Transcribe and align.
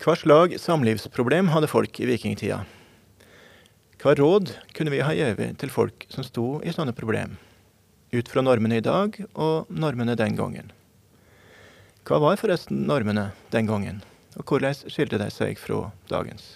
Hva 0.00 0.14
slag 0.16 0.54
samlivsproblem 0.56 1.50
hadde 1.52 1.68
folk 1.68 1.98
i 2.00 2.06
vikingtida? 2.08 2.62
Hva 4.00 4.14
råd 4.16 4.54
kunne 4.72 4.94
vi 4.94 5.02
ha 5.04 5.12
gitt 5.12 5.58
til 5.60 5.72
folk 5.74 6.06
som 6.08 6.24
sto 6.24 6.44
i 6.64 6.72
sånne 6.72 6.94
problem, 6.96 7.34
ut 8.08 8.30
fra 8.32 8.40
normene 8.40 8.78
i 8.80 8.84
dag 8.86 9.18
og 9.34 9.68
normene 9.68 10.16
den 10.16 10.38
gangen? 10.40 10.72
Hva 12.08 12.16
var 12.24 12.40
forresten 12.40 12.86
normene 12.88 13.26
den 13.52 13.68
gangen, 13.68 14.00
og 14.40 14.48
hvordan 14.48 14.72
skilte 14.88 15.20
de 15.20 15.28
seg 15.28 15.60
fra 15.60 15.90
dagens? 16.08 16.48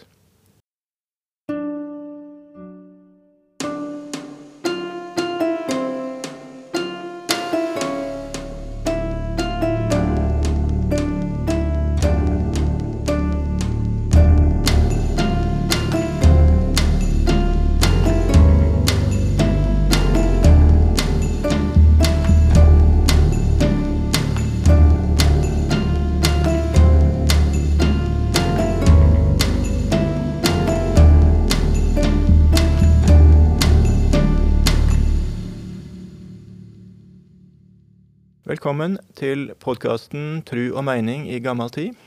Velkommen 38.64 38.94
til 39.12 39.50
podkasten 39.60 40.38
Tru 40.48 40.70
og 40.72 40.86
meining 40.88 41.26
i 41.28 41.36
gammel 41.44 41.68
tid. 41.68 41.98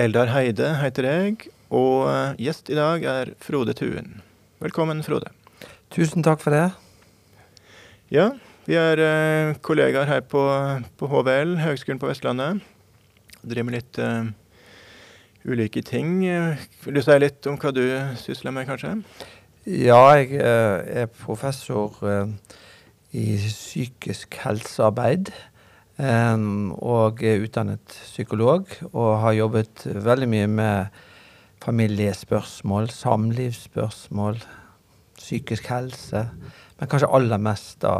Eldar 0.00 0.30
Heide 0.32 0.70
heter 0.80 1.04
jeg, 1.04 1.50
og 1.68 2.06
eh, 2.08 2.38
gjest 2.46 2.70
i 2.72 2.78
dag 2.78 3.04
er 3.04 3.32
Frode 3.44 3.74
Tuen. 3.76 4.22
Velkommen, 4.64 5.04
Frode. 5.04 5.28
Tusen 5.92 6.24
takk 6.24 6.40
for 6.40 6.56
det. 6.56 6.62
Ja, 8.08 8.30
vi 8.64 8.80
er 8.80 9.04
eh, 9.04 9.52
kollegaer 9.60 10.08
her 10.08 10.24
på, 10.24 10.46
på 10.96 11.12
HVL, 11.12 11.58
Høgskolen 11.60 12.00
på 12.00 12.08
Vestlandet. 12.08 12.64
Driver 13.44 13.68
med 13.68 13.80
litt 13.82 14.00
uh, 14.00 14.32
ulike 15.44 15.84
ting. 15.84 16.22
Vil 16.88 16.96
du 16.96 17.04
si 17.04 17.20
litt 17.20 17.52
om 17.52 17.60
hva 17.60 17.76
du 17.76 17.84
sysler 18.24 18.56
med, 18.56 18.64
kanskje? 18.72 18.96
Ja, 19.68 20.06
jeg 20.16 20.40
uh, 20.40 20.80
er 21.04 21.16
professor 21.20 22.00
uh, 22.00 22.32
i 23.14 23.36
psykisk 23.38 24.38
helsearbeid. 24.42 25.30
Og 25.94 27.22
er 27.22 27.44
utdannet 27.44 27.86
psykolog 27.86 28.66
og 28.90 29.10
har 29.22 29.36
jobbet 29.38 29.84
veldig 29.86 30.28
mye 30.32 30.50
med 30.50 31.00
familiespørsmål, 31.64 32.90
samlivsspørsmål, 32.90 34.42
psykisk 35.16 35.70
helse. 35.70 36.26
Men 36.80 36.90
kanskje 36.90 37.12
aller 37.14 37.40
mest 37.40 37.80
da 37.84 37.94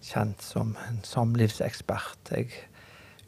kjent 0.00 0.42
som 0.42 0.74
en 0.88 0.98
samlivsekspert. 1.04 2.32
Jeg 2.32 2.48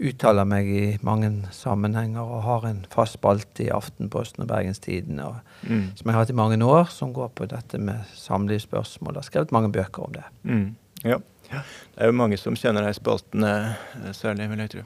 uttaler 0.03 0.49
meg 0.49 0.69
i 0.73 0.85
mange 1.05 1.31
sammenhenger 1.55 2.25
og 2.25 2.47
har 2.47 2.67
en 2.67 2.81
fast 2.91 3.21
spalte 3.21 3.67
i 3.67 3.71
Aftenposten 3.71 4.43
og 4.43 4.51
Bergenstidene 4.51 5.29
mm. 5.63 5.93
som 5.99 6.09
jeg 6.09 6.15
har 6.17 6.23
hatt 6.25 6.33
i 6.33 6.39
mange 6.39 6.59
år, 6.65 6.89
som 6.91 7.13
går 7.15 7.35
på 7.37 7.47
dette 7.53 7.79
med 7.79 8.09
samlivsspørsmål. 8.19 9.15
Jeg 9.15 9.21
har 9.21 9.29
skrevet 9.29 9.55
mange 9.55 9.71
bøker 9.73 10.09
om 10.09 10.17
det. 10.17 10.25
Mm. 10.49 10.71
Ja. 11.03 11.19
Det 11.53 12.01
er 12.01 12.09
jo 12.09 12.17
mange 12.17 12.39
som 12.41 12.57
kjenner 12.57 12.87
de 12.87 12.95
spaltene 12.97 13.53
eh, 13.75 14.11
særlig, 14.17 14.49
vil 14.53 14.63
jeg 14.65 14.73
tro. 14.77 14.85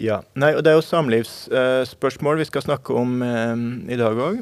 Ja. 0.00 0.22
Nei, 0.40 0.54
og 0.56 0.64
det 0.64 0.72
er 0.72 0.78
jo 0.78 0.86
samlivsspørsmål 0.86 2.40
vi 2.40 2.48
skal 2.48 2.64
snakke 2.64 2.96
om 2.96 3.20
eh, 3.26 3.64
i 3.92 3.98
dag 4.00 4.16
òg. 4.16 4.40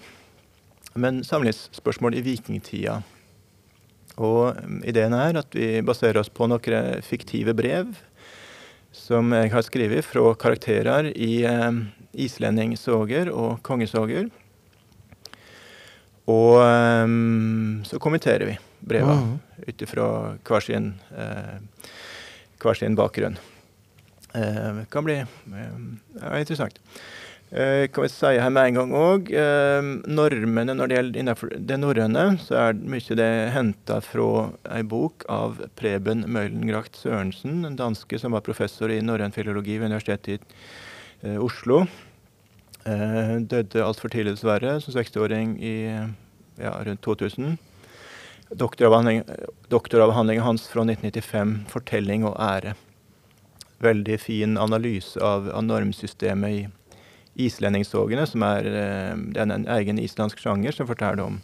Men 0.98 1.22
samlivsspørsmål 1.26 2.18
i 2.18 2.24
vikingtida. 2.26 3.00
Og 4.18 4.54
mm, 4.58 4.82
ideen 4.90 5.14
er 5.14 5.40
at 5.42 5.54
vi 5.54 5.78
baserer 5.86 6.20
oss 6.22 6.30
på 6.30 6.46
noen 6.50 7.02
fiktive 7.06 7.54
brev 7.58 7.90
som 8.94 9.34
jeg 9.36 9.50
har 9.52 9.64
skrevet 9.66 10.06
fra 10.06 10.32
karakterer 10.38 11.10
i 11.12 11.42
eh, 11.46 11.82
islendingsoger 12.18 13.32
og 13.34 13.58
kongesoger. 13.66 14.30
Og 16.28 16.60
um, 16.60 17.80
så 17.88 17.96
kommenterer 18.02 18.50
vi 18.50 18.56
breva 18.80 19.14
mm. 19.18 19.30
ut 19.68 19.84
ifra 19.86 20.08
hver 20.46 20.64
sin, 20.64 20.92
uh, 21.14 21.56
hver 22.62 22.78
sin 22.78 22.98
bakgrunn. 22.98 23.38
Eh, 24.36 24.82
kan 24.92 25.06
bli 25.06 25.22
uh, 25.24 26.36
interessant. 26.36 26.78
Eh, 27.48 27.86
kan 27.88 28.04
vi 28.04 28.10
si 28.12 28.34
her 28.36 28.50
med 28.52 28.66
en 28.68 28.76
gang 28.76 28.90
òg 28.92 29.30
Normene 30.04 30.74
når 30.76 30.90
det 30.90 30.98
gjelder 30.98 31.20
innenfor 31.22 31.54
det 31.56 31.78
norrøne, 31.80 32.24
så 32.44 32.58
er 32.60 32.82
mye 32.92 33.16
det 33.16 33.30
henta 33.54 34.02
fra 34.04 34.50
ei 34.76 34.82
bok 34.84 35.24
av 35.32 35.62
Preben 35.80 36.26
Møhlengracht 36.28 37.00
Sørensen, 37.00 37.62
en 37.64 37.78
danske 37.80 38.20
som 38.20 38.36
var 38.36 38.44
professor 38.44 38.92
i 38.92 39.00
norrøn 39.00 39.32
filologi 39.32 39.78
ved 39.78 39.88
Universitetet 39.88 40.44
i 41.24 41.38
Oslo. 41.40 41.86
Eh, 42.88 43.34
døde 43.48 43.82
altfor 43.84 44.12
tidlig, 44.12 44.36
dessverre, 44.36 44.78
som 44.80 44.94
60-åring 44.94 45.56
i 45.60 45.74
ja, 46.60 46.72
rundt 46.86 47.02
2000. 47.04 47.56
Doktoravhandlingen 48.56 50.44
hans 50.44 50.68
fra 50.68 50.84
1995, 50.84 51.66
'Fortelling 51.68 52.24
og 52.24 52.36
ære'. 52.36 52.74
Veldig 53.78 54.20
fin 54.20 54.56
analyse 54.58 55.20
av, 55.20 55.50
av 55.54 55.62
normsystemet 55.64 56.50
i 56.50 56.66
islendingssogene, 57.46 58.26
som 58.26 58.42
er, 58.42 58.66
eh, 58.66 59.14
det 59.14 59.38
er 59.38 59.52
en 59.52 59.68
egen 59.68 59.98
islandsk 59.98 60.40
sjanger 60.42 60.74
som 60.74 60.88
forteller 60.88 61.22
om 61.22 61.38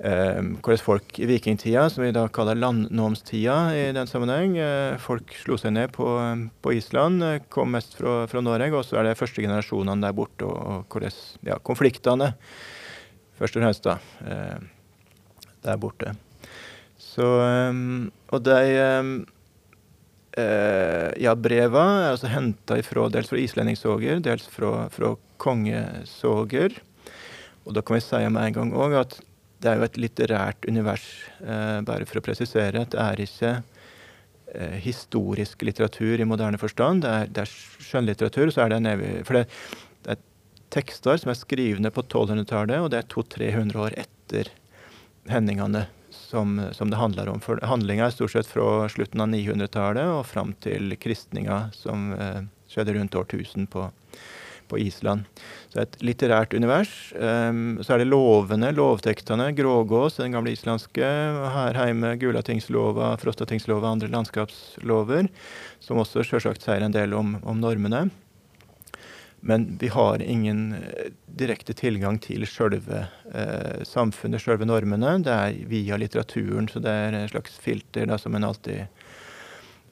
eh, 0.00 0.40
hvordan 0.40 0.80
folk 0.80 1.18
i 1.20 1.28
vikingtida, 1.28 1.84
som 1.90 2.04
vi 2.04 2.12
da 2.16 2.26
kaller 2.32 2.58
landnomstida 2.58 3.58
i 3.76 3.92
den 3.92 4.08
sammenheng, 4.08 4.56
eh, 4.56 4.96
folk 5.02 5.34
slo 5.42 5.58
seg 5.60 5.74
ned 5.76 5.92
på, 5.92 6.08
på 6.62 6.74
Island, 6.76 7.22
eh, 7.26 7.42
kom 7.52 7.74
mest 7.76 7.98
fra, 7.98 8.24
fra 8.30 8.40
Norge, 8.44 8.72
og 8.72 8.86
så 8.86 9.00
er 9.00 9.10
det 9.10 9.18
første 9.20 9.44
generasjonene 9.44 10.06
der 10.06 10.16
borte, 10.16 10.48
og, 10.48 10.56
og 10.56 10.94
hvordan 10.94 11.50
ja, 11.50 11.58
konfliktene, 11.60 12.32
først 13.40 13.56
og 13.58 13.66
fremst, 13.66 13.88
da, 13.88 13.98
der 15.66 15.80
borte. 15.80 16.14
Så 17.00 17.26
eh, 17.44 17.82
Og 18.30 18.42
de 18.46 18.56
ja, 21.20 21.32
breva 21.34 21.82
er 22.00 22.12
altså 22.12 22.28
henta 22.30 22.76
dels 22.78 23.28
fra 23.28 23.40
Islendingsåger, 23.42 24.20
dels 24.24 24.46
fra, 24.48 24.86
fra 24.88 25.10
kongesoger. 25.42 26.78
Og 27.66 27.74
da 27.74 27.82
kan 27.82 27.98
vi 27.98 28.04
si 28.04 28.20
med 28.30 28.46
en 28.46 28.56
gang 28.56 28.72
òg 28.72 28.94
at 29.02 29.18
det 29.60 29.68
er 29.68 29.80
jo 29.80 29.86
et 29.86 29.98
litterært 30.00 30.68
univers, 30.68 31.04
eh, 31.44 31.80
bare 31.84 32.06
for 32.08 32.20
å 32.20 32.24
presisere. 32.24 32.80
at 32.80 32.94
Det 32.94 33.00
er 33.00 33.20
ikke 33.20 33.52
eh, 34.54 34.78
historisk 34.80 35.62
litteratur 35.62 36.20
i 36.20 36.28
moderne 36.28 36.58
forstand. 36.58 37.04
Det 37.04 37.10
er, 37.10 37.26
det 37.28 37.44
er 37.44 37.52
skjønnlitteratur. 37.84 38.50
så 38.50 38.64
er 38.64 38.68
det 38.70 38.78
en 38.80 38.92
evig, 38.94 39.26
For 39.26 39.34
det, 39.34 39.44
det, 40.04 40.16
er 40.16 40.24
tekster 40.70 41.20
som 41.20 41.30
er 41.30 41.38
skrivne 41.38 41.90
på 41.92 42.02
1200-tallet, 42.02 42.80
og 42.80 42.90
det 42.90 43.02
er 43.02 43.12
200-300 43.12 43.76
år 43.76 43.98
etter 43.98 44.52
hendingene 45.28 45.86
som, 46.10 46.56
som, 46.72 46.90
det 46.90 46.96
handler 47.00 47.28
om. 47.28 47.40
For 47.42 47.60
handlinga 47.66 48.06
er 48.06 48.14
stort 48.14 48.34
sett 48.34 48.48
fra 48.50 48.88
slutten 48.90 49.22
av 49.22 49.30
900-tallet 49.32 50.10
og 50.14 50.26
fram 50.26 50.54
til 50.62 50.94
kristninga, 51.00 51.68
som 51.76 52.12
eh, 52.16 52.44
skjedde 52.70 52.96
rundt 52.96 53.18
årtusen 53.18 53.68
på 53.70 53.88
på 54.70 54.78
Island. 54.78 55.26
Så 55.70 55.82
et 55.82 55.98
litterært 56.04 56.54
univers. 56.54 56.92
Um, 57.18 57.80
så 57.82 57.94
er 57.94 58.02
det 58.02 58.10
lovene, 58.10 58.70
lovtektene. 58.76 59.50
Grågås, 59.58 60.20
den 60.20 60.36
gamle 60.36 60.54
islandske. 60.54 61.10
Her 61.56 61.80
hjemme 61.80 62.14
Gulatingslova, 62.20 63.12
Frostatingslova, 63.20 63.90
andre 63.90 64.10
landskapslover. 64.12 65.30
Som 65.82 66.02
også 66.02 66.24
selvsagt 66.26 66.66
sier 66.66 66.86
en 66.86 66.94
del 66.94 67.16
om, 67.18 67.36
om 67.42 67.60
normene. 67.62 68.08
Men 69.40 69.78
vi 69.80 69.88
har 69.88 70.22
ingen 70.22 70.72
eh, 70.74 71.12
direkte 71.26 71.72
tilgang 71.72 72.18
til 72.20 72.44
sjølve 72.48 73.06
eh, 73.32 73.84
samfunnet, 73.88 74.42
sjølve 74.42 74.68
normene. 74.68 75.16
Det 75.24 75.32
er 75.32 75.60
via 75.70 75.96
litteraturen, 76.00 76.68
så 76.68 76.82
det 76.84 76.92
er 76.92 77.16
en 77.16 77.30
slags 77.32 77.56
filter 77.62 78.10
da, 78.10 78.18
som 78.20 78.36
en 78.36 78.44
alltid 78.50 78.84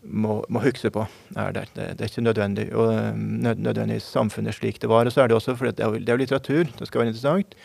må, 0.02 0.38
må 0.52 0.62
huske 0.62 0.92
på 0.94 1.06
er 1.36 1.56
der. 1.56 1.70
Det, 1.74 1.86
det, 1.96 2.04
er 2.04 2.12
ikke 2.12 2.26
nødvendig, 2.26 2.68
og, 2.76 2.92
nød, 3.16 3.64
nødvendigvis 3.64 4.10
samfunnet 4.12 4.58
slik 4.58 4.80
det 4.82 4.92
var. 4.92 5.08
Og 5.08 5.14
så 5.14 5.24
er 5.24 5.30
det 5.30 5.38
også 5.38 5.56
fordi 5.58 5.78
det 5.78 5.86
er, 5.86 5.98
det 5.98 6.14
er 6.14 6.22
litteratur, 6.22 6.68
det 6.78 6.90
skal 6.90 7.02
være 7.02 7.14
interessant. 7.14 7.58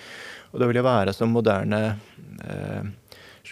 Og 0.53 0.61
det 0.61 0.69
vil 0.69 0.79
jo 0.79 0.85
være 0.85 1.15
som 1.17 1.33
moderne 1.33 1.81
eh, 2.47 2.91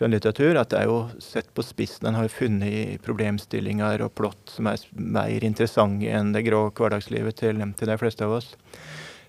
skjønnlitteratur 0.01 0.57
at 0.57 0.71
det 0.73 0.79
er 0.81 0.89
jo 0.89 1.03
sett 1.21 1.51
på 1.53 1.61
spissen. 1.65 2.09
En 2.09 2.17
har 2.17 2.31
funnet 2.33 2.97
problemstillinger 3.05 4.01
og 4.01 4.15
plott 4.17 4.49
som 4.49 4.71
er 4.71 4.81
mer 4.97 5.45
interessante 5.45 6.09
enn 6.09 6.33
det 6.33 6.47
grå 6.47 6.65
hverdagslivet 6.73 7.37
til, 7.37 7.61
til 7.77 7.91
de 7.91 7.97
fleste 8.01 8.25
av 8.25 8.39
oss. 8.39 8.55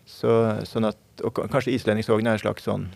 Så, 0.09 0.33
sånn 0.67 0.89
at, 0.89 0.99
og 1.23 1.37
kanskje 1.53 1.77
islendingssogn 1.77 2.27
er 2.27 2.39
en 2.39 2.43
slags 2.43 2.65
sånn 2.67 2.89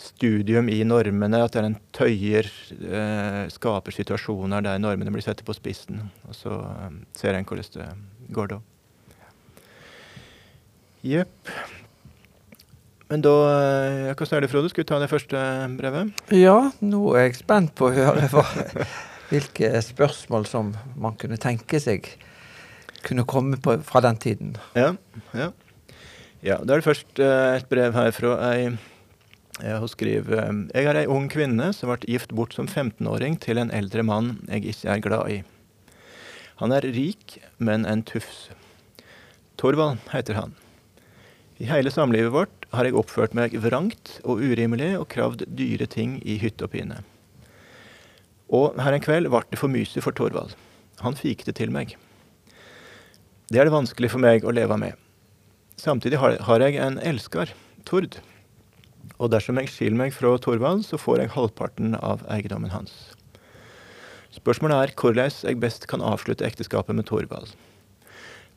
studium 0.00 0.68
i 0.72 0.80
normene, 0.86 1.44
at 1.44 1.56
en 1.60 1.76
tøyer, 1.94 2.48
eh, 2.72 3.44
skaper 3.52 3.94
situasjoner 3.94 4.64
der 4.64 4.80
normene 4.82 5.12
blir 5.14 5.22
satt 5.22 5.44
på 5.46 5.54
spissen. 5.54 6.08
Og 6.28 6.34
så 6.34 6.56
eh, 6.56 6.98
ser 7.14 7.36
en 7.36 7.46
hvordan 7.46 7.70
det 7.76 8.34
går 8.34 8.56
da. 8.56 8.60
Jepp. 11.04 11.52
Men 13.14 13.22
da 13.22 13.32
eh, 13.46 14.12
Hvordan 14.18 14.40
er 14.40 14.42
det, 14.42 14.50
Frode? 14.50 14.68
Skal 14.72 14.82
vi 14.82 14.88
ta 14.90 14.96
det 14.98 15.06
første 15.06 15.40
brevet? 15.78 16.22
Ja, 16.34 16.72
nå 16.82 17.02
er 17.14 17.28
jeg 17.28 17.36
spent 17.38 17.70
på 17.78 17.86
å 17.86 17.92
høre 17.94 18.26
hva, 18.32 18.42
hvilke 19.30 19.70
spørsmål 19.86 20.48
som 20.50 20.72
man 20.98 21.14
kunne 21.20 21.38
tenke 21.38 21.78
seg 21.78 22.08
kunne 23.04 23.22
komme 23.28 23.60
på 23.62 23.76
fra 23.86 24.02
den 24.02 24.18
tiden. 24.18 24.56
Ja, 24.74 24.96
ja. 25.36 25.52
ja 26.42 26.56
da 26.64 26.74
er 26.74 26.82
det 26.82 26.88
først 26.88 27.22
eh, 27.22 27.60
et 27.60 27.70
brev 27.70 27.94
her 27.94 28.10
fra 28.16 28.34
ei 28.48 28.74
hun 29.62 29.86
skriver 29.92 30.40
eh, 30.48 30.50
Jeg 30.74 30.90
er 30.90 31.00
ei 31.04 31.06
ung 31.06 31.30
kvinne 31.30 31.70
som 31.76 31.92
ble 31.92 32.10
gift 32.10 32.34
bort 32.34 32.58
som 32.58 32.66
15-åring 32.66 33.38
til 33.38 33.62
en 33.62 33.70
eldre 33.70 34.02
mann 34.02 34.40
jeg 34.48 34.74
ikke 34.74 34.90
er 34.90 35.06
glad 35.06 35.30
i. 35.36 35.38
Han 36.64 36.74
er 36.74 36.90
rik, 36.98 37.38
men 37.62 37.86
en 37.86 38.02
tufs. 38.02 38.48
Torvald 39.54 40.02
heter 40.10 40.42
han. 40.42 40.58
I 41.62 41.68
hele 41.68 41.90
samlivet 41.90 42.32
vårt 42.34 42.64
har 42.74 42.86
jeg 42.86 42.96
oppført 42.98 43.34
meg 43.38 43.52
vrangt 43.62 44.16
og 44.24 44.42
urimelig 44.42 44.96
og 44.98 45.06
kravd 45.12 45.44
dyre 45.54 45.86
ting 45.86 46.16
i 46.26 46.34
hytte 46.42 46.66
og 46.66 46.72
pine. 46.72 46.98
Og 48.50 48.74
her 48.82 48.96
en 48.96 49.04
kveld 49.04 49.30
ble 49.30 49.42
det 49.52 49.60
for 49.60 49.70
myse 49.70 50.02
for 50.02 50.16
Torvald. 50.16 50.56
Han 51.06 51.14
fikk 51.18 51.44
det 51.46 51.54
til 51.60 51.70
meg. 51.74 51.94
Det 53.50 53.60
er 53.60 53.68
det 53.68 53.74
vanskelig 53.74 54.10
for 54.10 54.22
meg 54.22 54.42
å 54.42 54.54
leve 54.54 54.76
med. 54.80 54.98
Samtidig 55.78 56.18
har, 56.18 56.62
jeg 56.62 56.78
en 56.80 56.98
elsker, 56.98 57.52
Tord. 57.86 58.18
Og 59.18 59.30
dersom 59.30 59.58
jeg 59.60 59.70
skiller 59.70 60.00
meg 60.00 60.14
fra 60.16 60.32
Torvald, 60.42 60.82
så 60.86 60.98
får 60.98 61.22
jeg 61.22 61.34
halvparten 61.36 61.94
av 62.00 62.24
eiendommen 62.30 62.72
hans. 62.74 62.94
Spørsmålet 64.34 64.80
er 64.80 64.94
hvordan 64.98 65.30
jeg 65.46 65.60
best 65.62 65.86
kan 65.90 66.02
avslutte 66.02 66.46
ekteskapet 66.46 66.98
med 66.98 67.06
Torvald. 67.06 67.54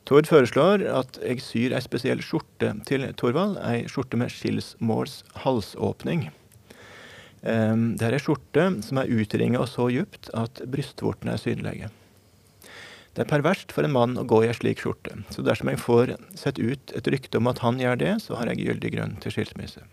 Tord 0.08 0.30
foreslår 0.30 0.86
at 0.88 1.18
jeg 1.20 1.42
syr 1.44 1.74
ei 1.76 1.84
spesiell 1.84 2.22
skjorte 2.24 2.70
til 2.88 3.04
Torvald, 3.20 3.58
ei 3.60 3.84
skjorte 3.92 4.16
med 4.16 4.32
skilsmåls 4.32 5.20
halsåpning. 5.44 6.30
Um, 7.44 7.98
det 8.00 8.08
er 8.08 8.16
ei 8.16 8.22
skjorte 8.24 8.70
som 8.88 9.02
er 9.02 9.12
utringa 9.12 9.66
så 9.68 9.90
djupt 9.92 10.32
at 10.32 10.64
brystvortene 10.64 11.36
er 11.36 11.44
synlige. 11.44 11.92
Det 13.18 13.26
er 13.26 13.30
perverst 13.34 13.76
for 13.76 13.84
en 13.84 13.96
mann 13.98 14.16
å 14.16 14.24
gå 14.30 14.46
i 14.46 14.48
ei 14.48 14.56
slik 14.56 14.80
skjorte, 14.80 15.20
så 15.34 15.44
dersom 15.44 15.74
jeg 15.74 15.84
får 15.84 16.16
sett 16.40 16.62
ut 16.62 16.96
et 16.96 17.12
rykte 17.12 17.42
om 17.42 17.52
at 17.52 17.60
han 17.66 17.82
gjør 17.82 18.00
det, 18.00 18.16
så 18.24 18.40
har 18.40 18.48
jeg 18.54 18.64
gyldig 18.64 18.96
grunn 18.96 19.20
til 19.20 19.36
skilsmisse. 19.36 19.84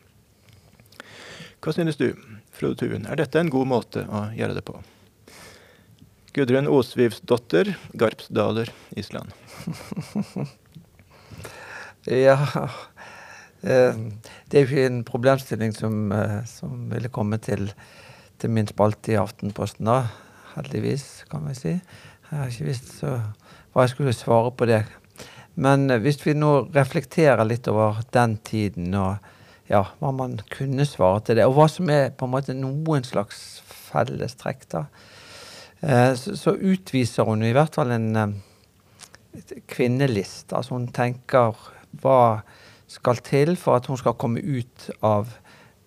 Hva 1.64 1.74
synes 1.74 1.98
du, 1.98 2.12
Frode 2.54 2.84
Tuen, 2.84 3.08
er 3.10 3.18
dette 3.18 3.40
en 3.40 3.50
god 3.50 3.66
måte 3.66 4.06
å 4.06 4.28
gjøre 4.36 4.60
det 4.60 4.68
på? 4.68 4.78
Gudrun 6.34 6.70
Osvivsdotter, 6.70 7.74
Garpsdaler, 7.98 8.70
Island. 8.94 9.32
ja 12.24 12.36
eh, 13.62 13.94
Det 14.48 14.58
er 14.58 14.60
jo 14.60 14.68
ikke 14.68 14.86
en 14.86 15.04
problemstilling 15.06 15.74
som, 15.76 16.12
eh, 16.12 16.42
som 16.48 16.90
ville 16.90 17.12
komme 17.12 17.38
til, 17.42 17.70
til 18.38 18.52
min 18.52 18.68
spalte 18.68 19.14
i 19.14 19.20
Aftenposten, 19.20 19.88
da. 19.88 20.04
Heldigvis, 20.54 21.24
kan 21.30 21.46
vi 21.48 21.54
si. 21.58 21.72
Jeg 21.74 22.38
har 22.38 22.50
ikke 22.50 22.68
visst 22.68 23.00
hva 23.02 23.84
jeg 23.84 23.94
skulle 23.94 24.14
svare 24.14 24.52
på 24.54 24.68
det. 24.70 24.84
Men 25.54 25.88
eh, 25.90 26.02
hvis 26.04 26.20
vi 26.26 26.36
nå 26.36 26.68
reflekterer 26.74 27.44
litt 27.48 27.68
over 27.72 28.04
den 28.14 28.38
tiden 28.44 28.94
og 28.98 29.32
ja, 29.70 29.86
hva 29.98 30.12
man 30.12 30.36
kunne 30.52 30.84
svare 30.84 31.24
til 31.24 31.40
det, 31.40 31.48
og 31.48 31.56
hva 31.56 31.70
som 31.72 31.88
er 31.90 32.12
på 32.12 32.28
en 32.28 32.34
måte 32.34 32.56
noen 32.56 33.06
slags 33.06 33.62
fellestrekk, 33.88 34.68
da 34.74 34.86
så, 35.84 36.32
så, 36.40 36.54
utviser 36.56 37.26
hun 37.28 37.42
i 37.44 37.50
hvert 37.52 37.74
fall 37.76 37.90
en 37.92 38.06
kvinnelist. 39.70 40.52
Altså 40.52 40.76
hun 40.76 40.88
tenker 40.94 41.56
hva 42.02 42.42
skal 42.90 43.20
til 43.24 43.56
for 43.60 43.78
at 43.78 43.88
hun 43.90 43.98
skal 43.98 44.16
komme 44.18 44.42
ut 44.42 44.88
av 45.02 45.32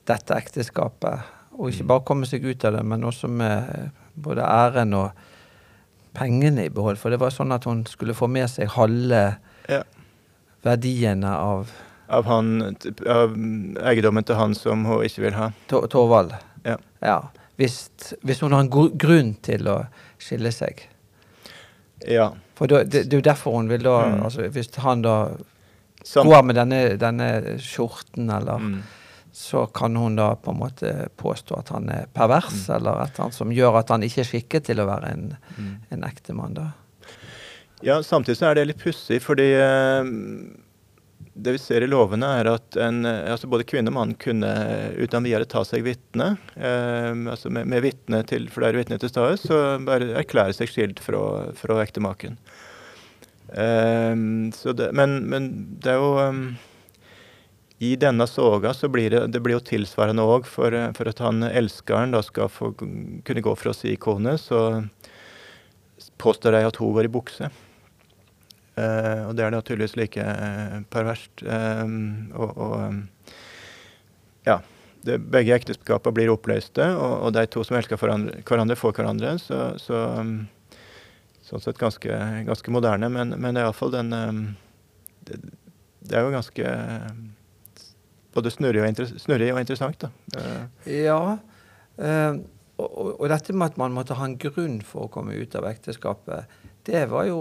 dette 0.08 0.36
ekteskapet. 0.36 1.34
Og 1.58 1.72
ikke 1.72 1.88
mm. 1.88 1.92
bare 1.92 2.06
komme 2.08 2.30
seg 2.30 2.46
ut 2.46 2.66
av 2.68 2.78
det, 2.78 2.84
men 2.86 3.06
også 3.08 3.30
med 3.32 3.90
både 4.14 4.46
æren 4.46 4.94
og 4.98 5.12
pengene 6.18 6.68
i 6.68 6.74
behold. 6.74 7.00
For 7.02 7.14
det 7.14 7.22
var 7.22 7.34
sånn 7.34 7.54
at 7.56 7.68
hun 7.70 7.86
skulle 7.90 8.18
få 8.18 8.30
med 8.32 8.50
seg 8.52 8.72
halve 8.78 9.24
ja. 9.70 9.84
verdiene 10.66 11.36
av 11.36 11.76
Av, 12.08 12.24
han, 12.24 12.62
av 13.12 13.34
eiendommen 13.84 14.24
til 14.24 14.38
han 14.40 14.54
som 14.56 14.86
hun 14.88 15.02
ikke 15.04 15.26
vil 15.26 15.34
ha? 15.36 15.50
Torvald. 15.68 16.32
Ja. 16.64 16.78
ja 17.04 17.18
hvis, 17.60 17.90
hvis, 18.22 18.40
hun 18.40 18.54
har 18.56 18.64
en 18.64 18.70
grunn 18.72 19.34
til 19.44 19.68
å 19.68 19.82
skille 20.22 20.54
seg. 20.56 20.86
Ja. 22.06 22.32
For 22.58 22.70
det, 22.70 22.84
det, 22.94 23.08
er 23.10 23.20
jo 23.22 23.26
derfor 23.26 23.58
hun 23.58 23.70
vil 23.70 23.84
da 23.86 23.96
mm. 24.06 24.20
altså 24.28 24.48
Hvis 24.54 24.70
han 24.82 25.02
da 25.06 25.16
Som, 26.06 26.30
går 26.30 26.44
med 26.46 26.56
denne, 26.56 26.80
denne 27.02 27.58
skjorten, 27.60 28.30
eller 28.32 28.62
mm. 28.64 28.76
så 29.34 29.66
kan 29.76 29.96
hun 29.98 30.16
da 30.16 30.30
på 30.40 30.54
en 30.54 30.60
måte 30.62 30.92
påstå 31.20 31.58
at 31.58 31.72
han 31.74 31.90
er 31.92 32.06
pervers, 32.14 32.68
mm. 32.68 32.76
eller 32.78 33.02
et 33.02 33.12
eller 33.12 33.26
annet 33.26 33.38
som 33.38 33.52
gjør 33.52 33.80
at 33.82 33.92
han 33.92 34.06
ikke 34.08 34.22
er 34.24 34.30
skikket 34.30 34.70
til 34.70 34.80
å 34.80 34.88
være 34.88 35.10
en, 35.12 35.26
mm. 35.58 35.74
en 35.98 36.06
ektemann, 36.08 36.56
da. 36.56 36.70
Ja, 37.86 38.00
samtidig 38.06 38.40
så 38.40 38.48
er 38.50 38.58
det 38.58 38.70
litt 38.70 38.80
pussig, 38.82 39.20
fordi 39.22 39.50
uh, 39.60 40.08
det 41.38 41.54
vi 41.56 41.60
ser 41.62 41.84
i 41.86 41.89
lovene, 41.89 42.28
er 42.39 42.50
at 42.50 42.78
en, 42.81 43.06
altså 43.06 43.50
både 43.51 43.66
kvinne 43.69 43.92
og 43.92 43.98
mann 43.98 44.13
kunne 44.19 44.50
uten 44.98 45.28
videre 45.28 45.48
ta 45.50 45.63
seg 45.68 45.86
vitne. 45.86 46.31
Eh, 46.56 47.12
altså 47.30 47.51
med, 47.54 47.69
med 47.69 47.84
vitne 47.86 48.24
til 48.28 48.48
flere 48.54 48.80
vitner 48.80 49.01
til 49.01 49.12
stede, 49.12 49.38
så 49.42 49.60
bare 49.86 50.16
erklære 50.22 50.56
seg 50.57 50.72
skilt 50.72 51.01
fra, 51.04 51.22
fra 51.57 51.78
ektemaken. 51.84 52.39
Eh, 53.54 54.16
men, 54.18 55.19
men, 55.31 55.51
det 55.80 55.94
er 55.94 56.01
jo 56.01 56.10
um, 56.19 56.42
I 57.80 57.94
denne 57.95 58.25
soga 58.28 58.74
så 58.75 58.89
blir 58.92 59.13
det, 59.13 59.22
det 59.31 59.44
blir 59.45 59.56
jo 59.56 59.68
tilsvarende 59.69 60.25
òg, 60.25 60.50
for, 60.50 60.74
for, 60.98 61.13
at 61.13 61.22
han 61.24 61.45
elskeren 61.51 62.18
da 62.18 62.24
skal 62.25 62.51
få 62.51 62.74
kunne 62.78 63.45
gå 63.45 63.56
fra 63.60 63.75
si 63.78 63.95
kone, 64.01 64.36
så 64.42 64.81
påstår 66.18 66.57
de 66.57 66.68
at 66.68 66.81
hun 66.81 66.98
går 66.98 67.07
i 67.07 67.13
bukse. 67.13 67.54
Uh, 68.77 69.27
og 69.27 69.35
det 69.35 69.41
er 69.44 69.50
det 69.50 69.57
naturligvis 69.57 69.95
like 69.97 70.21
uh, 70.21 70.79
perverst. 70.94 71.41
Um, 71.44 72.29
og, 72.38 72.57
og 72.57 72.94
ja. 74.45 74.59
Det, 75.07 75.18
begge 75.31 75.56
ekteskapene 75.56 76.13
blir 76.13 76.33
oppløste, 76.33 76.83
og, 76.97 77.13
og, 77.24 77.31
de 77.33 77.45
to 77.47 77.63
som 77.63 77.77
elsker 77.79 78.00
hverandre, 78.01 78.75
får 78.75 78.95
hverandre. 78.97 79.38
Så, 79.39 79.59
så 79.79 80.01
sånn 81.47 81.63
sett 81.63 81.79
ganske, 81.79 82.18
ganske, 82.50 82.74
moderne, 82.75 83.07
men, 83.13 83.31
men 83.39 83.56
det 83.56 83.62
er 83.62 83.69
iallfall 83.69 83.94
den 83.94 84.12
det, 84.12 85.38
det, 86.03 86.12
er 86.12 86.25
jo 86.25 86.33
ganske 86.33 86.74
både 88.36 88.51
snurrig 88.51 88.84
og, 88.84 89.15
snurrig 89.22 89.53
og 89.53 89.62
interessant, 89.62 90.03
da. 90.03 90.12
Ja. 90.91 91.22
Uh, 91.98 92.43
og, 92.77 93.15
og, 93.15 93.25
dette 93.31 93.55
med 93.57 93.72
at 93.72 93.79
man 93.81 93.96
måtte 93.96 94.17
ha 94.17 94.27
en 94.27 94.38
grunn 94.41 94.81
for 94.86 95.07
å 95.07 95.12
komme 95.13 95.38
ut 95.39 95.55
av 95.57 95.65
ekteskapet, 95.72 96.51
det 96.88 97.03
var 97.12 97.27
jo 97.27 97.39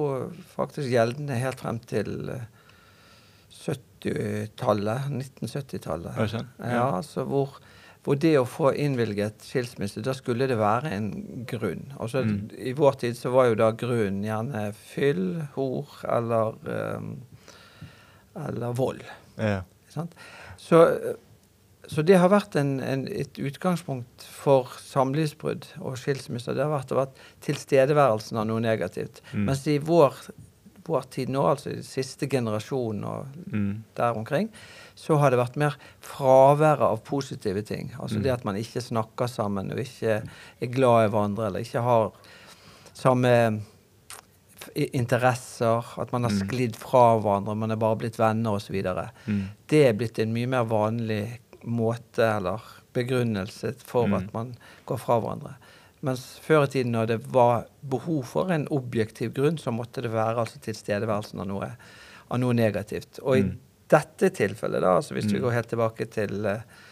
faktisk 0.57 0.91
gjeldende 0.91 1.39
helt 1.39 1.61
frem 1.63 1.79
til 1.87 2.33
70-tallet. 3.55 5.07
Eh, 5.07 5.17
1970-tallet. 5.23 6.19
Sånn? 6.33 6.49
Ja, 6.59 6.89
altså 6.99 7.25
hvor, 7.29 7.59
hvor, 8.05 8.19
det 8.23 8.35
å 8.41 8.47
få 8.49 8.73
innvilget 8.75 9.47
skilsmisse, 9.47 10.03
da 10.07 10.15
skulle 10.17 10.49
det 10.51 10.59
være 10.61 10.93
en 10.97 11.11
grunn. 11.49 11.93
Altså, 11.99 12.25
mm. 12.27 12.41
I 12.59 12.75
vår 12.79 12.99
tid 13.05 13.19
så 13.19 13.33
var 13.35 13.51
jo 13.51 13.61
da 13.63 13.71
grunnen 13.79 14.25
gjerne 14.27 14.67
fyll, 14.79 15.27
hor 15.55 15.95
eller, 16.17 16.59
um, 16.99 17.13
eller 18.49 18.77
vold. 18.77 19.07
Ja. 19.39 19.63
Så 20.61 20.83
så 21.87 22.03
det 22.03 22.19
har 22.19 22.31
vært 22.33 22.57
en, 22.59 22.79
en, 22.83 23.05
et 23.07 23.39
utgangspunkt 23.39 24.25
for 24.27 24.73
samlivsbrudd 24.83 25.69
og 25.79 25.99
skilsmisser. 26.01 26.57
Det 26.57 26.65
har 26.65 26.73
vært, 26.73 26.95
vært 26.97 27.21
tilstedeværelsen 27.47 28.41
av 28.41 28.49
noe 28.51 28.63
negativt. 28.63 29.23
Mm. 29.33 29.45
Mens 29.49 29.63
i 29.71 29.77
vår, 29.83 30.19
vår, 30.89 31.07
tid 31.15 31.31
nå, 31.35 31.45
altså 31.53 31.77
i 31.77 31.85
siste 31.87 32.29
generasjon 32.31 33.05
og 33.07 33.39
mm. 33.53 33.71
der 33.99 34.19
omkring, 34.19 34.51
så 34.99 35.21
har 35.21 35.31
det 35.31 35.41
vært 35.41 35.61
mer 35.61 35.79
fraværet 36.03 36.87
av 36.89 37.05
positive 37.07 37.63
ting. 37.67 37.93
Altså 38.01 38.19
mm. 38.19 38.27
det 38.27 38.35
at 38.35 38.45
man 38.49 38.59
ikke 38.59 38.83
snakker 38.83 39.31
sammen 39.31 39.71
og 39.75 39.83
ikke 39.85 40.21
er 40.25 40.75
glad 40.75 41.07
i 41.07 41.15
hverandre, 41.15 41.49
eller 41.51 41.67
ikke 41.67 41.87
har 41.87 42.13
samme 42.97 43.33
interesser, 44.75 45.85
at 46.01 46.13
man 46.13 46.27
har 46.27 46.35
mm. 46.35 46.39
sklidd 46.43 46.77
fra 46.79 47.17
hverandre, 47.21 47.55
man 47.55 47.71
er 47.71 47.79
bare 47.81 47.99
blitt 48.01 48.19
venner 48.19 48.59
osv. 48.59 48.77
Mm. 49.27 49.43
Det 49.71 49.83
er 49.89 49.99
blitt 49.99 50.19
en 50.23 50.35
mye 50.35 50.51
mer 50.51 50.67
vanlig 50.67 51.23
måte 51.67 52.25
eller 52.25 52.63
begrunnelse 52.97 53.75
for 53.85 54.09
mm. 54.09 54.17
at 54.19 54.33
man 54.35 54.55
går 54.89 55.01
fra 55.03 55.19
hverandre. 55.21 55.55
Mens 56.07 56.25
før 56.45 56.67
i 56.67 56.73
tiden 56.77 56.95
når 56.95 57.11
det 57.11 57.19
var 57.35 57.67
behov 57.81 58.25
for 58.31 58.53
en 58.55 58.67
objektiv 58.75 59.33
grunn, 59.37 59.59
så 59.59 59.73
måtte 59.75 60.05
det 60.05 60.13
være 60.15 60.45
altså 60.45 60.61
tilstedeværelsen 60.65 61.43
av 61.43 61.49
noe, 61.51 61.71
av 62.29 62.43
noe 62.43 62.57
negativt. 62.57 63.21
Og 63.25 63.39
mm. 63.39 63.41
i 63.41 63.91
dette 63.93 64.31
tilfellet, 64.37 64.85
da, 64.85 64.97
altså 65.01 65.17
hvis 65.17 65.29
mm. 65.31 65.35
vi 65.37 65.43
går 65.45 65.57
helt 65.57 65.73
tilbake 65.73 66.09
til 66.13 66.47
uh, 66.47 66.85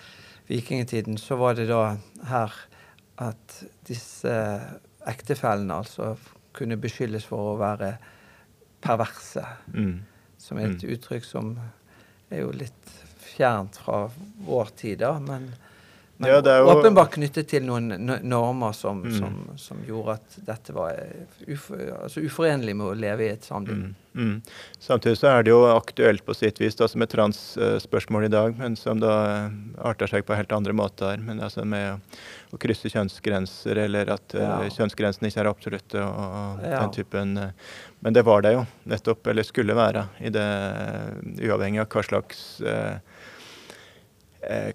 vikingtiden, 0.51 1.19
så 1.21 1.39
var 1.41 1.59
det 1.59 1.69
da 1.71 1.83
her 2.31 2.57
at 3.25 3.61
disse 3.87 4.35
ektefellene 5.07 5.77
altså 5.85 6.15
kunne 6.55 6.79
beskyldes 6.81 7.27
for 7.29 7.53
å 7.53 7.57
være 7.61 7.95
perverse. 8.85 9.45
Mm. 9.75 10.03
Som 10.41 10.61
er 10.61 10.73
et 10.73 10.85
mm. 10.85 10.93
uttrykk 10.97 11.27
som 11.27 11.55
er 12.33 12.45
jo 12.45 12.53
litt 12.57 12.93
fjernt 13.37 13.77
fra 13.85 14.07
vår 14.47 14.73
tid, 14.79 14.99
da. 15.05 15.17
Men, 15.19 15.51
men 16.17 16.31
Ja, 16.31 16.39
jo- 16.61 16.71
åpenbart 16.71 17.17
knyttet 17.17 17.49
til 17.51 17.65
noen 17.67 17.89
normer 18.23 18.73
som, 18.73 19.03
Mm. 19.03 19.19
som, 19.19 19.35
som 19.59 19.77
gjorde 19.87 20.13
at 20.21 20.37
dette 20.47 20.73
var 20.73 20.95
ufor, 21.49 21.81
altså 22.05 22.23
uforenlig 22.23 22.77
med 22.79 22.87
å 22.87 22.95
leve 22.95 23.27
i 23.27 23.33
et 23.35 23.43
samliv. 23.45 23.75
Mm. 23.75 23.95
Mm. 24.15 24.37
Samtidig 24.79 25.19
så 25.19 25.27
er 25.33 25.43
det 25.43 25.51
jo 25.51 25.65
aktuelt 25.67 26.23
på 26.25 26.37
sitt 26.39 26.61
vis 26.63 26.77
da, 26.79 26.87
som 26.87 27.03
et 27.03 27.11
transspørsmål 27.11 28.29
i 28.29 28.31
dag, 28.31 28.55
men 28.57 28.77
som 28.79 29.01
da 29.03 29.15
eh, 29.27 29.51
arter 29.91 30.07
seg 30.07 30.23
på 30.29 30.37
helt 30.39 30.53
andre 30.55 30.73
måter. 30.73 31.19
Men 31.19 31.41
altså 31.43 31.65
med 31.67 31.99
å, 32.55 32.59
krysse 32.63 32.87
kjønnsgrenser, 32.95 33.81
eller 33.89 34.13
at 34.15 34.37
eh, 34.39 34.45
Ja. 34.47 34.61
kjønnsgrensene 34.71 35.27
ikke 35.33 35.43
er 35.43 35.51
absolutte, 35.51 35.99
og, 36.07 36.63
Ja. 36.63 36.79
den 36.85 36.95
typen 36.95 37.37
eh, 37.43 37.51
Men 38.05 38.13
det 38.13 38.23
var 38.25 38.43
det 38.47 38.53
jo, 38.55 38.63
nettopp, 38.87 39.27
eller 39.27 39.43
skulle 39.43 39.75
være, 39.75 40.07
i 40.21 40.29
det, 40.31 40.47
uavhengig 41.43 41.81
av 41.81 41.89
hva 41.89 42.03
slags 42.07 42.61
eh, 42.61 42.95
eh, 42.95 42.99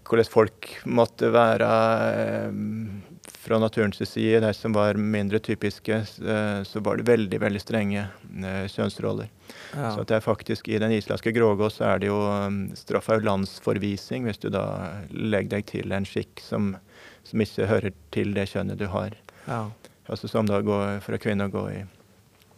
hvordan 0.05 0.29
folk 0.29 0.69
måtte 0.85 1.29
være 1.33 1.69
eh, 2.09 2.59
fra 3.39 3.59
naturens 3.61 4.01
side. 4.09 4.41
De 4.43 4.53
som 4.53 4.73
var 4.73 4.93
mindre 4.93 5.39
typiske, 5.39 5.95
eh, 5.95 6.63
så 6.63 6.79
var 6.79 6.97
det 6.97 7.07
veldig 7.09 7.39
veldig 7.41 7.61
strenge 7.61 8.05
eh, 8.05 8.65
kjønnsroller. 8.67 9.29
Ja. 9.73 9.91
Så 9.93 10.03
at 10.03 10.09
det 10.09 10.17
er 10.17 10.25
faktisk 10.25 10.67
I 10.69 10.79
den 10.81 10.93
islandske 10.93 11.33
grågås 11.33 11.79
er 11.81 12.01
det 12.01 12.09
jo 12.09 12.19
straff 12.19 12.79
straffa 12.81 13.17
jo 13.17 13.25
landsforvisning 13.25 14.25
hvis 14.27 14.41
du 14.41 14.49
da 14.53 14.65
legger 15.09 15.57
deg 15.57 15.69
til 15.69 15.93
en 15.93 16.05
skikk 16.05 16.41
som, 16.43 16.75
som 17.23 17.41
ikke 17.41 17.69
hører 17.69 17.95
til 18.13 18.33
det 18.37 18.49
kjønnet 18.51 18.81
du 18.81 18.87
har. 18.93 19.15
Ja. 19.47 19.67
Altså 20.09 20.27
Som 20.27 20.49
da 20.49 20.61
går 20.65 20.99
en 20.99 21.21
kvinne 21.21 21.49
å 21.49 21.53
gå 21.53 21.63
i, 21.69 21.79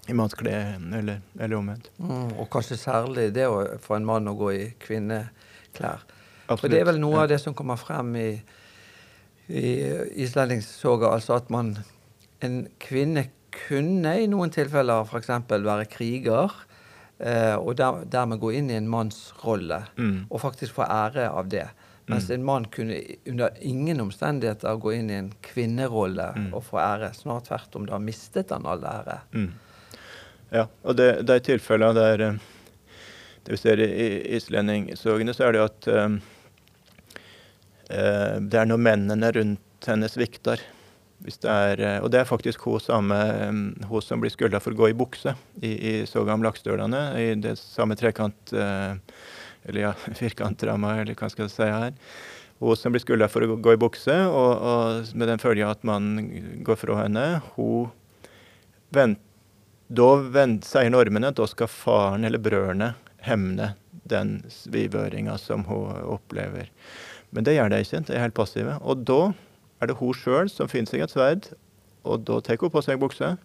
i 0.08 0.16
mannsklær, 0.16 0.80
eller, 0.80 1.20
eller 1.38 1.58
omvendt. 1.58 1.92
Mm, 2.00 2.38
og 2.40 2.48
kanskje 2.52 2.80
særlig 2.80 3.30
det 3.36 3.48
å, 3.52 3.60
for 3.84 4.00
en 4.00 4.08
mann 4.08 4.32
å 4.32 4.38
gå 4.40 4.52
i 4.56 4.66
kvinneklær. 4.80 6.08
For 6.58 6.68
Og 6.68 6.72
det 6.72 6.80
er 6.82 6.86
vel 6.86 7.00
noe 7.00 7.14
Ja. 7.16 7.22
av 7.24 7.28
det 7.30 7.40
som 7.42 7.54
kommer 7.54 7.78
frem 7.78 8.16
i, 8.16 8.42
i 9.50 9.64
islendingssoga, 10.24 11.12
altså 11.16 11.36
at 11.40 11.50
man 11.50 11.78
En 12.42 12.68
kvinne 12.82 13.28
kunne 13.68 14.16
i 14.18 14.26
noen 14.28 14.50
tilfeller 14.50 15.04
f.eks. 15.06 15.28
være 15.52 15.86
kriger, 15.92 16.50
eh, 17.20 17.54
og 17.56 17.76
der, 17.78 18.00
dermed 18.10 18.40
gå 18.42 18.50
inn 18.58 18.72
i 18.72 18.78
en 18.80 18.88
mannsrolle, 18.90 19.84
Mm. 19.98 20.26
og 20.32 20.42
faktisk 20.42 20.74
få 20.74 20.88
ære 20.90 21.28
av 21.30 21.50
det. 21.50 21.68
Mens 22.08 22.30
Mm. 22.30 22.34
en 22.34 22.44
mann 22.44 22.66
kunne 22.66 22.98
under 23.28 23.50
ingen 23.62 24.00
omstendigheter 24.02 24.80
gå 24.82 24.94
inn 24.98 25.10
i 25.12 25.14
en 25.14 25.34
kvinnerolle 25.44 26.34
Mm. 26.36 26.54
og 26.54 26.64
få 26.64 26.78
ære. 26.80 27.14
Snart 27.14 27.46
tvert 27.46 27.76
om, 27.76 27.86
da 27.86 28.00
mistet 28.00 28.50
han 28.50 28.66
all 28.66 28.82
ære. 28.84 29.20
Mm. 29.34 29.52
Ja, 30.52 30.66
og 30.84 30.96
det, 30.98 31.26
det 31.28 31.30
er 31.36 31.40
tilfeller 31.58 31.94
der 31.94 32.22
eh, 32.30 32.34
Det 33.46 33.52
vi 33.52 33.58
ser 33.58 33.78
i, 33.80 33.86
i 33.86 34.36
islendingssogene, 34.38 35.34
så 35.34 35.44
er 35.48 35.52
det 35.52 35.62
at 35.62 35.88
eh, 35.88 36.10
det 37.92 38.58
er 38.62 38.70
når 38.70 38.80
mennene 38.80 39.32
rundt 39.36 39.88
henne 39.90 40.10
svikter. 40.12 40.62
Det 41.22 41.46
er, 41.46 41.82
eh, 41.86 42.00
og 42.02 42.10
det 42.14 42.22
er 42.22 42.30
faktisk 42.30 42.64
hun, 42.66 42.82
samme, 42.82 43.16
eh, 43.16 43.86
hun 43.90 44.02
som 44.02 44.22
blir 44.22 44.34
skylda 44.34 44.62
for 44.62 44.74
å 44.74 44.80
gå 44.80 44.90
i 44.90 44.98
bukse 44.98 45.36
i, 45.62 45.70
i 45.70 45.94
soga 46.10 46.34
om 46.34 46.46
Laksdølene, 46.46 47.04
i 47.22 47.32
det 47.38 47.58
samme 47.62 47.98
trekant... 48.00 48.54
Eh, 48.54 48.98
eller 49.70 49.84
ja, 49.84 49.92
firkantramma, 50.18 50.96
eller 51.04 51.14
hva 51.14 51.28
skal 51.30 51.46
jeg 51.46 51.54
si 51.54 51.66
her. 51.70 51.92
Hun 52.62 52.78
som 52.78 52.94
blir 52.94 53.04
skylda 53.04 53.28
for 53.30 53.46
å 53.46 53.60
gå- 53.62 53.76
i 53.76 53.82
bukse, 53.82 54.16
og, 54.26 54.52
og 54.58 55.12
med 55.14 55.30
den 55.30 55.42
følge 55.42 55.68
at 55.70 55.86
man 55.86 56.16
går 56.66 56.80
fra 56.82 56.96
henne, 57.04 57.26
hun 57.54 57.92
vent, 58.90 59.22
da 59.92 60.08
sier 60.66 60.90
normene 60.90 61.30
at 61.30 61.38
da 61.38 61.46
skal 61.52 61.70
faren 61.70 62.26
eller 62.26 62.42
brødrene 62.42 62.94
hemne 63.28 63.74
den 64.10 64.40
svivøringa 64.50 65.38
som 65.38 65.68
hun 65.70 65.94
opplever. 66.10 66.72
Men 67.32 67.48
det 67.48 67.56
gjør 67.56 67.72
de 67.72 67.82
ikke, 67.84 68.04
de 68.08 68.16
er 68.16 68.26
helt 68.26 68.38
passive. 68.38 68.78
Og 68.84 69.04
da 69.08 69.22
er 69.82 69.90
det 69.90 69.98
hun 70.00 70.16
sjøl 70.16 70.52
som 70.52 70.70
finner 70.72 70.92
seg 70.92 71.06
et 71.06 71.14
sverd, 71.14 71.52
og 72.08 72.26
da 72.28 72.40
tar 72.44 72.60
hun 72.62 72.74
på 72.74 72.84
seg 72.86 73.00
bukse. 73.02 73.36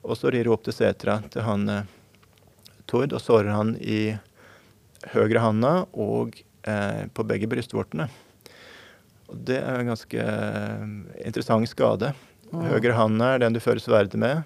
Og 0.00 0.16
så 0.16 0.32
rir 0.32 0.48
hun 0.48 0.56
opp 0.56 0.64
til 0.66 0.76
setra 0.76 1.20
til 1.32 1.44
han 1.44 1.68
eh, 1.68 1.88
Tord 2.90 3.12
og 3.14 3.22
sårer 3.22 3.52
han 3.52 3.74
i 3.78 4.16
høyre 5.12 5.42
handa 5.42 5.72
og 5.92 6.40
eh, 6.66 7.06
på 7.14 7.26
begge 7.28 7.48
brystvortene. 7.50 8.08
Og 9.30 9.42
det 9.46 9.60
er 9.60 9.78
en 9.78 9.92
ganske 9.92 10.24
eh, 10.24 10.86
interessant 11.26 11.68
skade. 11.70 12.12
Mm. 12.50 12.64
Høyre 12.72 12.96
handa 12.98 13.34
er 13.34 13.44
den 13.44 13.54
du 13.54 13.60
fører 13.62 13.82
sverdet 13.82 14.18
med. 14.20 14.42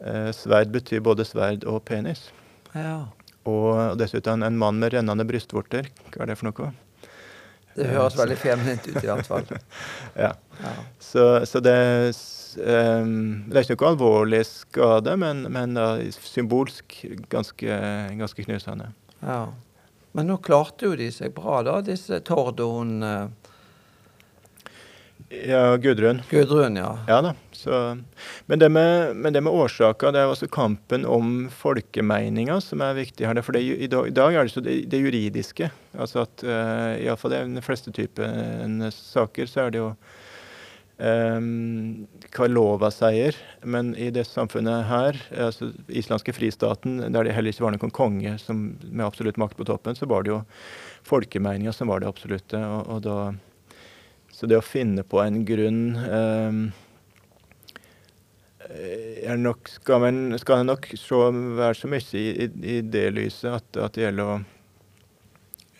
Eh, 0.00 0.30
sverd 0.36 0.72
betyr 0.74 1.02
både 1.04 1.26
sverd 1.28 1.66
og 1.68 1.82
penis. 1.88 2.30
Ja. 2.72 3.10
Og 3.48 3.98
dessuten 4.00 4.46
en 4.46 4.58
mann 4.58 4.80
med 4.80 4.94
rennende 4.94 5.26
brystvorter. 5.28 5.90
Hva 6.10 6.24
er 6.24 6.32
det 6.32 6.38
for 6.40 6.48
noe? 6.48 6.72
Det 7.76 7.88
høres 7.88 8.16
veldig 8.18 8.36
feminint 8.40 8.86
ut, 8.88 9.00
i 9.00 9.08
hvert 9.08 9.28
fall. 9.28 9.46
Ja. 10.24 10.34
Ja. 10.62 10.72
Så, 11.00 11.24
så 11.48 11.60
det, 11.64 11.74
ehm, 12.60 13.14
det 13.48 13.56
er 13.56 13.64
ikke 13.64 13.78
noe 13.80 13.92
alvorlig 13.94 14.42
skade, 14.46 15.16
men, 15.18 15.46
men 15.52 15.78
da 15.78 15.86
symbolsk 16.20 16.98
ganske, 17.32 17.78
ganske 18.20 18.44
knusende. 18.46 18.90
Ja. 19.24 19.46
Men 20.12 20.28
nå 20.28 20.36
klarte 20.44 20.90
jo 20.90 20.96
de 20.98 21.08
seg 21.14 21.32
bra, 21.34 21.62
da, 21.64 21.78
disse 21.84 22.20
Tord 22.28 22.60
og 22.60 22.76
hun 22.76 22.98
eh, 23.06 23.30
Ja, 25.28 25.76
Gudrun. 25.76 26.22
Gudrun, 26.30 26.76
ja. 26.76 26.98
Ja 27.08 27.20
da. 27.22 27.34
Så, 27.52 27.98
men, 28.46 28.58
det 28.58 28.68
med, 28.68 29.16
men 29.16 29.32
det 29.32 29.40
med 29.40 29.52
årsaker, 29.52 30.12
det 30.12 30.22
er 30.22 30.30
også 30.32 30.48
kampen 30.50 31.06
om 31.06 31.46
folkemeninga 31.54 32.58
som 32.64 32.82
er 32.82 32.96
viktig 32.98 33.28
her. 33.28 33.38
For 33.44 33.56
det, 33.56 33.62
i, 33.62 33.88
dag, 33.90 34.08
i 34.08 34.16
dag 34.16 34.34
er 34.34 34.48
det 34.48 34.54
så 34.54 34.64
det, 34.64 34.80
det 34.90 35.02
juridiske. 35.04 35.70
Altså 35.94 36.24
at 36.24 36.44
uh, 36.46 36.98
iallfall 36.98 37.36
i 37.36 37.44
de 37.54 37.64
fleste 37.64 37.94
typer 37.94 38.90
saker 38.96 39.50
så 39.50 39.66
er 39.66 39.74
det 39.74 39.82
jo 39.82 39.92
um, 40.98 42.08
hva 42.34 42.48
lova 42.50 42.90
sier. 42.94 43.38
Men 43.62 43.94
i 43.94 44.10
det 44.14 44.26
samfunnet 44.30 44.88
her, 44.90 45.20
altså 45.48 45.70
islandske 45.88 46.34
fristaten, 46.36 46.98
der 47.04 47.28
det 47.28 47.36
heller 47.36 47.54
ikke 47.54 47.68
var 47.68 47.76
noen 47.76 47.94
konge 47.94 48.36
som, 48.42 48.72
med 48.82 49.06
absolutt 49.06 49.40
makt 49.40 49.60
på 49.60 49.68
toppen, 49.68 49.98
så 49.98 50.08
var 50.10 50.26
det 50.26 50.34
jo 50.34 50.42
folkemeninga 51.06 51.74
som 51.74 51.90
var 51.92 52.02
det 52.02 52.10
absolutte. 52.10 52.58
og, 52.58 52.86
og 52.90 53.06
da 53.06 53.18
så 54.42 54.48
det 54.50 54.56
å 54.58 54.64
finne 54.66 55.04
på 55.06 55.20
en 55.22 55.44
grunn 55.46 55.82
eh, 56.02 56.56
er 59.28 59.38
nok, 59.38 59.68
skal, 59.70 60.00
man, 60.02 60.38
skal 60.42 60.64
nok 60.66 60.88
så, 60.98 61.28
være 61.30 61.76
så 61.78 61.90
mye 61.92 62.18
i, 62.18 62.48
i, 62.48 62.80
det 62.82 63.04
lyset 63.14 63.52
at, 63.54 63.78
at 63.78 63.94
det 63.94 64.08
gjelder 64.08 64.32
å 64.32 64.36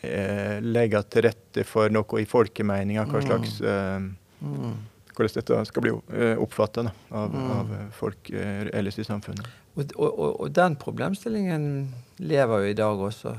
eh, 0.06 0.56
legge 0.62 1.02
til 1.10 1.26
rette 1.26 1.64
for 1.66 1.90
noe 1.94 2.22
i 2.22 2.28
folkemeninga, 2.28 3.06
hva 3.10 3.18
Mm. 3.22 3.26
slags 3.28 3.58
eh, 3.66 4.10
Mm. 4.42 4.76
hvordan 5.14 5.34
dette 5.36 5.58
skal 5.68 5.82
bli 5.84 5.90
uh, 5.94 6.38
oppfatta 6.42 6.86
av, 7.10 7.34
Mm. 7.34 7.50
av 7.50 7.74
eh, 7.76 7.90
folk 7.94 8.30
eh, 8.30 8.66
ellers 8.74 8.98
i 8.98 9.04
samfunnet. 9.06 9.46
Og, 9.76 9.92
og, 9.98 10.40
og 10.40 10.52
den 10.54 10.74
problemstillingen 10.76 11.92
lever 12.18 12.64
jo 12.64 12.70
i 12.70 12.78
dag 12.78 12.98
også. 13.10 13.36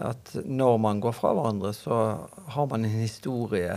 At 0.00 0.36
når 0.46 0.78
man 0.78 1.00
går 1.02 1.12
fra 1.18 1.32
hverandre, 1.34 1.72
så 1.74 1.96
har 2.54 2.66
man 2.70 2.84
en 2.86 3.00
historie 3.02 3.74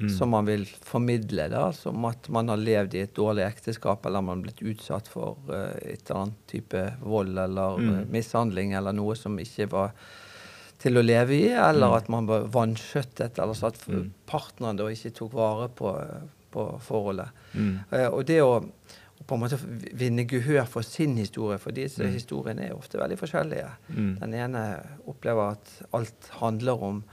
Mm. 0.00 0.08
som 0.16 0.30
man 0.30 0.46
vil 0.46 0.64
formidle. 0.64 1.48
da, 1.50 1.72
Som 1.72 2.04
at 2.08 2.28
man 2.28 2.48
har 2.48 2.56
levd 2.56 2.94
i 2.94 3.02
et 3.02 3.14
dårlig 3.14 3.44
ekteskap, 3.46 4.06
eller 4.06 4.22
man 4.22 4.38
har 4.38 4.42
blitt 4.48 4.62
utsatt 4.62 5.08
for 5.08 5.36
uh, 5.48 5.76
et 5.82 6.08
eller 6.10 6.20
annet 6.22 6.46
type 6.48 6.84
vold 7.02 7.38
eller 7.38 7.76
Mm. 7.78 7.98
eh, 8.00 8.04
mishandling, 8.10 8.72
eller 8.72 8.92
noe 8.92 9.14
som 9.16 9.36
ikke 9.38 9.68
var 9.70 9.92
til 10.78 10.94
å 10.96 11.02
leve 11.04 11.30
i, 11.36 11.48
eller 11.52 11.88
Mm. 11.88 11.96
at 11.96 12.08
man 12.08 12.26
var 12.26 12.48
vanskjøttet, 12.48 13.38
eller 13.38 13.52
så 13.54 13.66
at 13.66 13.86
Mm. 13.88 14.10
partneren 14.26 14.76
da 14.76 14.84
ikke 14.84 15.12
tok 15.14 15.32
vare 15.32 15.68
på, 15.68 15.92
på 16.50 16.80
forholdet. 16.80 17.28
Eh, 17.92 18.06
og 18.08 18.24
det 18.26 18.40
å 18.42 18.64
på 19.26 19.34
en 19.34 19.40
måte 19.42 19.58
vinne 19.94 20.24
gehør 20.26 20.66
for 20.66 20.82
sin 20.82 21.14
historie, 21.16 21.58
for 21.58 21.70
disse 21.72 21.98
Mm. 22.02 22.12
historiene 22.14 22.70
er 22.70 22.74
ofte 22.74 22.98
veldig 22.98 23.18
forskjellige. 23.18 23.68
Mm. 23.94 24.18
Den 24.18 24.34
ene 24.34 24.82
opplever 25.06 25.50
at 25.52 25.82
alt 25.92 26.30
handler 26.40 26.82
om 26.82 27.04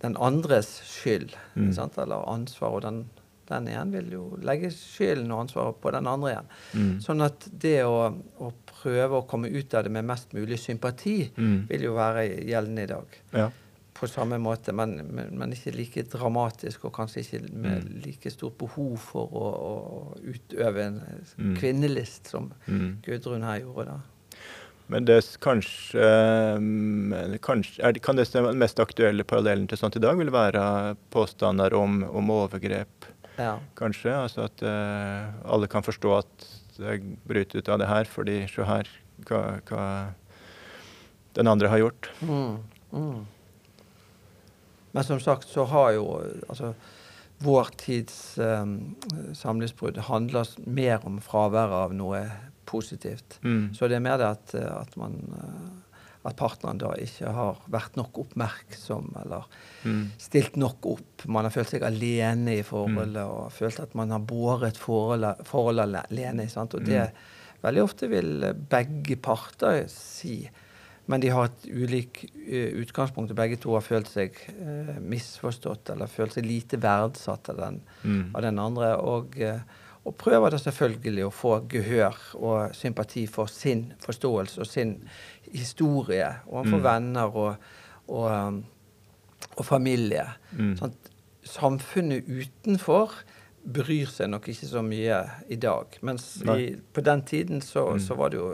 den 0.00 0.16
andres 0.16 0.80
skyld, 0.84 1.34
Mm. 1.56 1.72
eller 1.98 2.28
ansvar, 2.28 2.68
og 2.70 2.82
den, 2.82 3.04
den 3.48 3.66
igjen 3.68 3.90
vil 3.92 4.10
jo 4.12 4.38
legge 4.42 4.70
skylden 4.70 5.30
og 5.32 5.40
ansvaret 5.46 5.80
på 5.80 5.90
den 5.90 6.06
andre 6.06 6.30
igjen. 6.30 6.48
Mm. 6.74 6.98
Sånn 7.00 7.22
at 7.24 7.48
det 7.58 7.82
å, 7.84 8.14
å 8.40 8.52
prøve 8.82 9.18
å 9.22 9.26
komme 9.26 9.48
ut 9.50 9.74
av 9.74 9.84
det 9.84 9.90
med 9.92 10.04
mest 10.04 10.32
mulig 10.34 10.58
sympati, 10.58 11.30
Mm. 11.36 11.66
vil 11.68 11.82
jo 11.82 11.94
være 11.94 12.28
gjeldende 12.46 12.82
i 12.82 12.86
dag. 12.86 13.06
Ja. 13.32 13.50
På 13.98 14.06
samme 14.06 14.38
måte, 14.38 14.72
men, 14.72 14.92
men, 15.12 15.32
men 15.36 15.50
ikke 15.52 15.74
like 15.74 16.02
dramatisk, 16.04 16.84
og 16.84 16.92
kanskje 16.92 17.24
ikke 17.24 17.52
med 17.52 17.82
Mm. 17.84 18.02
like 18.04 18.30
stort 18.30 18.56
behov 18.58 18.96
for 18.98 19.26
å, 19.26 19.48
å 19.58 20.18
utøve 20.22 20.84
en 20.86 21.00
Mm. 21.38 21.56
kvinnelist 21.56 22.28
som 22.28 22.52
Mm. 22.68 22.98
Gudrun 23.02 23.42
her 23.42 23.60
gjorde. 23.60 23.86
da. 23.86 23.98
Men 24.88 25.04
det 25.04 25.20
kanskje, 25.44 26.00
eh, 26.00 27.38
kanskje 27.44 28.00
Kan 28.00 28.16
det 28.16 28.24
stemme 28.28 28.52
den 28.54 28.58
mest 28.62 28.80
aktuelle 28.80 29.24
parallellen 29.24 29.68
til 29.68 29.78
sånt 29.80 29.96
i 29.96 30.02
dag 30.02 30.16
vil 30.16 30.32
være 30.32 30.96
påstander 31.12 31.74
om, 31.76 32.02
om 32.04 32.30
overgrep, 32.30 33.08
Ja. 33.38 33.58
kanskje? 33.76 34.14
Altså 34.14 34.46
at 34.48 34.62
eh, 34.62 35.28
alle 35.44 35.68
kan 35.68 35.82
forstå 35.82 36.18
at 36.18 36.46
jeg 36.78 37.02
bryter 37.26 37.58
ut 37.58 37.68
av 37.68 37.78
det 37.78 37.88
her, 37.88 38.04
fordi 38.04 38.38
se 38.48 38.64
her 38.64 38.88
hva, 39.26 39.60
hva 39.66 39.84
den 41.34 41.46
andre 41.50 41.68
har 41.68 41.78
gjort. 41.78 42.08
Mm. 42.22 42.58
Mm. 42.92 43.26
Men 44.92 45.04
som 45.04 45.20
sagt 45.20 45.48
så 45.48 45.66
har 45.68 45.92
jo 45.92 46.06
altså 46.48 46.72
vår 47.44 47.68
tids 47.78 48.38
um, 48.38 48.96
samlivsbrudd 49.34 49.98
handler 50.08 50.48
mer 50.66 51.04
om 51.06 51.20
fraværet 51.22 51.76
av 51.86 51.92
noe 51.94 52.24
positivt. 52.68 53.38
Mm. 53.42 53.70
Så 53.74 53.88
det 53.88 53.96
er 53.98 54.04
mer 54.04 54.18
det 54.20 54.28
at, 54.28 54.54
at, 54.54 54.96
man, 55.00 55.16
at 56.28 56.36
partneren 56.36 56.78
da 56.82 56.90
ikke 57.00 57.30
har 57.32 57.60
vært 57.72 57.96
nok 57.96 58.18
oppmerksom 58.26 59.12
eller 59.24 59.48
Mm. 59.86 60.08
stilt 60.18 60.56
nok 60.58 60.86
opp. 60.90 61.22
Man 61.30 61.46
har 61.46 61.52
følt 61.54 61.70
seg 61.70 61.84
alene 61.86 62.56
i 62.58 62.62
forholdet 62.66 63.22
Mm. 63.22 63.30
og 63.30 63.52
følt 63.54 63.78
at 63.80 63.92
man 63.94 64.10
har 64.10 64.18
båret 64.26 64.76
forholdet, 64.76 65.44
forholdet 65.46 66.02
alene. 66.10 66.48
Sant? 66.50 66.74
Og 66.74 66.84
det 66.84 67.04
Mm. 67.12 67.14
veldig 67.62 67.82
ofte 67.84 68.08
vil 68.10 68.42
begge 68.68 69.16
parter 69.22 69.84
si. 69.88 70.50
Men 71.06 71.20
de 71.20 71.28
har 71.32 71.44
et 71.44 71.64
ulik 71.70 72.24
eh, 72.50 72.74
utgangspunkt, 72.82 73.30
og 73.30 73.36
begge 73.36 73.56
to 73.62 73.72
har 73.72 73.80
følt 73.80 74.08
seg 74.08 74.34
eh, 74.60 74.98
misforstått 75.00 75.90
eller 75.94 76.06
følt 76.10 76.34
seg 76.34 76.44
lite 76.44 76.76
verdsatt 76.76 77.48
av 77.48 77.56
den, 77.56 77.80
Mm. 78.04 78.34
av 78.34 78.42
den 78.42 78.58
andre. 78.58 78.96
Og, 79.00 79.38
eh, 79.40 79.60
og 80.08 80.16
prøver 80.20 80.50
da 80.54 80.58
selvfølgelig 80.62 81.26
å 81.28 81.32
få 81.34 81.52
gehør 81.70 82.16
og 82.40 82.74
sympati 82.76 83.26
for 83.30 83.46
sin 83.52 83.92
forståelse 84.04 84.60
og 84.64 84.66
sin 84.66 84.96
historie 85.52 86.28
overfor 86.46 86.78
Mm. 86.78 86.84
venner 86.84 87.36
og, 87.36 87.56
og, 88.08 88.30
um, 88.48 88.64
og 89.56 89.64
familie. 89.64 90.24
Mm. 90.52 90.74
Sånn 90.80 90.94
samfunnet 91.48 92.26
utenfor 92.28 93.12
bryr 93.68 94.06
seg 94.08 94.30
nok 94.30 94.46
ikke 94.48 94.66
så 94.68 94.80
mye 94.84 95.18
i 95.52 95.56
dag. 95.60 95.98
Mens 96.02 96.38
i, 96.56 96.70
på 96.94 97.00
den 97.04 97.22
tiden 97.28 97.60
så, 97.60 97.86
Mm. 97.94 98.00
så 98.00 98.14
var 98.16 98.30
det 98.30 98.38
jo 98.38 98.48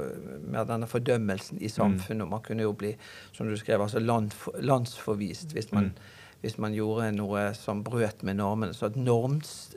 mer 0.50 0.64
denne 0.64 0.86
fordømmelsen 0.90 1.60
i 1.62 1.68
samfunnet. 1.68 2.22
og 2.22 2.28
Man 2.30 2.40
kunne 2.42 2.62
jo 2.62 2.72
bli, 2.72 2.96
som 3.32 3.46
du 3.48 3.56
skrev, 3.56 3.80
altså 3.80 4.00
land, 4.00 4.32
landsforvist 4.58 5.52
hvis 5.52 5.72
man, 5.72 5.84
Mm. 5.84 5.92
hvis 6.42 6.58
man 6.58 6.74
gjorde 6.74 7.12
noe 7.16 7.54
som 7.54 7.84
brøt 7.84 8.22
med 8.22 8.36
normene. 8.36 8.74
Så 8.74 8.86
at 8.86 8.96
norms, 8.96 9.74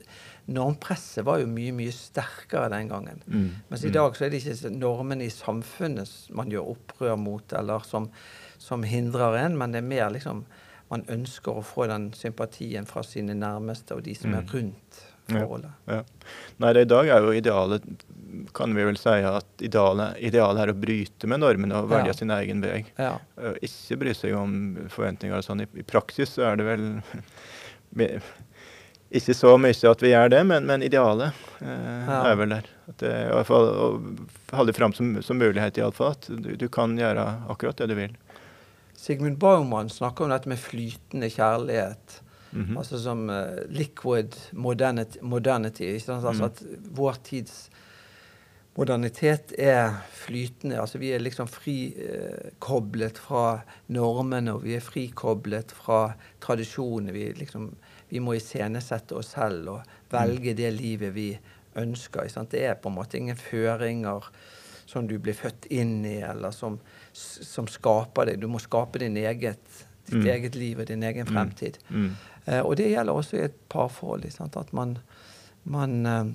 normpresset 0.47 1.25
var 1.27 1.39
jo 1.41 1.47
mye, 1.51 1.73
mye 1.75 1.91
sterkere 1.91 2.69
den 2.71 2.87
gangen. 2.91 3.21
Mm. 3.27 3.49
Mens 3.69 3.83
i 3.83 3.87
Mm. 3.89 3.93
dag 3.93 4.15
så 4.15 4.25
er 4.25 4.29
det 4.31 4.43
ikke 4.43 4.71
normene 4.71 5.25
i 5.25 5.29
samfunnet 5.33 6.09
man 6.31 6.49
gjør 6.49 6.69
opprør 6.75 7.17
mot, 7.19 7.53
eller 7.53 7.79
som, 7.83 8.09
som 8.57 8.83
hindrer 8.83 9.35
en, 9.45 9.57
men 9.57 9.71
det 9.71 9.83
er 9.83 9.87
mer 9.89 10.09
liksom 10.09 10.45
man 10.89 11.03
ønsker 11.11 11.51
å 11.51 11.63
få 11.67 11.87
den 11.89 12.13
sympatien 12.15 12.85
fra 12.87 13.01
sine 13.03 13.33
nærmeste 13.35 13.91
og 13.97 14.03
de 14.03 14.13
som 14.15 14.33
er 14.33 14.41
Mm. 14.41 14.47
rundt 14.53 15.01
forholdet. 15.27 15.71
Ja. 15.87 16.03
Nei, 16.59 16.71
det 16.73 16.81
i 16.85 16.85
dag 16.95 17.07
er 17.09 17.19
jo 17.19 17.31
idealet 17.35 17.83
Kan 18.53 18.73
vi 18.75 18.83
vel 18.83 18.95
si 18.97 19.09
at 19.09 19.45
idealet, 19.59 20.15
idealet 20.21 20.61
er 20.61 20.71
å 20.71 20.79
bryte 20.79 21.27
med 21.27 21.39
normene 21.39 21.75
og 21.75 21.89
velge 21.89 22.07
Ja. 22.07 22.13
sin 22.13 22.29
egen 22.31 22.61
vei. 22.61 22.85
Ja. 22.97 23.17
Uh, 23.37 23.53
Ikke 23.61 23.97
bry 23.99 24.13
seg 24.13 24.33
om 24.35 24.75
forventninger 24.89 25.35
og 25.37 25.43
sånn. 25.43 25.61
I, 25.61 25.67
I 25.79 25.83
praksis 25.83 26.29
så 26.37 26.43
er 26.51 26.55
det 26.57 26.65
vel 26.65 27.01
ikke 29.11 29.33
så 29.37 29.53
mye 29.61 29.89
at 29.91 30.01
vi 30.03 30.09
gjør 30.11 30.29
det, 30.33 30.41
men, 30.49 30.65
men 30.67 30.81
idealet 30.83 31.31
eh, 31.61 32.07
Ja. 32.07 32.21
er 32.31 32.35
vel 32.35 32.49
der. 32.49 32.65
At 32.89 32.97
det, 32.99 33.11
i 33.29 33.33
hvert 33.35 33.47
fall, 33.47 33.67
å 33.71 33.87
holde 34.57 34.73
fram 34.75 34.93
som, 34.93 35.15
som 35.23 35.37
mulighet, 35.39 35.77
iallfall. 35.79 36.11
At 36.17 36.27
du, 36.27 36.55
du 36.59 36.67
kan 36.67 36.97
gjøre 36.99 37.23
akkurat 37.49 37.77
det 37.77 37.87
du 37.91 37.95
vil. 37.95 38.15
Sigmund 38.97 39.37
Baumann 39.39 39.89
snakker 39.93 40.25
om 40.25 40.31
dette 40.33 40.49
med 40.49 40.59
flytende 40.59 41.29
kjærlighet. 41.31 42.21
Mhm. 42.51 42.77
Altså 42.79 42.97
som 43.03 43.25
uh, 43.29 43.59
liquid 43.69 44.35
modernity. 44.53 45.19
modernity 45.21 45.83
ikke 45.93 46.05
sant? 46.07 46.25
Altså 46.25 46.47
Mm. 46.47 46.51
at 46.51 46.63
vår 46.97 47.17
tids 47.23 47.69
modernitet 48.77 49.53
er 49.57 49.95
flytende. 50.13 50.77
Altså 50.79 50.99
vi 51.01 51.09
er 51.15 51.19
liksom 51.23 51.47
frikoblet 51.49 53.17
fra 53.17 53.61
normene, 53.93 54.53
og 54.53 54.63
vi 54.67 54.75
er 54.77 54.83
frikoblet 54.85 55.71
fra 55.73 56.13
tradisjonene. 56.43 57.13
Vi, 57.15 57.25
liksom, 57.39 57.71
vi 58.09 58.19
må 58.23 58.35
iscenesette 58.37 59.15
oss 59.17 59.33
selv 59.35 59.69
og 59.69 59.81
velge 60.13 60.53
det 60.55 60.71
livet 60.73 61.13
vi 61.13 61.29
ønsker. 61.77 62.29
Det 62.49 62.63
er 62.65 62.75
på 62.79 62.89
en 62.89 62.95
måte 62.95 63.17
ingen 63.19 63.35
føringer 63.37 64.23
som 64.87 65.07
du 65.07 65.17
blir 65.19 65.35
født 65.35 65.65
inn 65.69 66.05
i, 66.07 66.21
eller 66.23 66.51
som, 66.55 66.79
som 67.13 67.67
skaper 67.67 68.25
deg. 68.31 68.39
Du 68.39 68.47
må 68.47 68.59
skape 68.63 68.99
din 69.03 69.17
eget, 69.17 69.59
ditt 70.07 70.15
Mm. 70.23 70.25
eget 70.31 70.55
liv 70.55 70.79
og 70.79 70.85
din 70.87 71.03
egen 71.03 71.25
Mm. 71.27 71.33
fremtid. 71.33 71.77
Mm. 71.89 72.11
Eh, 72.45 72.61
og 72.61 72.77
det 72.77 72.89
gjelder 72.93 73.13
også 73.13 73.37
i 73.37 73.43
et 73.43 73.57
parforhold. 73.69 74.23
At 74.55 74.71
man, 74.73 74.97
man, 75.65 76.05
eh, 76.05 76.25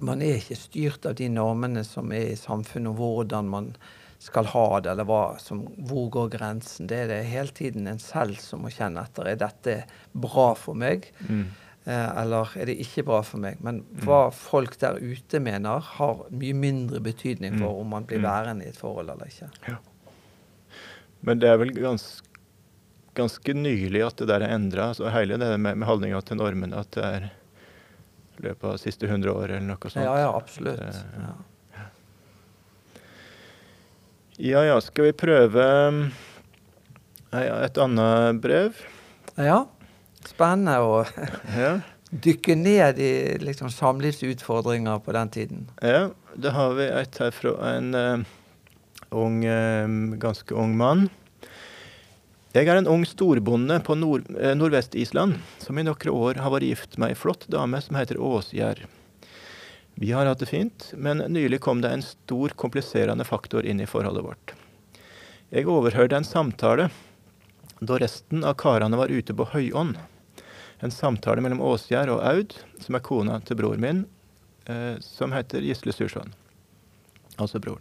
man 0.00 0.22
er 0.22 0.36
ikke 0.40 0.56
styrt 0.56 1.04
av 1.06 1.14
de 1.14 1.28
normene 1.28 1.84
som 1.84 2.10
er 2.12 2.32
i 2.32 2.36
samfunnet, 2.36 2.88
og 2.88 2.96
hvordan 2.96 3.44
man 3.48 3.76
skal 4.26 4.48
ha 4.50 4.64
det, 4.82 4.90
eller 4.90 5.06
hva 5.06 5.20
som, 5.42 5.60
hvor 5.86 6.08
går 6.10 6.32
grensen. 6.34 6.88
Det 6.90 6.96
er 7.04 7.06
det 7.12 7.20
hele 7.30 7.52
tiden 7.54 7.86
en 7.86 8.00
selv 8.02 8.36
som 8.42 8.64
må 8.66 8.72
kjenne 8.74 9.04
etter. 9.06 9.28
Er 9.30 9.38
dette 9.38 9.76
bra 10.12 10.48
for 10.58 10.74
meg, 10.74 11.06
Mm. 11.28 11.44
eh, 11.86 12.10
eller 12.22 12.50
er 12.58 12.66
det 12.66 12.78
ikke 12.82 13.04
bra 13.06 13.20
for 13.22 13.38
meg? 13.38 13.60
Men 13.62 13.84
hva 14.02 14.32
folk 14.34 14.76
der 14.82 14.98
ute 14.98 15.38
mener, 15.40 15.78
har 15.80 16.24
mye 16.30 16.54
mindre 16.54 16.98
betydning 17.00 17.58
for 17.60 17.70
Mm. 17.74 17.80
om 17.80 17.88
man 17.94 18.04
blir 18.04 18.18
Mm. 18.18 18.26
værende 18.26 18.64
i 18.66 18.68
et 18.68 18.76
forhold 18.76 19.08
eller 19.10 19.26
ikke. 19.26 19.78
Men 21.22 21.38
det 21.38 21.48
er 21.48 21.56
vel 21.58 21.72
gans, 21.72 22.22
ganske 23.14 23.54
nylig 23.54 24.04
at 24.06 24.16
det 24.16 24.28
der 24.28 24.42
er 24.42 24.54
endra. 24.54 24.90
Altså 24.92 25.10
hele 25.10 25.38
det 25.38 25.58
med, 25.60 25.76
med 25.78 25.86
holdninga 25.88 26.20
til 26.24 26.36
normene, 26.36 26.76
at 26.78 26.90
det 26.90 27.04
er 27.04 27.30
i 28.38 28.42
løpet 28.42 28.64
av 28.64 28.72
de 28.76 28.78
siste 28.78 29.06
100 29.08 29.32
år 29.32 29.44
eller 29.50 29.60
noe 29.60 29.76
sånt. 29.88 30.04
Ja, 30.04 30.16
ja, 30.18 30.32
absolutt. 30.36 30.76
Det- 30.78 31.04
Ja. 31.18 31.32
Ja 34.38 34.62
ja, 34.66 34.76
skal 34.84 35.08
vi 35.08 35.12
prøve 35.16 35.64
um, 35.88 36.00
et 37.32 37.78
annet 37.80 38.40
brev? 38.44 38.82
ja. 39.40 39.64
Spennende 40.26 40.80
å 40.82 41.04
Ja. 41.60 41.76
dykke 42.10 42.56
ned 42.58 42.98
i 42.98 43.10
liksom, 43.38 43.68
samlivsutfordringer 43.70 44.98
på 45.04 45.12
den 45.14 45.28
tiden. 45.30 45.68
ja. 45.82 46.08
Da 46.36 46.50
har 46.52 46.74
vi 46.76 46.84
et 46.84 47.16
her 47.16 47.30
fra 47.32 47.52
en 47.70 47.94
uh, 47.96 48.24
ung, 49.16 49.38
uh, 49.48 49.86
ganske 50.20 50.52
ung 50.52 50.74
mann. 50.76 51.06
Jeg 52.52 52.68
er 52.68 52.76
en 52.76 52.90
ung 52.92 53.06
storbonde 53.08 53.78
på 53.86 53.96
nord, 53.96 54.26
uh, 54.36 54.50
Nordvest-Island 54.52 55.38
som 55.64 55.78
i 55.80 55.84
noen 55.86 56.10
år 56.12 56.42
har 56.44 56.52
vært 56.52 56.66
gift 56.68 56.98
med 57.00 57.14
ei 57.14 57.16
flott 57.16 57.46
dame 57.48 57.80
som 57.80 57.96
heter 57.96 58.20
Åsgjerd. 58.20 58.82
Vi 59.98 60.12
har 60.12 60.26
hatt 60.28 60.38
det 60.38 60.46
fint, 60.46 60.90
men 60.92 61.18
nylig 61.18 61.60
kom 61.64 61.80
det 61.80 61.88
en 61.88 62.02
stor 62.04 62.52
kompliserende 62.60 63.24
faktor 63.24 63.64
inn 63.64 63.80
i 63.80 63.86
forholdet 63.88 64.24
vårt. 64.26 64.52
Jeg 65.48 65.64
overhørte 65.72 66.18
en 66.18 66.26
samtale 66.26 66.90
da 67.80 67.96
resten 68.02 68.44
av 68.44 68.58
karene 68.60 68.98
var 69.00 69.08
ute 69.08 69.32
på 69.32 69.46
høyånd. 69.54 69.96
En 70.84 70.92
samtale 70.92 71.40
mellom 71.40 71.62
Åsgjerd 71.64 72.12
og 72.12 72.20
Aud, 72.28 72.58
som 72.84 72.98
er 72.98 73.04
kona 73.08 73.38
til 73.40 73.56
bror 73.56 73.80
min, 73.80 74.04
eh, 74.68 75.00
som 75.00 75.32
heter 75.32 75.64
Gisle 75.64 75.96
Sursson. 75.96 76.34
Altså 77.40 77.56
broren. 77.56 77.80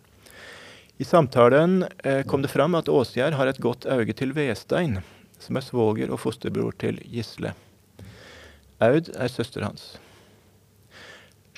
I 0.95 1.03
samtalen 1.03 1.83
eh, 1.99 2.23
kom 2.23 2.47
det 2.47 2.53
fram 2.55 2.79
at 2.79 2.87
Åsgjerd 2.87 3.35
har 3.35 3.51
et 3.51 3.59
godt 3.59 3.83
øye 3.91 4.15
til 4.15 4.31
Vestein, 4.31 5.01
som 5.43 5.59
er 5.59 5.67
svoger 5.67 6.15
og 6.15 6.23
fosterbror 6.23 6.79
til 6.79 7.03
Gisle. 7.11 7.51
Aud 8.79 9.11
er 9.11 9.27
søster 9.27 9.67
hans. 9.67 9.97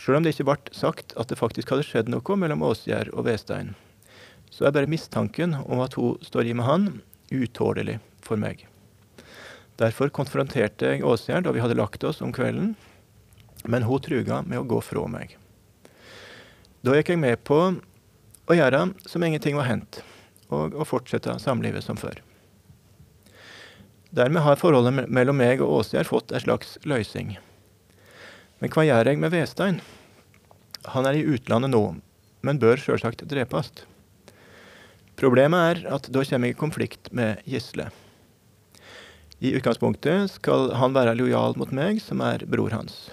Sjøl 0.08 0.22
om 0.22 0.24
det 0.24 0.32
ikke 0.38 0.46
ble 0.48 0.72
sagt 0.72 1.12
at 1.20 1.28
det 1.28 1.36
faktisk 1.36 1.74
hadde 1.74 1.84
skjedd 1.84 2.08
noe 2.08 2.36
mellom 2.40 2.62
Åsgjerd 2.64 3.10
og 3.12 3.26
Vestein, 3.28 3.74
så 4.48 4.64
er 4.64 4.72
bare 4.78 4.88
mistanken 4.88 5.58
om 5.66 5.82
at 5.84 5.98
hun 6.00 6.16
står 6.24 6.48
i 6.48 6.54
med 6.56 6.64
han, 6.64 6.86
utålelig 7.28 7.98
for 8.24 8.40
meg. 8.40 8.62
Derfor 9.76 10.08
konfronterte 10.16 10.94
jeg 10.94 11.04
Åsgjerd 11.04 11.44
da 11.44 11.52
vi 11.52 11.60
hadde 11.60 11.76
lagt 11.76 12.06
oss 12.08 12.22
om 12.24 12.32
kvelden, 12.32 12.78
men 13.68 13.84
hun 13.84 14.00
truga 14.00 14.38
med 14.48 14.62
å 14.62 14.64
gå 14.70 14.80
fra 14.80 15.04
meg. 15.12 15.36
Da 16.88 16.96
gikk 16.96 17.12
jeg 17.12 17.22
med 17.26 17.44
på 17.44 17.60
å 17.68 18.60
gjøre 18.62 18.86
som 19.12 19.28
ingenting 19.28 19.60
var 19.60 19.68
hendt, 19.68 20.00
og 20.48 20.72
å 20.72 20.88
fortsette 20.88 21.36
samlivet 21.44 21.84
som 21.84 22.00
før. 22.00 22.24
Dermed 24.16 24.48
har 24.48 24.56
forholdet 24.56 25.12
mellom 25.12 25.44
meg 25.44 25.60
og 25.60 25.82
Åsgjerd 25.82 26.08
fått 26.08 26.32
en 26.32 26.48
slags 26.48 26.78
løsning. 26.88 27.36
Men 28.64 28.72
hva 28.72 28.88
gjør 28.88 29.12
jeg 29.12 29.20
med 29.20 29.36
Vestein? 29.36 29.84
Han 30.94 31.08
er 31.10 31.20
i 31.20 31.26
utlandet 31.28 31.74
nå, 31.74 31.84
men 32.46 32.60
bør 32.62 32.80
sjølsagt 32.80 33.26
drepes. 33.28 33.72
Problemet 35.18 35.72
er 35.72 35.96
at 35.98 36.08
da 36.14 36.24
kommer 36.30 36.52
jeg 36.52 36.56
i 36.56 36.60
konflikt 36.60 37.10
med 37.16 37.42
Gisle. 37.50 37.90
I 39.42 39.54
utgangspunktet 39.58 40.32
skal 40.34 40.72
han 40.78 40.96
være 40.96 41.16
lojal 41.18 41.58
mot 41.58 41.74
meg, 41.74 42.02
som 42.02 42.22
er 42.26 42.46
bror 42.50 42.74
hans. 42.74 43.08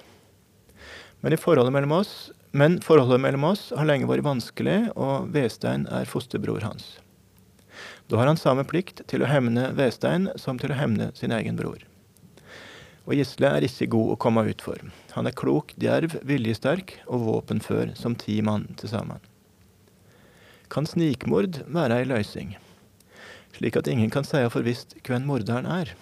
Men, 1.25 1.37
forholdet 1.41 1.73
mellom 1.73 1.97
oss, 1.99 2.13
men 2.53 2.79
forholdet 2.85 3.23
mellom 3.25 3.47
oss 3.49 3.71
har 3.77 3.89
lenge 3.89 4.09
vært 4.09 4.25
vanskelig, 4.25 4.79
og 4.95 5.33
Vestein 5.35 5.89
er 5.89 6.09
fosterbror 6.09 6.65
hans. 6.65 6.99
Da 8.09 8.21
har 8.21 8.29
han 8.29 8.41
samme 8.41 8.67
plikt 8.69 9.03
til 9.09 9.25
å 9.25 9.29
hevne 9.29 9.71
Vestein 9.77 10.29
som 10.41 10.61
til 10.61 10.73
å 10.73 10.79
hevne 10.79 11.11
sin 11.17 11.33
egen 11.33 11.57
bror. 11.57 11.81
Og 13.05 13.19
Gisle 13.19 13.51
er 13.53 13.67
ikke 13.67 13.91
god 13.93 14.15
å 14.15 14.19
komme 14.21 14.47
ut 14.49 14.65
for. 14.65 14.81
Han 15.15 15.29
er 15.29 15.37
klok, 15.37 15.75
djerv, 15.77 16.17
viljesterk 16.25 16.99
og 17.05 17.27
våpenfør 17.29 17.93
som 17.99 18.17
ti 18.17 18.41
mann 18.43 18.71
til 18.81 18.95
sammen. 18.95 19.21
Kan 20.73 20.89
snikmord 20.89 21.61
være 21.69 22.01
ei 22.01 22.09
løysing? 22.09 22.55
slik 23.55 23.77
at 23.79 23.89
ingen 23.91 24.11
kan 24.11 24.27
si 24.27 24.43
for 24.51 24.67
visst 24.67 24.97
hvem 25.07 25.27
morderen 25.29 25.69
er. 25.71 25.95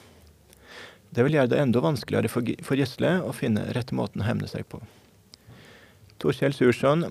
Det 1.13 1.27
vil 1.27 1.37
gjøre 1.37 1.53
det 1.53 1.61
enda 1.61 1.83
vanskeligere 1.85 2.31
for 2.33 2.79
Gisle 2.79 3.19
å 3.21 3.35
finne 3.37 3.69
rette 3.77 3.97
måten 3.97 4.23
å 4.23 4.29
hevne 4.29 4.49
seg 4.49 4.65
på. 4.73 4.81
Torkjell 6.23 6.55
Sursson, 6.57 7.05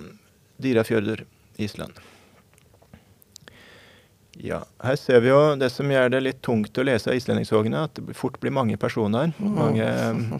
Dyrafjørder, 0.61 1.25
Island. 1.61 1.93
Ja, 4.39 4.61
her 4.79 4.95
ser 4.95 5.19
vi 5.19 5.27
jo 5.27 5.39
det 5.59 5.67
som 5.73 5.89
gjør 5.91 6.11
det 6.13 6.21
litt 6.23 6.39
tungt 6.45 6.77
å 6.79 6.85
lese 6.87 7.11
av 7.11 7.17
islendingshogene, 7.19 7.83
at 7.83 7.97
det 7.99 8.15
fort 8.15 8.37
blir 8.39 8.53
mange 8.55 8.77
personer, 8.79 9.33
mange, 9.43 9.87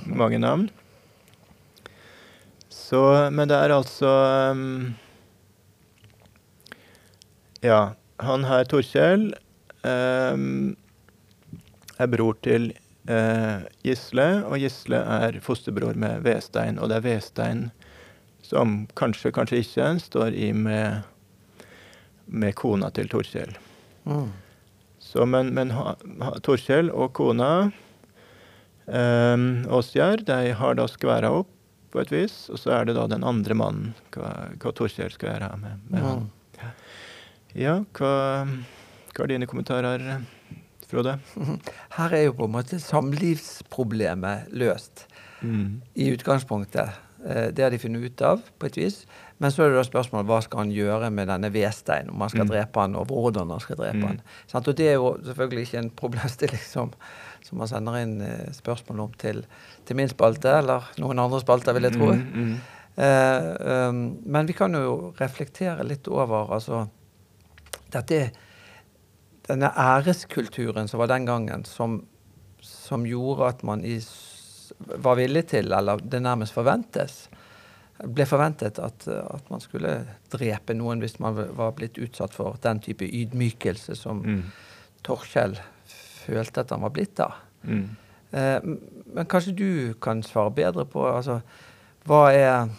mange 0.08 0.40
navn. 0.40 0.70
Så, 2.72 3.02
men 3.32 3.52
det 3.52 3.56
er 3.56 3.72
altså 3.76 4.10
um, 4.52 4.94
Ja, 7.64 7.94
han 8.24 8.48
her, 8.48 8.64
Torkjell, 8.68 9.30
um, 9.84 10.76
er 12.00 12.10
bror 12.12 12.40
til 12.44 12.72
uh, 13.12 13.68
Gisle, 13.86 14.28
og 14.48 14.56
Gisle 14.60 15.02
er 15.20 15.40
fosterbror 15.44 16.00
med 16.00 16.24
Vestein. 16.26 16.80
Og 16.80 16.92
det 16.92 17.02
er 17.02 17.08
Vestein 17.10 17.66
som 18.44 18.86
kanskje, 19.00 19.34
kanskje 19.36 19.62
ikke 19.64 19.92
står 20.04 20.36
i 20.36 20.52
med, 20.56 21.04
med 22.26 22.56
kona 22.60 22.90
til 22.96 23.12
Torkjell. 23.12 23.54
Mm. 24.06 24.30
Så, 25.02 25.26
men, 25.26 25.54
men 25.58 25.74
Torkjell 26.46 26.92
og 26.94 27.12
kona 27.18 27.72
um, 28.86 29.48
Åsgjerd 29.74 30.28
de 30.30 30.54
har 30.58 30.78
da 30.78 30.86
skværa 30.90 31.32
opp 31.42 31.50
på 31.92 32.00
et 32.00 32.12
vis, 32.14 32.46
og 32.54 32.60
så 32.62 32.76
er 32.78 32.88
det 32.88 32.96
da 32.96 33.08
den 33.12 33.26
andre 33.28 33.58
mannen, 33.58 33.96
hva, 34.16 34.30
hva 34.62 34.72
Torkjell 34.76 35.12
skal 35.12 35.34
gjøre 35.34 35.50
med, 35.60 35.82
med 35.92 36.00
mm. 36.00 36.08
han. 36.08 36.30
Ja, 37.58 37.74
hva, 37.98 38.12
hva, 39.12 39.26
er 39.26 39.34
dine 39.34 39.50
kommentarer, 39.50 40.06
Frode? 40.88 41.18
Her 41.98 42.16
er 42.16 42.26
jo 42.30 42.38
på 42.38 42.48
en 42.48 42.56
måte 42.56 42.80
samlivsproblemet 42.80 44.54
løst 44.56 45.06
mm. 45.44 45.82
i 46.00 46.12
utgangspunktet. 46.16 46.96
Eh, 47.26 47.50
det 47.52 47.66
har 47.66 47.74
de 47.74 47.82
funnet 47.82 48.08
ut 48.08 48.24
av, 48.28 48.46
på 48.60 48.70
et 48.70 48.80
vis. 48.80 49.02
Men 49.42 49.54
så 49.54 49.64
er 49.64 49.72
det 49.72 49.80
da 49.80 49.86
spørsmålet 49.88 50.30
hva 50.30 50.38
skal 50.46 50.62
han 50.62 50.74
gjøre 50.76 51.10
med 51.14 51.30
denne 51.32 51.50
vedsteinen, 51.54 52.12
om 52.14 52.22
han 52.22 52.30
skal 52.30 52.46
mm. 52.46 52.52
drepe 52.52 52.84
han, 52.84 52.98
og 53.00 53.10
hvordan 53.10 53.50
han 53.56 53.64
skal 53.64 53.80
drepe 53.80 53.98
mm. 53.98 54.06
han. 54.06 54.22
Og 54.60 54.70
det 54.78 54.86
er 54.86 55.00
jo 55.00 55.16
selvfølgelig 55.26 55.64
ikke 55.66 55.82
en 55.82 55.90
problemstilling 56.04 56.62
som, 56.76 56.94
som 57.48 57.62
man 57.62 57.72
sender 57.72 57.98
inn 58.04 58.20
eh, 58.26 58.52
spørsmål 58.54 59.08
om 59.08 59.18
til, 59.22 59.42
til, 59.88 59.98
min 59.98 60.12
spalte, 60.12 60.54
eller 60.62 60.92
noen 61.02 61.24
andre 61.26 61.42
spalter, 61.42 61.74
vil 61.74 61.90
jeg 61.90 61.98
tro. 61.98 62.12
Mm, 62.14 62.46
mm. 62.46 62.54
Eh, 63.02 63.50
um, 63.90 64.06
men 64.30 64.50
vi 64.50 64.54
kan 64.54 64.78
jo 64.78 65.14
reflektere 65.18 65.88
litt 65.88 66.10
over 66.12 66.52
altså 66.52 66.86
dette 67.92 68.26
denne 69.48 69.72
æreskulturen 69.74 70.88
som 70.88 71.02
var 71.02 71.10
den 71.12 71.26
gangen, 71.26 71.66
som, 71.66 72.02
som 72.62 73.06
gjorde 73.08 73.50
at 73.50 73.64
man 73.68 73.84
i, 73.88 73.98
var 75.02 75.18
villig 75.20 75.48
til, 75.52 75.72
eller 75.74 76.02
det 76.04 76.22
nærmest 76.24 76.56
forventes, 76.56 77.26
ble 78.04 78.26
forventet 78.26 78.80
at, 78.82 79.08
at, 79.08 79.50
man 79.52 79.62
skulle 79.64 79.94
drepe 80.34 80.74
noen 80.78 81.02
hvis 81.04 81.20
man 81.22 81.38
var 81.58 81.74
blitt 81.78 82.00
utsatt 82.02 82.34
for 82.36 82.58
den 82.64 82.82
type 82.84 83.06
ydmykelse 83.06 83.96
som 83.98 84.24
mm. 84.26 84.44
Torkjell 85.06 85.58
følte 86.26 86.64
at 86.64 86.72
han 86.74 86.84
var 86.86 86.94
blitt 86.94 87.16
da. 87.18 87.32
Mm. 87.66 87.84
Eh, 88.32 88.70
men 89.14 89.28
kanskje 89.30 89.56
du 89.58 89.72
kan 90.02 90.24
svare 90.24 90.54
bedre 90.56 90.86
på 90.90 91.04
altså, 91.08 91.42
er 92.32 92.70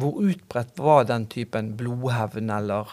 Hvor 0.00 0.20
utbredt 0.22 0.78
var 0.78 1.04
den 1.04 1.26
typen 1.26 1.72
blodhevn 1.76 2.50
eller 2.50 2.88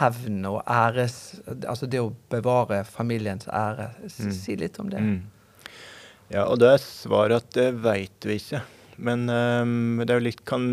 hevn 0.00 0.44
og 0.46 0.62
æres 0.66 1.40
Altså 1.46 1.86
det 1.86 2.00
å 2.00 2.14
bevare 2.30 2.84
familiens 2.84 3.46
ære. 3.48 3.92
Mm. 4.02 4.32
Si 4.34 4.56
litt 4.56 4.78
om 4.78 4.90
det. 4.90 5.00
Mm. 5.00 5.22
Ja, 6.30 6.46
og 6.46 6.60
det 6.62 6.74
er 6.74 6.82
svaret 6.82 7.42
at 7.42 7.54
det 7.54 7.70
veit 7.82 8.26
vi 8.26 8.38
ikke. 8.38 8.62
Men 9.00 9.24
um, 9.28 10.02
det 10.06 10.18
litt, 10.20 10.42
kan 10.48 10.64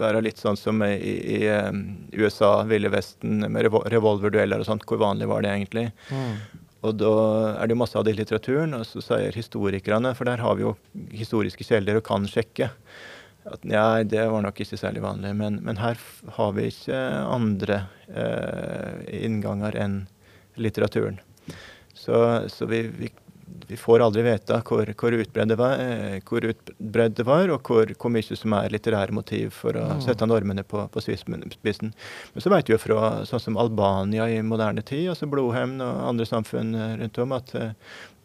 være 0.00 0.20
litt 0.24 0.40
sånn 0.40 0.58
som 0.60 0.82
i, 0.84 0.92
i, 0.98 1.38
i 1.48 2.20
USA, 2.20 2.58
Ville 2.68 2.92
Vesten, 2.92 3.46
med 3.48 3.70
revolverdueller 3.92 4.60
og 4.60 4.68
sånt. 4.68 4.84
Hvor 4.88 5.00
vanlig 5.00 5.30
var 5.30 5.44
det 5.44 5.54
egentlig? 5.54 5.88
Mm. 6.12 6.36
Og 6.82 6.98
da 6.98 7.14
er 7.62 7.70
det 7.70 7.78
masse 7.78 7.98
av 7.98 8.04
det 8.04 8.16
i 8.16 8.18
litteraturen, 8.18 8.74
og 8.74 8.84
så 8.88 9.02
sier 9.04 9.36
historikerne, 9.38 10.14
for 10.18 10.26
der 10.26 10.42
har 10.42 10.56
vi 10.58 10.66
jo 10.66 10.74
historiske 11.14 11.66
kjelder 11.66 12.00
og 12.00 12.06
kan 12.08 12.26
sjekke, 12.28 12.72
at 13.42 13.64
nei, 13.66 14.02
det 14.06 14.22
var 14.30 14.42
nok 14.44 14.60
ikke 14.62 14.78
særlig 14.78 15.02
vanlig. 15.02 15.32
Men, 15.38 15.60
men 15.66 15.78
her 15.82 15.98
har 16.36 16.52
vi 16.58 16.68
ikke 16.70 16.98
andre 17.26 17.84
eh, 18.10 19.22
innganger 19.22 19.78
enn 19.78 19.96
litteraturen. 20.58 21.18
Så, 21.94 22.16
så 22.50 22.66
vi, 22.70 22.82
vi, 22.98 23.10
vi 23.66 23.76
får 23.76 24.02
aldri 24.04 24.22
vite 24.26 24.58
hvor, 24.66 24.88
hvor 24.98 25.14
utbredt 25.16 25.50
det 25.50 25.56
var, 25.58 25.80
eh, 25.80 27.08
det 27.12 27.26
var 27.26 27.52
og 27.52 27.68
hvor, 27.68 27.92
hvor, 27.92 28.12
mye 28.12 28.38
som 28.38 28.54
er 28.56 28.72
litterære 28.72 29.14
motiv 29.14 29.52
for 29.56 29.76
å 29.78 29.84
mm. 29.96 30.02
sette 30.04 30.28
normene 30.28 30.64
på, 30.66 30.84
på 30.92 31.02
spissen. 31.04 31.92
Men 31.92 32.44
så 32.44 32.52
vet 32.52 32.68
vi 32.68 32.74
jo 32.74 32.80
fra 32.82 33.10
sånn 33.28 33.44
som 33.46 33.60
Albania 33.60 34.28
i 34.30 34.40
moderne 34.46 34.84
tid, 34.86 35.10
altså 35.12 35.28
blodhevn 35.30 35.78
og 35.84 36.02
andre 36.12 36.28
samfunn 36.28 36.74
rundt 37.02 37.20
om, 37.22 37.36
at 37.36 37.54
uh, 37.58 37.70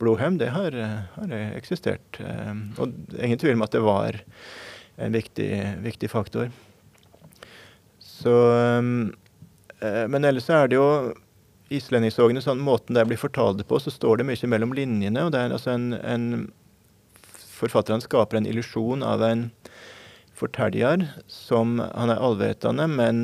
blodhevn 0.01 0.39
det 0.41 0.51
har, 0.55 0.77
har 1.17 1.35
eksistert. 1.57 2.21
Og 2.77 2.95
ingen 3.17 3.39
tvil 3.41 3.57
om 3.57 3.65
at 3.65 3.75
det 3.75 3.83
var 3.85 4.19
en 4.97 5.13
viktig, 5.13 5.51
viktig 5.85 6.09
faktor. 6.09 6.51
Så 8.01 8.33
Men 8.81 10.25
ellers 10.25 10.49
er 10.49 10.69
det 10.69 10.77
jo 10.77 10.87
islendingssogene, 11.73 12.41
sånn 12.43 12.63
måten 12.63 12.97
det 12.97 13.05
blir 13.09 13.19
fortalt 13.19 13.63
på, 13.67 13.79
så 13.81 13.91
står 13.93 14.21
det 14.21 14.27
mye 14.29 14.49
mellom 14.49 14.75
linjene. 14.77 15.25
og 15.25 15.33
det 15.35 15.41
er 15.41 15.55
altså 15.55 15.75
en, 15.75 15.91
en 16.01 16.29
Forfatteren 17.57 18.03
skaper 18.03 18.37
en 18.37 18.45
illusjon 18.45 19.01
av 19.01 19.23
en 19.25 19.47
forteller 20.37 21.07
som 21.25 21.79
han 21.81 22.11
er 22.13 22.21
allvetende, 22.21 22.85
men 22.85 23.23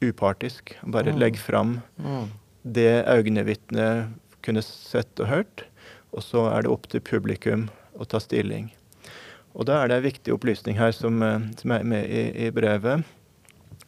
upartisk. 0.00 0.72
Bare 0.82 1.12
mm. 1.12 1.18
legger 1.20 1.42
fram 1.42 1.74
mm. 2.00 2.30
det 2.62 3.04
øyenvitnet 3.04 4.14
kunne 4.40 4.64
sett 4.64 5.20
og 5.20 5.28
hørt, 5.28 5.64
og 6.16 6.24
så 6.24 6.46
er 6.48 6.64
det 6.64 6.72
opp 6.72 6.88
til 6.88 7.04
publikum 7.04 7.66
å 8.00 8.08
ta 8.08 8.22
stilling. 8.24 8.70
Og 9.52 9.68
da 9.68 9.82
er 9.82 9.90
det 9.90 9.98
en 9.98 10.06
viktig 10.06 10.32
opplysning 10.32 10.78
her 10.78 10.94
som, 10.96 11.20
eh, 11.22 11.44
som 11.60 11.74
er 11.74 11.84
med 11.84 12.08
i, 12.08 12.24
i 12.46 12.50
brevet. 12.54 13.04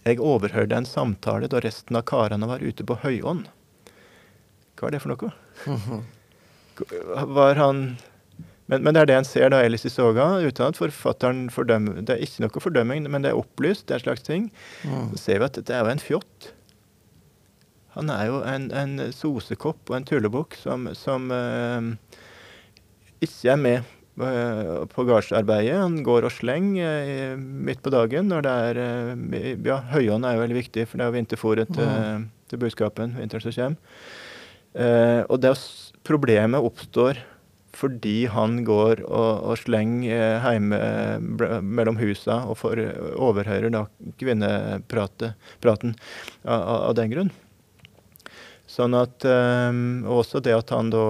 Jeg 0.05 0.21
overhørte 0.21 0.77
en 0.77 0.89
samtale 0.89 1.49
da 1.49 1.61
resten 1.65 1.97
av 1.97 2.05
karene 2.09 2.49
var 2.51 2.61
ute 2.65 2.85
på 2.85 2.99
høyånd. 3.01 3.49
Hva 4.81 4.89
er 4.89 4.97
det 4.97 5.03
for 5.05 5.13
noe? 5.13 6.01
Var 7.37 7.61
han 7.61 7.85
men, 8.71 8.85
men, 8.87 8.95
det 8.95 9.03
er 9.03 9.09
det 9.11 9.17
en 9.19 9.27
ser 9.27 9.51
da 9.51 9.65
Elis 9.67 9.85
i 9.89 9.91
soga, 9.91 10.29
uten 10.47 10.71
at 10.71 10.79
forfatteren 10.79 11.49
fordømmer 11.51 12.05
Det 12.07 12.15
er 12.15 12.23
ikke 12.23 12.45
noe 12.45 12.63
fordømming, 12.63 13.09
men 13.11 13.27
det 13.27 13.33
er 13.33 13.41
opplyst, 13.41 13.89
det 13.89 13.97
er 13.97 13.99
en 13.99 14.05
slags 14.05 14.27
ting. 14.27 14.49
Mm. 14.87 15.09
Så 15.11 15.23
ser 15.25 15.41
vi 15.41 15.49
at 15.49 15.59
det 15.59 15.75
er 15.75 15.83
jo 15.83 15.91
en 15.91 16.03
fjott. 16.03 16.51
Han 17.97 18.13
er 18.15 18.29
jo 18.29 18.43
en, 18.47 18.69
en 18.71 19.09
sosekopp 19.11 19.91
og 19.91 19.97
en 19.99 20.07
tullebukk 20.07 20.55
som, 20.61 20.87
som 20.95 21.27
uh, 21.35 21.83
ikke 23.19 23.51
er 23.57 23.59
med 23.59 23.91
uh, 24.23 24.87
på 24.93 25.09
gardsarbeidet. 25.09 25.75
Han 25.75 25.99
går 26.07 26.31
og 26.31 26.37
slenger 26.37 27.11
uh, 27.35 27.43
midt 27.43 27.83
på 27.83 27.91
dagen 27.91 28.31
når 28.31 28.47
det 28.47 28.57
er 28.71 28.83
Ja, 29.67 29.83
høyånd 29.97 30.31
er 30.31 30.39
jo 30.39 30.47
veldig 30.47 30.61
viktig, 30.63 30.87
for 30.87 31.01
det 31.01 31.09
er 31.09 31.11
jo 31.11 31.19
vinterfôret 31.19 31.75
til, 31.75 31.91
mm. 31.91 32.31
til 32.53 32.63
buskapen 32.63 33.19
vinteren 33.19 33.49
som 33.49 33.59
kommer. 33.59 33.97
Uh, 34.71 35.27
og 35.27 35.41
det 35.43 35.55
problemet 36.07 36.63
oppstår 36.63 37.19
fordi 37.77 38.25
han 38.31 38.65
går 38.67 39.05
og, 39.07 39.45
og 39.47 39.59
slenger 39.61 40.43
hjemme 40.43 40.79
mellom 41.63 42.01
husa 42.01 42.41
og 42.51 42.59
får 42.59 42.81
overhører 43.15 43.71
da 43.71 43.85
kvinnepraten 44.19 45.95
av, 46.43 46.65
av, 46.75 46.91
den 46.99 47.13
grunn. 47.15 47.31
Sånn 48.67 48.97
at 48.99 49.23
eh, 49.27 49.71
Også 50.11 50.43
det 50.43 50.57
at 50.59 50.75
han 50.75 50.91
da 50.91 51.05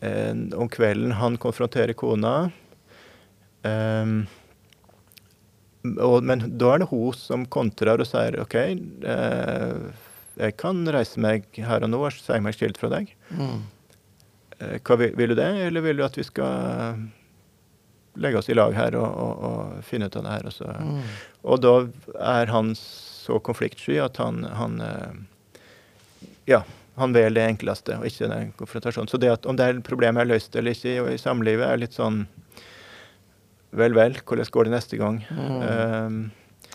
eh, 0.00 0.32
om 0.32 0.72
kvelden 0.72 1.12
han 1.20 1.36
konfronterer 1.40 1.92
kona 1.92 2.48
Eh, 3.62 4.06
og, 5.82 6.16
Men 6.26 6.44
da 6.58 6.74
er 6.74 6.82
det 6.82 6.90
hun 6.92 7.14
som 7.18 7.46
kontrer 7.50 8.02
og 8.02 8.08
sier 8.08 8.40
OK. 8.42 8.58
Jeg 10.40 10.56
kan 10.60 10.82
reise 10.94 11.20
meg 11.20 11.48
her 11.60 11.84
og 11.84 11.92
nå 11.92 12.00
og 12.06 12.14
si 12.16 12.38
meg 12.42 12.56
skilt 12.56 12.80
fra 12.80 12.90
deg. 12.92 13.10
Mm. 13.34 13.58
Eh, 14.58 14.78
hva, 14.80 14.98
vil, 15.00 15.16
vil, 15.18 15.32
du 15.32 15.38
det, 15.38 15.50
eller 15.66 15.84
vil 15.84 16.00
du 16.00 16.06
at 16.06 16.18
vi 16.18 16.26
skal 16.26 17.02
legge 18.20 18.40
oss 18.40 18.50
i 18.52 18.56
lag 18.56 18.74
her 18.76 18.96
og, 18.98 19.08
og, 19.08 19.44
og 19.48 19.86
finne 19.86 20.08
ut 20.08 20.18
av 20.20 20.26
det 20.26 20.36
her? 20.36 20.48
Og, 20.48 20.56
så. 20.56 20.68
Mm. 20.68 21.00
og 21.48 21.64
da 21.64 21.74
er 22.36 22.52
han 22.52 22.74
så 22.78 23.38
konfliktsky 23.44 23.98
at 24.02 24.20
han, 24.22 24.44
han 24.58 24.80
eh, 24.84 25.58
Ja, 26.50 26.64
han 27.00 27.14
velger 27.14 27.38
det 27.38 27.48
enkleste, 27.54 27.96
og 27.96 28.06
ikke 28.08 28.28
den 28.28 28.50
konfrontasjonen. 28.58 29.08
Så 29.08 29.20
det 29.20 29.30
at 29.32 29.46
om 29.48 29.56
det 29.56 29.68
er 29.68 29.78
problemet 29.86 30.24
er 30.24 30.32
løst 30.34 30.56
eller 30.58 30.76
ikke 30.76 30.92
i, 30.92 31.14
i 31.14 31.20
samlivet, 31.20 31.64
er 31.68 31.84
litt 31.84 31.98
sånn 31.98 32.24
Vel, 33.72 33.94
vel, 33.96 34.18
hvordan 34.28 34.50
går 34.52 34.68
det 34.68 34.72
neste 34.74 34.98
gang? 35.00 35.22
Mm. 35.32 35.52
Um, 35.64 36.16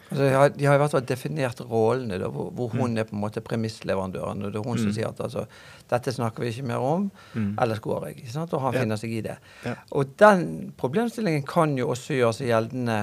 Altså, 0.07 0.23
de, 0.23 0.31
har, 0.31 0.49
de 0.55 0.65
har 0.65 0.77
i 0.77 0.79
hvert 0.81 0.93
fall 0.93 1.07
definert 1.07 1.59
rollene, 1.67 2.19
da, 2.21 2.29
hvor, 2.31 2.47
hvor 2.55 2.71
hun 2.71 2.93
mm. 2.93 2.99
er 3.01 3.07
på 3.09 3.15
en 3.17 3.23
måte 3.25 3.43
premissleverandøren. 3.43 4.45
Og 4.45 4.53
det 4.53 4.61
er 4.61 4.67
hun 4.67 4.79
mm. 4.79 4.83
som 4.85 4.95
sier 4.95 5.09
at 5.09 5.19
altså, 5.25 5.43
dette 5.91 6.13
snakker 6.15 6.45
vi 6.45 6.51
ikke 6.53 6.67
mer 6.69 6.83
om, 6.83 7.09
mm. 7.33 7.49
ellers 7.63 7.83
går 7.83 8.09
jeg. 8.09 8.27
Sant? 8.31 8.55
Og 8.55 8.63
han 8.63 8.77
ja. 8.77 8.83
finner 8.85 9.01
seg 9.01 9.15
i 9.17 9.21
det. 9.25 9.37
Ja. 9.67 9.75
Og 9.99 10.15
den 10.21 10.47
problemstillingen 10.79 11.43
kan 11.47 11.75
jo 11.79 11.91
også 11.91 12.15
gjøre 12.21 12.37
seg 12.39 12.53
gjeldende 12.53 12.99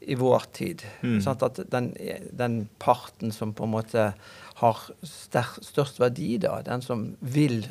i 0.00 0.14
vår 0.14 0.46
tid. 0.56 0.84
Mm. 1.02 1.18
At 1.28 1.60
den, 1.72 1.92
den, 2.32 2.60
parten 2.78 3.34
som 3.34 3.52
på 3.52 3.66
en 3.66 3.74
måte 3.74 4.06
har 4.60 4.82
størst 5.02 6.00
verdi, 6.00 6.36
da, 6.40 6.60
den 6.64 6.84
som 6.84 7.08
vil 7.20 7.64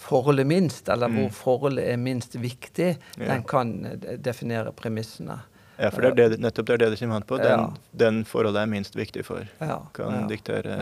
forholdet 0.00 0.46
minst, 0.48 0.88
eller 0.92 1.12
hvor 1.12 1.28
mm. 1.28 1.36
forholdet 1.36 1.86
er 1.92 2.00
minst 2.00 2.36
viktig, 2.40 2.88
ja. 3.16 3.28
den 3.28 3.44
kan 3.48 3.76
definere 4.22 4.74
premissene. 4.76 5.38
Ja, 5.76 5.90
for 5.92 6.04
det 6.04 6.12
er 6.24 6.32
det, 6.32 6.40
nettopp 6.40 6.68
det 6.70 6.74
er 6.76 6.82
det 6.84 6.90
det 6.94 6.98
kommer 7.02 7.20
an 7.20 7.26
på. 7.28 7.38
Den, 7.40 7.60
ja. 7.60 7.96
den 8.04 8.20
forholdet 8.28 8.62
er 8.62 8.70
minst 8.70 8.96
viktig 8.96 9.24
for. 9.26 9.44
Ja, 9.60 9.78
kan 9.96 10.22
ja, 10.22 10.24
diktere, 10.30 10.76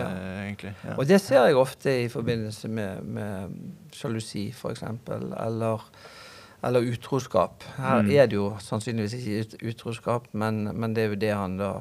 egentlig. 0.44 0.74
Og 0.94 1.08
det 1.10 1.18
ser 1.22 1.48
jeg 1.48 1.58
ofte 1.58 1.96
i 2.04 2.08
forbindelse 2.12 2.70
med, 2.70 3.02
med 3.02 3.56
sjalusi, 3.94 4.46
f.eks., 4.54 4.84
eller, 4.86 5.82
eller 6.64 6.90
utroskap. 6.94 7.66
Her 7.78 8.04
mm. 8.06 8.12
er 8.14 8.30
det 8.30 8.38
jo 8.38 8.52
sannsynligvis 8.62 9.18
ikke 9.18 9.72
utroskap, 9.72 10.30
men, 10.32 10.68
men, 10.70 10.94
det 10.94 11.06
er 11.06 11.14
jo 11.14 11.20
det 11.26 11.34
han 11.34 11.58
da 11.58 11.74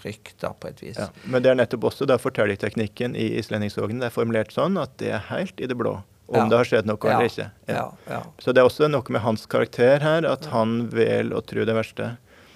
frykter, 0.00 0.56
på 0.60 0.72
et 0.72 0.82
vis. 0.84 1.04
Men 1.28 1.44
det 1.44 1.52
er 1.52 1.60
nettopp 1.60 1.90
også 1.92 2.08
da 2.08 2.16
fortellerteknikken 2.20 3.14
i 3.16 3.30
Islendingsvågen 3.38 4.02
Det 4.02 4.10
er 4.10 4.12
formulert 4.12 4.52
sånn 4.52 4.76
at 4.80 4.92
det 5.00 5.14
er 5.16 5.24
helt 5.30 5.60
i 5.60 5.68
det 5.68 5.76
blå 5.80 5.98
om 6.26 6.48
det 6.48 6.56
har 6.56 6.68
skjedd 6.68 6.88
noe 6.88 7.10
eller 7.10 7.28
ikke. 7.28 7.48
Så 8.40 8.54
det 8.54 8.62
er 8.62 8.68
også 8.68 8.88
noe 8.88 9.12
med 9.12 9.20
hans 9.24 9.44
karakter 9.50 10.00
her, 10.04 10.24
at 10.28 10.48
han 10.52 10.86
vel 10.92 11.34
å 11.36 11.42
tro 11.44 11.66
det 11.68 11.76
verste. 11.76 12.14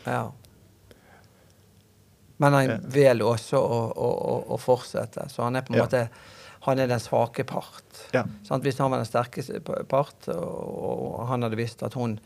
Ja. 0.09 0.27
Men 2.39 2.55
han 2.55 2.91
vil 2.95 3.23
også 3.27 3.59
å, 3.59 3.79
å, 3.99 4.11
å, 4.55 4.59
fortsette. 4.63 5.27
Så 5.33 5.43
han 5.43 5.59
er 5.59 5.65
på 5.67 5.75
en 5.75 5.81
ja. 5.81 5.87
måte 5.89 6.03
han 6.69 6.79
er 6.79 6.91
den 6.91 7.01
svake 7.03 7.45
part. 7.49 8.03
Ja. 8.15 8.25
Hvis 8.63 8.79
han 8.83 8.93
var 8.93 9.01
den 9.01 9.09
sterkeste 9.09 9.61
part, 9.63 10.29
og, 10.31 11.25
han 11.31 11.47
hadde 11.47 11.59
visst 11.59 11.83
at 11.87 11.97
hun, 11.99 12.19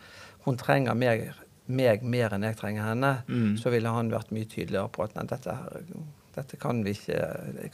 hun 0.47 0.59
trenger 0.61 0.97
meg, 0.99 1.29
meg, 1.71 2.05
mer 2.05 2.35
enn 2.35 2.47
jeg 2.49 2.59
trenger 2.61 2.88
henne, 2.90 3.12
mm. 3.29 3.55
så 3.61 3.73
ville 3.73 3.92
han 3.92 4.12
vært 4.12 4.33
mye 4.35 4.49
tydeligere 4.49 4.90
på 4.92 5.05
at 5.07 5.16
nei, 5.16 5.29
dette 5.31 5.57
her 5.61 5.87
dette 6.35 6.57
kan 6.61 6.81
vi 6.85 6.95
ikke, 6.97 7.18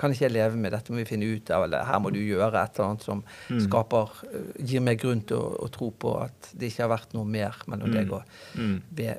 kan 0.01 0.13
ikke 0.15 0.25
jeg 0.27 0.35
leve 0.35 0.59
med, 0.59 0.73
dette 0.75 0.93
må 0.93 1.01
vi 1.01 1.07
finne 1.09 1.29
ut 1.31 1.51
av. 1.55 1.67
Eller 1.69 1.87
her 1.87 2.01
må 2.03 2.13
du 2.15 2.19
gjøre 2.21 2.63
et 2.63 2.79
eller 2.79 2.89
annet 2.89 3.07
som 3.07 3.23
mm. 3.23 3.61
skaper, 3.67 4.17
eh, 4.31 4.49
gir 4.71 4.85
meg 4.85 5.01
grunn 5.03 5.23
til 5.29 5.39
å, 5.39 5.53
å, 5.67 5.69
tro 5.75 5.91
på 5.95 6.15
at 6.23 6.51
det 6.53 6.73
ikke 6.73 6.87
har 6.87 6.95
vært 6.97 7.15
noe 7.17 7.29
mer 7.29 7.61
mellom 7.71 7.93
mm. 7.93 7.99
deg 7.99 8.17
og 8.17 8.59
mm. 8.59 8.75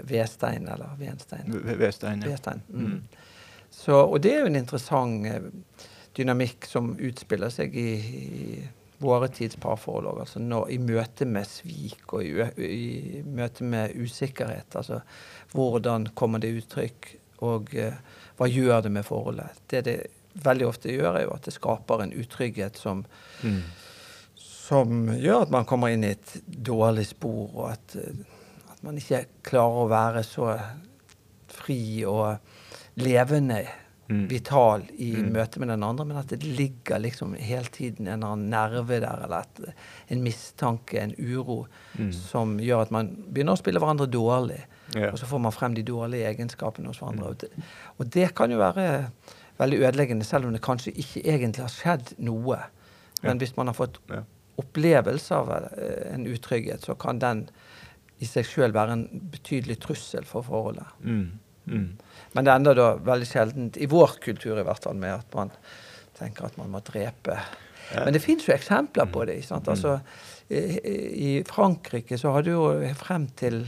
Vedstein 0.10 0.68
eller 0.74 0.98
Venstein. 1.00 1.56
Vedstein, 1.80 2.26
ja. 2.28 2.58
Mm. 2.74 2.92
mm. 2.92 3.00
Så, 3.80 3.96
og 3.96 4.18
det 4.24 4.34
er 4.34 4.44
jo 4.44 4.50
en 4.50 4.60
interessant 4.60 5.30
eh, 5.30 5.88
dynamikk 6.18 6.68
som 6.68 6.96
utspiller 6.98 7.54
seg 7.54 7.76
i, 7.80 7.90
i 7.96 8.68
våre 9.00 9.30
tids 9.32 9.56
parforhold 9.62 10.10
òg. 10.12 10.22
Altså 10.26 10.42
når, 10.44 10.68
I 10.76 10.80
møte 10.84 11.28
med 11.30 11.48
svik 11.48 12.14
og 12.16 12.26
i, 12.26 12.34
i, 12.66 13.22
møte 13.24 13.68
med 13.68 13.96
usikkerhet. 13.96 14.76
Altså 14.76 15.02
hvordan 15.56 16.10
kommer 16.20 16.44
det 16.44 16.56
uttrykk? 16.60 17.14
Og 17.48 17.72
uh, 17.80 17.96
hva 18.40 18.48
gjør 18.48 18.86
det 18.86 18.92
med 18.96 19.04
forholdet? 19.04 19.60
Det 19.68 19.84
det 19.84 19.98
veldig 20.40 20.68
ofte 20.70 20.94
gjør, 20.94 21.18
er 21.18 21.26
jo 21.26 21.36
at 21.36 21.48
det 21.48 21.56
skaper 21.56 22.04
en 22.04 22.16
utrygghet 22.16 22.78
som, 22.80 23.04
mm. 23.44 23.62
som 24.40 25.10
gjør 25.18 25.48
at 25.48 25.54
man 25.54 25.68
kommer 25.68 25.94
inn 25.94 26.06
i 26.08 26.14
et 26.14 26.36
dårlig 26.48 27.10
spor, 27.12 27.50
og 27.50 27.66
at, 27.74 27.98
at, 28.00 28.80
man 28.86 29.00
ikke 29.02 29.26
klarer 29.44 29.84
å 29.84 29.90
være 29.92 30.24
så 30.24 30.54
fri 31.52 32.06
og 32.08 32.38
levende. 33.02 33.64
Mm. 34.10 34.24
vital 34.26 34.88
i 34.98 35.12
mm. 35.22 35.28
møte 35.36 35.60
med 35.62 35.70
den 35.70 35.84
andre, 35.86 36.06
men 36.10 36.18
at 36.18 36.32
det 36.34 36.42
ligger 36.42 36.98
liksom 36.98 37.36
hele 37.38 37.70
tiden 37.70 38.08
en 38.10 38.24
annen 38.26 38.48
nerve 38.50 38.98
der, 39.04 39.26
eller 39.28 39.46
et, 39.46 39.76
en 40.10 40.24
mistanke, 40.26 40.98
en 40.98 41.14
uro, 41.18 41.60
mm. 41.94 42.08
som 42.18 42.56
gjør 42.58 42.88
at 42.88 42.94
man 42.96 43.12
begynner 43.28 43.54
å 43.54 43.62
spille 43.62 43.82
hverandre 43.82 44.10
dårlig. 44.10 44.64
Yeah. 44.96 45.12
Og 45.12 45.20
så 45.22 45.30
får 45.30 45.44
man 45.44 45.54
frem 45.54 45.76
de 45.78 45.84
dårlige 45.86 46.32
egenskapene 46.32 46.90
hos 46.90 47.04
hverandre. 47.04 47.30
Og 47.30 47.44
det, 47.44 47.68
og 48.02 48.10
det 48.16 48.32
kan 48.38 48.50
jo 48.50 48.58
være 48.58 48.88
veldig 49.60 49.82
ødeleggende, 49.84 50.26
selv 50.26 50.50
om 50.50 50.56
det 50.58 50.64
kanskje 50.66 50.96
ikke 50.98 51.22
egentlig 51.30 51.68
har 51.68 51.74
skjedd 51.74 52.14
noe. 52.26 52.58
Men 53.22 53.36
ja. 53.36 53.40
hvis 53.44 53.54
man 53.60 53.70
har 53.70 53.78
fått 53.78 54.00
ja. 54.10 54.24
opplevelse 54.58 55.38
av 55.38 55.52
eh, 55.54 56.16
en 56.16 56.26
utrygghet, 56.32 56.88
så 56.88 56.98
kan 56.98 57.22
den 57.22 57.46
i 58.20 58.28
seg 58.28 58.48
sjøl 58.48 58.74
være 58.76 58.98
en 58.98 59.06
betydelig 59.32 59.78
trussel 59.86 60.26
for 60.28 60.48
forholdet. 60.48 60.98
Mm. 61.04 61.38
Mm. 61.70 61.90
Men 62.36 62.46
det 62.46 62.54
ender 62.54 62.78
da 62.78 62.90
veldig 63.02 63.28
sjeldent, 63.30 63.78
i 63.82 63.88
vår 63.90 64.20
kultur 64.24 64.60
i 64.60 64.66
hvert 64.66 64.84
fall, 64.86 64.98
med 65.00 65.16
at 65.16 65.38
man 65.38 65.54
tenker 66.20 66.50
at 66.50 66.58
man 66.60 66.72
må 66.74 66.82
drepe. 66.86 67.38
Ja. 67.90 68.04
Men 68.04 68.14
det 68.14 68.22
fins 68.22 68.46
jo 68.48 68.54
eksempler 68.54 69.10
på 69.10 69.26
det. 69.30 69.40
Mm. 69.50 69.64
Altså, 69.74 70.00
i, 70.50 70.64
I 71.30 71.32
Frankrike 71.48 72.20
så 72.22 72.34
hadde 72.36 72.54
jo 72.54 72.68
frem 73.00 73.30
til 73.40 73.64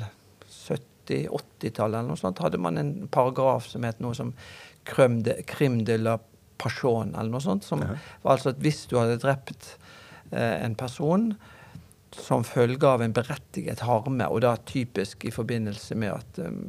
70-80-tallet 0.49 2.01
eller 2.01 2.11
noe 2.11 2.19
sånt, 2.19 2.41
hadde 2.43 2.61
man 2.61 2.77
en 2.81 2.93
paragraf 3.11 3.69
som 3.71 3.87
het 3.87 4.01
noe 4.03 4.17
som 4.17 4.33
de, 4.85 5.37
crime 5.49 5.85
de 5.85 5.97
la 6.01 6.17
passion, 6.61 7.15
eller 7.15 7.33
noe 7.33 7.43
sånt. 7.43 7.65
Som 7.65 7.81
ja. 7.85 7.95
var 8.21 8.37
altså 8.37 8.53
at 8.53 8.61
hvis 8.61 8.85
du 8.91 8.97
hadde 8.99 9.21
drept 9.21 9.75
eh, 10.29 10.61
en 10.61 10.77
person 10.77 11.31
som 12.15 12.43
følge 12.43 12.87
av 12.87 13.03
en 13.03 13.13
berettiget 13.15 13.83
harme, 13.87 14.27
og 14.27 14.41
da 14.43 14.55
typisk 14.67 15.23
i 15.25 15.31
forbindelse 15.31 15.95
med 15.95 16.11
at 16.15 16.41
um, 16.43 16.59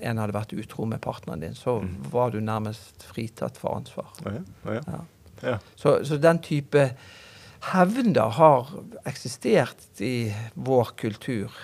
en 0.00 0.18
hadde 0.18 0.34
vært 0.34 0.56
utro 0.58 0.88
med 0.90 1.02
partneren 1.04 1.44
din, 1.44 1.54
så 1.58 1.78
mm. 1.84 1.94
var 2.12 2.34
du 2.34 2.40
nærmest 2.42 3.06
fritatt 3.06 3.60
for 3.60 3.78
ansvar. 3.78 4.10
Ja. 4.26 4.42
Oh 4.66 4.74
ja. 4.74 5.00
Ja. 5.40 5.58
Så, 5.78 6.00
så, 6.04 6.18
den 6.18 6.40
type 6.42 6.88
hevnder 7.72 8.34
har 8.38 8.70
eksistert 9.06 10.00
i 10.02 10.32
vår 10.54 10.94
kultur 10.98 11.54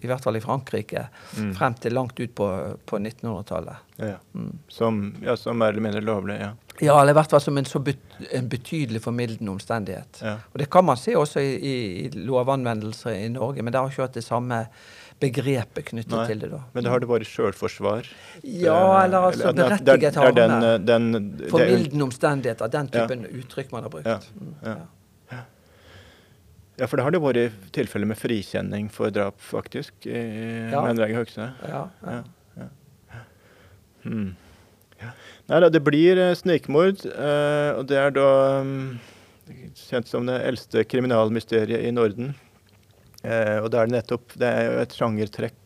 i 0.00 0.10
hvert 0.10 0.24
fall 0.24 0.38
i 0.38 0.42
Frankrike, 0.44 1.08
mm. 1.36 1.52
frem 1.58 1.76
til 1.82 1.94
langt 1.96 2.20
ut 2.20 2.34
på, 2.34 2.48
på 2.86 3.00
1900-tallet. 3.00 3.84
Ja. 3.96 4.16
Mm. 4.34 4.52
Som, 4.68 5.02
ja, 5.24 5.36
som 5.36 5.58
mer 5.58 5.74
eller 5.74 5.86
mindre 5.88 6.02
lovlig, 6.04 6.38
ja. 6.40 6.54
Ja, 6.78 7.00
eller 7.00 7.10
i 7.10 7.18
hvert 7.18 7.32
fall 7.32 7.42
som 7.42 7.58
en, 7.58 7.66
så 7.66 7.80
bet, 7.82 7.98
en 8.30 8.46
betydelig 8.48 9.02
formildende 9.02 9.50
omstendighet. 9.50 10.20
Ja. 10.22 10.36
Og 10.52 10.62
det 10.62 10.68
kan 10.70 10.86
man 10.86 11.00
se 11.00 11.16
også 11.18 11.42
i, 11.42 11.56
i, 11.58 11.74
i 12.04 12.24
lovanvendelser 12.28 13.16
i 13.18 13.28
Norge, 13.34 13.64
men 13.64 13.74
det 13.74 13.82
har 13.82 13.90
ikke 13.90 14.06
hatt 14.06 14.18
det 14.20 14.26
samme 14.26 14.62
begrepet 15.18 15.88
knyttet 15.90 16.14
Nei, 16.14 16.26
til 16.30 16.44
det. 16.44 16.50
da. 16.52 16.60
Men 16.74 16.86
det 16.86 16.92
har 16.92 17.02
det 17.02 17.08
vært 17.10 17.26
sjølforsvar? 17.26 18.06
Ja, 18.46 18.78
eller 19.02 19.32
altså 19.32 19.50
berettiget 19.56 20.18
harme. 20.20 20.60
Formildende 21.50 22.06
omstendigheter. 22.06 22.70
Den 22.70 22.92
typen 22.94 23.26
uttrykk 23.26 23.74
man 23.74 23.88
har 23.88 23.94
brukt. 23.96 24.06
Ja, 24.06 24.20
mm, 24.38 24.54
ja. 24.62 24.76
Ja, 26.78 26.86
for 26.86 26.98
det 26.98 27.04
har 27.06 27.14
det 27.14 27.20
vært 27.22 27.70
tilfeller 27.74 28.06
med 28.06 28.18
frikjenning 28.20 28.86
for 28.94 29.10
drap, 29.10 29.40
faktisk, 29.42 30.06
i 30.06 30.20
ja. 30.70 30.82
Menveg 30.84 31.16
Høgse. 31.16 31.48
Ja, 31.66 31.80
ja. 32.06 32.18
ja, 32.60 32.68
ja. 33.16 33.24
Hmm. 34.04 34.28
Nei 35.48 35.62
da, 35.64 35.70
det 35.72 35.80
blir 35.82 36.20
uh, 36.20 36.34
snikmord, 36.36 37.02
uh, 37.08 37.80
og 37.80 37.88
det 37.90 37.98
er 37.98 38.14
da 38.14 38.28
um, 38.62 38.98
kjent 39.78 40.10
som 40.10 40.28
det 40.28 40.36
eldste 40.44 40.84
kriminalmysteriet 40.86 41.86
i 41.88 41.92
Norden. 41.94 42.34
Uh, 43.24 43.64
og 43.64 43.70
det 43.72 43.80
er 43.80 43.88
det 43.88 43.94
nettopp 43.96 44.34
Det 44.38 44.46
er 44.46 44.66
jo 44.68 44.74
et 44.78 44.92
sjangertrekk, 44.94 45.60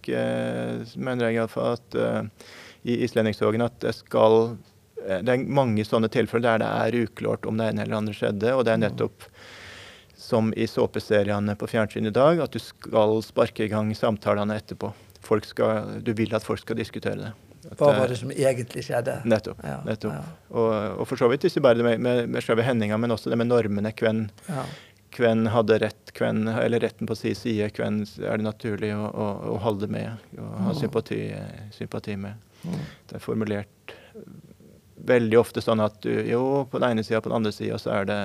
mener 0.96 1.27
jeg 1.29 1.37
iallfall, 1.37 1.75
at 1.77 1.98
i 2.88 2.94
islendingstogen 3.05 3.62
at 3.62 3.75
det 3.85 3.92
skal 3.94 4.55
Det 4.96 5.35
er 5.35 5.44
mange 5.44 5.85
sånne 5.85 6.09
tilfeller 6.11 6.57
der 6.57 6.62
det 6.62 6.70
er 6.70 7.11
uklart 7.11 7.44
om 7.46 7.61
det 7.61 7.68
ene 7.68 7.85
eller 7.85 7.98
andre 8.01 8.16
skjedde, 8.16 8.55
og 8.57 8.64
det 8.64 8.72
er 8.72 8.81
mm. 8.81 8.87
nettopp 8.87 9.29
som 10.22 10.52
i 10.54 10.66
såpeseriene 10.70 11.56
på 11.58 11.66
fjernsyn 11.66 12.06
i 12.06 12.14
dag, 12.14 12.40
at 12.44 12.54
du 12.54 12.61
skal 12.62 13.18
sparke 13.26 13.66
i 13.66 13.72
gang 13.72 13.90
samtalene 13.96 14.56
etterpå. 14.61 14.92
Skal, 15.46 15.98
du 16.02 16.12
vil 16.18 16.35
at 16.35 16.44
folk 16.46 16.62
skal 16.62 16.78
diskutere 16.78 17.18
det. 17.18 17.32
At, 17.70 17.76
Hva 17.78 17.92
var 17.94 18.11
det 18.11 18.18
som 18.20 18.30
egentlig 18.35 18.85
skjedde? 18.87 19.20
Nettopp. 19.28 19.61
Ja, 19.66 19.80
nettopp. 19.87 20.14
Ja. 20.14 20.22
Og, 20.50 20.70
og, 21.00 21.04
for 21.11 21.20
så 21.20 21.28
vidt 21.30 21.46
ikke 21.46 21.62
bare 21.64 21.78
det 21.78 21.87
med, 21.87 22.02
med, 22.02 22.24
med 22.35 22.44
selve 22.44 22.64
hendinga, 22.66 22.98
men 22.98 23.14
også 23.14 23.30
det 23.32 23.38
med 23.38 23.50
normene. 23.50 23.94
Hvem, 23.98 24.24
ja. 24.48 24.64
hvem 25.16 25.44
hadde 25.54 25.78
rett, 25.85 26.14
hvem, 26.18 26.42
eller 26.52 26.82
retten 26.82 27.11
på 27.11 27.18
sin 27.18 27.38
side. 27.38 27.70
Hvem 27.78 28.02
er 28.22 28.42
det 28.42 28.46
naturlig 28.46 28.92
å, 28.96 29.06
å, 29.11 29.28
å 29.54 29.58
holde 29.62 29.90
med 29.90 30.38
og 30.38 30.56
ha 30.66 30.74
sympati, 30.78 31.22
sympati 31.74 32.18
med. 32.18 32.50
Det 32.62 33.18
er 33.18 33.22
formulert 33.22 33.94
veldig 35.02 35.38
ofte 35.40 35.62
sånn 35.62 35.82
at 35.82 36.02
du 36.04 36.11
jo, 36.28 36.42
på 36.70 36.78
den 36.78 36.94
ene 36.94 37.06
sida 37.06 37.18
og 37.18 37.24
på 37.24 37.32
den 37.32 37.40
andre 37.40 37.54
sida 37.54 37.78
så 37.80 37.90
er 37.96 38.06
det 38.11 38.20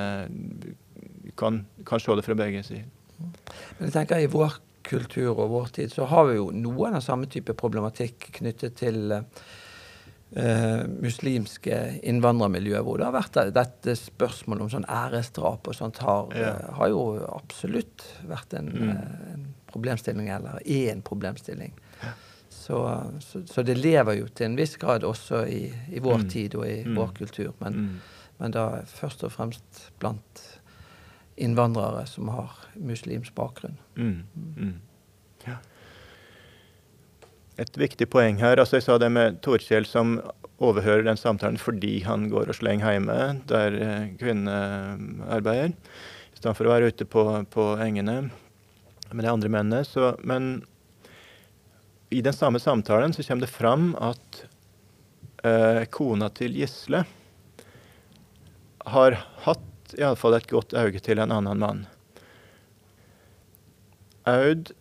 kan, 1.37 1.61
kan 1.87 2.01
se 2.01 2.15
det 2.17 2.25
fra 2.25 2.37
begge 2.37 2.63
sider. 2.65 2.89
Men 3.17 3.87
jeg 3.87 3.93
tenker 3.95 4.21
I 4.21 4.31
vår 4.31 4.59
kultur 4.87 5.33
og 5.33 5.49
vår 5.51 5.71
tid 5.75 5.93
så 5.93 6.07
har 6.09 6.27
vi 6.29 6.37
jo 6.37 6.49
noe 6.55 6.89
av 6.89 6.97
den 6.97 7.05
samme 7.05 7.29
type 7.31 7.55
problematikk 7.57 8.29
knyttet 8.39 8.77
til 8.79 9.17
Uh, 10.27 10.81
muslimske 10.99 11.71
innvandrermiljøer 12.03 12.81
hvor 12.83 12.97
det 12.99 13.05
har 13.07 13.13
vært 13.15 13.37
dette 13.55 13.93
spørsmålet 13.95 14.65
om 14.65 14.71
sånn 14.73 14.87
æresdrap 14.91 15.69
og 15.71 15.77
sånt, 15.77 16.01
har, 16.03 16.33
ja. 16.35 16.49
uh, 16.51 16.73
har 16.81 16.89
jo 16.91 17.03
absolutt 17.31 18.03
vært 18.27 18.57
en, 18.59 18.67
mm. 18.67 18.89
uh, 18.91 19.29
en, 19.31 19.45
problemstilling, 19.71 20.27
eller 20.35 20.59
er 20.67 20.91
en 20.91 21.05
problemstilling. 21.07 21.71
Ja. 22.03 22.11
Så, 22.51 22.81
så, 23.23 23.45
så, 23.47 23.63
det 23.63 23.77
lever 23.79 24.19
jo 24.19 24.27
til 24.27 24.49
en 24.49 24.59
viss 24.59 24.75
grad 24.81 25.07
også 25.07 25.45
i, 25.47 25.61
i 25.95 26.03
vår 26.03 26.25
mm. 26.25 26.29
tid 26.35 26.59
og 26.59 26.67
i 26.67 26.75
mm. 26.83 26.99
vår 26.99 27.15
kultur. 27.21 27.55
Men, 27.63 27.79
mm. 27.79 28.21
men, 28.41 28.57
da 28.59 28.67
først 28.99 29.23
og 29.23 29.31
fremst 29.31 29.85
blant 30.03 30.43
innvandrere 31.37 32.05
som 32.09 32.29
har 32.33 32.51
muslimsk 32.75 33.35
bakgrunn. 33.37 33.77
Mm. 33.95 34.23
mm. 34.57 34.75
Ja. 35.45 35.57
Et 37.57 37.77
viktig 37.77 38.09
poeng 38.13 38.37
her 38.41 38.59
altså 38.59 38.77
Jeg 38.77 38.85
sa 38.85 38.97
det 39.01 39.07
med 39.13 39.39
Torkjell 39.45 39.85
som 39.89 40.17
overhører 40.61 41.05
den 41.05 41.17
samtalen 41.17 41.59
fordi 41.61 41.99
han 42.05 42.27
går 42.29 42.49
og 42.51 42.57
slenger 42.57 42.97
hjemme 42.97 43.17
der 43.49 43.77
eh, 43.77 44.09
kvinnene 44.17 45.23
arbeider, 45.29 45.73
i 46.33 46.39
stedet 46.39 46.57
for 46.57 46.67
å 46.67 46.73
være 46.73 46.91
ute 46.91 47.05
på, 47.09 47.23
på 47.53 47.69
engene 47.81 48.27
med 49.13 49.23
de 49.23 49.31
andre 49.31 49.49
mennene. 49.53 49.85
Så, 49.85 50.15
men 50.25 50.65
i 52.13 52.21
den 52.25 52.33
samme 52.33 52.59
samtalen 52.61 53.13
så 53.13 53.25
kommer 53.25 53.45
det 53.45 53.53
fram 53.53 53.91
at 54.01 54.43
eh, 55.45 55.85
kona 55.93 56.29
til 56.33 56.57
Gisle 56.57 57.03
har 58.87 59.17
hatt 59.43 59.65
iallfall 59.97 60.37
et 60.37 60.49
godt 60.51 60.75
øye 60.77 60.99
til 61.03 61.21
en 61.21 61.31
annen 61.31 61.61
mann. 61.61 61.85
Aud 64.27 64.71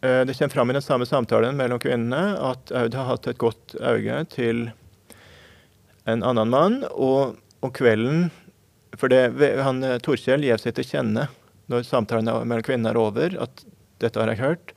eh, 0.00 0.22
Det 0.24 0.36
kommer 0.38 0.54
fram 0.54 0.70
i 0.70 0.76
den 0.78 0.84
samme 0.84 1.06
samtalen 1.06 1.58
mellom 1.58 1.80
kvinnene 1.82 2.38
at 2.50 2.72
Aud 2.72 2.96
har 2.96 3.10
hatt 3.10 3.28
et 3.28 3.40
godt 3.40 3.76
øye 3.76 4.22
til 4.32 4.70
en 6.08 6.24
annen 6.24 6.48
mann. 6.48 6.80
Og 6.90 7.36
om 7.60 7.72
kvelden 7.72 8.30
For 8.98 9.08
det, 9.12 9.36
han, 9.62 9.84
Torkjell 10.02 10.42
gir 10.42 10.58
seg 10.58 10.74
til 10.76 10.88
kjenne 10.88 11.28
når 11.70 11.84
samtalen 11.86 12.26
mellom 12.26 12.64
kvinnene 12.66 12.90
er 12.90 12.98
over, 12.98 13.36
at 13.38 13.62
'dette 14.00 14.18
har 14.18 14.32
jeg 14.32 14.40
hørt'. 14.40 14.72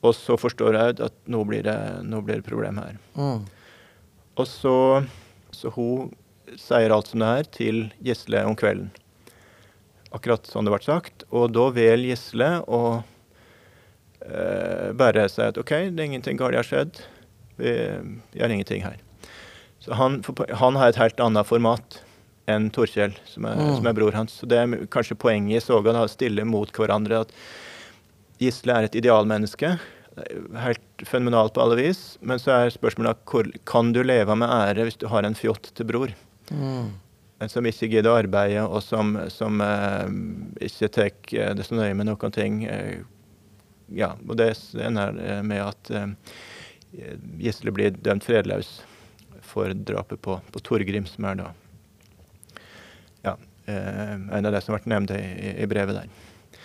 Og 0.00 0.14
så 0.14 0.36
forstår 0.40 0.78
Aud 0.80 1.02
at 1.04 1.14
nå 1.28 1.42
blir 1.44 1.62
det, 1.66 1.76
nå 2.06 2.22
blir 2.24 2.40
det 2.40 2.46
problem 2.46 2.78
her. 2.80 2.96
Mm. 3.18 3.44
Og 4.36 4.46
så, 4.48 5.04
så 5.50 5.72
hun 5.74 6.12
sier 6.60 6.94
alt 6.94 7.10
som 7.10 7.22
det 7.22 7.32
er, 7.40 7.50
til 7.54 7.82
Gisle 8.04 8.44
om 8.46 8.56
kvelden. 8.58 8.90
Akkurat 10.14 10.46
som 10.48 10.66
det 10.66 10.72
ble 10.74 10.82
sagt. 10.84 11.26
Og 11.34 11.50
da 11.54 11.68
vil 11.74 12.06
Gisle 12.08 12.50
å 12.62 12.82
eh, 14.22 14.92
bare 14.96 15.26
si 15.32 15.44
at 15.44 15.58
OK, 15.60 15.74
det 15.90 16.02
er 16.02 16.08
ingenting 16.10 16.38
galt 16.40 16.58
har 16.58 16.66
skjedd. 16.66 17.02
Vi 17.60 17.72
gjør 18.36 18.52
ingenting 18.52 18.84
her. 18.84 18.98
Så 19.80 19.96
han, 19.96 20.20
han, 20.50 20.76
har 20.76 20.90
et 20.90 21.00
helt 21.00 21.20
annet 21.22 21.48
format 21.48 22.00
enn 22.50 22.68
Torkjell, 22.74 23.14
som 23.26 23.46
er, 23.48 23.58
mm. 23.58 23.74
som 23.78 23.88
er, 23.88 23.96
bror 23.96 24.16
hans. 24.16 24.38
Så 24.40 24.48
Det 24.50 24.58
er 24.58 24.86
kanskje 24.92 25.18
poenget 25.18 25.60
i 25.60 25.64
Soga, 25.64 25.94
å 25.98 26.10
stille 26.10 26.46
mot 26.46 26.70
hverandre. 26.74 27.24
At 27.26 28.42
Gisle 28.42 28.74
er 28.74 28.88
et 28.88 28.98
idealmenneske. 28.98 29.76
Helt 30.62 31.04
fenomenalt 31.04 31.54
på 31.56 31.64
alle 31.64 31.80
vis. 31.80 32.04
Men 32.20 32.40
så 32.40 32.54
er 32.54 32.74
spørsmålet 32.74 33.24
hvor, 33.28 33.50
kan 33.68 33.92
du 33.96 34.02
leve 34.06 34.38
med 34.38 34.52
ære 34.52 34.88
hvis 34.88 35.00
du 35.02 35.08
har 35.12 35.26
en 35.26 35.36
fjott 35.38 35.72
til 35.76 35.88
bror? 35.90 36.14
Mm. 36.50 36.94
Som 37.52 37.68
ikke 37.68 37.90
gidder 37.92 38.12
å 38.12 38.18
arbeide, 38.20 38.64
og 38.64 38.80
som, 38.84 39.12
som 39.32 39.60
eh, 39.60 40.06
ikke 40.68 40.88
tar 40.94 41.10
eh, 41.36 41.52
det 41.56 41.66
så 41.68 41.76
nøye 41.76 41.96
med 41.98 42.08
noen 42.08 42.32
ting. 42.32 42.62
Eh, 42.64 43.02
ja, 43.96 44.14
og 44.26 44.38
det 44.40 44.54
ender 44.82 45.42
med 45.46 45.62
at 45.62 45.90
eh, 45.94 46.08
Gisle 47.42 47.74
blir 47.76 47.98
dømt 48.00 48.24
fredløs 48.24 48.78
for 49.46 49.72
drapet 49.88 50.20
på, 50.22 50.38
på 50.52 50.62
Torgrim, 50.64 51.06
som 51.06 51.28
er 51.28 51.38
da 51.40 51.50
ja, 53.26 53.36
eh, 53.66 54.14
en 54.14 54.46
av 54.46 54.52
de 54.52 54.62
som 54.62 54.76
ble 54.76 54.92
nevnt 54.92 55.12
i, 55.14 55.22
i, 55.54 55.66
brevet 55.70 56.00
der. 56.00 56.60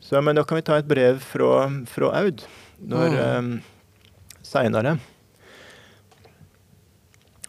Så, 0.00 0.20
men 0.24 0.38
da 0.38 0.44
kan 0.46 0.58
vi 0.58 0.64
ta 0.66 0.78
et 0.80 0.88
brev 0.88 1.20
fra, 1.24 1.68
fra 1.88 2.12
Aud 2.22 2.44
når 2.78 3.14
mm. 3.14 3.20
eh, 3.24 4.42
seinere. 4.46 4.96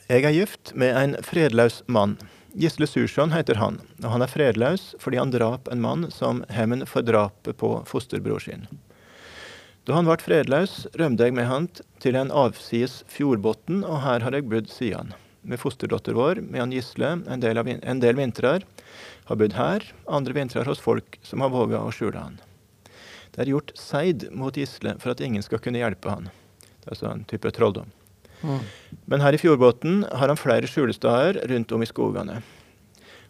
Jeg 0.09 0.23
er 0.25 0.33
gift 0.33 0.71
med 0.73 0.95
en 0.97 1.11
fredløs 1.21 1.83
mann. 1.85 2.15
Gisle 2.57 2.87
Sursson 2.89 3.29
heter 3.29 3.59
han, 3.61 3.75
og 4.01 4.07
han 4.09 4.23
er 4.25 4.31
fredløs 4.31 4.95
fordi 4.97 5.19
han 5.21 5.29
drap 5.29 5.69
en 5.69 5.83
mann 5.83 6.07
som 6.09 6.39
hevn 6.49 6.81
for 6.89 7.05
drapet 7.05 7.59
på 7.61 7.69
fosterbror 7.85 8.41
sin. 8.41 8.63
Da 9.85 9.93
han 9.93 10.09
ble 10.09 10.15
fredløs, 10.17 10.87
rømte 10.97 11.27
jeg 11.27 11.35
med 11.37 11.45
han 11.45 11.67
til 12.01 12.17
en 12.17 12.33
avsides 12.33 13.03
fjordbotn, 13.13 13.83
og 13.85 14.01
her 14.01 14.25
har 14.25 14.33
jeg 14.33 14.49
bodd 14.49 14.73
siden. 14.73 15.13
Med 15.45 15.61
fosterdatter 15.61 16.17
vår, 16.17 16.41
med 16.41 16.63
han 16.63 16.73
Gisle, 16.73 17.13
en 17.29 17.45
del, 17.45 17.61
av, 17.61 17.69
del 18.01 18.17
vintrer, 18.17 18.65
har 19.29 19.41
bodd 19.43 19.59
her, 19.61 19.85
andre 20.09 20.39
vintrer 20.41 20.65
hos 20.65 20.81
folk 20.81 21.21
som 21.21 21.45
har 21.45 21.53
våga 21.53 21.83
å 21.85 21.93
skjule 21.93 22.17
han. 22.17 22.41
Det 23.29 23.45
er 23.45 23.53
gjort 23.53 23.77
seid 23.77 24.25
mot 24.33 24.57
Gisle 24.57 24.97
for 24.97 25.13
at 25.13 25.21
ingen 25.21 25.45
skal 25.45 25.61
kunne 25.61 25.85
hjelpe 25.85 26.17
han. 26.17 26.33
Det 26.65 26.89
er 26.89 26.97
altså 26.97 27.13
en 27.13 27.25
type 27.29 27.53
trolldom. 27.53 27.93
Men 28.41 29.23
her 29.23 29.35
i 29.35 29.39
Fjordbotn 29.41 30.05
har 30.07 30.31
han 30.31 30.39
flere 30.39 30.69
skjulesteder 30.69 31.41
rundt 31.51 31.73
om 31.75 31.83
i 31.83 31.89
skogene. 31.89 32.39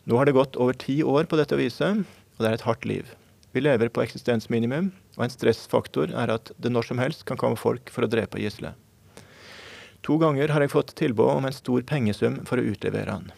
Nå 0.10 0.18
har 0.18 0.30
det 0.30 0.38
gått 0.38 0.58
over 0.58 0.78
ti 0.78 1.00
år 1.04 1.28
på 1.30 1.40
dette 1.40 1.58
viset, 1.60 2.04
og 2.06 2.44
det 2.44 2.52
er 2.52 2.60
et 2.60 2.68
hardt 2.68 2.86
liv. 2.90 3.10
Vi 3.52 3.64
lever 3.64 3.90
på 3.90 4.04
eksistensminimum, 4.04 4.92
og 5.18 5.26
en 5.26 5.34
stressfaktor 5.34 6.14
er 6.14 6.32
at 6.36 6.54
det 6.62 6.72
når 6.72 6.92
som 6.92 7.02
helst 7.02 7.26
kan 7.26 7.40
komme 7.42 7.58
folk 7.58 7.90
for 7.94 8.06
å 8.06 8.12
drepe 8.12 8.42
Gisle. 8.42 8.76
To 10.06 10.16
ganger 10.22 10.54
har 10.54 10.64
jeg 10.64 10.72
fått 10.72 10.96
tilbud 10.98 11.34
om 11.34 11.48
en 11.50 11.56
stor 11.56 11.84
pengesum 11.86 12.40
for 12.48 12.62
å 12.62 12.68
utlevere 12.72 13.18
han. 13.18 13.32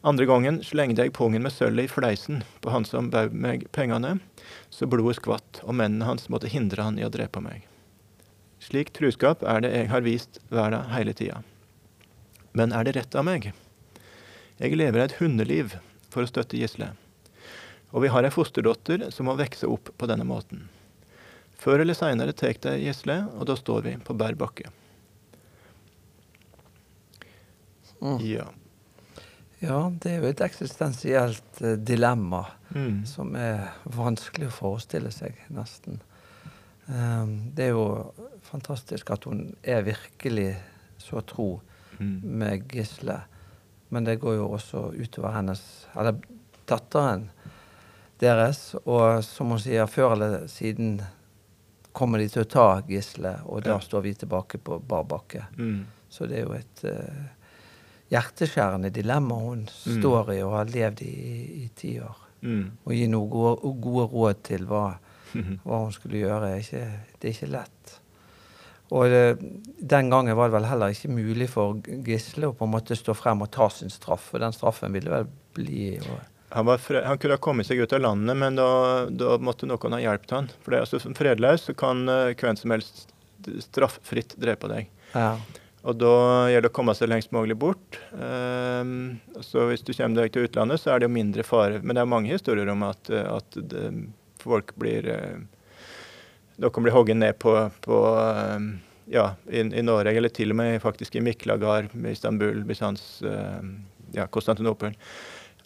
Andre 0.00 0.24
gangen 0.24 0.62
slengte 0.64 1.04
jeg 1.04 1.12
pungen 1.12 1.44
med 1.44 1.52
sølvet 1.52 1.86
i 1.86 1.92
fleisen 1.92 2.40
på 2.64 2.72
han 2.72 2.86
som 2.88 3.12
bød 3.12 3.36
meg 3.36 3.66
pengene, 3.76 4.16
så 4.72 4.88
blodet 4.88 5.20
skvatt, 5.20 5.60
og 5.60 5.76
mennene 5.76 6.08
hans 6.08 6.30
måtte 6.32 6.48
hindre 6.48 6.88
han 6.88 6.96
i 6.98 7.04
å 7.04 7.12
drepe 7.12 7.44
meg. 7.44 7.69
Slik 8.60 8.92
truskap 8.92 9.42
er 9.48 9.62
det 9.64 9.70
jeg 9.72 9.88
har 9.88 10.04
vist 10.04 10.40
verda 10.52 10.82
hele 10.92 11.14
tida. 11.16 11.40
Men 12.52 12.74
er 12.76 12.84
det 12.84 12.96
rett 12.98 13.14
av 13.16 13.24
meg? 13.24 13.52
Jeg 14.60 14.76
lever 14.76 15.00
et 15.00 15.16
hundeliv 15.20 15.78
for 16.12 16.26
å 16.26 16.28
støtte 16.28 16.58
Gisle. 16.60 16.90
Og 17.90 18.04
vi 18.04 18.10
har 18.12 18.26
ei 18.26 18.32
fosterdatter 18.34 19.08
som 19.14 19.30
må 19.30 19.36
vokse 19.38 19.68
opp 19.70 19.88
på 19.96 20.08
denne 20.10 20.26
måten. 20.28 20.66
Før 21.60 21.82
eller 21.82 21.96
seinere 21.96 22.36
tar 22.36 22.56
de 22.60 22.76
Gisle, 22.84 23.22
og 23.36 23.48
da 23.48 23.56
står 23.56 23.86
vi 23.86 23.96
på 24.04 24.16
bar 24.16 24.36
bakke. 24.38 24.68
Mm. 28.00 28.20
Ja. 28.24 28.46
ja. 29.60 29.80
det 30.02 30.12
er 30.12 30.22
jo 30.22 30.30
et 30.30 30.44
eksistensielt 30.44 31.60
uh, 31.60 31.74
dilemma 31.76 32.46
mm. 32.72 33.02
som 33.08 33.34
er 33.36 33.74
vanskelig 33.84 34.48
å 34.48 34.56
forestille 34.56 35.12
seg, 35.12 35.36
nesten. 35.52 36.00
Um, 36.88 37.52
det 37.54 37.68
er 37.68 37.76
jo 37.76 37.84
fantastisk 38.50 39.10
at 39.14 39.26
hun 39.28 39.46
er 39.62 39.84
virkelig 39.86 40.54
så 41.00 41.22
tro 41.26 41.60
mm. 41.98 42.20
med 42.22 42.66
Gisle. 42.70 43.20
Men 43.90 44.06
det 44.06 44.20
går 44.22 44.36
jo 44.38 44.50
også 44.54 44.90
utover 44.94 45.34
hennes 45.34 45.62
Eller 45.98 46.18
datteren 46.68 47.30
deres. 48.20 48.74
Og 48.84 49.24
som 49.24 49.54
hun 49.54 49.62
sier, 49.62 49.88
før 49.90 50.14
eller 50.14 50.46
siden 50.50 51.00
kommer 51.92 52.22
de 52.22 52.28
til 52.30 52.44
å 52.44 52.50
ta 52.50 52.66
Gisle, 52.86 53.40
og 53.50 53.64
da 53.66 53.74
ja. 53.74 53.82
står 53.82 54.04
vi 54.06 54.14
tilbake 54.14 54.60
på 54.62 54.78
bar 54.78 55.06
bakke. 55.10 55.46
Mm. 55.58 55.84
Så 56.10 56.26
det 56.30 56.40
er 56.40 56.46
jo 56.46 56.54
et 56.54 56.82
uh, 56.86 57.24
hjerteskjærende 58.10 58.92
dilemma 58.94 59.38
hun 59.40 59.64
mm. 59.66 59.96
står 59.98 60.34
i 60.36 60.40
og 60.44 60.56
har 60.58 60.70
levd 60.70 61.02
i 61.06 61.14
i 61.64 61.68
ti 61.76 61.96
år. 62.02 62.26
Mm. 62.40 62.66
Å 62.86 62.94
gi 62.94 63.08
noen 63.10 63.32
gode, 63.32 63.72
gode, 63.84 64.06
råd 64.12 64.44
til 64.46 64.68
hva, 64.70 64.84
hva 65.64 65.82
hun 65.84 65.92
skulle 65.94 66.22
gjøre, 66.22 66.54
det 66.60 67.20
er 67.20 67.34
ikke 67.34 67.50
lett. 67.50 67.96
Og 68.90 69.06
den 69.78 70.10
gangen 70.10 70.34
var 70.34 70.50
det 70.50 70.56
vel 70.56 70.66
heller 70.66 70.94
ikke 70.94 71.12
mulig 71.14 71.46
for 71.52 71.78
Gisle 72.06 72.50
å 72.50 72.56
på 72.58 72.66
en 72.66 72.72
måte 72.72 72.98
stå 72.98 73.14
frem 73.14 73.44
og 73.44 73.52
ta 73.54 73.68
sin 73.70 73.92
straff, 73.92 74.32
for 74.32 74.42
den 74.42 74.54
straffen 74.56 74.96
ville 74.96 75.12
vel 75.12 75.28
bli 75.54 75.92
og, 76.00 76.18
han, 76.50 76.66
han, 76.66 77.18
kunne 77.18 77.36
ha 77.36 77.38
kommet 77.38 77.68
seg 77.68 77.78
ut 77.78 77.92
av 77.94 78.02
landet, 78.02 78.36
men 78.36 78.58
da, 78.58 78.70
da 79.06 79.36
måtte 79.38 79.68
noen 79.70 79.94
ha 79.94 80.00
hjulpet 80.02 80.34
han. 80.34 80.48
For 80.64 80.74
det, 80.74 80.82
altså, 80.82 80.98
Som 81.02 81.14
fredløs 81.14 81.68
så 81.68 81.74
kan 81.78 82.02
uh, 82.10 82.34
hvem 82.34 82.58
som 82.58 82.74
helst 82.74 83.12
strafffritt 83.62 84.34
drepe 84.40 84.70
deg. 84.70 84.90
Ja. 85.14 85.36
Og 85.86 85.96
da 85.96 86.14
gjelder 86.50 86.66
det 86.66 86.72
å 86.72 86.76
komme 86.76 86.94
seg 86.98 87.08
lengst 87.08 87.30
mulig 87.32 87.56
bort. 87.56 88.00
Um, 88.12 89.20
så 89.46 89.68
hvis 89.70 89.86
du 89.86 89.94
kommer 89.94 90.24
deg 90.24 90.34
til 90.34 90.48
utlandet, 90.48 90.82
så 90.82 90.92
er 90.92 91.00
det 91.00 91.08
jo 91.08 91.14
mindre 91.14 91.46
fare. 91.46 91.78
Men 91.80 91.96
det 91.96 92.02
er 92.02 92.10
mange 92.10 92.34
historier 92.34 92.68
om 92.74 92.82
at, 92.88 93.08
at 93.08 93.60
det, 93.70 93.86
folk 94.42 94.74
blir 94.80 95.08
uh, 95.08 95.38
Noen 96.60 96.84
blir 96.84 96.94
hogget 96.94 97.16
ned 97.16 97.38
på, 97.40 97.54
på 97.84 97.98
uh, 98.14 98.56
ja, 99.10 99.26
i, 99.48 99.62
i, 99.64 99.82
Norge, 99.82 100.12
eller 100.12 100.32
til 100.32 100.52
og 100.52 100.60
med 100.60 100.80
faktisk 100.82 101.16
i 101.16 101.24
Miklagard, 101.24 101.90
Istanbul, 102.12 102.62
Bysants, 102.68 103.22
ja, 104.14 104.26
Konstantinopel 104.30 104.94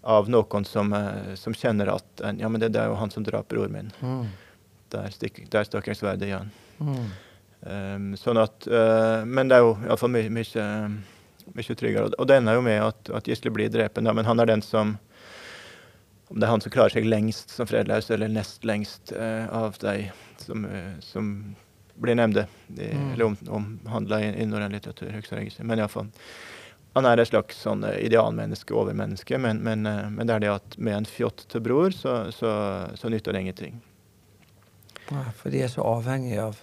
av 0.05 0.29
noen 0.29 0.65
som, 0.65 0.93
eh, 0.93 1.35
som, 1.35 1.55
kjenner 1.55 1.89
at 1.95 2.25
ja, 2.39 2.49
men 2.49 2.61
det, 2.61 2.75
er 2.77 2.91
jo 2.93 2.99
han 3.01 3.13
som 3.13 3.25
drap 3.25 3.49
broren 3.49 3.73
min. 3.73 3.93
Mm. 4.05 4.27
Der, 4.93 5.09
stikk, 5.15 5.41
der 5.51 5.65
stakk 5.65 5.89
jeg 5.89 5.99
sverdet 5.99 6.29
i 6.29 6.35
han. 6.35 6.53
Mm. 6.79 7.07
Um, 7.65 8.11
sånn 8.21 8.37
at, 8.37 8.67
uh, 8.69 9.25
men 9.25 9.49
det 9.49 9.57
er 9.57 9.65
jo 9.65 9.73
iallfall 9.87 10.13
mye, 10.13 10.29
mye, 10.29 10.67
mye 11.57 11.77
tryggere. 11.81 12.13
Og 12.21 12.29
det 12.29 12.37
ender 12.37 12.59
jo 12.59 12.67
med 12.67 12.83
at, 12.85 13.11
at 13.17 13.31
Gisle 13.31 13.53
blir 13.55 13.73
drepen, 13.73 14.05
ja, 14.05 14.13
men 14.13 14.29
han 14.29 14.43
er 14.43 14.53
den 14.53 14.65
som 14.65 14.99
Om 16.29 16.41
det 16.41 16.47
er 16.47 16.51
han 16.51 16.63
som 16.65 16.73
klarer 16.73 16.93
seg 16.93 17.05
lengst 17.05 17.53
som 17.53 17.69
fredløs, 17.69 18.11
eller 18.11 18.31
nest 18.33 18.65
lengst 18.65 19.13
uh, 19.13 19.49
av 19.53 19.77
de 19.81 20.11
som, 20.45 20.65
uh, 20.69 20.95
som 21.05 21.31
blir 22.01 22.17
nevnt, 22.19 22.45
Mm. 22.75 23.13
eller 23.13 23.25
om, 23.29 23.37
omhandla 23.55 24.19
i, 24.25 24.33
i 24.43 24.47
norrøn 24.51 24.73
litteratur. 24.75 25.13
jeg 25.13 25.47
ikke. 25.53 25.65
Men 25.65 25.79
iallfall. 25.79 26.09
Han 26.95 27.07
er 27.07 27.19
et 27.19 27.29
slags 27.29 27.57
sånn 27.59 27.83
eh, 27.87 27.97
idealmenneske, 28.07 28.71
overmenneske, 28.75 29.39
men, 29.43 29.59
men, 29.67 29.87
eh, 29.87 30.09
men 30.15 30.27
det 30.27 30.35
er 30.37 30.43
det 30.45 30.51
at 30.53 30.77
med 30.79 30.95
en 31.01 31.07
fjott 31.11 31.45
til 31.51 31.61
bror, 31.65 31.91
så, 31.95 32.31
så, 32.35 32.51
så 32.99 33.11
nytter 33.11 33.35
det 33.35 33.41
ingenting. 33.45 33.81
Ja, 35.11 35.25
for 35.37 35.51
de 35.51 35.63
er 35.67 35.73
så 35.73 35.83
avhengige 35.85 36.45
av, 36.49 36.61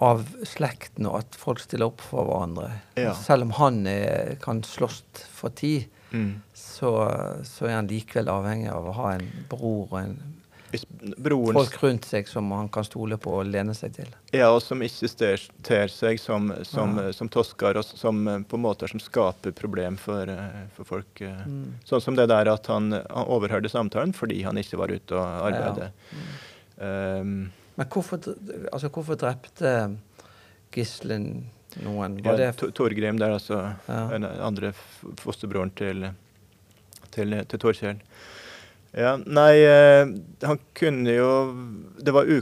av 0.00 0.24
slekten 0.48 1.06
og 1.10 1.20
at 1.20 1.36
folk 1.38 1.60
stiller 1.62 1.90
opp 1.92 2.00
for 2.04 2.24
hverandre. 2.28 2.70
Ja. 2.98 3.12
Selv 3.20 3.46
om 3.48 3.52
han 3.60 3.82
er, 3.90 4.36
kan 4.44 4.62
slåss 4.66 5.04
for 5.32 5.54
tid, 5.56 5.88
Mm. 6.08 6.38
så, 6.56 6.88
så 7.44 7.66
er 7.68 7.74
han 7.74 7.88
likevel 7.90 8.30
avhengig 8.32 8.70
av 8.72 8.86
å 8.88 8.94
ha 8.96 9.10
en 9.18 9.26
bror 9.50 9.90
og 9.90 9.98
en 10.00 10.14
broren 11.16 11.54
folk 11.56 11.76
rundt 11.82 12.04
seg 12.04 12.28
som 12.28 12.50
han 12.52 12.68
kan 12.72 12.84
stole 12.84 13.16
på 13.20 13.32
og 13.40 13.46
lene 13.48 13.72
seg 13.76 13.94
til. 13.96 14.08
Ja, 14.36 14.50
og 14.52 14.60
som 14.62 14.82
ikke 14.84 15.08
ter 15.64 15.88
seg 15.92 16.18
som, 16.20 16.50
som, 16.68 16.96
Ja. 16.98 17.12
som 17.16 17.28
tosker, 17.32 17.78
og 17.80 17.84
som 17.88 18.20
eh, 18.28 18.40
på 18.48 18.58
måter 18.60 18.90
som 18.90 19.00
skaper 19.00 19.52
problem 19.56 19.96
for, 19.96 20.28
eh, 20.28 20.66
for 20.76 20.84
folk. 20.84 21.22
eh. 21.24 21.40
Mm. 21.46 21.78
Sånn 21.88 22.02
som 22.04 22.14
det 22.18 22.28
der 22.28 22.50
at 22.52 22.66
han, 22.66 22.92
han 22.92 23.26
overhørte 23.32 23.70
samtalen 23.72 24.12
fordi 24.12 24.42
han 24.44 24.56
ikke 24.60 24.76
var 24.80 24.92
ute 24.92 25.16
og 25.16 25.48
arbeidet. 25.48 25.90
Um, 26.78 27.50
Men 27.78 27.86
hvorfor, 27.90 28.18
altså, 28.72 28.88
hvorfor 28.90 29.16
drepte 29.18 29.96
Gislen 30.74 31.46
noen? 31.82 32.18
ja, 32.24 32.36
det 32.36 32.56
Tor- 32.60 32.70
Torgrim 32.74 33.18
der, 33.18 33.32
altså. 33.38 33.74
Ja. 33.88 34.04
Den 34.12 34.24
andre 34.24 34.72
fosterbroren 35.18 35.70
til, 35.78 36.10
til, 37.14 37.34
til 37.48 37.58
Torkjell. 37.62 38.00
Ja, 38.96 39.16
nei, 39.20 39.52
eh, 39.68 40.06
han 40.48 40.58
kunne 40.78 41.12
jo 41.12 41.30
Det 42.00 42.14
var 42.14 42.24
u... 42.30 42.38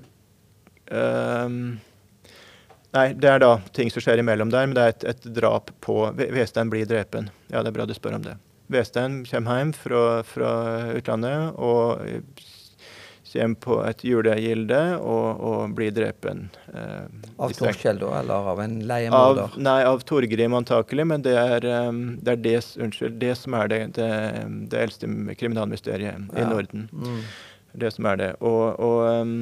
Um, 0.86 1.80
nei, 2.94 3.08
det 3.18 3.26
er 3.32 3.40
da 3.42 3.56
ting 3.74 3.90
som 3.90 4.04
skjer 4.04 4.22
imellom 4.22 4.52
der, 4.54 4.68
men 4.68 4.76
det 4.78 4.84
er 4.84 4.92
et, 4.94 5.06
et 5.16 5.24
drap 5.34 5.72
på 5.82 5.96
Ve- 6.14 6.28
Vestein 6.36 6.70
blir 6.70 6.86
drepen. 6.86 7.26
Ja, 7.50 7.64
det 7.64 7.72
er 7.72 7.78
bra 7.80 7.86
du 7.90 7.94
spør 7.96 8.20
om 8.20 8.22
det. 8.28 8.36
Vestein 8.70 9.24
kommer 9.26 9.58
hjem 9.60 9.72
fra, 9.74 10.04
fra 10.26 10.52
utlandet 10.94 11.58
og 11.58 12.06
kommer 13.36 13.60
på 13.62 13.76
et 13.86 14.02
julegilde 14.04 14.80
og, 14.98 15.40
og 15.48 15.74
blir 15.76 15.92
drepen. 15.94 16.48
eh, 16.72 17.06
av 17.38 17.54
Torskjell, 17.56 17.98
da, 18.00 18.12
eller 18.20 18.50
av 18.52 18.60
en 18.64 18.76
av, 19.14 19.40
nei, 19.56 19.78
av 19.86 20.04
Torgrim 20.08 20.56
antakelig, 20.58 21.06
men 21.12 21.24
det 21.26 21.36
er, 21.40 21.66
um, 21.88 22.00
det, 22.20 22.36
er 22.36 22.42
det, 22.44 22.56
unnskyld, 22.82 23.18
det 23.22 23.34
som 23.40 23.56
er 23.58 23.72
det, 23.72 23.80
det, 23.96 24.80
eldste 24.80 25.08
kriminalmysteriet 25.08 25.36
kriminalmysteriet 25.40 26.32
i 26.36 26.46
Norden. 26.48 26.88
Mm. 26.92 27.20
Det 27.76 27.92
som 27.92 28.08
er 28.12 28.22
det. 28.22 28.30
Og, 28.40 28.80
og 28.80 29.02
um, 29.20 29.36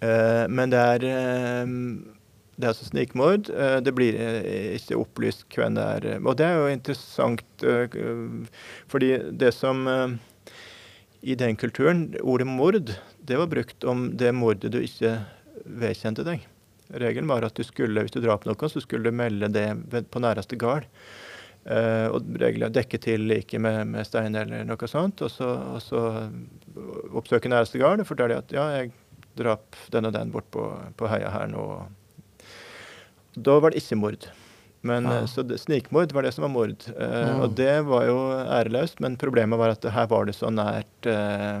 uh, 0.00 0.46
Men 0.48 0.72
det 0.72 0.80
er 0.80 1.64
um, 1.64 1.76
det 2.60 2.66
er 2.66 2.74
altså 2.74 2.90
snikmord. 2.90 3.46
Det 3.80 3.92
blir 3.96 4.18
ikke 4.76 4.98
opplyst 5.00 5.46
hvem 5.56 5.78
det 5.78 5.84
er. 5.96 6.08
Og 6.20 6.34
det 6.36 6.44
er 6.44 6.58
jo 6.60 6.66
interessant, 6.68 7.62
fordi 8.92 9.14
det 9.40 9.54
som 9.56 9.88
I 11.20 11.36
den 11.36 11.56
kulturen, 11.60 12.14
ordet 12.22 12.46
mord, 12.48 12.94
det 13.20 13.36
var 13.36 13.50
brukt 13.50 13.84
om 13.84 14.08
det 14.16 14.32
mordet 14.32 14.72
du 14.72 14.78
ikke 14.80 15.18
vedkjente 15.64 16.24
deg. 16.24 16.46
Regelen 16.90 17.28
var 17.30 17.44
at 17.46 17.58
du 17.58 17.64
skulle, 17.66 18.02
hvis 18.02 18.14
du 18.14 18.22
drap 18.24 18.46
noen, 18.48 18.72
så 18.72 18.80
skulle 18.82 19.10
du 19.10 19.14
melde 19.14 19.50
det 19.52 19.68
på 20.10 20.22
næreste 20.22 20.56
gard. 20.58 20.88
Eh, 21.68 22.06
og 22.08 22.24
regler 22.40 22.72
dekke 22.72 22.98
til 23.04 23.28
like 23.28 23.60
med, 23.60 23.82
med 23.92 24.08
stein 24.08 24.34
eller 24.38 24.64
noe 24.64 24.90
sånt. 24.90 25.20
Og 25.26 25.30
så, 25.30 25.50
og 25.76 25.84
så 25.84 26.02
oppsøke 27.20 27.52
næreste 27.52 27.80
gard 27.82 28.00
og 28.00 28.08
fortelle 28.08 28.40
at 28.40 28.56
ja, 28.56 28.66
jeg 28.78 28.94
drap 29.38 29.76
den 29.92 30.08
og 30.08 30.16
den 30.16 30.32
bort 30.32 30.48
på, 30.54 30.66
på 30.96 31.10
heia 31.12 31.30
her 31.36 31.50
nå. 31.52 31.64
Da 33.36 33.60
var 33.60 33.70
det 33.70 33.84
ikke 33.84 34.00
mord. 34.00 34.30
Men, 34.82 35.04
Ja. 35.04 35.18
eh, 35.20 35.26
Så 35.26 35.42
det, 35.46 35.58
snikmord 35.60 36.12
var 36.12 36.22
det 36.22 36.32
som 36.34 36.42
var 36.42 36.48
mord. 36.54 36.76
Eh, 36.88 37.28
Mm. 37.34 37.40
Og 37.42 37.54
det 37.54 37.84
var 37.84 38.06
jo 38.06 38.18
æreløst, 38.32 39.00
men 39.00 39.16
problemet 39.16 39.58
var 39.58 39.70
at 39.74 39.82
her 39.84 40.06
var 40.06 40.24
det 40.26 40.34
så 40.34 40.48
nært 40.50 41.06
eh, 41.06 41.60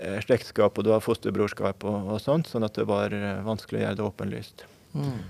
eh, 0.00 0.20
slektskap, 0.20 0.76
og 0.78 0.84
det 0.84 0.90
var 0.92 1.00
fosterbrorskap 1.00 1.84
og, 1.84 2.08
og 2.14 2.20
sånt, 2.20 2.46
sånn 2.50 2.64
at 2.64 2.74
det 2.74 2.86
var 2.88 3.12
eh, 3.12 3.42
vanskelig 3.46 3.80
å 3.80 3.84
gjøre 3.84 3.96
det 3.96 4.08
åpenlyst. 4.08 4.64
Mm. 4.94 5.20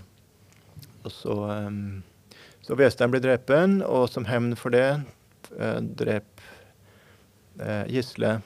Og 1.05 1.11
så, 1.13 1.67
um, 1.67 2.03
så 2.63 2.77
Vestein 2.77 3.11
ble 3.11 3.21
drepen, 3.21 3.83
og 3.83 4.09
som 4.09 4.25
hevn 4.29 4.55
for 4.57 4.71
det 4.71 5.03
eh, 5.59 5.81
drep 5.81 6.41
eh, 7.61 7.85
Gisle 7.89 8.41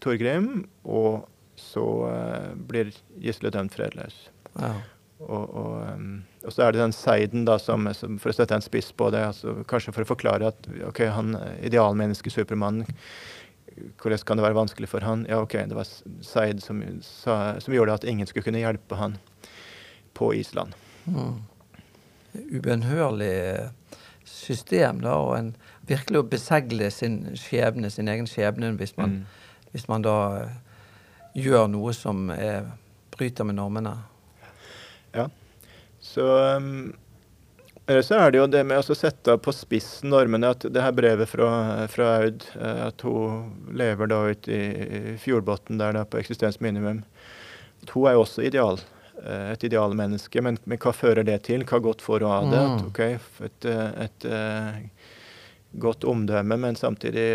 Torgrim, 0.00 0.66
og 0.84 1.26
så 1.60 1.84
eh, 2.10 2.50
blir 2.68 2.92
Gisle 3.20 3.50
dømt 3.54 3.72
fredløs. 3.76 4.28
Ja. 4.60 4.72
Og, 5.24 5.54
og, 5.56 5.98
og 6.44 6.52
så 6.52 6.62
er 6.66 6.74
det 6.74 6.80
den 6.82 6.92
seiden, 6.92 7.44
da, 7.48 7.56
som, 7.58 7.86
som, 7.96 8.18
for 8.20 8.30
å 8.30 8.36
sette 8.36 8.54
en 8.56 8.64
spiss 8.64 8.90
på 8.92 9.08
det, 9.14 9.22
altså, 9.32 9.56
kanskje 9.70 9.94
for 9.96 10.04
å 10.04 10.10
forklare 10.12 10.50
at 10.52 10.68
ok, 10.90 11.00
han 11.14 11.34
idealmenneske 11.64 12.30
Supermann, 12.32 12.84
hvordan 13.98 14.24
kan 14.28 14.38
det 14.38 14.44
være 14.44 14.58
vanskelig 14.58 14.88
for 14.92 15.02
han? 15.02 15.24
Ja, 15.30 15.40
ok, 15.42 15.56
det 15.70 15.74
var 15.74 15.88
Seid 16.22 16.60
som, 16.62 16.82
sa, 17.02 17.56
som 17.64 17.74
gjorde 17.74 17.96
at 17.96 18.04
ingen 18.06 18.28
skulle 18.28 18.46
kunne 18.46 18.60
hjelpe 18.62 18.98
han 19.00 19.16
på 20.14 20.30
Island. 20.38 20.76
Mm. 21.10 21.40
Ubønnhørlig 22.58 23.70
system, 24.24 25.00
da, 25.04 25.16
og 25.20 25.34
en 25.38 25.50
virkelig 25.88 26.20
å 26.22 26.28
besegle 26.28 26.90
sin 26.94 27.18
skjebne, 27.38 27.90
sin 27.92 28.08
egen 28.08 28.28
skjebne, 28.30 28.72
hvis 28.78 28.96
man, 28.96 29.10
Mm. 29.10 29.24
hvis 29.72 29.88
man 29.88 30.02
da 30.02 30.16
eh, 30.42 30.54
gjør 31.34 31.66
noe 31.70 31.92
som 31.92 32.30
er, 32.30 32.70
bryter 33.16 33.44
med 33.44 33.58
normene. 33.58 33.96
Ja. 35.14 35.28
Så 36.04 36.28
um, 36.56 36.92
så 37.84 38.16
er 38.16 38.30
det 38.32 38.38
jo 38.38 38.46
det 38.48 38.62
med 38.64 38.80
å 38.80 38.96
sette 38.96 39.34
på 39.44 39.52
spissen 39.52 40.08
normene. 40.08 40.54
At 40.54 40.64
det 40.72 40.80
her 40.80 40.94
brevet 40.96 41.28
fra, 41.28 41.48
fra 41.92 42.06
Aud, 42.22 42.46
eh, 42.56 42.78
at 42.86 43.04
hun 43.04 43.74
lever 43.76 44.08
da 44.08 44.22
ute 44.32 44.48
i, 44.56 45.16
fjordbunnen 45.20 45.80
der 45.82 45.92
da 45.98 46.04
på 46.08 46.16
eksistensminimum. 46.22 47.02
At 47.84 47.92
hun 47.92 48.06
er 48.08 48.16
jo 48.16 48.22
også 48.24 48.46
ideal. 48.48 48.80
eh, 49.20 49.50
Et 49.52 49.66
idealmenneske. 49.68 50.40
Men, 50.40 50.56
men 50.64 50.80
hva 50.80 50.94
fører 50.96 51.28
det 51.28 51.42
til? 51.50 51.66
Hva 51.68 51.82
godt 51.84 52.00
får 52.00 52.24
hun 52.24 52.32
av 52.32 52.48
det? 52.54 52.62
At, 52.70 52.86
okay, 52.88 53.18
et, 53.44 53.68
et, 53.68 53.68
et, 54.06 54.26
eh, 54.32 55.12
godt 55.84 56.08
omdømme, 56.08 56.56
men 56.56 56.80
samtidig 56.80 57.28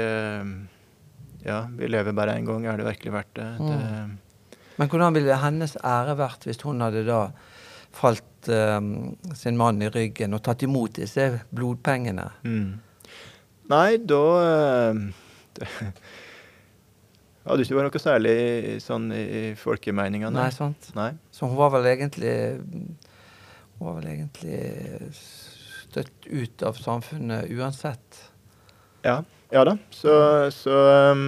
Ja, 1.45 1.67
vi 1.77 1.87
lever 1.87 2.11
bare 2.11 2.33
én 2.39 2.45
gang. 2.47 2.65
Er 2.65 2.81
det 2.81 2.89
virkelig 2.89 3.13
verdt 3.13 3.35
det? 3.37 3.51
det 3.59 4.79
Men 4.79 4.89
hvordan 4.89 5.13
ville 5.13 5.37
hennes 5.43 5.77
ære 5.83 6.17
vært 6.17 6.49
hvis 6.49 6.61
hun 6.65 6.81
hadde 6.81 7.05
da 7.07 7.21
falt 7.95 8.25
eh, 8.47 8.79
sin 9.35 9.57
mann 9.59 9.81
i 9.83 9.89
ryggen 9.91 10.37
og 10.37 10.43
tatt 10.45 10.63
imot 10.63 11.01
disse 11.01 11.27
blodpengene? 11.51 12.29
Mm. 12.47 12.79
Nei, 13.69 13.97
da 14.01 14.23
eh, 14.41 15.01
det 15.59 15.67
hadde 17.49 17.65
ikke 17.65 17.77
vært 17.77 17.89
noe 17.89 18.01
særlig 18.01 18.37
sånn 18.83 19.11
i 19.13 19.43
folkemeninga. 19.59 20.31
Nei, 20.33 20.49
sant? 20.55 20.89
Nei. 20.97 21.11
Så 21.33 21.49
hun 21.49 21.57
var 21.59 21.73
vel 21.77 21.89
egentlig 21.91 22.33
Hun 23.79 23.87
var 23.87 23.99
vel 24.01 24.09
egentlig 24.11 24.59
støtt 25.15 26.27
ut 26.27 26.65
av 26.67 26.77
samfunnet 26.77 27.49
uansett. 27.53 28.23
Ja, 29.05 29.21
ja 29.53 29.63
da. 29.65 29.77
Så, 29.95 30.11
så 30.53 30.81
um, 31.13 31.23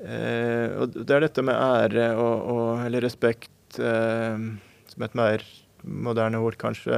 eh, 0.00 0.72
Og 0.80 0.96
det 0.96 1.14
er 1.14 1.26
dette 1.26 1.44
med 1.44 1.54
ære 1.58 2.08
og, 2.16 2.48
og 2.54 2.86
eller 2.86 3.04
respekt 3.04 3.78
eh, 3.78 4.38
som 4.38 4.67
et 5.06 5.14
mer 5.18 5.44
moderne 5.84 6.40
ord, 6.42 6.56
kanskje. 6.60 6.96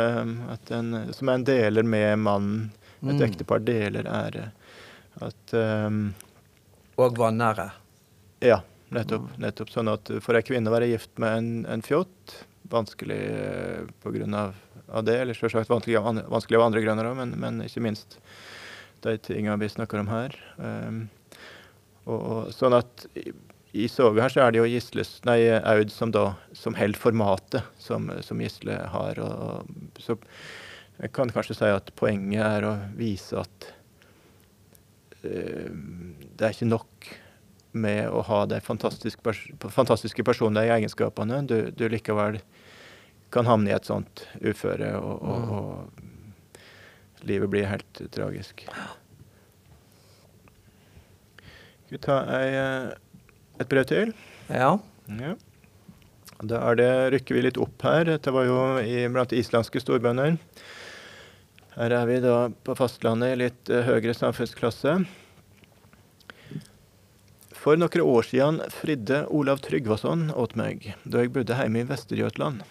At 0.53 0.71
en, 0.73 1.13
som 1.13 1.29
en 1.29 1.45
deler 1.45 1.83
med 1.87 2.19
mannen. 2.19 2.71
Et 3.01 3.15
Mm. 3.17 3.23
ektepar 3.25 3.63
deler 3.65 4.05
ære. 4.05 4.51
At 5.25 5.55
um, 5.57 6.13
Og 7.01 7.17
vanære. 7.17 7.71
Ja, 8.45 8.59
nettopp. 8.93 9.31
nettopp. 9.41 9.71
Sånn 9.73 9.89
at 9.89 10.11
for 10.21 10.37
ei 10.37 10.43
kvinne 10.45 10.69
å 10.69 10.75
være 10.75 10.91
gift 10.91 11.11
med 11.19 11.39
en, 11.39 11.49
en 11.67 11.81
fjott, 11.83 12.35
vanskelig 12.71 13.17
eh, 13.17 13.87
på 14.05 14.13
grunn 14.13 14.35
av, 14.37 14.53
av 14.93 15.05
det, 15.09 15.17
eller 15.23 15.35
selvsagt 15.35 15.73
vanskelig 15.73 15.97
andre, 15.97 16.27
vanskelig 16.29 16.59
av 16.61 16.67
andre 16.67 16.83
grunner 16.85 17.09
òg, 17.09 17.17
men, 17.23 17.33
men 17.41 17.63
ikke 17.65 17.81
minst 17.83 18.19
de 19.01 19.17
tinga 19.25 19.57
vi 19.57 19.69
snakker 19.73 20.03
om 20.03 20.13
her. 20.13 20.37
Um, 20.61 21.01
og, 22.05 22.21
og 22.21 22.53
sånn 22.53 22.77
at 22.77 23.07
i, 23.73 23.89
Såga 23.89 24.25
her 24.25 24.33
så 24.33 24.43
er 24.43 24.53
det 24.53 24.61
jo 24.61 24.69
Gisles, 24.69 25.13
nei, 25.29 25.39
Aud 25.63 25.93
som 25.95 26.11
da 26.15 26.33
som 26.57 26.75
holder 26.75 26.99
formatet 26.99 27.67
som, 27.79 28.11
som 28.25 28.41
Gisle 28.43 28.81
har. 28.93 29.21
Og, 29.23 29.71
så 30.03 30.17
jeg 31.01 31.13
kan 31.17 31.31
kanskje 31.33 31.57
si 31.61 31.71
at 31.71 31.93
poenget 31.99 32.43
er 32.43 32.67
å 32.67 32.75
vise 32.99 33.39
at 33.41 33.69
uh, 35.23 35.71
det 35.71 36.49
er 36.49 36.57
ikke 36.57 36.73
nok 36.73 37.11
med 37.71 38.09
å 38.11 38.25
ha 38.27 38.43
de 38.51 38.59
fantastiske, 38.65 39.23
pers 39.23 39.45
fantastiske 39.71 40.25
personlige 40.27 40.75
egenskapene. 40.75 41.45
Du, 41.47 41.71
du 41.71 41.87
likevel 41.89 42.41
kan 43.31 43.47
havne 43.47 43.71
i 43.71 43.77
et 43.77 43.87
sånt 43.87 44.25
uføre, 44.43 44.97
og, 44.99 45.23
og, 45.23 45.53
og 45.55 47.27
livet 47.31 47.53
blir 47.53 47.71
helt 47.71 48.03
tragisk. 48.11 48.65
Skal 51.85 51.95
vi 51.95 52.03
ta 52.03 52.19
ei, 52.35 52.51
eh, 52.59 52.91
et 53.61 53.71
brev 53.71 53.87
til? 53.89 54.13
Ja. 54.49 54.75
Ja. 55.21 55.37
Da 56.41 56.61
er 56.71 56.79
det, 56.81 56.91
rykker 57.15 57.37
vi 57.37 57.45
litt 57.45 57.61
opp 57.61 57.83
her. 57.85 58.07
Dette 58.09 58.33
var 58.33 58.47
jo 58.49 58.61
i, 58.81 59.05
blant 59.13 59.35
islandske 59.37 59.83
storbønder. 59.83 60.39
Her 61.77 61.95
er 61.97 62.07
vi 62.09 62.21
da 62.25 62.37
på 62.65 62.77
fastlandet 62.79 63.35
i 63.35 63.41
litt 63.43 63.73
uh, 63.73 63.83
høyere 63.87 64.17
samfunnsklasse. 64.17 64.97
For 67.61 67.77
noen 67.77 68.03
år 68.03 68.25
siden 68.25 68.63
fridde 68.73 69.27
Olav 69.37 69.61
Tryggvason 69.67 70.31
åt 70.33 70.57
meg 70.57 70.95
da 71.05 71.21
jeg 71.21 71.35
bodde 71.35 71.59
hjemme 71.59 71.83
i 71.83 71.89
Vester-Jøtland. 71.89 72.65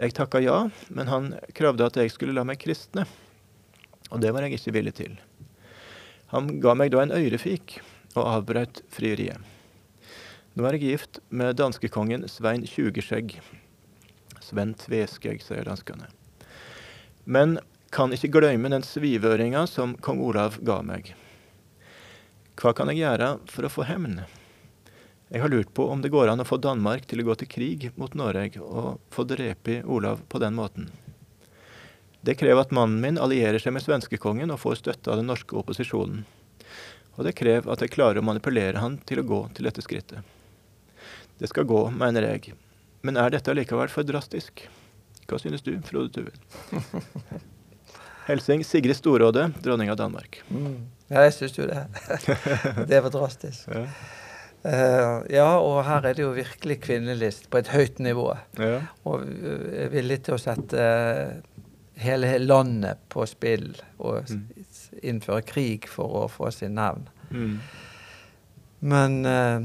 Jeg 0.00 0.14
takka 0.16 0.40
ja, 0.40 0.56
men 0.88 1.08
han 1.12 1.28
kravde 1.56 1.84
at 1.84 1.96
jeg 2.00 2.12
skulle 2.12 2.36
la 2.36 2.44
meg 2.48 2.60
kristne. 2.60 3.04
Og 4.08 4.22
det 4.24 4.32
var 4.32 4.44
jeg 4.44 4.56
ikke 4.56 4.74
villig 4.78 4.94
til. 4.96 5.18
Han 6.32 6.56
ga 6.64 6.72
meg 6.76 6.92
da 6.94 7.04
en 7.04 7.14
øyrefik 7.16 7.78
og 8.16 8.24
avbrøt 8.24 8.80
frieriet. 8.92 9.55
Nå 10.56 10.64
er 10.64 10.78
jeg 10.78 10.88
gift 10.88 11.18
med 11.28 11.58
danskekongen 11.60 12.22
Svein 12.32 12.62
Tjugeskjegg. 12.64 13.34
Sven 14.40 14.70
Tveskjegg, 14.80 15.42
sier 15.44 15.66
danskene. 15.68 16.06
Men 17.28 17.58
kan 17.92 18.14
ikke 18.16 18.30
glemme 18.32 18.70
den 18.72 18.86
svivøringa 18.86 19.66
som 19.68 19.92
kong 20.00 20.22
Olav 20.24 20.56
ga 20.64 20.78
meg. 20.80 21.10
Hva 22.56 22.72
kan 22.72 22.88
jeg 22.88 23.02
gjøre 23.02 23.28
for 23.52 23.68
å 23.68 23.70
få 23.74 23.84
hevn? 23.84 24.22
Jeg 25.28 25.42
har 25.42 25.52
lurt 25.52 25.74
på 25.76 25.90
om 25.92 26.00
det 26.00 26.08
går 26.14 26.32
an 26.32 26.40
å 26.40 26.46
få 26.48 26.56
Danmark 26.64 27.04
til 27.10 27.20
å 27.20 27.26
gå 27.26 27.36
til 27.42 27.50
krig 27.52 27.84
mot 28.00 28.16
Norge 28.16 28.56
og 28.62 29.02
få 29.12 29.26
drepe 29.28 29.82
Olav 29.84 30.22
på 30.24 30.40
den 30.40 30.56
måten. 30.56 30.88
Det 32.24 32.38
krever 32.40 32.64
at 32.64 32.72
mannen 32.72 33.02
min 33.04 33.20
allierer 33.20 33.60
seg 33.60 33.76
med 33.76 33.84
svenskekongen 33.84 34.56
og 34.56 34.62
får 34.62 34.80
støtte 34.80 35.12
av 35.12 35.20
den 35.20 35.28
norske 35.28 35.52
opposisjonen. 35.60 36.24
Og 37.20 37.28
det 37.28 37.36
krever 37.36 37.68
at 37.76 37.84
jeg 37.84 37.92
klarer 37.92 38.24
å 38.24 38.24
manipulere 38.24 38.80
han 38.80 38.96
til 39.04 39.20
å 39.20 39.26
gå 39.28 39.42
til 39.52 39.68
dette 39.68 39.84
skrittet. 39.84 40.24
Det 41.40 41.50
skal 41.50 41.68
gå, 41.68 41.82
mener 41.92 42.24
jeg. 42.30 42.54
Men 43.06 43.18
er 43.20 43.34
dette 43.34 43.52
allikevel 43.52 43.90
for 43.92 44.06
drastisk? 44.08 44.64
Hva 45.26 45.38
synes 45.42 45.64
du, 45.66 45.74
Frode 45.86 46.10
Tuve? 46.14 46.32
Helsing 48.26 48.64
Sigrid 48.66 48.96
Storåde, 48.98 49.50
dronning 49.62 49.90
av 49.92 49.98
Danmark. 50.00 50.40
Mm. 50.48 50.86
Ja, 51.10 51.22
jeg 51.28 51.34
syns 51.36 51.58
jo 51.58 51.66
det. 51.70 51.84
det 52.90 53.02
var 53.04 53.12
drastisk. 53.14 53.68
Ja. 53.70 53.84
Uh, 54.66 55.22
ja, 55.30 55.50
og 55.62 55.84
her 55.86 56.08
er 56.08 56.16
det 56.16 56.24
jo 56.24 56.32
virkelig 56.34 56.80
kvinnelist 56.82 57.46
på 57.52 57.60
et 57.60 57.70
høyt 57.70 58.00
nivå. 58.02 58.32
Ja. 58.58 58.80
Og 59.06 59.22
er 59.22 59.92
villig 59.92 60.24
til 60.26 60.34
å 60.34 60.40
sette 60.42 60.82
uh, 60.82 61.60
hele 62.02 62.32
landet 62.42 63.04
på 63.12 63.24
spill 63.30 63.70
og 64.02 64.26
mm. 64.26 64.42
innføre 65.06 65.46
krig 65.46 65.86
for 65.90 66.24
å 66.24 66.26
få 66.32 66.50
sin 66.54 66.74
navn. 66.80 67.06
Mm. 67.30 67.60
Men 68.78 69.24
eh, 69.26 69.60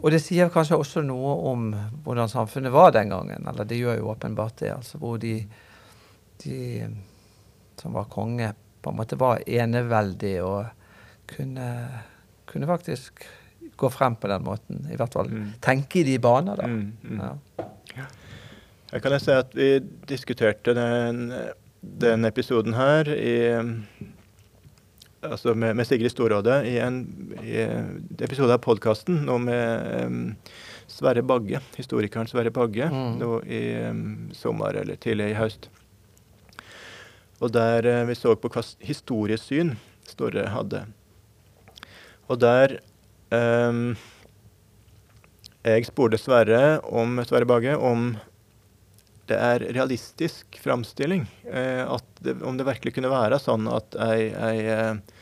Og 0.00 0.10
det 0.14 0.20
sier 0.22 0.52
kanskje 0.52 0.78
også 0.78 1.02
noe 1.04 1.34
om 1.50 1.70
hvordan 2.04 2.30
samfunnet 2.30 2.74
var 2.74 2.92
den 2.94 3.10
gangen. 3.12 3.46
Eller 3.48 3.66
det 3.68 3.80
gjør 3.80 3.98
jo 3.98 4.10
åpenbart 4.12 4.58
det. 4.62 4.72
altså 4.74 5.00
Hvor 5.00 5.18
de, 5.18 5.38
de 6.44 6.58
som 7.80 7.96
var 7.96 8.10
konge, 8.12 8.52
på 8.84 8.92
en 8.92 8.98
måte 8.98 9.18
var 9.18 9.40
eneveldige 9.48 10.44
og 10.44 10.66
kunne, 11.30 11.68
kunne, 12.46 12.68
faktisk 12.68 13.24
gå 13.80 13.88
frem 13.90 14.16
på 14.20 14.28
den 14.28 14.44
måten. 14.44 14.84
I 14.92 14.98
hvert 15.00 15.16
fall 15.16 15.30
mm. 15.32 15.46
tenke 15.64 16.02
i 16.02 16.06
de 16.06 16.18
baner, 16.22 16.60
da. 16.60 16.68
Mm, 16.68 16.92
mm. 17.02 17.22
Ja. 17.96 18.06
Jeg 18.92 19.02
kan 19.02 19.16
si 19.18 19.32
at 19.34 19.56
vi 19.56 19.68
diskuterte 20.06 20.74
den, 20.76 21.32
den 21.80 22.28
episoden 22.28 22.76
her 22.76 23.08
i 23.10 23.34
altså 25.30 25.54
med, 25.54 25.76
med, 25.76 25.86
Sigrid 25.86 26.12
Storåde 26.12 26.58
i 26.68 26.76
en, 26.82 27.00
i 27.42 27.62
episode 28.24 28.54
av 28.54 28.62
podkasten 28.64 29.22
nå 29.26 29.38
med 29.42 30.04
um, 30.04 30.18
Sverre 30.90 31.24
Bagge, 31.26 31.60
historikeren 31.78 32.28
Sverre 32.30 32.52
Bagge, 32.54 32.88
mm. 32.92 33.16
nå 33.20 33.30
i 33.48 33.62
um, 33.88 34.04
sommer 34.36 34.76
eller 34.82 35.00
tidlig 35.00 35.32
i 35.32 35.38
høst. 35.38 35.70
Og 37.42 37.52
der 37.54 37.88
uh, 37.88 38.02
vi 38.08 38.18
så 38.18 38.36
på 38.36 38.50
hva 38.52 38.64
historiesyn 38.84 39.74
Storre 40.08 40.50
hadde. 40.52 40.84
Og 42.28 42.40
der 42.40 42.78
um, 43.32 43.96
Jeg 45.64 45.88
spurte 45.88 46.20
Sverre, 46.20 46.78
om, 46.84 47.20
Sverre 47.24 47.48
Bagge 47.48 47.76
om 47.80 48.12
det 49.30 49.36
er 49.40 49.64
realistisk 49.72 50.58
framstilling. 50.60 51.24
Eh, 51.48 51.96
det, 52.20 52.36
om 52.42 52.56
det 52.58 52.66
virkelig 52.68 52.94
kunne 52.96 53.12
være 53.12 53.40
sånn 53.40 53.68
at 53.72 53.96
ei, 54.04 54.28
ei 54.32 54.58
eh, 54.68 55.13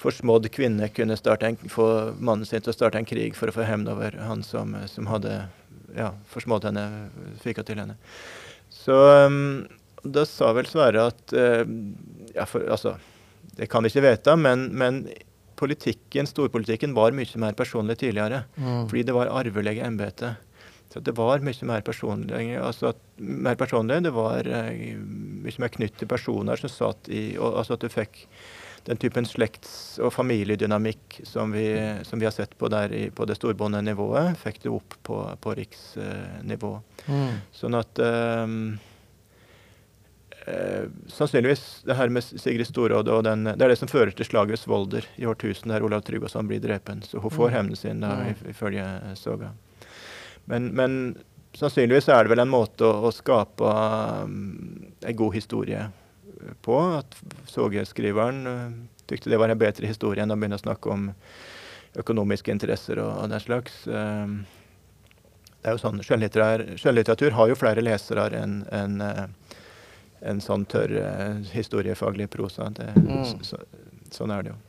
forsmådd 0.00 0.50
kvinne 0.52 0.88
kunne 0.92 1.16
en, 1.16 1.56
få 1.72 1.86
mannen 2.18 2.46
sin 2.46 2.62
til 2.62 2.72
å 2.72 2.76
starte 2.76 3.00
en 3.00 3.08
krig 3.08 3.36
for 3.36 3.48
å 3.48 3.56
få 3.56 3.64
hevn 3.66 3.88
over 3.88 4.18
han 4.20 4.44
som, 4.44 4.74
som 4.90 5.08
hadde 5.08 5.46
ja, 5.96 6.12
forsmådd 6.32 6.68
henne, 6.68 6.86
fika 7.42 7.64
til 7.66 7.80
henne. 7.80 7.96
Så 8.72 8.96
um, 9.26 9.66
da 10.04 10.26
sa 10.28 10.52
vel 10.56 10.68
Sverre 10.68 11.08
at 11.10 11.36
uh, 11.36 11.62
ja, 12.34 12.46
for, 12.48 12.66
altså, 12.70 12.96
Det 13.56 13.70
kan 13.72 13.84
vi 13.84 13.92
ikke 13.92 14.04
vite, 14.04 14.36
men, 14.36 14.68
men 14.76 15.06
politikken, 15.56 16.28
storpolitikken 16.28 16.92
var 16.96 17.16
mye 17.16 17.40
mer 17.40 17.56
personlig 17.56 17.98
tidligere. 18.02 18.44
Mm. 18.56 18.84
Fordi 18.90 19.06
det 19.08 19.14
var 19.16 19.32
arvelige 19.32 19.86
embeter. 19.86 20.36
Så 20.92 21.00
det 21.00 21.16
var 21.16 21.40
mye 21.44 21.68
mer 21.68 21.82
personlig. 21.86 22.52
Altså 22.60 22.92
mer 23.16 23.56
personlig 23.58 24.02
det 24.04 24.12
var 24.14 24.44
uh, 24.44 24.70
mye 25.46 25.64
mer 25.64 25.72
knytt 25.72 25.96
til 26.02 26.10
personer 26.10 26.60
som 26.60 26.72
satt 26.72 27.08
i 27.08 27.30
og, 27.38 27.62
Altså 27.62 27.78
at 27.78 27.86
du 27.86 27.88
fikk 27.92 28.26
den 28.86 28.96
typen 28.96 29.26
slekts- 29.26 29.98
og 29.98 30.12
familiedynamikk 30.14 31.20
som 31.26 31.52
vi, 31.52 31.66
som 32.06 32.20
vi, 32.22 32.26
har 32.28 32.34
sett 32.34 32.54
på 32.58 32.68
der 32.70 32.92
i, 32.94 33.06
på 33.10 33.26
det 33.26 33.34
storbondenivået, 33.38 34.36
fikk 34.38 34.60
det 34.62 34.70
opp 34.70 34.94
på, 35.06 35.18
på 35.42 35.54
riksnivå. 35.58 36.70
Mm. 37.10 37.32
Sånn 37.54 37.78
at 37.78 37.98
um, 37.98 38.54
eh, 40.46 40.86
Sannsynligvis 41.10 41.64
det 41.88 41.98
her 41.98 42.14
med 42.14 42.26
Sigrid 42.26 42.70
Storråd 42.70 43.10
og 43.10 43.24
den, 43.26 43.48
det 43.50 43.58
er 43.58 43.74
det 43.74 43.80
som 43.82 43.90
fører 43.90 44.14
til 44.14 44.30
slaget 44.30 44.54
ved 44.54 44.62
Svolder 44.62 45.10
i 45.18 45.26
årtusen, 45.26 45.74
der 45.74 45.86
Olav 45.86 46.06
Tryggvason 46.06 46.46
blir 46.46 46.62
drepen. 46.62 47.02
Så 47.02 47.18
hun 47.18 47.34
får 47.34 47.50
mm. 47.50 47.54
hevnen 47.58 47.82
sin, 47.82 48.06
da, 48.06 48.14
mm. 48.22 48.50
ifølge 48.54 48.88
Soga. 49.18 49.50
Men, 50.46 50.70
men, 50.78 51.00
sannsynligvis 51.56 52.10
er 52.12 52.22
det 52.22 52.36
vel 52.36 52.42
en 52.44 52.52
måte 52.52 52.86
å, 52.86 53.08
å 53.08 53.14
skape 53.14 53.76
um, 54.22 54.34
en 55.02 55.16
god 55.18 55.34
historie 55.34 55.88
på 56.64 56.78
at 56.98 57.16
sogeskriveren 57.50 58.46
uh, 58.46 58.76
tykte 59.06 59.32
det 59.32 59.40
var 59.40 59.52
en 59.52 59.60
bedre 59.60 59.88
historie 59.88 60.22
enn 60.22 60.34
å 60.34 60.38
begynne 60.38 60.58
å 60.58 60.64
snakke 60.64 60.92
om 60.92 61.08
økonomiske 61.96 62.52
interesser 62.52 63.00
og, 63.02 63.12
og 63.22 63.32
den 63.32 63.42
slags. 63.44 63.82
Uh, 63.88 64.44
det 65.60 65.72
er 65.72 65.76
jo 65.76 65.82
sånn, 65.82 66.02
Skjønnlitteratur, 66.06 67.34
har 67.34 67.50
jo 67.50 67.58
flere 67.58 67.82
lesere 67.82 68.28
enn 68.38 68.60
en, 68.70 69.00
en 70.22 70.42
sånn 70.44 70.62
tørr 70.70 70.92
historiefaglig 71.50 72.28
prosa. 72.30 72.68
Det, 72.70 72.92
mm. 72.94 73.42
så, 73.42 73.58
sånn 74.14 74.30
er 74.30 74.46
det 74.46 74.52
jo. 74.52 74.60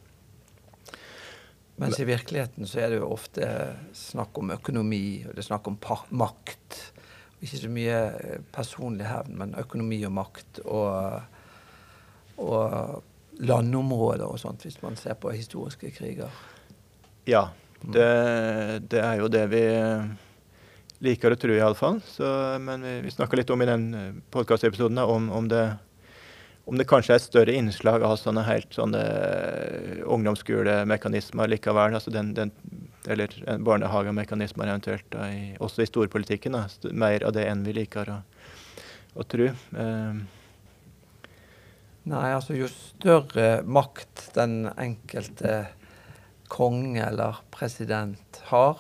Mens 1.78 2.00
i 2.02 2.08
virkeligheten 2.10 2.66
så 2.66 2.80
er 2.82 2.90
det 2.90 2.98
jo 2.98 3.12
ofte 3.14 3.48
snakk 3.94 4.38
om 4.42 4.50
økonomi, 4.56 5.22
og 5.28 5.36
det 5.36 5.44
er 5.44 5.50
snakk 5.52 5.68
om 5.70 5.78
makt. 6.18 6.80
Ikke 7.38 7.60
så 7.62 7.70
mye 7.70 7.98
personlig 8.56 9.06
hevn, 9.06 9.36
men 9.38 9.54
økonomi 9.62 10.00
og 10.08 10.16
makt. 10.18 10.64
Og 10.66 11.37
og 12.38 13.04
landområder 13.38 14.26
og 14.26 14.40
sånt, 14.42 14.64
hvis 14.66 14.80
man 14.82 14.98
ser 14.98 15.18
på 15.20 15.34
historiske 15.34 15.92
kriger. 15.94 16.32
Ja, 17.30 17.50
det, 17.82 18.08
det 18.90 19.02
er 19.04 19.20
jo 19.22 19.28
det 19.30 19.44
vi 19.52 19.64
liker 21.06 21.34
å 21.34 21.40
tro, 21.40 21.54
iallfall. 21.54 22.00
Men 22.64 22.86
vi, 22.86 22.96
vi 23.06 23.14
snakka 23.14 23.38
litt 23.38 23.52
om 23.54 23.62
i 23.62 23.70
den 23.70 23.90
eh, 23.94 24.16
podkastepisoden 24.34 25.02
om, 25.04 25.30
om, 25.34 25.50
det, 25.52 25.66
om 26.66 26.80
det 26.80 26.88
kanskje 26.90 27.14
er 27.14 27.22
et 27.22 27.28
større 27.28 27.58
innslag 27.58 28.06
av 28.06 28.18
sånne 28.22 28.46
helt 28.48 28.74
sånne 28.74 29.04
eh, 29.04 30.00
ungdomsskolemekanismer 30.08 31.54
likevel. 31.54 32.00
altså 32.00 32.14
den, 32.14 32.34
den 32.38 32.54
eller 33.08 33.32
barnehagemekanismer 33.64 34.68
eventuelt, 34.68 35.06
da, 35.14 35.30
i, 35.32 35.54
også 35.64 35.86
i 35.86 35.92
storpolitikken. 35.92 36.58
Da, 36.58 36.92
mer 36.92 37.24
av 37.28 37.38
det 37.38 37.46
enn 37.48 37.64
vi 37.68 37.78
liker 37.78 38.10
å, 38.12 38.18
å 39.16 39.28
tro. 39.30 39.52
Eh, 39.54 40.26
Nei, 42.08 42.28
altså 42.32 42.56
jo 42.56 42.70
større 42.72 43.64
makt 43.68 44.30
den 44.38 44.62
enkelte 44.78 45.66
konge 46.48 47.02
eller 47.04 47.42
president 47.52 48.42
har 48.48 48.80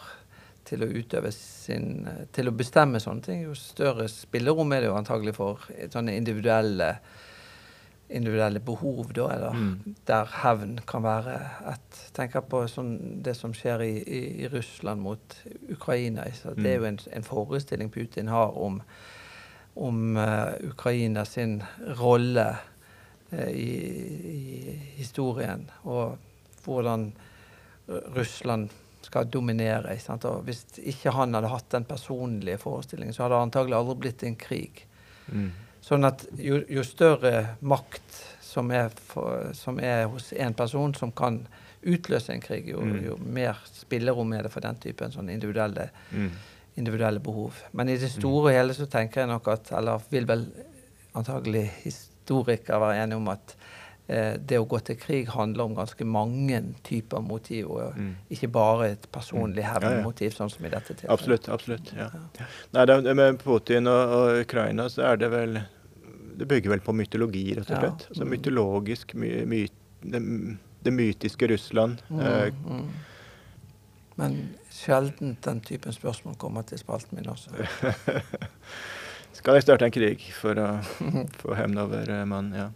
til 0.67 0.83
å 0.83 0.89
utøve 0.91 1.31
sin 1.35 2.07
Til 2.35 2.51
å 2.51 2.55
bestemme 2.55 2.99
sånne 3.03 3.23
ting, 3.23 3.45
jo 3.47 3.55
større 3.57 4.07
spillerom 4.11 4.71
er 4.75 4.83
det 4.83 4.91
jo 4.91 4.99
antagelig 4.99 5.35
for 5.39 5.67
sånne 5.93 6.15
individuelle 6.15 6.95
individuelle 8.07 8.61
behov, 8.63 9.09
da, 9.11 9.25
eller 9.33 9.55
mm. 9.59 9.95
der 10.07 10.29
hevn 10.43 10.77
kan 10.87 11.03
være 11.03 11.33
et 11.73 11.97
Tenk 12.15 12.37
på 12.49 12.61
sånn, 12.71 12.93
det 13.23 13.33
som 13.35 13.51
skjer 13.53 13.83
i, 13.83 13.91
i, 13.99 14.21
i, 14.45 14.47
Russland 14.49 15.03
mot 15.03 15.35
Ukraina. 15.69 16.23
Så 16.33 16.53
det 16.55 16.71
er 16.71 16.79
jo 16.79 16.85
mm. 16.85 16.87
en, 16.87 16.99
en 17.19 17.27
forestilling 17.27 17.91
Putin 17.91 18.31
har 18.31 18.55
om, 18.57 18.79
om 19.75 20.17
uh, 20.17 20.55
Ukraina 20.71 21.25
sin 21.27 21.59
rolle 21.99 22.47
i, 23.31 23.69
i, 24.31 24.75
historien, 24.97 25.65
og 25.83 26.17
hvordan 26.65 27.09
Russland 28.15 28.69
skal 29.01 29.29
dominere. 29.31 29.95
Og 30.27 30.41
hvis 30.47 30.65
ikke 30.77 31.11
han 31.15 31.33
hadde 31.37 31.51
hatt 31.51 31.69
den 31.71 31.85
personlige 31.87 32.57
forestillingen, 32.57 33.13
så 33.15 33.23
hadde 33.23 33.35
det 33.35 33.45
antagelig 33.47 33.77
aldri 33.77 33.95
blitt 34.03 34.23
en 34.27 34.35
krig. 34.39 34.83
Mm. 35.31 35.51
Sånn 35.87 36.07
at 36.07 36.25
jo, 36.41 36.59
jo 36.67 36.83
større 36.83 37.55
makt 37.61 38.17
som 38.43 38.71
er, 38.75 38.89
for, 39.11 39.51
som 39.55 39.79
er 39.79 40.07
hos 40.11 40.33
en 40.33 40.55
person 40.57 40.95
som 40.97 41.11
kan 41.15 41.43
utløse 41.87 42.33
en 42.33 42.41
krig, 42.43 42.67
jo, 42.73 42.81
Mm. 42.81 43.03
jo 43.05 43.17
mer 43.21 43.59
spillerom 43.69 44.33
er 44.33 44.43
det 44.43 44.51
for 44.51 44.65
den 44.65 44.75
typen 44.75 45.11
sånn 45.13 45.29
individuelle, 45.29 45.89
Mm. 46.11 46.31
individuelle 46.77 47.19
behov. 47.19 47.53
Men 47.73 47.89
i 47.89 47.97
det 47.97 48.09
store 48.11 48.49
og 48.49 48.51
hele 48.51 48.73
så 48.73 48.87
tenker 48.89 49.21
jeg 49.21 49.29
nok 49.29 49.47
at, 49.47 49.71
eller 49.71 50.01
vil 50.11 50.25
vel 50.25 50.45
antagelig 51.15 51.71
historikere 52.27 52.79
være 52.79 53.03
enige 53.03 53.15
om 53.21 53.27
at 53.31 53.55
eh, 54.09 54.37
det 54.37 54.57
å 54.59 54.67
gå 54.67 54.79
til 54.87 54.95
krig 54.95 55.27
handler 55.27 55.63
om 55.65 55.75
ganske 55.75 56.05
mange 56.07 56.61
typer 56.83 57.19
motiv, 57.21 57.69
og 57.71 57.95
Mm. 57.97 58.15
ikke 58.31 58.47
bare 58.51 58.91
et 58.91 59.07
personlig 59.11 59.63
Mm. 59.63 59.67
Ja, 59.67 59.79
ja. 59.81 59.89
hevnmotiv, 59.89 60.31
sånn 60.35 60.49
som 60.51 60.65
i 60.65 60.69
dette 60.69 60.93
tilfellet. 60.93 61.11
Absolutt. 61.11 61.49
absolutt, 61.49 61.93
ja. 61.97 62.09
Nei, 62.73 62.85
det, 62.85 63.15
Med 63.15 63.39
Putin 63.39 63.87
og, 63.87 64.09
og 64.09 64.41
Ukraina 64.45 64.85
så 64.89 65.03
er 65.13 65.17
det 65.17 65.29
vel 65.31 65.61
Det 66.37 66.47
bygger 66.47 66.69
vel 66.69 66.79
på 66.79 66.93
mytologi, 66.93 67.55
rett 67.57 67.71
og 67.71 67.79
slett. 67.81 68.07
Altså 68.11 68.23
Mm. 68.23 68.29
mytologisk 68.29 69.13
my, 69.15 69.45
my, 69.45 69.67
det, 70.03 70.57
det 70.83 70.93
mytiske 70.93 71.47
Russland. 71.49 71.97
Mm, 72.09 72.19
Eh, 72.19 72.51
mm. 72.65 72.89
Men 74.17 74.55
sjelden 74.71 75.35
den 75.41 75.59
typen 75.61 75.91
spørsmål 75.93 76.37
kommer 76.37 76.61
til 76.65 76.77
spalten 76.77 77.15
min 77.17 77.25
også. 77.25 77.49
skal 79.37 79.57
jeg 79.57 79.63
starte 79.67 79.85
en 79.85 79.93
krig 79.93 80.23
for 80.33 80.57
å 80.57 80.67
få 81.41 81.55
hevn 81.57 81.77
over 81.81 82.09
eh, 82.09 82.23
mannen? 82.27 82.55
Ja. 82.57 82.67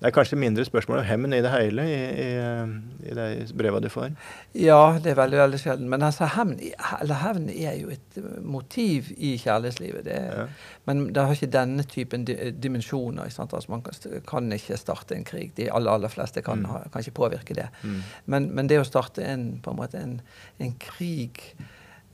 Det 0.00 0.08
er 0.10 0.14
kanskje 0.14 0.36
mindre 0.40 0.64
spørsmål 0.66 1.00
om 1.00 1.06
hevn 1.08 1.32
i 1.36 1.40
det 1.44 1.50
hele 1.52 1.84
i, 1.88 1.96
i, 1.96 2.26
eh, 2.36 2.74
i 3.10 3.14
de 3.16 3.26
brevene 3.56 3.84
du 3.86 3.90
får. 3.92 4.10
Ja, 4.58 4.98
det 5.00 5.12
er 5.14 5.18
veldig 5.20 5.40
veldig 5.40 5.60
sjelden. 5.62 5.88
Men 5.92 6.04
altså, 6.06 6.28
hevn, 6.34 7.48
er 7.54 7.76
jo 7.80 7.92
et 7.94 8.18
eh, 8.20 8.28
motiv 8.44 9.10
i 9.16 9.36
kjærlighetslivet. 9.40 10.04
Det 10.10 10.18
Ja. 10.20 10.46
Men 10.88 11.04
det 11.14 11.22
har 11.22 11.36
ikke 11.36 11.50
denne 11.54 11.84
typen 11.86 12.24
di 12.26 12.34
dimensjoner. 12.58 13.28
Ikke? 13.30 13.44
Altså, 13.46 13.70
man 13.70 13.82
kan, 13.86 13.94
kan 14.26 14.52
ikke 14.56 14.78
starte 14.80 15.14
en 15.14 15.24
krig. 15.28 15.52
De 15.56 15.68
aller, 15.70 15.92
aller 15.92 16.10
fleste 16.10 16.42
kan, 16.42 16.60
Mm. 16.60 16.64
ha, 16.72 16.80
kan 16.92 17.00
ikke 17.04 17.14
påvirke 17.16 17.54
det. 17.54 17.68
Mm. 17.84 18.00
Men, 18.26 18.48
men 18.56 18.66
det 18.68 18.80
å 18.80 18.84
starte 18.88 19.22
en, 19.24 19.60
på 19.62 19.70
en, 19.70 19.78
måte 19.78 20.00
en, 20.02 20.16
en 20.60 20.74
krig 20.82 21.38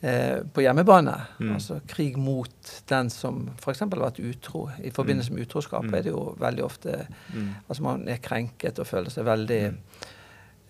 eh, 0.03 0.43
på 0.53 0.61
hjemmebane, 0.63 1.27
Mm. 1.39 1.55
altså 1.55 1.81
krig 1.89 2.17
mot 2.17 2.83
den 2.89 3.11
som 3.11 3.51
f.eks. 3.59 3.79
har 3.81 3.89
vært 3.89 4.19
utro 4.21 4.71
I 4.83 4.91
forbindelse 4.91 5.31
med 5.33 5.47
utroskap 5.49 5.85
Mm. 5.85 5.95
er 5.95 6.03
det 6.03 6.13
jo 6.13 6.37
veldig 6.39 6.65
ofte 6.65 7.07
Mm. 7.35 7.55
Altså 7.69 7.83
man 7.83 8.09
er 8.09 8.17
krenket 8.19 8.79
og 8.79 8.87
føler 8.87 9.11
seg 9.11 9.25
veldig 9.25 9.71
Mm. 9.73 9.79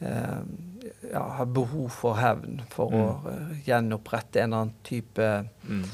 eh, 0.01 1.11
ja, 1.13 1.23
Har 1.29 1.47
behov 1.47 1.91
for 1.91 2.15
hevn 2.15 2.63
for 2.71 2.91
å 2.91 3.27
eh, 3.29 3.63
gjenopprette 3.67 4.37
en 4.43 4.53
eller 4.53 4.63
annen 4.63 4.75
type 4.85 5.49
Mm. 5.69 5.85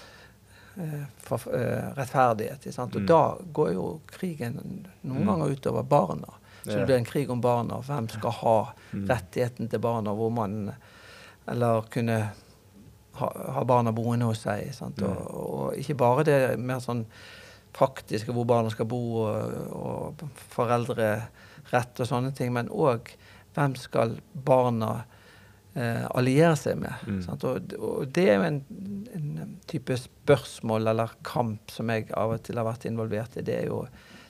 eh, 0.78 1.04
for, 1.18 1.38
uh, 1.54 1.92
rettferdighet. 1.96 2.72
Sant? 2.72 2.96
Og 2.96 3.02
Mm. 3.02 3.06
da 3.06 3.36
går 3.52 3.72
jo 3.74 4.00
krigen 4.06 4.86
noen 5.04 5.22
Mm. 5.22 5.26
ganger 5.26 5.50
utover 5.56 5.82
barna. 5.84 6.28
Så 6.64 6.70
det 6.78 6.86
blir 6.86 6.96
en 6.96 7.04
krig 7.04 7.28
om 7.30 7.40
barna. 7.40 7.82
Hvem 7.82 8.08
skal 8.08 8.30
ha 8.30 8.72
Mm. 8.92 9.06
rettigheten 9.08 9.68
til 9.70 9.78
barna? 9.80 10.10
Hvor 10.14 10.30
man 10.32 10.72
Eller 11.48 11.82
kunne 11.90 12.30
ha, 13.20 13.30
ha 13.56 13.64
barna 13.68 13.92
boende 13.94 14.28
hos 14.30 14.44
seg. 14.46 14.72
Sant? 14.76 15.00
Mm. 15.02 15.12
Og, 15.12 15.46
og 15.52 15.80
ikke 15.80 15.98
bare 16.00 16.26
det 16.28 16.40
mer 16.60 16.82
sånn 16.84 17.06
praktiske 17.72 18.34
hvor 18.36 18.46
barna 18.48 18.72
skal 18.72 18.88
bo, 18.88 19.02
og, 19.24 19.56
og 19.72 20.24
foreldrerett 20.52 22.02
og 22.02 22.08
sånne 22.08 22.34
ting, 22.36 22.52
men 22.54 22.68
òg 22.68 23.14
hvem 23.52 23.74
skal 23.76 24.16
barna 24.32 25.02
eh, 25.74 26.04
alliere 26.12 26.56
seg 26.58 26.80
med? 26.80 27.04
Mm. 27.08 27.20
Sant? 27.24 27.44
Og, 27.48 27.74
og 27.80 28.12
det 28.14 28.26
er 28.30 28.40
jo 28.40 28.48
en, 28.48 28.60
en 29.16 29.56
type 29.68 29.96
spørsmål 30.00 30.92
eller 30.92 31.16
kamp 31.26 31.72
som 31.72 31.92
jeg 31.92 32.08
av 32.16 32.36
og 32.36 32.44
til 32.46 32.60
har 32.60 32.68
vært 32.68 32.88
involvert 32.88 33.36
i. 33.36 33.44
Det 33.46 33.58
er 33.60 33.68
jo 33.70 33.84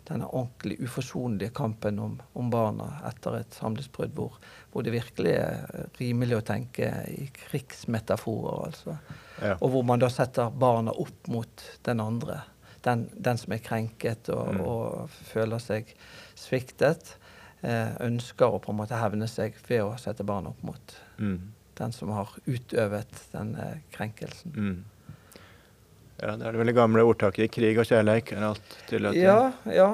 denne 0.09 0.27
ordentlig 0.35 0.81
uforsonlige 0.83 1.53
kampen 1.55 1.99
om, 2.03 2.17
om 2.35 2.49
barna 2.51 2.89
etter 3.09 3.37
et 3.39 3.55
samlivsbrudd, 3.55 4.13
hvor, 4.17 4.39
hvor 4.73 4.83
det 4.83 4.93
virkelig 4.97 5.33
er 5.39 5.87
rimelig 6.01 6.37
å 6.41 6.45
tenke 6.49 6.89
i 7.13 7.29
krigsmetaforer, 7.37 8.65
altså. 8.67 8.97
Ja. 9.43 9.55
Og 9.61 9.71
hvor 9.75 9.83
man 9.87 10.03
da 10.03 10.09
setter 10.13 10.51
barna 10.51 10.91
opp 10.93 11.29
mot 11.33 11.65
den 11.87 12.01
andre. 12.03 12.41
Den, 12.83 13.07
den 13.15 13.39
som 13.39 13.53
er 13.55 13.63
krenket 13.63 14.29
og, 14.35 14.55
Mm. 14.57 14.61
og 14.67 15.11
føler 15.31 15.59
seg 15.63 15.95
sviktet. 16.35 17.17
Eh, 17.63 17.93
ønsker 18.03 18.51
å 18.51 18.59
på 18.59 18.73
en 18.73 18.81
måte 18.81 18.99
hevne 18.99 19.29
seg 19.31 19.55
ved 19.69 19.85
å 19.87 19.93
sette 20.03 20.25
barna 20.27 20.51
opp 20.51 20.63
mot 20.67 20.97
Mm. 21.19 21.53
den 21.79 21.93
som 21.93 22.11
har 22.11 22.29
utøvet 22.47 23.21
den 23.33 23.55
eh, 23.55 23.77
krenkelsen. 23.95 24.53
Mm. 24.57 24.85
Ja, 26.23 26.37
det 26.39 26.47
er 26.47 26.53
det 26.55 26.61
veldig 26.63 26.75
gamle 26.77 27.03
ordtaket 27.03 27.51
'krig 27.51 27.79
og 27.83 27.87
kjærleik' 27.89 28.33
er 28.37 28.45
alt 28.53 28.77
tillatt. 28.89 29.17
Ja, 29.19 29.53
ja. 29.67 29.89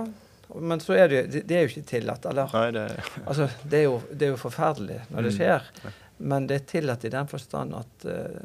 Men 0.55 0.81
så 0.81 0.95
er 0.97 1.09
det, 1.09 1.16
jo, 1.35 1.41
det 1.45 1.57
er 1.57 1.62
jo 1.66 1.68
ikke 1.72 1.87
tillatt. 1.89 2.24
Eller 2.26 2.49
Nei, 2.53 2.70
det 2.72 2.85
altså, 3.26 3.49
det 3.68 3.79
er, 3.79 3.85
jo, 3.85 3.99
det 4.12 4.26
er 4.29 4.31
jo 4.33 4.37
forferdelig 4.41 5.01
når 5.11 5.22
det 5.22 5.33
Mm. 5.33 5.39
skjer. 5.39 5.62
Ja. 5.85 5.91
Men 6.18 6.47
det 6.47 6.55
er 6.57 6.64
tillatt 6.66 7.05
i 7.05 7.09
den 7.12 7.26
forstand 7.29 7.74
at 7.74 8.05
uh, 8.05 8.41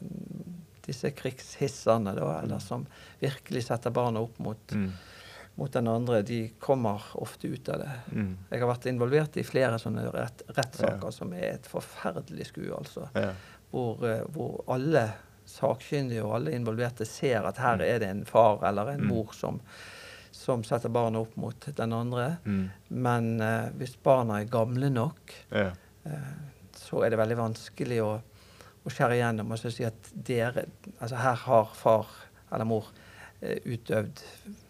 disse 0.85 1.11
krigshissene, 1.15 2.13
da, 2.15 2.39
eller 2.43 2.55
Mm. 2.59 2.61
som 2.61 2.85
virkelig 3.21 3.63
setter 3.63 3.89
barna 3.91 4.19
opp 4.19 4.37
mot, 4.39 4.71
mm. 4.71 4.91
mot 5.55 5.71
den 5.71 5.87
andre, 5.87 6.21
de 6.23 6.49
kommer 6.59 7.01
ofte 7.15 7.47
ut 7.47 7.69
av 7.69 7.79
det. 7.79 7.91
Mm. 8.11 8.37
Jeg 8.51 8.59
har 8.59 8.67
vært 8.67 8.85
involvert 8.91 9.37
i 9.37 9.43
flere 9.43 9.79
sånne 9.79 10.11
rett, 10.13 10.43
rettssaker 10.55 11.03
Ja. 11.07 11.11
som 11.11 11.33
er 11.33 11.53
et 11.53 11.67
forferdelig 11.67 12.47
skue, 12.47 12.71
altså. 12.77 13.07
Ja. 13.15 13.31
Hvor, 13.71 14.03
eh, 14.03 14.23
hvor 14.33 14.63
alle 14.67 15.13
sakkyndige 15.53 16.23
og 16.25 16.35
alle 16.39 16.53
involverte 16.57 17.05
ser 17.05 17.45
at 17.47 17.57
her 17.61 17.77
Mm. 17.77 17.81
er 17.87 17.99
det 17.99 18.09
en 18.09 18.25
far 18.25 18.63
eller 18.67 18.89
en 18.95 19.01
Mm. 19.01 19.07
mor 19.07 19.33
som, 19.33 19.59
som 20.31 20.63
setter 20.63 20.89
barna 20.89 21.19
opp 21.21 21.35
mot 21.37 21.67
den 21.75 21.93
andre. 21.93 22.37
Mm. 22.45 22.69
Men 22.89 23.41
uh, 23.41 23.69
hvis 23.77 23.95
barna 24.03 24.41
er 24.41 24.45
gamle 24.49 24.89
nok, 24.89 25.33
Ja. 25.51 25.71
uh, 26.05 26.33
så 26.75 27.03
er 27.05 27.09
det 27.13 27.19
veldig 27.19 27.37
vanskelig 27.37 28.01
å, 28.01 28.21
å 28.85 28.89
skjære 28.91 29.15
igjennom 29.19 29.51
og 29.51 29.59
si 29.59 29.85
at 29.85 30.09
dere 30.13 30.65
Altså 30.99 31.15
her 31.15 31.35
har 31.35 31.65
far 31.73 32.07
eller 32.51 32.65
mor 32.65 32.89
uh, 33.43 33.55
utøvd 33.65 34.23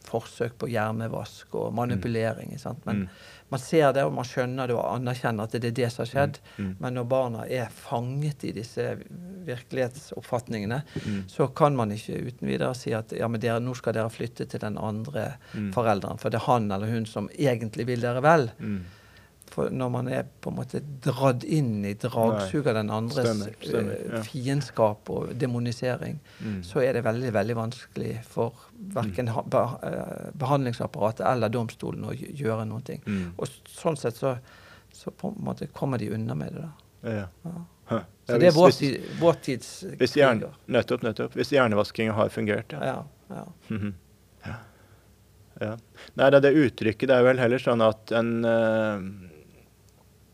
forsøk 0.04 0.58
på 0.60 0.68
hjernevask 0.70 1.56
og 1.56 1.74
manipulering. 1.74 2.52
Mm. 2.54 2.76
Men 2.86 2.96
Mm. 2.98 3.10
Man 3.54 3.62
ser 3.62 3.93
det, 3.95 4.04
og 4.08 4.14
man 4.18 4.26
skjønner 4.28 4.68
det 4.70 4.76
og 4.76 4.84
anerkjenner 4.95 5.45
at 5.47 5.54
det 5.56 5.70
er 5.72 5.76
det 5.78 5.89
som 5.93 6.04
har 6.04 6.10
skjedd. 6.12 6.39
Mm. 6.58 6.72
Men 6.82 6.97
når 6.97 7.08
barna 7.12 7.45
er 7.47 7.70
fanget 7.74 8.43
i 8.49 8.51
disse 8.56 8.88
virkelighetsoppfatningene, 9.47 10.82
Mm. 10.95 11.24
så 11.28 11.47
kan 11.56 11.76
man 11.76 11.91
ikke 11.91 12.18
uten 12.28 12.47
videre 12.47 12.74
si 12.76 12.93
at 12.93 13.12
ja, 13.18 13.28
men 13.28 13.41
dere, 13.41 13.60
nå 13.60 13.76
skal 13.76 13.93
dere 13.93 14.10
flytte 14.10 14.45
til 14.49 14.60
den 14.60 14.78
andre 14.78 15.34
Mm. 15.54 15.72
forelderen, 15.74 16.20
for 16.20 16.30
det 16.30 16.39
er 16.41 16.45
han 16.51 16.72
eller 16.72 16.88
hun 16.91 17.06
som 17.06 17.30
egentlig 17.38 17.86
vil 17.88 18.01
dere 18.01 18.22
vel. 18.22 18.49
Mm. 19.54 19.56
For 19.56 19.70
når 19.70 19.89
man 19.93 20.08
er 20.10 20.24
på 20.41 20.49
en 20.49 20.56
måte 20.58 20.80
dratt 21.06 21.43
inn 21.45 21.84
i 21.86 21.91
dragsug 22.01 22.66
av 22.72 22.74
den 22.80 22.89
andres 22.89 23.28
Stemmer, 23.28 23.51
stemmer, 23.62 23.93
eh, 23.99 24.16
ja. 24.18 24.22
fiendskap 24.26 25.10
og 25.14 25.34
demonisering, 25.38 26.20
Mm. 26.41 26.64
så 26.66 26.82
er 26.82 26.93
det 26.93 27.04
veldig 27.06 27.32
veldig 27.36 27.56
vanskelig 27.56 28.16
for 28.26 28.54
verken 28.95 29.30
be, 29.45 29.62
eh, 29.84 30.32
behandlingsapparatet 30.34 31.26
eller 31.30 31.49
domstolen 31.49 32.04
å 32.10 32.16
gjøre 32.18 32.66
noe. 32.66 32.97
Mm. 33.06 33.34
Og 33.38 33.47
sånn 33.70 33.95
sett 33.97 34.16
så, 34.18 34.38
så 34.91 35.12
på 35.12 35.30
en 35.30 35.43
måte 35.45 35.68
kommer 35.72 35.97
de 35.99 36.10
unna 36.18 36.34
med 36.36 36.54
det. 36.54 36.62
da. 37.04 37.12
Ja. 37.12 37.28
Ja. 37.45 37.66
Huh. 37.86 38.01
Så 38.26 38.38
det 38.39 38.47
er 38.47 38.51
vår, 38.56 38.72
tid, 38.72 39.01
vår 39.20 39.34
tids 39.43 39.84
Hvis 39.99 40.16
hjern, 40.16 40.39
kriger. 40.39 40.54
nettopp, 40.68 41.01
nettopp. 41.04 41.34
Hvis 41.36 41.51
hjernevaskinga 41.51 42.14
har 42.16 42.30
fungert, 42.30 42.72
ja. 42.72 43.04
Ja, 43.30 43.45
ja. 44.47 44.56
ja. 45.62 45.76
Nei, 46.18 46.30
det, 46.34 46.39
det 46.45 46.54
uttrykket 46.58 47.10
det 47.12 47.16
er 47.18 47.26
vel 47.28 47.39
heller 47.41 47.62
sånn 47.62 47.84
at 47.86 48.12
en 48.18 48.32
eh, 48.47 49.06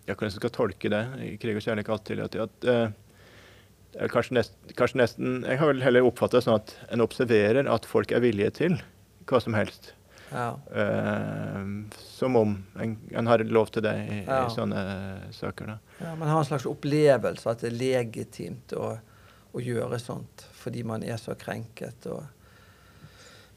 Ja, 0.09 0.15
hvordan 0.17 0.33
skal 0.33 0.51
tolke 0.55 0.89
det? 0.91 1.03
I 1.21 1.35
krig 1.41 1.59
og 1.59 1.61
kjærlighet 1.65 1.91
alltid 1.93 2.23
at, 2.25 2.35
at 2.47 2.65
eh, 2.73 4.01
er 4.03 4.09
kanskje, 4.11 4.35
nest, 4.39 4.55
kanskje 4.77 4.99
nesten 5.03 5.39
Jeg 5.45 5.59
har 5.61 5.69
vel 5.71 5.81
heller 5.85 6.05
oppfattet 6.07 6.39
det 6.39 6.47
sånn 6.47 6.57
at 6.59 6.73
en 6.93 7.03
observerer 7.05 7.69
at 7.69 7.85
folk 7.89 8.11
er 8.13 8.23
villige 8.25 8.51
til 8.63 8.77
hva 9.29 9.37
som 9.43 9.53
helst. 9.57 9.91
ja. 10.33 10.47
Eh, 10.73 11.69
som 12.01 12.35
om 12.35 12.55
en, 12.81 12.95
en 13.17 13.27
har 13.29 13.43
lov 13.45 13.69
til 13.73 13.85
det 13.85 13.93
i, 14.09 14.17
Ja. 14.25 14.41
i 14.47 14.53
sånne 14.53 14.81
saker. 15.33 15.65
da. 15.75 15.77
Ja, 16.01 16.15
Man 16.15 16.27
har 16.29 16.39
en 16.41 16.45
slags 16.49 16.65
opplevelse 16.69 17.49
at 17.49 17.61
det 17.63 17.69
er 17.71 17.77
legitimt 17.79 18.73
å, 18.77 18.95
å 19.53 19.61
gjøre 19.63 19.99
sånt 20.01 20.45
fordi 20.59 20.83
man 20.83 21.03
er 21.05 21.17
så 21.21 21.37
krenket 21.39 22.05
og 22.11 22.25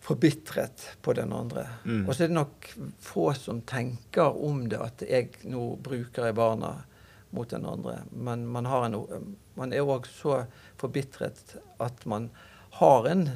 forbitret 0.03 0.97
på 1.03 1.13
den 1.13 1.33
andre. 1.33 1.67
Mm. 1.85 2.09
Og 2.09 2.15
så 2.15 2.25
er 2.25 2.33
det 2.33 2.35
nok 2.35 2.69
få 3.01 3.29
som 3.39 3.61
tenker 3.63 4.35
om 4.45 4.65
det, 4.69 4.81
at 4.83 5.05
jeg 5.07 5.31
nå 5.47 5.77
bruker 5.83 6.27
jeg 6.27 6.35
barna 6.35 6.75
mot 7.31 7.51
den 7.51 7.67
andre. 7.67 8.01
Men 8.11 8.43
man, 8.51 8.67
har 8.67 8.89
en, 8.89 9.37
man 9.55 9.73
er 9.73 9.87
òg 9.87 10.09
så 10.11 10.43
forbitret 10.81 11.55
at 11.79 12.03
man 12.11 12.31
har 12.81 13.07
en 13.09 13.29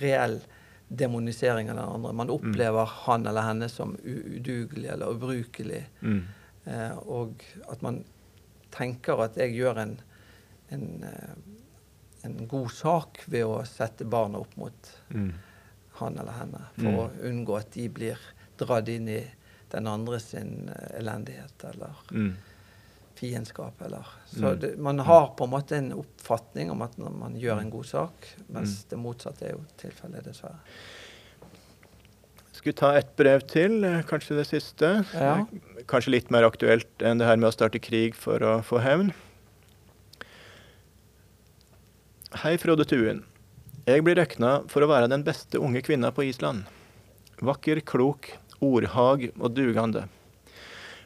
reell 0.00 0.40
demonisering 0.88 1.68
av 1.70 1.76
den 1.76 1.84
andre. 1.84 2.12
Man 2.12 2.32
opplever 2.32 2.88
han 3.04 3.26
eller 3.26 3.44
henne 3.50 3.68
som 3.68 3.96
udugelig 4.02 4.88
eller 4.88 5.12
ubrukelig. 5.12 5.84
Mm. 6.00 6.22
Eh, 6.64 6.96
og 6.96 7.44
at 7.68 7.82
man 7.84 8.00
tenker 8.74 9.20
at 9.24 9.36
jeg 9.36 9.52
gjør 9.58 9.82
en, 9.82 9.98
en, 10.72 10.88
eh, 11.04 11.34
en 12.24 12.40
god 12.48 12.72
sak 12.72 13.20
ved 13.26 13.44
å 13.44 13.60
sette 13.68 14.08
barna 14.08 14.40
opp 14.40 14.56
mot 14.56 14.94
Mm. 15.12 15.34
Han 16.00 16.18
eller 16.18 16.32
henne, 16.32 16.60
for 16.74 16.90
Mm. 16.90 16.98
å 16.98 17.10
unngå 17.30 17.58
at 17.58 17.70
de 17.72 17.88
blir 17.88 18.18
dratt 18.58 18.88
inn 18.88 19.08
i 19.08 19.24
den 19.70 19.86
andre 19.86 20.18
sin 20.20 20.68
eh, 20.68 20.98
elendighet 21.00 21.64
eller 21.64 21.90
Mm. 22.12 22.36
fiendskap. 23.16 23.80
Eller. 23.82 24.06
Så 24.26 24.40
Mm. 24.54 24.60
det, 24.60 24.78
man 24.78 24.98
har 24.98 25.28
på 25.36 25.44
en 25.44 25.50
måte 25.50 25.72
en 25.76 25.92
oppfatning 25.92 26.70
om 26.70 26.82
at 26.82 26.96
man 26.98 27.34
gjør 27.34 27.60
en 27.60 27.70
god 27.70 27.86
sak, 27.86 28.26
mens 28.48 28.84
Mm. 28.84 28.88
det 28.90 28.98
motsatte 28.98 29.42
er 29.46 29.52
jo 29.52 29.64
tilfellet, 29.78 30.24
dessverre. 30.24 30.58
skulle 32.52 32.74
ta 32.74 32.96
ett 32.96 33.14
brev 33.16 33.40
til, 33.46 33.84
eh, 33.84 34.02
kanskje 34.02 34.36
det 34.36 34.46
siste? 34.46 35.04
Ja. 35.14 35.46
Kanskje 35.86 36.10
litt 36.10 36.30
mer 36.30 36.42
aktuelt 36.42 36.88
enn 37.00 37.18
det 37.18 37.26
her 37.26 37.36
med 37.36 37.48
å 37.48 37.52
starte 37.54 37.78
krig 37.80 38.14
for 38.14 38.38
å 38.40 38.62
få 38.64 38.80
hevn. 38.82 39.12
Hei, 42.42 42.56
Frode 42.56 42.84
Tuen. 42.84 43.24
Jeg 43.86 44.02
blir 44.02 44.16
regna 44.18 44.64
for 44.66 44.82
å 44.82 44.88
være 44.90 45.06
den 45.06 45.22
beste 45.22 45.60
unge 45.62 45.78
kvinna 45.86 46.08
på 46.10 46.24
Island. 46.26 46.64
Vakker, 47.38 47.78
klok, 47.86 48.32
ordhag 48.58 49.28
og 49.36 49.52
dugande. 49.54 50.08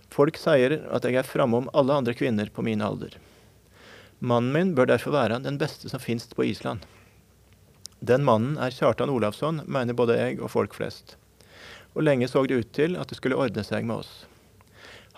Folk 0.08 0.38
sier 0.40 0.78
at 0.88 1.04
jeg 1.04 1.18
er 1.20 1.28
framom 1.28 1.68
alle 1.76 1.98
andre 2.00 2.14
kvinner 2.16 2.48
på 2.48 2.64
min 2.64 2.80
alder. 2.80 3.18
Mannen 4.24 4.54
min 4.54 4.70
bør 4.78 4.88
derfor 4.88 5.12
være 5.12 5.42
den 5.44 5.58
beste 5.60 5.92
som 5.92 6.00
finnes 6.00 6.24
på 6.32 6.46
Island. 6.48 6.86
Den 8.00 8.24
mannen 8.24 8.56
er 8.56 8.72
Kjartan 8.72 9.12
Olavsson, 9.12 9.60
mener 9.68 9.98
både 10.00 10.16
jeg 10.16 10.40
og 10.40 10.48
folk 10.56 10.78
flest. 10.78 11.18
Og 11.92 12.08
lenge 12.08 12.30
så 12.32 12.46
det 12.48 12.62
ut 12.62 12.72
til 12.72 12.96
at 12.96 13.12
det 13.12 13.20
skulle 13.20 13.36
ordne 13.36 13.66
seg 13.66 13.84
med 13.84 14.06
oss. 14.06 14.24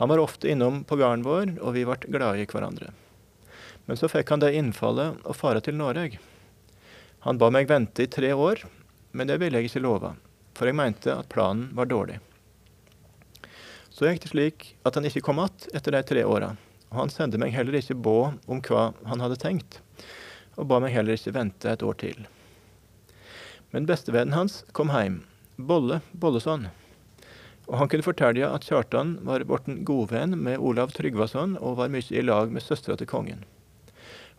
Han 0.03 0.11
var 0.11 0.19
ofte 0.19 0.51
innom 0.51 0.83
på 0.83 0.99
gården 0.99 1.23
vår, 1.23 1.55
og 1.63 1.79
vi 1.79 1.87
ble 1.87 2.11
glade 2.11 2.43
i 2.43 2.51
hverandre. 2.51 2.91
Men 3.87 4.03
så 4.03 4.11
fikk 4.11 4.35
han 4.35 4.43
det 4.43 4.51
innfallet 4.59 5.23
å 5.23 5.39
fare 5.45 5.63
til 5.63 5.79
Norge. 5.79 6.19
Han 7.23 7.39
ba 7.39 7.53
meg 7.55 7.69
vente 7.71 8.03
i 8.03 8.11
tre 8.11 8.33
år, 8.35 8.65
men 9.15 9.29
det 9.31 9.37
ville 9.39 9.61
jeg 9.61 9.71
ikke 9.71 9.85
love, 9.85 10.09
for 10.59 10.67
jeg 10.67 10.75
mente 10.75 11.13
at 11.15 11.29
planen 11.31 11.69
var 11.79 11.87
dårlig. 11.87 12.17
Så 13.93 14.09
gikk 14.09 14.25
det 14.25 14.31
slik 14.33 14.65
at 14.89 14.97
han 14.99 15.07
ikke 15.07 15.23
kom 15.23 15.39
att 15.39 15.69
etter 15.75 15.93
de 15.93 16.03
tre 16.03 16.25
åra, 16.25 16.57
og 16.91 16.99
han 16.99 17.13
sendte 17.13 17.39
meg 17.39 17.55
heller 17.55 17.79
ikke 17.79 17.95
båd 17.95 18.41
om 18.51 18.63
hva 18.67 18.91
han 19.07 19.23
hadde 19.23 19.39
tenkt, 19.39 19.79
og 20.57 20.67
ba 20.67 20.81
meg 20.83 20.97
heller 20.97 21.15
ikke 21.15 21.35
vente 21.37 21.71
et 21.71 21.85
år 21.87 21.95
til. 22.01 22.27
Men 23.71 23.87
bestevennen 23.87 24.35
hans 24.35 24.65
kom 24.73 24.91
hjem, 24.91 25.23
Bolle 25.57 26.01
Bolleson, 26.11 26.67
og 27.69 27.79
han 27.79 27.93
kunne 27.93 28.09
fortelle 28.09 28.49
at 28.51 28.67
Kjartan 28.67 29.15
var 29.23 29.45
blitt 29.47 29.71
godvenn 29.87 30.35
med 30.43 30.59
Olav 30.59 30.91
Tryggvason 30.97 31.55
og 31.61 31.79
var 31.79 31.93
mye 31.93 32.11
i 32.11 32.25
lag 32.27 32.51
med 32.51 32.67
søstera 32.67 32.99
til 32.99 33.07
kongen, 33.07 33.47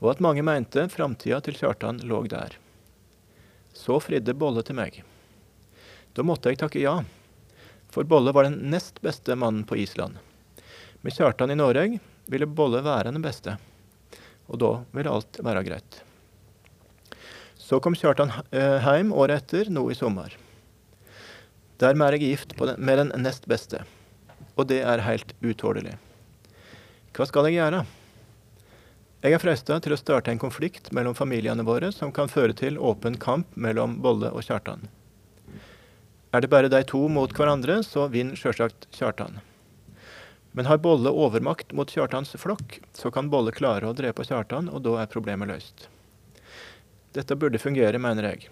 og 0.04 0.18
at 0.18 0.26
mange 0.26 0.44
mente 0.44 0.90
framtida 0.92 1.40
til 1.40 1.56
Kjartan 1.56 2.04
lå 2.04 2.26
der. 2.28 2.60
Så 3.84 3.98
fridde 4.00 4.36
Bolle 4.40 4.64
til 4.64 4.78
meg. 4.78 5.02
Da 6.16 6.24
måtte 6.24 6.52
jeg 6.52 6.62
takke 6.62 6.80
ja, 6.80 7.02
for 7.92 8.08
Bolle 8.08 8.32
var 8.32 8.48
den 8.48 8.62
nest 8.72 9.02
beste 9.04 9.36
mannen 9.36 9.66
på 9.68 9.76
Island. 9.82 10.16
Med 11.04 11.16
Kjartan 11.18 11.52
i 11.52 11.58
Norge 11.60 12.00
ville 12.32 12.48
Bolle 12.48 12.80
være 12.86 13.12
den 13.12 13.24
beste, 13.26 13.58
og 14.48 14.62
da 14.64 14.72
ville 14.96 15.12
alt 15.12 15.40
være 15.44 15.66
greit. 15.68 16.00
Så 17.60 17.82
kom 17.84 17.98
Kjartan 17.98 18.32
eh, 18.56 18.88
hjem 18.88 19.12
året 19.12 19.44
etter, 19.44 19.72
nå 19.74 19.84
i 19.92 19.98
sommer. 20.00 20.32
Dermed 21.84 22.08
er 22.08 22.18
jeg 22.18 22.32
gift 22.32 22.56
den, 22.56 22.80
med 22.80 23.02
den 23.02 23.12
nest 23.26 23.50
beste, 23.52 23.84
og 24.56 24.70
det 24.72 24.80
er 24.88 25.04
helt 25.04 25.36
utålelig. 25.44 25.98
Hva 27.14 27.28
skal 27.28 27.50
jeg 27.50 27.60
gjøre? 27.60 27.84
Jeg 29.24 29.38
er 29.38 29.40
frista 29.40 29.78
til 29.80 29.94
å 29.96 29.96
starte 29.96 30.34
en 30.34 30.40
konflikt 30.42 30.90
mellom 30.92 31.14
familiene 31.16 31.64
våre 31.64 31.94
som 31.96 32.10
kan 32.12 32.28
føre 32.28 32.52
til 32.60 32.76
åpen 32.76 33.16
kamp 33.16 33.54
mellom 33.56 33.94
Bolle 34.04 34.28
og 34.36 34.44
Kjartan. 34.44 34.82
Er 36.36 36.44
det 36.44 36.50
bare 36.52 36.68
de 36.68 36.82
to 36.84 37.00
mot 37.08 37.32
hverandre, 37.32 37.78
så 37.88 38.10
vinner 38.12 38.36
sjølsagt 38.36 38.90
Kjartan. 38.92 39.38
Men 40.52 40.68
har 40.68 40.82
Bolle 40.84 41.14
overmakt 41.16 41.72
mot 41.72 41.88
Kjartans 41.88 42.36
flokk, 42.36 42.82
så 42.92 43.14
kan 43.16 43.30
Bolle 43.32 43.54
klare 43.56 43.88
å 43.88 43.96
drepe 43.96 44.26
Kjartan, 44.28 44.68
og 44.68 44.84
da 44.84 44.98
er 45.00 45.12
problemet 45.14 45.48
løst. 45.54 45.86
Dette 47.16 47.38
burde 47.40 47.62
fungere, 47.64 48.02
mener 48.04 48.28
jeg. 48.28 48.50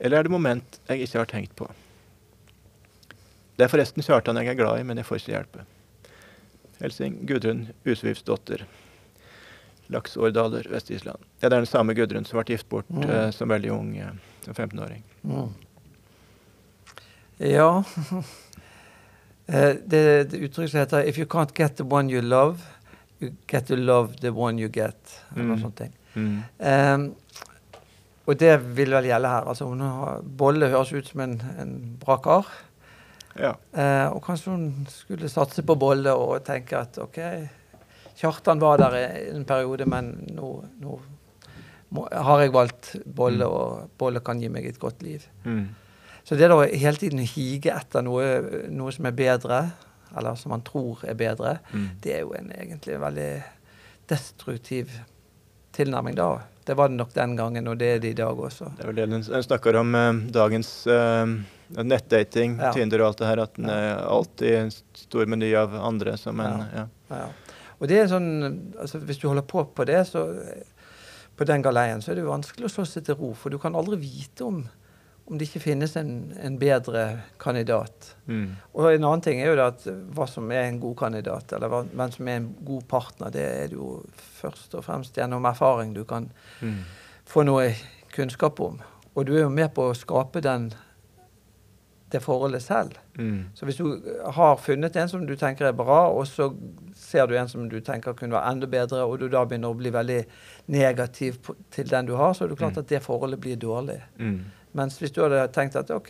Eller 0.00 0.18
er 0.18 0.26
det 0.26 0.32
moment 0.34 0.80
jeg 0.88 1.04
ikke 1.04 1.20
har 1.20 1.30
tenkt 1.30 1.54
på? 1.54 1.68
Det 3.54 3.68
er 3.68 3.70
forresten 3.70 4.02
Kjartan 4.02 4.42
jeg 4.42 4.50
er 4.50 4.58
glad 4.58 4.82
i, 4.82 4.88
men 4.90 4.98
jeg 4.98 5.06
får 5.06 5.22
ikke 5.22 5.36
hjelpe. 5.36 5.68
Helsing 6.82 7.22
Gudrun 7.30 7.68
Usvivsdotter. 7.86 8.66
Laksårdaler, 9.88 10.66
Vest-Island. 10.70 11.18
Ja, 11.40 11.48
det 11.48 11.52
er 11.56 11.60
den 11.60 11.66
samme 11.66 11.94
Gudrun 11.94 12.24
som 12.24 12.38
ble 12.40 12.54
gift 12.56 12.68
bort 12.68 12.88
Mm. 12.90 13.10
eh, 13.10 13.30
som 13.30 13.48
veldig 13.48 13.70
ung, 13.72 13.96
eh, 13.98 14.10
som 14.44 14.54
15-åring. 14.54 15.02
Mm. 15.24 15.48
Ja 17.38 17.82
Eh, 19.48 19.74
Det, 19.86 20.24
det 20.30 20.36
uttrykket 20.42 20.70
som 20.70 20.80
heter 20.80 21.04
'If 21.08 21.18
you 21.18 21.26
can't 21.26 21.52
get 21.54 21.76
the 21.76 21.84
one 21.84 22.10
you 22.12 22.20
love, 22.22 22.58
you 23.20 23.30
get 23.46 23.66
to 23.66 23.76
love 23.76 24.14
the 24.20 24.30
one 24.30 24.58
you 24.62 24.68
get'. 24.68 25.20
Eller 25.36 25.44
Mm. 25.44 25.60
sånt. 25.60 25.76
ting. 25.76 25.92
Mm. 26.14 26.42
Um, 26.58 27.14
og 28.26 28.38
det 28.40 28.58
vil 28.76 28.90
vel 28.90 29.04
gjelde 29.04 29.28
her. 29.28 29.40
altså 29.48 29.64
hun 29.64 29.80
har, 29.80 30.20
Bolle 30.38 30.68
høres 30.68 30.92
ut 30.92 31.06
som 31.06 31.20
en, 31.20 31.42
en 31.60 31.98
bra 32.04 32.16
kar. 32.16 32.46
Ja. 33.38 33.52
Uh, 33.76 34.14
og 34.16 34.22
kanskje 34.22 34.50
hun 34.50 34.86
skulle 34.90 35.28
satse 35.28 35.62
på 35.62 35.74
Bolle 35.78 36.12
og 36.12 36.44
tenke 36.44 36.76
at 36.76 36.98
OK, 36.98 37.18
Kjartan 38.16 38.58
var 38.62 38.78
der 38.80 38.94
en 39.34 39.44
periode, 39.44 39.86
men 39.86 40.12
nå, 40.32 40.50
nå 40.80 40.98
må, 41.92 42.06
har 42.10 42.40
jeg 42.42 42.52
valgt 42.54 42.94
Bolle, 43.06 43.44
Mm. 43.44 43.50
og 43.52 43.90
Bolle 43.98 44.20
kan 44.24 44.40
gi 44.40 44.48
meg 44.48 44.66
et 44.66 44.78
godt 44.80 45.02
liv. 45.02 45.26
Mm. 45.44 45.68
Så 46.24 46.36
det 46.36 46.48
da 46.50 46.56
hele 46.66 46.96
tiden 46.98 47.20
å 47.22 47.26
hige 47.28 47.70
etter 47.76 48.02
noe, 48.02 48.24
noe 48.72 48.90
som 48.92 49.06
er 49.06 49.12
bedre, 49.12 49.60
eller 50.16 50.34
som 50.40 50.50
man 50.50 50.62
tror 50.66 51.04
er 51.06 51.14
bedre, 51.14 51.58
Mm. 51.72 51.88
det 52.00 52.14
er 52.16 52.20
jo 52.24 52.32
en 52.34 52.50
egentlig 52.50 52.98
veldig 53.00 53.42
destruktiv 54.08 54.90
tilnærming 55.76 56.14
da. 56.16 56.40
Det 56.66 56.74
var 56.74 56.88
det 56.88 56.96
nok 56.98 57.12
den 57.14 57.36
gangen, 57.36 57.68
og 57.68 57.78
det 57.78 57.86
er 57.94 57.98
det 58.02 58.10
i 58.10 58.18
dag 58.18 58.36
også. 58.38 58.72
Det 58.76 58.82
er 58.82 58.86
vel 58.90 58.96
det 58.96 59.08
den 59.10 59.22
snakker 59.22 59.76
om 59.78 59.94
eh, 59.94 60.12
dagens 60.34 60.86
eh, 60.90 61.26
nettdating, 61.82 62.58
Ja. 62.58 62.72
Tinder 62.72 63.00
og 63.04 63.06
alt 63.12 63.18
det 63.18 63.26
her. 63.28 63.42
At 63.44 63.54
den 63.54 63.68
Ja. 63.68 64.00
alltid 64.08 64.54
en 64.54 64.70
stor 64.94 65.26
meny 65.26 65.54
av 65.54 65.74
andre 65.74 66.16
som 66.18 66.40
en 66.40 66.66
ja. 66.74 66.86
Ja. 67.10 67.28
Og 67.80 67.88
det 67.88 67.98
er 68.00 68.08
sånn, 68.08 68.72
altså 68.80 68.98
Hvis 69.04 69.18
du 69.20 69.28
holder 69.28 69.42
på 69.44 69.64
på 69.76 69.84
det, 69.84 70.00
så 70.08 70.26
på 71.36 71.44
den 71.44 71.62
galeien, 71.62 72.00
så 72.00 72.10
er 72.10 72.16
det 72.16 72.22
jo 72.24 72.30
vanskelig 72.32 72.64
å 72.64 72.72
slå 72.72 72.84
seg 72.88 73.04
til 73.04 73.14
ro. 73.20 73.34
For 73.36 73.52
du 73.52 73.58
kan 73.60 73.74
aldri 73.76 73.98
vite 74.00 74.44
om, 74.46 74.62
om 75.28 75.36
det 75.36 75.48
ikke 75.50 75.60
finnes 75.66 75.92
en, 76.00 76.32
en 76.40 76.56
bedre 76.58 77.02
kandidat. 77.42 78.14
Mm. 78.26 78.54
Og 78.72 78.86
en 78.94 79.04
annen 79.04 79.20
ting 79.26 79.42
er 79.42 79.50
jo 79.50 79.58
det 79.58 79.66
at 79.66 79.84
hva 80.16 80.24
som 80.30 80.48
er 80.54 80.70
en 80.70 80.80
god 80.80 80.96
kandidat, 81.02 81.52
eller 81.52 81.68
hva, 81.68 81.82
hvem 81.92 82.14
som 82.14 82.28
er 82.32 82.38
en 82.40 82.48
god 82.64 82.86
partner, 82.88 83.34
det 83.34 83.44
er 83.44 83.68
det 83.68 83.76
jo 83.76 83.90
først 84.40 84.78
og 84.80 84.86
fremst 84.88 85.18
gjennom 85.20 85.44
erfaring 85.50 85.92
du 85.92 86.04
kan 86.08 86.30
Mm. 86.62 86.78
få 87.28 87.44
noe 87.44 87.68
kunnskap 88.16 88.60
om. 88.64 88.80
Og 89.14 89.26
du 89.26 89.34
er 89.36 89.42
jo 89.44 89.52
med 89.52 89.74
på 89.74 89.90
å 89.90 89.94
skape 89.98 90.40
den, 90.40 90.70
det 92.12 92.20
forholdet 92.22 92.62
selv. 92.62 92.92
Mm. 93.18 93.48
Så 93.54 93.66
hvis 93.66 93.76
du 93.76 93.86
har 94.36 94.56
funnet 94.62 94.94
en 94.96 95.08
som 95.10 95.24
du 95.26 95.34
tenker 95.36 95.66
er 95.68 95.72
bra, 95.76 96.06
og 96.14 96.24
så 96.30 96.52
ser 97.06 97.26
du 97.30 97.36
en 97.38 97.48
som 97.48 97.68
du 97.70 97.76
tenker 97.80 98.16
kunne 98.18 98.34
være 98.34 98.50
enda 98.52 98.66
bedre, 98.66 99.04
og 99.06 99.20
du 99.22 99.28
da 99.30 99.44
begynner 99.46 99.70
å 99.70 99.78
bli 99.78 99.92
veldig 99.94 100.20
negativ 100.74 101.38
på, 101.46 101.54
til 101.70 101.88
den 101.90 102.08
du 102.08 102.14
har, 102.18 102.32
så 102.34 102.44
er 102.44 102.48
det 102.52 102.58
klart 102.58 102.74
Mm. 102.76 102.82
at 102.82 102.88
det 102.88 103.02
forholdet 103.04 103.40
blir 103.40 103.56
dårlig. 103.56 104.00
Mm. 104.18 104.40
Mens 104.76 104.98
hvis 104.98 105.12
du 105.14 105.22
hadde 105.22 105.46
tenkt 105.54 105.76
at 105.78 105.90
ok, 105.90 106.08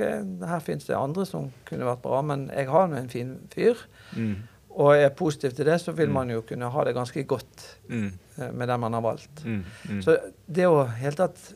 her 0.48 0.60
finnes 0.64 0.86
det 0.88 0.96
andre 0.96 1.26
som 1.26 1.50
kunne 1.68 1.84
vært 1.86 2.02
bra, 2.02 2.22
men 2.22 2.48
jeg 2.50 2.66
har 2.72 2.88
nå 2.88 2.96
en 2.96 3.08
fin 3.12 3.36
fyr, 3.54 3.76
Mm. 4.16 4.36
og 4.70 4.96
er 4.96 5.08
positiv 5.10 5.50
til 5.54 5.64
det, 5.64 5.80
så 5.80 5.92
vil 5.92 6.08
Mm. 6.08 6.12
man 6.14 6.30
jo 6.30 6.40
kunne 6.42 6.70
ha 6.70 6.84
det 6.84 6.94
ganske 6.94 7.24
godt 7.26 7.76
Mm. 7.88 8.12
eh, 8.38 8.50
med 8.52 8.68
den 8.68 8.80
man 8.80 8.92
har 8.92 9.00
valgt. 9.02 9.44
Så 10.00 10.16
det 10.50 10.64
å 10.66 10.86
helt 10.88 11.16
tatt 11.16 11.52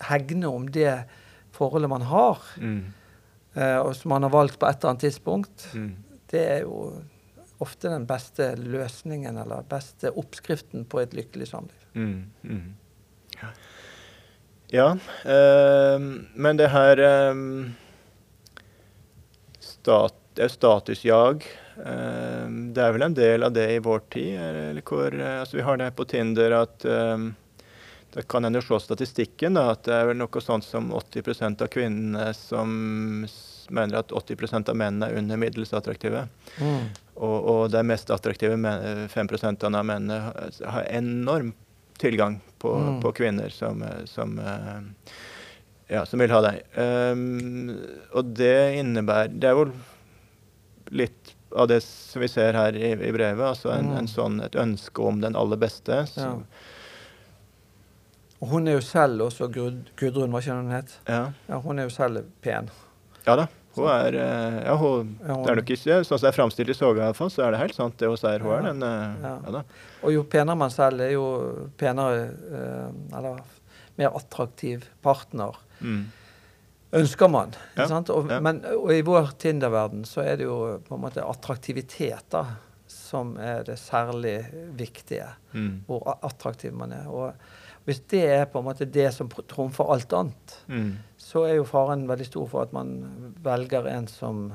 hegne 0.00 0.44
om 0.48 0.66
det 0.66 1.04
forholdet 1.52 1.88
man 1.88 2.02
har, 2.02 2.38
Mm. 2.58 2.84
eh, 3.56 3.76
og 3.78 3.94
som 3.96 4.08
man 4.10 4.22
har 4.22 4.30
valgt 4.30 4.58
på 4.58 4.66
et 4.68 4.76
eller 4.80 4.90
annet 4.90 5.00
tidspunkt, 5.02 5.74
Mm. 5.74 5.94
det 6.30 6.40
er 6.50 6.60
jo 6.62 6.92
ofte 7.62 7.90
den 7.92 8.06
beste 8.06 8.54
løsningen 8.58 9.38
eller 9.38 9.66
beste 9.68 10.10
oppskriften 10.10 10.86
på 10.90 11.00
et 11.04 11.14
lykkelig 11.14 11.48
samliv. 11.52 11.86
Mm. 11.94 12.30
Mm. 12.42 12.74
Ja, 14.74 14.90
eh, 15.24 16.00
men 16.34 16.58
det 16.58 16.72
her 16.72 16.98
øh, 16.98 17.36
stat, 19.60 20.16
det 20.34 20.48
er 20.48 20.52
statusjag. 20.52 21.46
Øh, 21.78 22.48
det 22.74 22.82
er 22.82 22.92
vel 22.96 23.06
en 23.06 23.16
del 23.16 23.46
av 23.46 23.54
det 23.54 23.68
i 23.76 23.82
vår 23.84 24.04
tid? 24.14 24.34
Eller 24.40 24.82
hvor, 24.82 25.14
eh, 25.14 25.40
altså 25.40 25.60
vi 25.60 25.66
har 25.66 25.78
det 25.78 25.92
på 25.94 26.06
Tinder 26.10 26.58
at 26.62 26.84
eh, 26.84 27.30
Det 28.14 28.28
kan 28.30 28.44
en 28.44 28.54
jo 28.54 28.60
se 28.62 28.78
statistikken, 28.78 29.56
da, 29.58 29.72
at 29.72 29.82
det 29.88 29.94
er 29.94 30.04
vel 30.06 30.20
noe 30.20 30.40
sånt 30.40 30.62
som 30.62 30.92
80% 30.94 31.64
av 31.66 31.70
kvinnene 31.72 32.28
som 32.38 33.24
mener 33.70 33.98
at 33.98 34.08
80% 34.12 34.68
av 34.68 34.76
mennene 34.76 35.08
er 35.10 35.18
under 35.18 35.36
middels 35.40 35.72
attraktive. 35.72 36.26
Og, 37.16 37.36
og 37.48 37.70
de 37.70 37.82
mest 37.86 38.10
attraktive 38.10 38.56
men, 38.58 39.06
5 39.08 39.28
av 39.74 39.84
mennene 39.84 40.32
har- 40.66 40.88
enorm 40.90 41.52
tilgang 41.98 42.40
på, 42.58 42.72
Mm. 42.74 43.00
på 43.02 43.12
kvinner 43.14 43.48
som, 43.52 43.82
eh, 43.82 44.04
som, 44.04 44.38
eh, 44.38 44.80
ja, 45.88 46.04
som 46.04 46.18
vil 46.18 46.30
ha 46.30 46.40
deg. 46.40 46.62
Um, 46.76 47.70
og 48.14 48.34
det 48.34 48.74
innebærer 48.80 49.38
Det 49.38 49.44
er 49.48 49.54
jo 49.54 49.72
litt 50.90 51.34
av 51.56 51.68
det 51.68 51.82
som 51.82 52.20
vi 52.20 52.26
ser 52.28 52.52
her 52.52 52.72
i, 52.74 52.92
i 52.92 53.12
brevet. 53.12 53.38
Altså 53.46 53.70
en, 53.78 53.86
Mm. 53.92 53.98
en 53.98 54.06
sånn, 54.08 54.40
et 54.44 54.52
ønske 54.58 54.98
om 55.06 55.20
den 55.20 55.36
aller 55.36 55.56
beste. 55.56 56.04
Så, 56.06 56.20
Ja. 56.20 56.34
Og 58.42 58.48
hun 58.50 58.66
er 58.68 58.72
jo 58.74 58.80
selv 58.80 59.22
også 59.22 59.46
Gud, 59.52 59.90
Gudrun, 59.96 60.30
hva 60.34 60.40
ikke 60.42 60.56
hun 60.58 60.70
het? 60.74 60.98
ja. 61.08 61.32
Ja, 61.48 61.60
hun 61.60 61.78
er 61.78 61.84
jo 61.84 61.90
selv 61.94 62.24
pen. 62.42 62.68
Ja 63.26 63.36
da. 63.36 63.46
Hun 63.74 63.88
er 63.90 64.14
eh, 64.14 64.56
ja, 64.68 64.74
hun, 64.78 65.18
Ja, 65.26 65.34
hun- 65.34 65.42
Det 65.44 65.50
er 65.50 65.56
nok 65.56 65.70
ikke 65.74 65.94
sånn 66.04 66.04
som 66.06 66.18
det 66.22 66.28
er 66.30 66.36
framstilt 66.42 66.68
i 66.70 66.74
Soga, 66.78 67.08
så 67.12 67.42
er 67.42 67.50
det 67.50 67.58
helt 67.60 67.74
sant 67.74 67.96
det 67.98 68.06
hun 68.06 68.16
sier. 68.16 68.38
Hun 68.44 68.52
er 68.54 68.68
den 68.72 68.82
eh, 68.82 69.14
Ja. 69.22 69.38
ja. 69.50 69.62
Og 70.04 70.12
jo 70.12 70.22
penere 70.22 70.56
man 70.56 70.70
selv 70.70 71.00
er, 71.00 71.10
jo 71.16 71.24
penere 71.76 72.28
eh, 72.52 73.16
Eller 73.18 73.40
mer 73.98 74.10
attraktiv 74.14 74.84
partner 75.02 75.56
Mm. 75.82 76.04
ønsker 76.92 77.28
man. 77.30 77.52
Og. 78.08 78.30
Men 78.42 78.64
og 78.64 78.92
i 78.94 79.02
vår 79.02 79.32
Tinder-verden 79.38 80.04
så 80.06 80.22
er 80.24 80.36
det 80.36 80.44
jo 80.46 80.78
på 80.86 80.94
en 80.94 81.02
måte 81.02 81.24
attraktivitet 81.26 82.22
da, 82.30 82.44
som 82.86 83.36
er 83.38 83.64
det 83.64 83.76
særlig 83.78 84.36
viktige. 84.78 85.26
Mm. 85.52 85.82
Hvor 85.88 86.18
attraktiv 86.22 86.72
man 86.72 86.92
er. 86.92 87.08
Og 87.10 87.34
hvis 87.86 88.00
det 88.08 88.22
er 88.30 88.46
på 88.46 88.60
en 88.62 88.64
måte 88.70 88.86
det 88.90 89.12
som 89.12 89.28
trumfer 89.28 89.90
alt 89.92 90.12
annet, 90.12 90.56
Mm. 90.68 90.94
Så 91.34 91.42
er 91.48 91.56
jo 91.58 91.64
faren 91.66 92.06
veldig 92.06 92.26
stor 92.28 92.46
for 92.46 92.62
at 92.62 92.72
man 92.76 93.34
velger 93.42 93.88
en 93.90 94.06
som, 94.06 94.52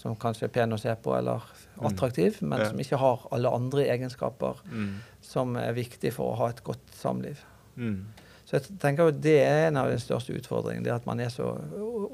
som 0.00 0.16
kanskje 0.16 0.48
er 0.48 0.54
pen 0.54 0.72
å 0.72 0.80
se 0.80 0.94
på 0.96 1.12
eller 1.18 1.42
Mm. 1.76 1.90
attraktiv, 1.90 2.38
men 2.40 2.58
Ja. 2.58 2.68
som 2.70 2.78
ikke 2.80 2.96
har 2.98 3.26
alle 3.32 3.50
andre 3.52 3.82
egenskaper 3.84 4.56
Mm. 4.72 4.94
som 5.20 5.56
er 5.60 5.74
viktig 5.76 6.10
for 6.14 6.32
å 6.32 6.36
ha 6.38 6.46
et 6.48 6.62
godt 6.64 6.86
samliv. 6.96 7.36
Mm. 7.76 8.06
Så 8.46 8.52
jeg 8.56 8.78
tenker 8.78 9.08
at 9.08 9.20
det 9.20 9.42
er 9.44 9.66
en 9.68 9.76
av 9.76 9.90
de 9.90 9.98
største 9.98 10.32
utfordringene. 10.40 10.84
Det 10.84 10.92
at 10.94 11.04
man 11.06 11.20
er 11.20 11.28
så 11.28 11.50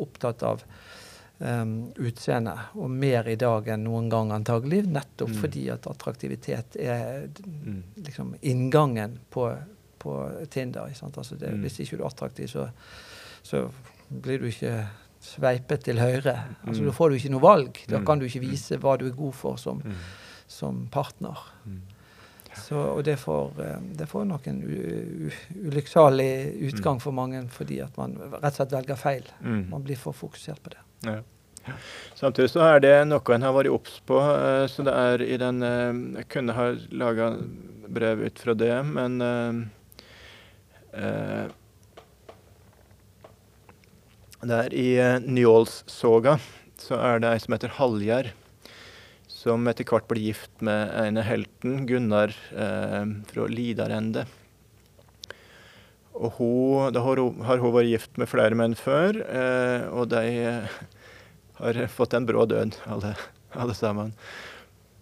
opptatt 0.01 0.43
av 0.43 0.63
um, 1.41 1.93
utseende, 1.99 2.57
og 2.75 2.91
mer 2.91 3.27
i 3.29 3.35
dag 3.37 3.67
enn 3.69 3.83
noen 3.85 4.09
gang 4.09 4.31
antagelig, 4.31 4.85
nettopp 4.87 5.29
Mm. 5.29 5.41
fordi 5.41 5.69
at 5.73 5.83
attraktivitet 5.87 6.77
er 6.77 7.29
Mm. 7.47 7.83
liksom 8.03 8.35
inngangen 8.43 9.19
på, 9.31 9.57
på 9.99 10.47
Tinder. 10.51 10.83
Altså 10.89 11.37
det, 11.39 11.51
Mm. 11.53 11.63
Hvis 11.63 11.81
ikke 11.81 11.97
du 11.99 12.03
er 12.05 12.09
attraktiv, 12.11 12.47
så, 12.49 12.69
så 13.43 13.71
blir 14.21 14.39
du 14.39 14.47
ikke 14.51 14.87
sveipet 15.23 15.85
til 15.85 15.97
høyre. 16.03 16.37
Altså 16.67 16.83
Mm. 16.83 16.87
Da 16.87 16.93
får 16.93 17.09
du 17.11 17.15
ikke 17.17 17.31
noe 17.31 17.41
valg. 17.41 17.79
Da 17.89 17.99
Mm. 17.99 18.07
kan 18.07 18.19
du 18.19 18.27
ikke 18.27 18.41
vise 18.51 18.77
hva 18.79 18.97
du 18.99 19.07
er 19.07 19.11
god 19.17 19.35
for 19.35 19.57
som, 19.57 19.79
Mm. 19.85 19.95
som 20.49 20.87
partner. 20.91 21.39
Mm. 21.67 21.81
Så, 22.55 22.75
og 22.77 23.05
det 23.05 23.19
får, 23.19 23.53
eh, 23.61 23.79
det 23.97 24.09
får 24.09 24.25
nok 24.27 24.47
en 24.47 24.63
ulykksalig 25.65 26.61
utgang 26.69 27.01
for 27.01 27.13
mange 27.13 27.47
fordi 27.49 27.81
at 27.83 27.97
man 27.97 28.17
rett 28.19 28.45
og 28.45 28.53
slett 28.53 28.73
velger 28.73 28.97
feil. 28.97 29.23
Man 29.43 29.83
blir 29.83 29.97
for 29.97 30.13
fokusert 30.13 30.61
på 30.63 30.71
det. 30.75 30.79
Ja. 31.05 31.21
Samtidig 32.19 32.51
så 32.51 32.61
er 32.75 32.81
det 32.81 33.07
noe 33.07 33.35
en 33.35 33.43
har 33.43 33.53
vært 33.55 33.71
obs 33.73 34.01
på. 34.07 34.19
eh, 34.19 34.67
Så 34.67 34.83
det 34.85 34.93
er 34.93 35.23
i 35.23 35.37
den 35.37 35.63
eh, 35.63 36.19
Jeg 36.19 36.29
kunne 36.29 36.53
ha 36.53 36.73
laga 36.91 37.37
brev 37.89 38.21
ut 38.27 38.39
fra 38.39 38.55
det, 38.55 38.85
men 38.85 39.21
eh, 40.93 41.49
eh, 44.43 44.47
Det 44.49 44.59
er 44.67 44.75
i 44.75 44.89
uh, 45.01 45.19
Njålssoga 45.23 46.39
så 46.83 46.97
er 46.99 47.21
det 47.23 47.29
ei 47.31 47.39
som 47.39 47.55
heter 47.55 47.71
Hallgjerd, 47.77 48.33
som 49.31 49.69
etter 49.71 49.87
hvert 49.87 50.09
blir 50.11 50.25
gift 50.33 50.51
med 50.65 50.91
ene 50.99 51.23
helten, 51.23 51.85
Gunnar 51.87 52.33
eh, 52.51 53.05
fra 53.31 53.45
Lidarende. 53.47 54.25
Og 56.13 56.35
hun, 56.41 56.91
da 56.93 57.01
har 57.07 57.21
hun, 57.23 57.39
har 57.47 57.63
hun 57.63 57.73
vært 57.77 57.89
gift 57.93 58.19
med 58.21 58.29
flere 58.29 58.59
menn 58.59 58.75
før, 58.77 59.21
eh, 59.23 59.87
og 59.95 60.11
de 60.13 60.25
eh, 60.43 60.75
har 61.61 61.79
fått 61.95 62.19
en 62.19 62.27
brå 62.29 62.45
død, 62.51 62.75
alle, 62.91 63.15
alle 63.55 63.79
sammen. 63.79 64.11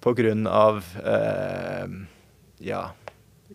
På 0.05 0.13
grunn 0.17 0.45
av 0.47 0.85
eh, 1.01 1.89
ja, 2.65 2.85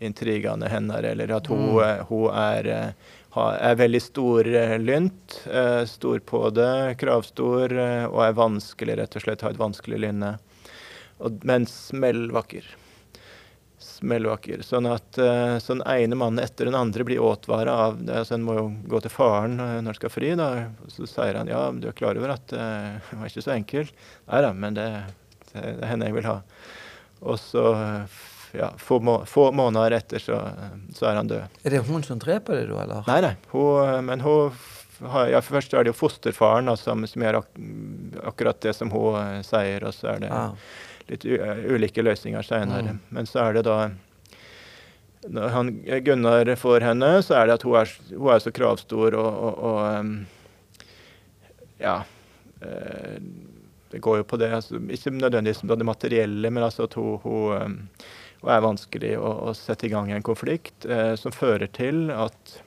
intrigene 0.01 0.67
hennes, 0.73 1.05
eller 1.13 1.37
at 1.37 1.47
hun, 1.53 1.61
Mm. 1.69 1.79
eh, 1.85 2.03
hun 2.09 2.27
er, 2.33 2.67
eh, 2.73 3.13
er 3.43 3.75
veldig 3.79 4.01
storlynt. 4.03 5.37
Storpåde, 5.41 5.87
stor 5.91 6.23
på 6.29 6.41
det, 6.55 6.95
kravstor, 7.01 7.75
eh, 7.75 8.05
og 8.07 8.23
er 8.25 8.37
vanskelig, 8.37 8.97
rett 9.01 9.17
og 9.19 9.25
slett, 9.25 9.43
har 9.45 9.55
et 9.55 9.61
vanskelig 9.61 9.99
lynne. 10.05 10.35
Men 11.43 11.67
smellvakker. 11.69 12.67
Smellvakker. 13.79 14.63
Sånn 14.65 14.87
at 14.89 15.19
så 15.61 15.75
den 15.75 15.83
ene 15.87 16.17
mannen 16.19 16.43
etter 16.43 16.67
den 16.67 16.75
andre 16.75 17.05
blir 17.07 17.23
åtvara 17.23 17.73
av 17.87 17.99
det. 18.03 18.21
Altså, 18.21 18.35
en 18.35 18.45
må 18.45 18.55
jo 18.57 18.65
gå 18.91 19.01
til 19.03 19.13
faren 19.13 19.59
eh, 19.59 19.77
når 19.81 19.93
en 19.93 19.99
skal 19.99 20.13
fri. 20.13 20.33
da, 20.39 20.49
Så 20.91 21.07
sier 21.09 21.39
han 21.39 21.51
ja, 21.51 21.67
du 21.71 21.89
er 21.89 21.97
klar 21.97 22.17
over 22.19 22.35
at 22.35 22.53
eh, 22.55 22.95
det 23.09 23.19
var 23.19 23.31
ikke 23.31 23.45
så 23.45 23.55
enkelt. 23.55 24.07
Nei 24.31 24.41
da, 24.45 24.53
men 24.53 24.77
det, 24.77 24.87
det, 25.51 25.63
er 25.63 25.91
henne 25.91 26.09
jeg 26.09 26.17
vil 26.19 26.29
ha. 26.29 26.39
Og 27.25 27.39
så, 27.41 27.65
eh, 27.75 28.19
ja, 28.57 28.71
få, 28.77 28.99
må, 29.03 29.19
få 29.29 29.49
måneder 29.55 29.97
etter, 29.99 30.21
så, 30.21 30.39
eh, 30.49 30.77
så 30.95 31.09
er 31.09 31.19
han 31.19 31.29
død. 31.31 31.59
Er 31.63 31.75
det 31.75 31.83
hun 31.87 32.03
som 32.03 32.19
dreper 32.21 32.61
det, 32.61 32.65
da? 32.71 32.81
eller? 32.83 33.03
Nei, 33.09 33.19
nei. 33.25 33.35
Hun, 33.51 33.83
eh, 33.83 34.01
men 34.07 34.23
hun 34.25 34.55
har, 35.11 35.27
ja, 35.27 35.41
Først 35.43 35.73
er 35.73 35.83
det 35.83 35.91
jo 35.93 35.99
fosterfaren 35.99 36.69
da, 36.69 36.75
som, 36.79 37.05
som 37.07 37.23
gjør 37.25 37.41
ak 37.41 37.49
akkurat 38.31 38.61
det 38.63 38.73
som 38.77 38.91
hun 38.93 39.17
eh, 39.19 39.41
sier, 39.45 39.83
og 39.87 39.95
så 39.95 40.13
er 40.15 40.25
det 40.25 40.31
ah. 40.33 40.55
litt 41.11 41.25
eh, 41.27 41.65
ulike 41.75 42.05
løsninger 42.05 42.45
seinere. 42.45 42.95
Mm. 42.95 43.01
Men 43.17 43.29
så 43.29 43.43
er 43.45 43.59
det 43.59 43.65
da 43.67 43.79
Når 45.25 45.49
han, 45.49 45.71
Gunnar 46.05 46.55
får 46.61 46.85
henne, 46.85 47.11
så 47.25 47.39
er 47.39 47.47
det 47.47 47.57
at 47.57 47.65
hun 47.65 47.75
er, 47.79 47.91
hun 48.13 48.31
er 48.35 48.39
så 48.43 48.51
kravstor 48.53 49.17
og, 49.17 49.31
og, 49.49 49.53
og 49.71 49.81
Ja. 51.81 52.03
eh, 52.61 53.17
det 53.91 54.01
går 54.03 54.17
jo 54.17 54.23
på 54.27 54.37
det. 54.37 54.51
Altså, 54.53 54.79
ikke 54.91 55.11
nødvendigvis 55.13 55.61
på 55.63 55.75
det 55.75 55.85
materielle, 55.87 56.49
men 56.51 56.63
altså 56.63 56.83
at 56.83 56.93
hun, 56.93 57.17
hun, 57.23 57.89
hun 58.45 58.53
er 58.53 58.61
vanskelig 58.63 59.15
å, 59.17 59.31
å 59.49 59.55
sette 59.57 59.87
i 59.87 59.93
gang 59.93 60.11
en 60.13 60.25
konflikt 60.25 60.85
eh, 60.85 61.15
som 61.19 61.33
fører 61.33 61.67
til 61.73 62.07
at 62.13 62.59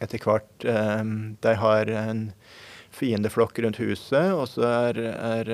etter 0.00 0.22
hvert 0.22 0.64
eh, 0.64 1.04
de 1.44 1.54
har 1.60 1.92
en 1.92 2.24
fiendeflokk 2.98 3.60
rundt 3.62 3.78
huset, 3.82 4.32
og 4.32 4.48
så 4.50 4.64
er, 4.66 4.98
er 4.98 5.52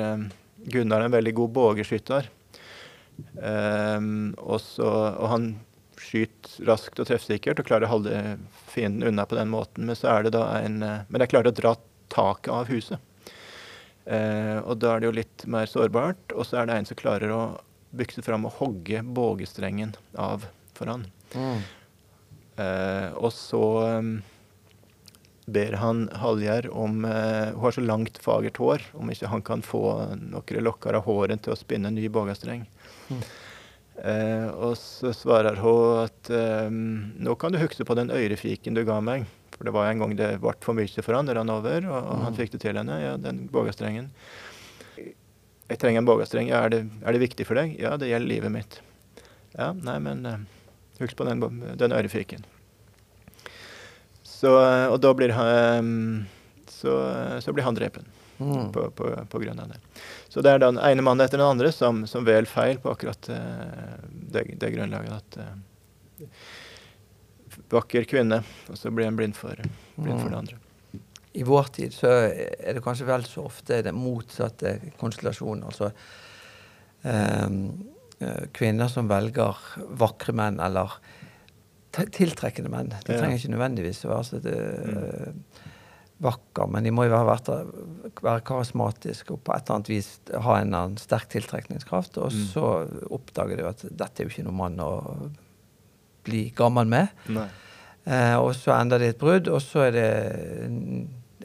Gunnar 0.71 1.03
er 1.03 1.11
en 1.11 1.17
veldig 1.17 1.35
god 1.37 1.53
bågeskytter. 1.59 2.31
Eh, 3.43 4.01
og, 4.39 4.59
så, 4.63 4.89
og 4.89 5.31
han 5.33 5.49
skyter 6.01 6.69
raskt 6.69 7.01
og 7.01 7.09
treffsikkert 7.09 7.61
og 7.61 7.69
klarer 7.69 7.89
å 7.89 7.95
holde 7.97 8.23
fienden 8.71 9.09
unna 9.11 9.27
på 9.29 9.39
den 9.39 9.53
måten. 9.53 9.89
Men 9.89 9.99
så 9.99 10.13
er 10.15 10.27
det 10.27 10.37
da 10.37 10.47
en 10.61 10.81
eh, 10.83 11.03
Men 11.09 11.23
de 11.23 11.31
klarer 11.31 11.53
å 11.53 11.59
dra 11.59 11.75
taket 12.13 12.53
av 12.55 12.71
huset. 12.73 12.99
Eh, 14.05 14.59
og 14.61 14.79
da 14.83 14.95
er 14.95 15.03
det 15.03 15.09
jo 15.09 15.19
litt 15.21 15.47
mer 15.51 15.71
sårbart. 15.71 16.35
Og 16.35 16.47
så 16.49 16.61
er 16.61 16.69
det 16.69 16.79
en 16.79 16.91
som 16.91 17.01
klarer 17.01 17.33
å 17.35 17.45
bykse 17.97 18.23
fram 18.27 18.47
og 18.49 18.57
hogge 18.61 19.03
bågestrengen 19.17 19.95
av 20.19 20.47
for 20.75 20.91
han. 20.91 21.07
Mm. 21.35 21.61
Eh, 22.65 23.09
og 23.19 23.33
så 23.35 23.61
um, 23.99 24.11
ber 25.51 25.75
han 25.81 26.05
Hallgjerd 26.23 26.69
om 26.71 27.03
eh, 27.05 27.51
Hun 27.53 27.61
har 27.67 27.75
så 27.77 27.83
langt, 27.85 28.19
fagert 28.23 28.57
hår, 28.63 28.85
om 28.95 29.11
ikke 29.13 29.31
han 29.33 29.43
kan 29.45 29.63
få 29.67 29.83
noen 30.21 30.63
lokker 30.65 30.95
av 30.99 31.05
håret 31.09 31.43
til 31.45 31.55
å 31.55 31.59
spinne 31.59 31.91
en 31.91 31.99
ny 31.99 32.07
bågestreng. 32.15 32.63
Mm. 33.11 33.25
Eh, 34.05 34.47
og 34.55 34.75
så 34.81 35.13
svarer 35.15 35.59
hun 35.63 36.05
at 36.07 36.31
eh, 36.35 36.71
nå 36.71 37.35
kan 37.39 37.55
du 37.55 37.61
huske 37.63 37.87
på 37.87 37.95
den 37.99 38.11
ørefiken 38.15 38.75
du 38.79 38.83
ga 38.89 39.01
meg. 39.05 39.27
For 39.55 39.69
det 39.69 39.75
var 39.77 39.87
en 39.87 40.01
gang 40.03 40.17
det 40.19 40.33
ble 40.43 40.55
for 40.65 40.75
mye 40.75 41.03
for 41.07 41.15
han, 41.15 41.29
det 41.31 41.37
rant 41.39 41.53
over, 41.55 41.85
og, 41.87 41.99
og 42.01 42.25
han 42.25 42.33
Mm. 42.35 42.39
fikk 42.41 42.57
det 42.57 42.63
til 42.65 42.75
henne. 42.81 42.97
Ja, 43.03 43.13
den 43.23 43.45
bågastrengen. 43.53 44.09
Jeg 45.71 45.79
trenger 45.81 46.03
en 46.03 46.09
bogastreng. 46.09 46.49
Ja, 46.51 46.61
er, 46.67 46.69
det, 46.75 46.83
er 47.05 47.13
det 47.17 47.23
viktig 47.23 47.47
for 47.49 47.57
deg? 47.57 47.77
Ja, 47.81 47.95
det 48.01 48.11
gjelder 48.11 48.29
livet 48.29 48.53
mitt. 48.53 48.81
Ja, 49.57 49.71
nei, 49.73 49.97
men 50.03 50.27
uh, 50.29 50.37
husk 51.01 51.17
på 51.17 51.25
den, 51.29 51.41
den 51.81 51.95
ørefiken. 51.97 52.45
Så, 54.27 54.51
eh, 54.61 54.87
og 54.93 54.99
da 55.01 55.15
blir 55.17 55.33
han 55.33 56.27
så, 56.69 56.93
så 57.41 57.53
blir 57.57 57.65
han 57.65 57.79
drepen 57.79 58.11
Mm. 58.35 58.73
på, 58.75 58.89
på, 58.99 59.07
på 59.31 59.39
grunn 59.39 59.61
av 59.63 59.69
det. 59.71 59.77
Så 60.29 60.43
det 60.43 60.51
er 60.51 60.59
den 60.59 60.75
ene 60.83 61.05
mannen 61.07 61.23
etter 61.23 61.39
den 61.39 61.47
andre 61.47 61.69
som, 61.73 62.01
som 62.11 62.25
vel 62.27 62.49
feil 62.51 62.81
på 62.83 62.91
akkurat 62.91 63.29
uh, 63.31 63.95
det, 64.11 64.43
det 64.59 64.73
grunnlaget 64.75 65.15
at 65.21 65.39
uh, 65.39 66.27
Vakker 67.71 68.03
kvinne, 68.11 68.41
og 68.67 68.75
så 68.81 68.91
blir 68.91 69.07
en 69.07 69.15
blind 69.15 69.39
for, 69.39 69.55
blind 69.95 70.19
for 70.19 70.27
det 70.27 70.35
Mm. 70.35 70.41
andre. 70.41 70.59
I 71.35 71.43
vår 71.43 71.71
tid 71.75 71.95
så 71.95 72.11
er 72.29 72.77
det 72.77 72.83
kanskje 72.85 73.09
vel 73.09 73.25
så 73.27 73.45
ofte 73.49 73.81
den 73.83 73.97
motsatte 73.99 74.77
konstellasjonen. 75.01 75.65
Altså 75.67 75.91
ehm, 77.03 77.61
eh, 78.21 78.45
kvinner 78.55 78.91
som 78.93 79.11
velger 79.11 79.59
vakre 79.99 80.35
menn 80.37 80.61
eller 80.63 80.95
tiltrekkende 81.95 82.71
menn. 82.71 82.93
De 83.07 83.15
trenger 83.19 83.39
ikke 83.39 83.53
nødvendigvis 83.55 84.05
å 84.07 84.13
være 84.13 84.29
så 84.29 84.41
det, 84.43 84.55
vakker, 86.25 86.69
men 86.71 86.87
de 86.87 86.93
må 86.95 87.05
jo 87.09 87.13
være, 87.15 87.57
være, 88.23 88.43
karismatiske 88.47 89.35
og 89.35 89.43
på 89.45 89.53
et 89.55 89.65
eller 89.67 89.77
annet 89.81 89.91
vis 89.91 90.09
ha 90.31 90.57
en 90.61 90.69
eller 90.71 90.87
annen 90.87 91.01
sterk 91.03 91.29
tiltrekningskraft. 91.35 92.19
Og 92.23 92.31
Mm. 92.33 92.47
så 92.55 92.65
oppdager 93.11 93.57
de 93.59 93.67
at 93.69 93.83
dette 93.91 94.23
er 94.23 94.27
jo 94.27 94.31
ikke 94.33 94.47
noen 94.47 94.61
mann 94.63 94.79
å 94.81 94.93
bli 96.25 96.51
gammel 96.57 96.87
med. 96.87 97.09
Eh, 98.07 98.37
og 98.39 98.55
så 98.55 98.75
ender 98.79 98.99
det 98.99 99.07
i 99.07 99.15
et 99.15 99.19
brudd, 99.19 99.49
og 99.49 99.61
så 99.63 99.87
er 99.89 99.91
det 99.93 100.11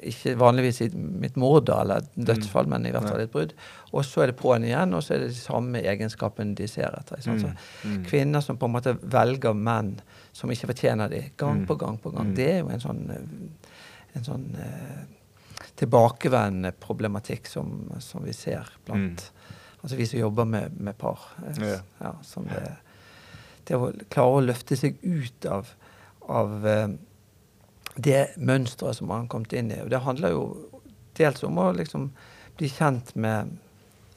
ikke 0.07 0.35
vanligvis 0.39 0.81
i 0.85 0.89
mitt 0.93 1.35
mord 1.39 1.69
eller 1.73 2.05
dødsfall, 2.15 2.67
mm. 2.67 2.73
men 2.73 2.87
i 2.87 2.93
hvert 2.93 3.07
fall 3.09 3.23
et 3.23 3.31
brudd. 3.33 3.53
Og 3.91 4.05
så 4.05 4.23
er 4.23 4.31
det 4.31 4.37
på'n 4.39 4.65
igjen, 4.67 4.95
og 4.95 5.03
så 5.03 5.15
er 5.15 5.23
det 5.23 5.31
de 5.33 5.39
samme 5.39 5.81
egenskapene 5.81 6.55
de 6.57 6.67
ser 6.69 6.95
etter. 6.95 7.21
Så 7.25 7.35
mm. 7.35 8.03
Kvinner 8.07 8.43
som 8.45 8.59
på 8.59 8.69
en 8.69 8.75
måte 8.75 8.95
velger 9.01 9.57
menn 9.57 9.95
som 10.35 10.51
ikke 10.53 10.71
fortjener 10.71 11.11
dem, 11.11 11.31
gang 11.39 11.63
mm. 11.63 11.67
på 11.69 11.79
gang 11.81 11.97
på 12.01 12.13
gang. 12.15 12.29
Mm. 12.31 12.35
Det 12.37 12.49
er 12.51 12.59
jo 12.61 12.69
en 12.73 12.83
sånn, 12.83 13.01
en 14.17 14.27
sånn 14.27 14.45
uh, 14.55 15.01
tilbakevendende 15.79 16.73
problematikk 16.79 17.49
som, 17.49 17.89
som, 18.03 18.23
vi 18.25 18.35
ser 18.35 18.69
blant 18.87 19.29
mm. 19.29 19.55
Altså 19.79 19.95
vi 19.95 20.03
som 20.09 20.19
jobber 20.19 20.43
med, 20.43 20.73
med 20.75 20.97
par. 20.99 21.21
Uh, 21.39 21.77
ja. 22.01 22.09
Det, 22.49 22.63
det 23.69 23.77
å 23.79 23.93
klare 24.11 24.33
å 24.35 24.41
løfte 24.43 24.75
seg 24.75 24.97
ut 25.07 25.45
av, 25.47 25.69
av 26.27 26.65
uh, 26.67 26.97
det 27.99 28.37
mønsteret 28.37 28.99
som 28.99 29.09
man 29.09 29.25
har 29.25 29.31
kommet 29.31 29.55
inn 29.57 29.71
i. 29.73 29.81
Og 29.83 29.89
det 29.91 30.03
handler 30.05 30.35
jo 30.35 30.43
dels 31.19 31.43
om 31.43 31.59
å 31.59 31.71
liksom 31.75 32.09
bli 32.59 32.69
kjent 32.71 33.11
med 33.19 33.51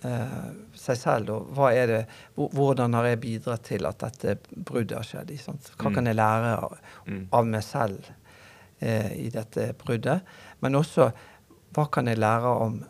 eh, 0.07 0.47
seg 0.79 1.01
selv. 1.01 1.35
Og 1.35 1.53
hva 1.57 1.73
er 1.75 1.91
det, 1.91 2.01
hvordan 2.37 2.97
har 2.99 3.11
jeg 3.11 3.23
bidratt 3.25 3.67
til 3.69 3.89
at 3.89 4.03
dette 4.03 4.37
bruddet 4.53 4.99
har 5.01 5.09
skjedd? 5.09 5.35
Hva 5.77 5.91
mm. 5.91 5.97
kan 5.97 6.11
jeg 6.11 6.19
lære 6.19 6.55
av, 6.59 6.79
mm. 7.07 7.23
av 7.39 7.51
meg 7.51 7.67
selv 7.67 8.09
eh, 8.79 9.13
i 9.19 9.29
dette 9.35 9.73
bruddet? 9.83 10.27
Men 10.65 10.79
også 10.79 11.11
hva 11.73 11.87
kan 11.93 12.11
jeg 12.11 12.21
lære 12.21 12.57
om 12.67 12.83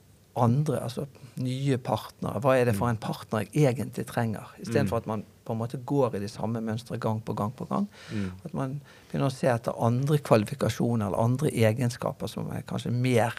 andre, 0.42 0.80
altså 0.82 1.06
nye 1.42 1.78
partnere? 1.78 2.40
Hva 2.42 2.56
er 2.58 2.68
det 2.68 2.76
for 2.78 2.88
mm. 2.88 2.94
en 2.94 3.02
partner 3.02 3.46
jeg 3.46 3.70
egentlig 3.70 4.08
trenger? 4.10 4.56
Istedenfor 4.60 5.02
at 5.02 5.10
man 5.10 5.24
på 5.44 5.54
en 5.54 5.60
måte 5.60 5.80
går 5.84 6.16
i 6.16 6.22
de 6.22 6.30
samme 6.30 6.62
mønstre 6.64 6.98
gang 7.02 7.20
på 7.24 7.34
gang 7.38 7.52
på 7.56 7.66
gang. 7.70 7.88
Mm. 8.12 8.30
At 8.46 8.56
man 8.56 8.80
begynner 9.10 9.28
å 9.28 9.34
se 9.34 9.50
etter 9.50 9.78
andre 9.82 10.18
kvalifikasjoner 10.22 11.08
eller 11.08 11.22
andre 11.22 11.52
egenskaper 11.52 12.30
som 12.30 12.50
er 12.54 12.66
kanskje 12.68 12.94
mer 12.94 13.36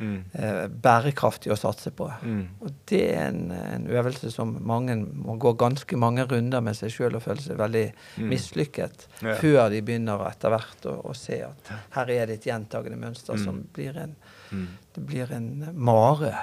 mm. 0.00 0.24
eh, 0.32 0.66
bærekraftig 0.68 1.52
å 1.52 1.58
satse 1.58 1.92
på. 1.96 2.08
Mm. 2.22 2.42
Og 2.64 2.76
det 2.90 3.02
er 3.14 3.28
en, 3.28 3.42
en, 3.54 3.86
øvelse 3.90 4.32
som 4.34 4.56
mange 4.66 4.96
må 4.96 5.36
gå 5.40 5.54
ganske 5.60 5.98
mange 6.00 6.26
runder 6.30 6.64
med 6.64 6.78
seg 6.78 6.92
sjøl 6.94 7.18
og 7.18 7.24
føle 7.24 7.44
seg 7.44 7.60
veldig 7.60 7.86
mm. 7.92 8.28
mislykket 8.30 9.08
ja. 9.20 9.36
før 9.40 9.68
de 9.72 9.82
begynner 9.86 10.26
etter 10.30 10.54
hvert 10.54 10.88
å, 10.90 10.96
å, 11.10 11.16
se 11.16 11.42
at 11.46 11.74
her 11.96 12.14
er 12.16 12.30
det 12.30 12.40
et 12.40 12.50
gjentagende 12.50 13.00
mønster 13.00 13.38
mm. 13.38 13.44
som 13.44 13.60
blir 13.76 13.98
en, 14.06 14.16
mm. 14.50 14.66
det 14.96 15.06
blir 15.06 15.36
en 15.36 15.52
mare 15.76 16.34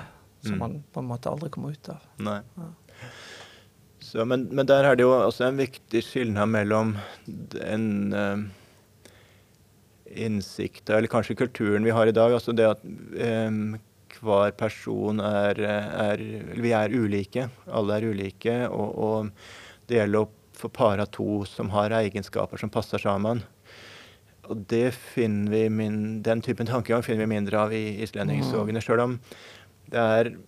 som 0.48 0.60
man 0.62 0.84
på 0.94 1.02
en 1.02 1.10
måte 1.10 1.30
aldri 1.30 1.50
kommer 1.52 1.74
ut 1.76 1.90
av. 1.92 2.04
Nei. 2.24 2.40
Ja. 2.56 2.68
Så, 4.08 4.24
men, 4.26 4.46
men, 4.56 4.68
der 4.70 4.86
er 4.88 4.96
det 4.96 5.04
jo 5.04 5.12
også 5.12 5.50
en 5.50 5.60
viktig 5.60 6.00
skilnad 6.06 6.48
mellom 6.54 6.94
en 7.60 7.90
uh, 8.16 8.46
innsikt, 10.08 10.88
eller 10.88 11.12
kanskje 11.12 11.36
kulturen 11.42 11.84
vi 11.84 11.92
har 11.96 12.08
i 12.08 12.16
dag. 12.16 12.32
Altså 12.38 12.56
det 12.56 12.70
at 12.70 12.86
um, 12.88 13.76
hver 14.22 14.56
person 14.58 15.20
er, 15.20 15.60
er, 15.60 16.24
Vi 16.56 16.72
er 16.72 16.96
ulike. 16.96 17.50
Alle 17.68 18.00
er 18.00 18.08
ulike. 18.08 18.56
Og, 18.72 18.96
og 18.96 19.92
det 19.92 20.00
gjelder 20.00 20.24
å 20.24 20.32
få 20.58 20.72
para 20.72 21.06
to 21.12 21.44
som 21.46 21.76
har 21.76 22.00
egenskaper 22.00 22.64
som 22.64 22.72
passer 22.72 23.04
sammen. 23.04 23.44
Og 24.48 24.64
det 24.72 24.96
finner 24.96 25.52
vi 25.52 25.68
min, 25.68 26.22
den 26.24 26.42
typen 26.42 26.70
tankegang 26.70 27.04
finner 27.04 27.28
vi 27.28 27.36
mindre 27.36 27.66
av 27.68 27.76
i 27.76 28.00
islendingssogene. 28.08 28.82
Sjøl 28.82 29.04
om 29.04 29.20
det 29.92 30.00
er 30.00 30.32
Eh, 30.32 30.47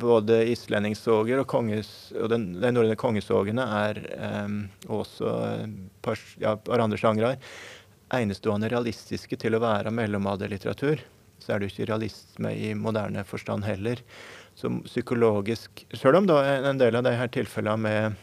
både 0.00 0.38
islendingssoger 0.48 1.42
og, 1.42 1.46
konges, 1.50 1.88
og 2.16 2.30
den, 2.32 2.46
de 2.62 2.70
norrøne 2.72 2.96
kongesågene 2.96 3.66
er 3.84 4.00
eh, 4.16 4.54
også 4.88 5.34
pers, 6.04 6.22
ja, 6.40 6.56
andre 6.72 7.00
sjangre 7.00 7.34
enestående 8.14 8.70
realistiske 8.72 9.36
til 9.40 9.56
å 9.56 9.62
være 9.64 9.92
mellomalderlitteratur. 9.94 11.02
Så 11.42 11.52
er 11.52 11.60
det 11.60 11.72
ikke 11.72 11.88
realisme 11.90 12.52
i 12.56 12.72
moderne 12.78 13.24
forstand 13.28 13.66
heller. 13.66 14.00
Som 14.56 14.82
psykologisk 14.86 15.82
Sjøl 15.92 16.20
om 16.20 16.28
da 16.30 16.38
en 16.70 16.78
del 16.78 16.96
av 16.96 17.04
de 17.04 17.16
her 17.18 17.32
tilfellene 17.34 17.80
med 17.84 18.22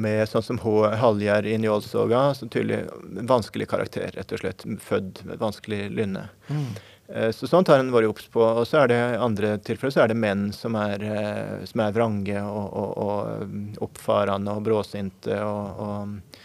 med 0.00 0.28
sånn 0.30 0.44
som. 0.46 0.60
Hallgjerd 1.00 1.48
i 1.50 1.56
Njålsoga, 1.60 2.30
så 2.34 2.48
tydelig 2.48 2.84
vanskelig 3.28 3.68
karakter, 3.68 4.12
rett 4.14 4.32
og 4.32 4.42
slett. 4.42 4.64
Født 4.80 5.24
med 5.28 5.40
vanskelig 5.42 5.88
lynne. 5.92 6.28
Mm. 6.48 6.70
Eh, 7.14 7.30
så 7.30 7.46
sånt 7.46 7.68
har 7.68 7.80
en 7.80 7.90
vært 7.90 8.10
obs 8.10 8.28
på. 8.30 8.42
Og 8.42 8.66
så 8.68 8.84
er 8.84 8.92
det 8.92 9.00
andre 9.18 9.54
tilfeller 9.66 9.94
så 9.94 10.04
er 10.04 10.12
det 10.12 10.18
menn 10.20 10.50
som 10.54 10.76
er, 10.78 11.02
eh, 11.02 11.54
som 11.66 11.82
er 11.82 11.94
vrange 11.96 12.42
og, 12.42 12.66
og, 12.82 12.90
og, 13.04 13.54
oppfarende 13.86 14.54
og 14.54 14.66
bråsinte 14.66 15.38
og, 15.42 15.80
og 15.86 16.42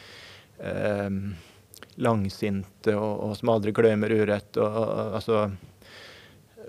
um, 0.66 1.20
langsinte 2.01 2.95
og, 2.97 3.36
som 3.38 3.51
aldri 3.53 3.76
glemmer 3.76 4.13
urett. 4.16 4.57
Og, 4.57 4.80
altså 5.20 5.49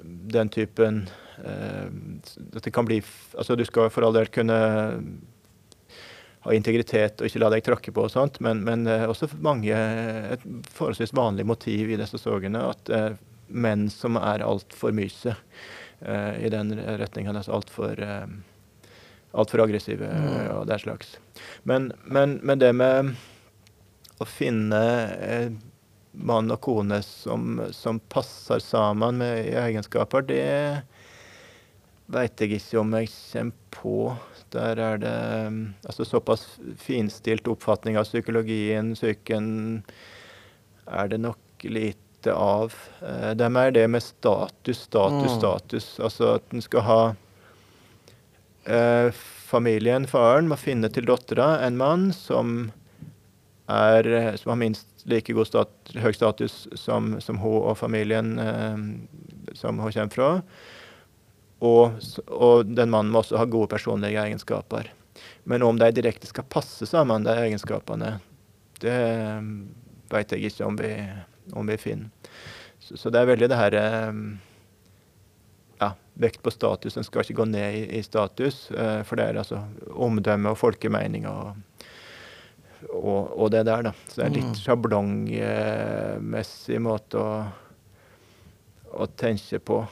den 0.05 0.51
typen 0.53 1.07
At 1.36 2.62
det 2.64 2.70
kan 2.72 2.86
bli 2.86 2.99
Altså 3.36 3.57
du 3.57 3.64
skal 3.66 3.88
for 3.90 4.07
all 4.07 4.14
del 4.14 4.28
kunne 4.32 4.57
ha 6.47 6.55
integritet 6.55 7.20
og 7.20 7.26
ikke 7.26 7.40
la 7.42 7.49
deg 7.51 7.64
tråkke 7.66 7.92
på 7.92 8.05
og 8.07 8.12
sånt, 8.12 8.38
men, 8.44 8.61
men 8.62 8.86
også 8.86 9.26
mange 9.42 9.74
et 9.74 10.44
forholdsvis 10.76 11.14
vanlig 11.16 11.47
motiv 11.49 11.90
i 11.90 11.99
disse 11.99 12.20
sorgene 12.22 12.62
at 12.68 12.92
eh, 13.49 13.55
menn 13.55 13.88
som 13.90 14.18
er 14.20 14.44
altfor 14.44 14.92
myse 14.97 15.36
uh, 16.01 16.34
i 16.38 16.51
den 16.53 16.74
retninga. 16.74 17.32
Altså 17.32 17.55
altfor 17.57 18.03
uh, 18.03 18.26
alt 19.36 19.53
for 19.53 19.62
aggressive 19.64 20.09
mm. 20.09 20.51
og 20.57 20.66
den 20.70 20.82
slags. 20.82 21.16
Men, 21.62 21.92
men, 22.05 22.38
men, 22.42 22.61
det 22.61 22.72
med 22.76 23.14
å 24.18 24.28
finne 24.28 24.82
uh, 25.20 25.51
mann 26.16 26.53
og 26.53 26.62
kone 26.64 27.03
som, 27.05 27.61
som, 27.76 28.01
passer 28.12 28.62
sammen 28.64 29.20
med 29.20 29.51
egenskaper, 29.53 30.24
det 30.24 30.47
veit 32.12 32.40
jeg 32.40 32.57
ikke 32.57 32.80
om 32.80 32.94
jeg 32.97 33.11
kommer 33.12 33.62
på. 33.76 33.99
Der 34.55 34.80
er 34.80 35.01
det 35.03 35.16
altså 35.84 36.07
såpass 36.07 36.47
finstilt 36.80 37.49
oppfatning 37.51 37.99
av 38.01 38.07
psykologien, 38.09 38.94
psyken, 38.97 39.82
er 40.86 41.11
det 41.12 41.18
nok 41.20 41.66
lite 41.66 42.05
lite 42.27 42.35
av. 42.35 42.74
Eh, 43.03 43.35
det 43.35 43.45
er 43.45 43.51
mer 43.51 43.70
det 43.70 43.87
med 43.89 44.03
status, 44.03 44.83
status, 44.89 45.33
mm. 45.33 45.39
status. 45.39 46.01
Altså 46.01 46.35
at 46.37 46.53
en 46.53 46.62
skal 46.62 46.81
ha 46.83 47.14
eh, 48.64 49.12
Familien, 49.47 50.09
faren, 50.11 50.49
må 50.49 50.57
finne 50.59 50.89
til 50.91 51.07
dattera 51.07 51.61
en 51.62 51.77
mann 51.79 52.09
som, 52.12 52.72
er, 53.70 54.35
som 54.37 54.51
har 54.51 54.59
minst 54.59 55.05
like 55.07 55.33
god 55.33 55.47
stat, 55.47 55.70
høy 55.95 56.11
status 56.12 56.66
som, 56.74 57.20
som 57.22 57.39
hun 57.39 57.61
og 57.61 57.79
familien 57.79 58.41
eh, 58.43 58.74
som 59.55 59.79
hun 59.79 59.93
kommer 59.93 60.11
fra. 60.11 60.33
Og, 61.62 61.95
og, 62.27 62.66
den 62.66 62.91
mannen 62.91 63.14
må 63.14 63.22
også 63.22 63.39
ha 63.39 63.47
gode 63.47 63.70
personlige 63.70 64.18
egenskaper. 64.18 64.91
Men 65.45 65.62
om 65.62 65.79
de 65.79 65.93
direkte 65.95 66.27
skal 66.27 66.45
passe 66.51 66.91
sammen, 66.91 67.22
de 67.22 67.39
egenskapene, 67.47 68.16
det 68.83 68.99
eh, 68.99 69.47
veit 70.11 70.35
jeg 70.35 70.51
ikke 70.51 70.66
om 70.66 70.83
vi 70.83 70.93
om 71.53 71.66
vi 71.66 71.76
finner. 71.76 72.09
Så, 72.78 72.97
så, 72.97 73.11
det 73.11 73.20
er 73.20 73.26
veldig 73.32 73.49
det 73.51 73.57
her 73.59 73.72
ehm, 73.80 74.38
ja, 75.80 75.90
Vekt 76.14 76.42
på 76.42 76.51
status. 76.51 76.97
En 76.97 77.05
skal 77.05 77.20
ikke 77.24 77.34
gå 77.42 77.44
ned 77.51 77.74
i, 77.74 77.99
i 77.99 78.03
status, 78.05 78.70
uh, 78.70 79.03
for 79.05 79.16
det 79.18 79.24
er 79.26 79.36
altså 79.42 79.59
omdømme 79.92 80.49
og 80.55 80.59
folkemening 80.61 81.26
og, 81.28 81.47
og, 82.88 83.36
og, 83.36 83.51
det 83.53 83.66
der, 83.68 83.82
da. 83.88 83.92
Så 84.07 84.14
det 84.20 84.26
er 84.26 84.36
litt 84.38 84.53
mm. 84.53 84.61
sjablongmessig 84.62 86.78
måte 86.80 87.16
å, 87.20 87.22
å 88.97 89.07
tenke 89.18 89.59
på. 89.61 89.86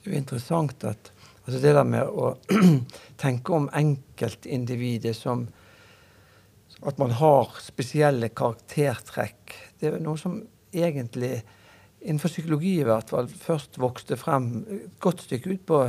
Det 0.00 0.06
er 0.06 0.12
jo 0.14 0.18
interessant 0.20 0.84
at 0.88 1.10
altså 1.44 1.58
det 1.60 1.74
der 1.74 1.84
med 1.88 2.04
å 2.06 2.36
tenke 3.24 3.52
om 3.56 3.68
enkeltindividet 3.74 5.16
som 5.16 5.48
at 6.86 7.00
man 7.00 7.12
har 7.18 7.50
spesielle 7.60 8.30
karaktertrekk. 8.32 9.56
Det 9.80 9.90
er 9.90 10.00
noe 10.02 10.18
som 10.20 10.38
egentlig 10.72 11.40
innenfor 12.00 12.32
psykologi 12.32 12.78
i 12.80 12.86
hvert 12.88 13.10
fall 13.12 13.28
først 13.28 13.76
vokste 13.80 14.16
frem 14.16 14.52
et 14.64 14.96
godt 15.02 15.26
stykke 15.26 15.52
ut 15.52 15.66
på 15.68 15.80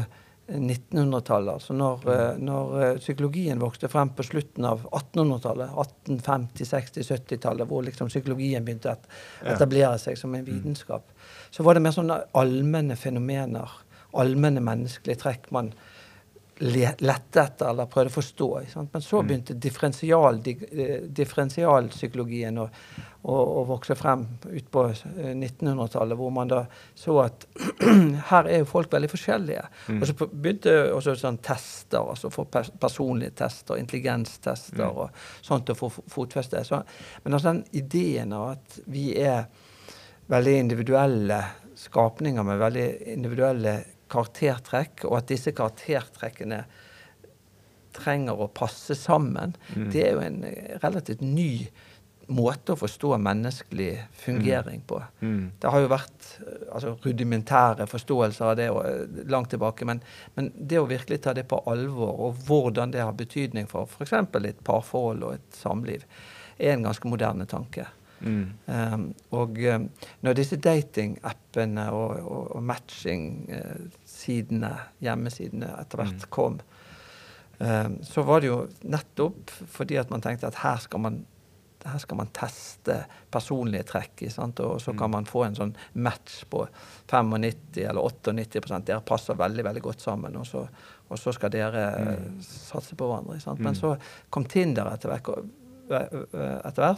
1900-tallet. 0.51 1.53
Altså 1.53 1.73
når. 1.73 2.01
Eh, 2.11 2.37
når, 2.43 2.73
eh, 2.83 2.97
psykologien 2.99 3.59
vokste 3.59 3.87
frem 3.87 4.09
på 4.15 4.23
slutten 4.23 4.65
av 4.67 4.83
1800-tallet, 4.89 5.69
1850-, 5.69 6.65
60-, 6.73 7.07
70-tallet, 7.07 7.67
hvor 7.67 7.85
liksom 7.85 8.11
psykologien 8.11 8.65
begynte 8.65 8.91
å 8.91 9.53
etablere 9.53 9.97
seg 10.01 10.19
som 10.19 10.35
en 10.35 10.43
mm. 10.43 10.51
vitenskap, 10.51 11.07
så 11.51 11.63
var 11.63 11.77
det 11.77 11.85
mer 11.85 11.95
sånne 11.95 12.19
allmenne 12.37 12.99
fenomener, 12.99 13.79
allmenne 14.11 14.63
menneskelige 14.63 15.23
trekk 15.23 15.47
man 15.55 15.71
lette 16.62 17.41
etter 17.41 17.70
eller 17.72 17.88
prøvde 17.89 18.12
å 18.12 18.14
forstå. 18.14 18.47
Men 18.93 19.01
så 19.01 19.22
Mm. 19.22 19.28
begynte 19.28 19.53
differensial, 19.59 20.36
eh, 20.45 21.01
differensialpsykologien 21.07 22.57
å, 22.62 22.68
å, 23.24 23.36
å 23.62 23.64
vokse 23.66 23.95
frem 23.95 24.28
ut 24.45 24.72
på 24.72 24.84
1900-tallet, 25.34 26.18
hvor 26.18 26.32
man 26.32 26.47
da 26.51 26.66
så 26.95 27.16
at 27.24 27.45
her 28.32 28.47
er 28.49 28.59
jo 28.62 28.66
folk 28.70 28.91
veldig 28.93 29.09
forskjellige. 29.09 29.64
Mm. 29.88 30.01
Og 30.01 30.07
så 30.07 30.28
begynte 30.32 30.76
også 30.93 31.16
sånn 31.20 31.39
tester, 31.43 31.99
altså 32.01 32.30
for 32.34 32.45
pers 32.51 32.70
personlige 32.82 33.32
tester, 33.41 33.78
intelligenstester 33.82 34.82
Mm. 34.82 34.97
og 34.97 35.09
sånt 35.41 35.70
å 35.70 35.76
få 35.76 35.89
fotfeste. 36.09 36.64
Så, 36.66 36.84
men 37.24 37.34
altså 37.34 37.51
den 37.53 37.66
ideen 37.74 38.34
av 38.34 38.51
at 38.51 38.80
vi 38.88 39.12
er 39.20 39.45
veldig 40.32 40.53
individuelle 40.59 41.41
skapninger 41.76 42.43
med 42.45 42.59
veldig 42.62 42.86
individuelle 43.16 43.74
karaktertrekk, 44.12 45.05
og 45.09 45.22
at 45.22 45.32
disse 45.32 45.53
karaktertrekkene 45.55 46.66
trenger 47.95 48.39
å 48.39 48.51
passe 48.51 48.95
sammen, 48.95 49.55
Mm. 49.76 49.89
det 49.91 50.03
er 50.07 50.14
jo 50.14 50.20
en 50.24 50.43
eh, 50.47 50.78
relativt 50.84 51.22
ny 51.22 51.68
måte 52.32 52.74
å 52.74 52.80
forstå 52.80 53.18
menneskelig 53.20 54.05
fungering 54.16 54.82
på. 54.88 55.01
Mm. 55.20 55.51
Det 55.59 55.72
har 55.74 55.84
jo 55.84 55.89
vært 55.91 56.28
eh, 56.39 56.68
altså, 56.72 56.95
rudimentære 57.03 57.88
forståelser 57.91 58.45
av 58.45 58.55
det 58.59 58.70
og, 58.72 58.86
eh, 58.86 59.24
langt 59.32 59.51
tilbake, 59.51 59.86
men, 59.86 60.01
men 60.36 60.51
det 60.55 60.80
å 60.80 60.88
virkelig 60.89 61.22
ta 61.26 61.34
det 61.36 61.47
på 61.51 61.59
alvor, 61.68 62.14
og 62.28 62.43
hvordan 62.47 62.93
det 62.95 63.03
har 63.03 63.18
betydning 63.18 63.68
for 63.68 63.89
f.eks. 63.89 64.14
et 64.14 64.64
parforhold 64.64 65.24
og 65.28 65.34
et 65.39 65.59
samliv, 65.59 66.05
er 66.57 66.78
en 66.78 66.88
ganske 66.88 67.09
moderne 67.09 67.45
tanke. 67.49 67.88
Mm. 68.22 68.53
Um, 68.68 69.05
og 69.34 69.57
når 70.22 70.36
disse 70.38 70.59
datingappene 70.62 71.88
og, 71.89 72.20
og, 72.22 72.51
og 72.55 72.62
matching-sidene, 74.22 74.72
hjemmesidene, 75.01 75.69
etter 75.82 75.97
hvert 75.97 76.22
Mm. 76.22 76.30
kom, 76.30 76.59
um, 77.59 78.03
så 78.03 78.24
var 78.26 78.39
det 78.41 78.47
jo 78.47 78.67
nettopp 78.84 79.49
fordi 79.67 79.97
at 79.99 80.09
man 80.09 80.22
tenkte 80.22 80.47
at 80.47 80.55
her 80.55 80.78
skal 80.78 80.99
man, 80.99 81.26
her 81.86 81.97
skal 81.97 82.17
man 82.17 82.28
teste 82.28 83.05
personlige 83.32 83.84
trekk. 83.84 84.30
Sant? 84.32 84.59
Og 84.59 84.80
så 84.82 84.95
kan 84.97 85.09
Mm. 85.09 85.11
man 85.11 85.26
få 85.26 85.45
en 85.47 85.55
sånn 85.55 85.76
match 85.95 86.43
på 86.49 86.67
95 87.07 87.88
eller 87.89 88.01
98% 88.01 88.86
Dere 88.86 89.01
passer 89.01 89.34
veldig 89.34 89.63
veldig 89.63 89.82
godt 89.82 89.99
sammen. 90.01 90.36
Og 90.38 90.45
så, 90.45 90.67
og 91.09 91.17
så 91.17 91.34
skal 91.34 91.49
dere 91.49 91.97
Mm. 91.97 92.41
satse 92.41 92.95
på 92.95 93.07
hverandre. 93.07 93.41
Sant? 93.41 93.59
Men 93.59 93.74
så 93.74 93.97
kom 94.30 94.45
Tinder 94.45 94.86
etter 94.93 95.09
hvert. 95.09 95.28
og- 95.30 95.49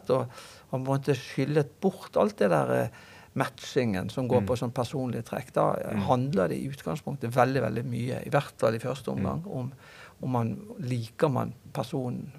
og 0.09 0.30
han 0.71 0.84
måtte 0.86 1.15
skyllet 1.15 1.80
bort 1.82 2.15
alt 2.17 2.38
det 2.38 2.49
der 2.49 2.71
eh, 2.84 2.88
matchingen 3.36 4.09
som 4.09 4.27
går 4.27 4.41
Mm. 4.41 4.47
på 4.47 4.55
sånn 4.57 4.71
personlige 4.73 5.23
trekk. 5.23 5.53
Da 5.53 5.73
Mm. 5.73 6.01
handler 6.07 6.47
det 6.49 6.57
i 6.57 6.67
utgangspunktet 6.69 7.31
veldig 7.36 7.61
veldig 7.61 7.86
mye, 7.86 8.25
i 8.25 8.29
hvert 8.29 8.53
fall 8.57 8.75
i 8.75 8.79
første 8.79 9.11
Mm. 9.11 9.17
omgang, 9.17 9.43
om, 9.51 9.71
om 10.21 10.29
man 10.29 10.59
liker 10.79 11.29
man 11.29 11.53
personen 11.73 12.31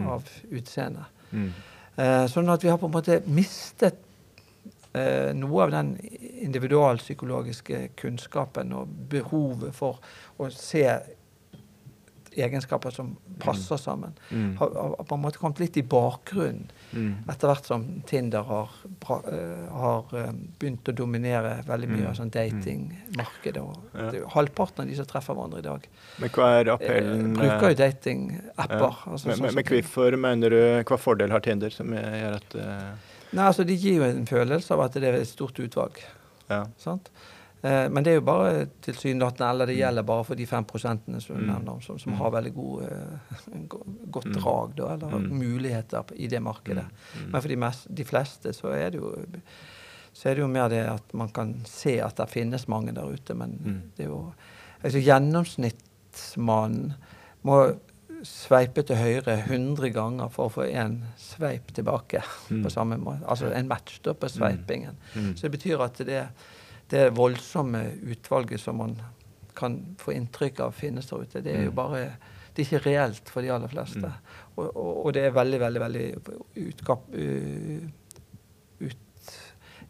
av 0.00 0.24
utseende. 0.50 1.04
Mm. 1.32 1.52
Eh, 1.96 2.26
sånn 2.26 2.48
at 2.52 2.62
vi 2.62 2.68
har 2.68 2.78
på 2.78 2.86
en 2.86 2.92
måte 2.92 3.22
mistet 3.26 3.94
eh, 4.94 5.32
noe 5.32 5.62
av 5.62 5.70
den 5.70 5.96
individualpsykologiske 6.42 7.90
kunnskapen 7.96 8.72
og 8.72 8.88
behovet 9.08 9.72
for 9.74 9.98
å 10.40 10.50
se 10.52 10.82
egenskaper 12.36 12.90
som 12.94 13.16
passer 13.42 13.76
sammen. 13.80 14.12
Mm. 14.30 14.56
Har, 14.60 14.70
har 14.98 15.04
på 15.08 15.14
en 15.16 15.22
måte 15.22 15.38
kommet 15.38 15.58
litt 15.60 15.76
i 15.76 15.82
bakgrunnen 15.82 16.70
Mm. 16.92 17.22
etter 17.30 17.46
hvert 17.46 17.66
som 17.68 17.84
Tinder 18.06 18.42
har, 18.42 18.70
eh, 19.30 19.68
har 19.72 20.04
eh, 20.18 20.32
begynt 20.58 20.88
å 20.90 20.92
dominere 20.92 21.62
veldig 21.68 21.88
mye 21.88 22.00
Mm. 22.02 22.08
av 22.10 22.14
sånn 22.18 22.30
datingmarkedet. 22.34 23.62
Ja. 23.94 24.28
halvparten 24.34 24.80
av 24.84 24.86
de 24.90 24.96
som 24.96 25.06
treffer 25.06 25.34
hverandre 25.34 25.58
i 25.58 25.62
dag, 25.62 25.86
Men 26.18 26.28
hva 26.34 26.48
er 26.60 26.68
eh, 26.68 26.74
appellen 26.74 27.34
bruker 27.36 27.60
jo 27.60 27.68
eh, 27.68 27.74
datingapper. 27.78 28.80
ja. 28.80 28.90
Altså, 29.06 29.26
men, 29.26 29.36
sånn 29.36 29.42
men, 29.46 29.54
men 29.54 29.64
hvorfor 29.64 30.16
mener 30.18 30.50
du 30.50 30.84
Hva 30.90 30.98
fordel 30.98 31.30
har 31.30 31.40
Tinder 31.40 31.70
som 31.70 31.86
gjør 31.94 32.34
at 32.36 32.54
uh... 32.56 32.94
Nei, 33.32 33.44
altså 33.46 33.64
De 33.64 33.76
gir 33.76 34.00
jo 34.00 34.02
en 34.02 34.26
følelse 34.26 34.72
av 34.74 34.80
at 34.88 34.92
det 34.98 35.04
er 35.04 35.20
et 35.20 35.28
stort 35.28 35.54
utvalg. 35.62 36.00
Ja. 36.50 36.64
sant? 36.78 37.10
Eh, 37.62 37.88
men 37.92 38.02
det 38.04 38.10
er 38.12 38.14
jo 38.14 38.20
bare 38.24 38.66
tilsynelatende, 38.82 39.50
eller 39.50 39.66
det 39.66 39.74
Mm. 39.76 39.80
gjelder 39.80 40.02
bare 40.02 40.24
for 40.24 40.34
de 40.34 40.46
fem 40.46 40.64
prosentene 40.64 41.20
som 41.20 41.36
du 41.36 41.42
Mm. 41.42 41.48
nevner, 41.52 41.80
som, 41.82 41.98
som 41.98 42.12
Mm. 42.12 42.18
har 42.18 42.30
veldig 42.30 42.54
god, 42.54 42.82
eh, 42.82 43.76
godt 44.10 44.32
drag, 44.34 44.74
da, 44.76 44.94
eller 44.94 45.18
Mm. 45.18 45.38
muligheter 45.38 46.04
i 46.16 46.26
det 46.26 46.40
markedet. 46.42 46.84
Men 47.28 47.40
for 47.42 47.48
de, 47.48 47.56
mest, 47.56 47.94
de 47.94 48.04
fleste 48.04 48.52
så 48.54 48.68
er 48.72 48.90
det 48.90 49.00
jo 49.00 49.14
så 50.12 50.28
er 50.30 50.34
det 50.34 50.40
jo 50.42 50.48
mer 50.48 50.68
det 50.68 50.86
at 50.90 51.14
man 51.14 51.28
kan 51.28 51.54
se 51.64 52.00
at 52.00 52.16
det 52.16 52.28
finnes 52.30 52.66
mange 52.68 52.92
der 52.94 53.04
ute, 53.12 53.34
men 53.34 53.50
Mm. 53.64 53.82
det 53.96 54.04
er 54.06 54.08
jo 54.08 54.32
altså 54.84 54.98
Gjennomsnittsmannen 55.04 56.94
må 57.44 57.76
sveipe 58.22 58.82
til 58.84 58.96
høyre 58.96 59.38
100 59.46 59.90
ganger 59.94 60.28
for 60.30 60.48
å 60.48 60.52
få 60.52 60.66
én 60.68 60.98
sveip 61.16 61.72
tilbake. 61.72 62.22
Mm. 62.50 62.62
på 62.64 62.70
samme 62.70 62.98
måte. 62.98 63.24
Altså 63.26 63.52
en 63.54 63.68
match 63.68 64.00
da 64.02 64.12
på 64.12 64.28
sveipingen. 64.28 64.96
Så 65.36 65.42
det 65.42 65.52
betyr 65.52 65.80
at 65.84 65.94
det, 66.04 66.28
det 66.90 67.10
voldsomme 67.16 67.84
utvalget 68.02 68.60
som 68.60 68.76
man 68.82 68.96
kan 69.56 69.80
få 69.98 70.12
inntrykk 70.16 70.60
av 70.60 70.72
finnes 70.72 71.06
der 71.10 71.22
ute, 71.24 71.42
det 71.44 71.54
er 71.54 71.64
jo 71.64 71.70
Mm. 71.70 71.76
bare 71.76 72.12
Det 72.56 72.64
er 72.64 72.76
ikke 72.76 72.86
reelt 72.90 73.28
for 73.30 73.42
de 73.42 73.50
aller 73.52 73.68
fleste. 73.68 74.00
Mm. 74.00 74.12
Og, 74.56 74.76
og, 74.76 75.06
og 75.06 75.12
det 75.14 75.22
er 75.22 75.30
veldig, 75.30 75.60
veldig 75.60 75.80
veldig 75.80 76.06
utkap, 76.66 77.04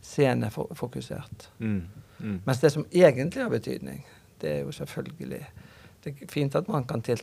utseendefokusert. 0.00 1.50
Mm. 1.58 1.82
Mm. 2.18 2.40
Mens 2.46 2.60
det 2.60 2.70
som 2.72 2.86
egentlig 2.92 3.42
har 3.42 3.50
betydning, 3.50 4.04
det 4.40 4.50
er 4.50 4.60
jo 4.60 4.72
selvfølgelig 4.72 5.46
Det 6.04 6.14
er 6.22 6.26
fint 6.32 6.54
at 6.54 6.68
man 6.68 6.84
kan 6.84 7.02
til, 7.02 7.20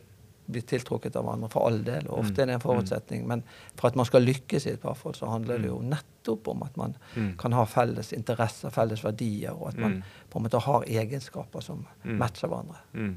bli 0.50 0.62
tiltrukket 0.62 1.16
av 1.20 1.28
andre, 1.30 1.50
for 1.50 1.68
all 1.68 1.82
del. 1.84 2.08
og 2.08 2.20
Ofte 2.24 2.34
Mm. 2.34 2.42
er 2.42 2.46
det 2.46 2.54
en 2.56 2.60
forutsetning. 2.64 3.28
Men 3.28 3.44
for 3.76 3.88
at 3.88 3.96
man 3.96 4.06
skal 4.06 4.22
lykkes 4.22 4.66
i 4.68 4.70
et 4.74 4.82
parforhold, 4.82 5.16
så 5.16 5.30
handler 5.30 5.58
det 5.60 5.68
jo 5.68 5.80
nettopp 5.82 6.48
om 6.48 6.64
at 6.64 6.78
man 6.78 6.96
Mm. 7.16 7.38
kan 7.38 7.52
ha 7.54 7.66
felles 7.66 8.14
interesser, 8.14 8.70
felles 8.70 9.04
verdier, 9.04 9.52
og 9.52 9.68
at 9.70 9.78
man 9.78 9.92
Mm. 9.98 10.04
på 10.32 10.38
en 10.40 10.44
måte 10.44 10.62
har 10.62 10.84
egenskaper 10.84 11.62
som 11.64 11.86
Mm. 12.06 12.18
matcher 12.18 12.48
hverandre. 12.48 12.78
Mm. 12.94 13.16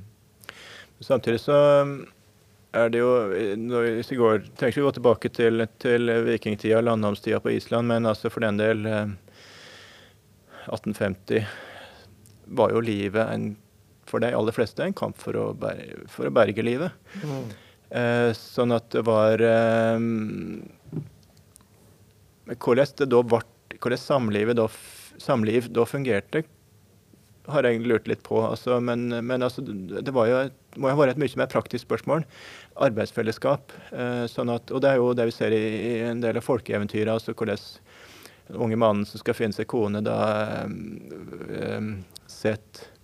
Samtidig 1.00 1.40
så 1.40 1.82
um, 1.82 2.06
er 2.74 2.88
det 2.88 2.98
jo 3.00 3.28
Hvis 3.30 4.10
vi 4.10 4.16
går, 4.16 4.38
trenger 4.56 4.72
ikke 4.72 4.82
gå 4.82 4.92
tilbake 4.94 5.32
til, 5.32 5.66
til 5.78 6.06
vikingtida, 6.24 6.80
landnamstida 6.82 7.40
på 7.40 7.50
Island, 7.56 7.86
men 7.88 8.04
altså 8.06 8.30
for 8.30 8.40
den 8.40 8.56
del 8.58 8.86
eh, 8.86 9.06
1850 10.68 11.46
var 12.46 12.70
jo 12.70 12.80
livet 12.80 13.30
en, 13.34 13.56
for 14.10 14.22
de 14.22 14.32
aller 14.34 14.56
fleste 14.56 14.84
en 14.84 14.96
kamp 14.96 15.18
for 15.20 15.38
å, 15.38 15.50
berge, 15.56 16.04
for 16.10 16.28
å 16.28 16.34
berge 16.34 16.64
livet. 16.66 16.94
Eh, 17.90 18.30
sånn 18.36 18.74
at 18.74 18.86
det 18.94 19.02
var 19.02 19.42
eh, 19.42 19.98
Hvordan 22.50 22.94
det 22.98 23.08
da 23.10 23.20
ble, 23.26 23.40
hvordan 23.78 24.00
samlivet 24.02 24.58
da, 24.58 24.66
samliv 25.22 25.68
da 25.74 25.84
fungerte, 25.86 26.42
har 27.50 27.66
jeg 27.66 27.82
lurt 27.82 28.08
litt 28.10 28.22
på. 28.26 28.40
Altså, 28.42 28.78
men 28.82 29.08
men 29.10 29.42
altså, 29.42 29.62
det 29.64 30.12
var 30.14 30.28
jo, 30.28 30.40
må 30.82 30.90
jo 30.90 30.98
være 31.00 31.14
et 31.14 31.22
mye 31.22 31.40
mer 31.40 31.50
praktisk 31.50 31.86
spørsmål. 31.86 32.26
Arbeidsfellesskap. 32.86 33.74
Eh, 33.90 34.24
sånn 34.30 34.52
at, 34.54 34.70
og 34.74 34.82
det 34.82 34.92
er 34.92 35.00
jo 35.00 35.12
det 35.16 35.30
vi 35.30 35.36
ser 35.36 35.54
i, 35.56 35.62
i 35.62 35.94
en 36.10 36.22
del 36.22 36.38
av 36.40 36.46
folkeeventyra. 36.46 37.16
Altså 37.16 37.34
hvordan 37.34 37.58
den 38.50 38.60
unge 38.66 38.78
mannen 38.82 39.06
som 39.06 39.22
skal 39.22 39.36
finne 39.38 39.54
seg 39.54 39.68
kone, 39.70 40.02
da 40.02 40.18
um, 40.66 42.00
sett 42.26 42.82
um, 42.84 42.99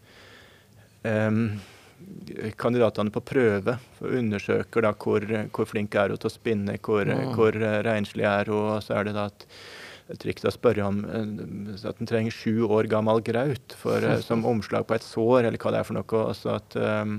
kandidatene 2.60 3.12
på 3.14 3.22
prøve 3.24 3.78
og 4.02 4.12
undersøker 4.18 4.84
da 4.84 4.92
hvor, 5.00 5.24
hvor 5.54 5.68
flink 5.68 5.94
er 5.96 6.12
hun 6.12 6.20
til 6.20 6.28
å 6.30 6.34
spinne, 6.34 6.76
hvor, 6.84 7.08
Mm. 7.08 7.32
hvor 7.34 7.56
eh, 7.56 7.80
renslig 7.86 8.26
er 8.28 8.50
hun, 8.52 8.76
og 8.76 8.82
så 8.84 8.98
er 8.98 9.08
det 9.08 9.14
da 9.16 9.26
et 9.30 10.20
triks 10.22 10.44
å 10.46 10.52
spørre 10.54 10.84
om 10.86 10.98
eh, 11.08 11.88
at 11.88 12.00
en 12.02 12.06
trenger 12.10 12.34
sju 12.34 12.66
år 12.68 12.86
gammel 12.92 13.22
graut 13.26 13.74
for, 13.80 14.04
eh, 14.04 14.20
som 14.22 14.44
omslag 14.52 14.86
på 14.86 14.94
et 14.98 15.06
sår, 15.06 15.46
eller 15.48 15.58
hva 15.58 15.72
det 15.72 15.80
er 15.80 15.88
for 15.88 15.96
noe. 15.98 16.20
og 16.26 16.36
så 16.36 16.58
at 16.60 16.76
um, 16.76 17.16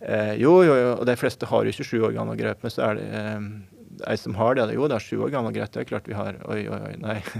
eh, 0.00 0.34
Jo, 0.40 0.56
jo, 0.66 0.74
jo, 0.80 0.88
og 0.96 1.04
de 1.06 1.18
fleste 1.20 1.46
har 1.52 1.62
jo 1.68 1.74
ikke 1.74 1.86
sju 1.90 2.00
år 2.08 2.16
gammel 2.16 2.40
graut, 2.40 2.62
men 2.64 2.72
så 2.74 2.88
er 2.88 2.98
det 3.02 3.12
ei 4.08 4.16
som 4.16 4.34
har 4.40 4.56
det. 4.56 4.70
Jo, 4.74 4.88
det 4.88 4.96
er 4.96 5.04
sju 5.04 5.20
år 5.22 5.30
gammel 5.36 5.52
graut, 5.54 5.70
det 5.74 5.84
er 5.84 5.90
klart 5.92 6.08
vi 6.08 6.16
har. 6.16 6.40
Oi, 6.48 6.62
oi, 6.66 6.80
oi, 6.88 6.96
nei. 7.02 7.20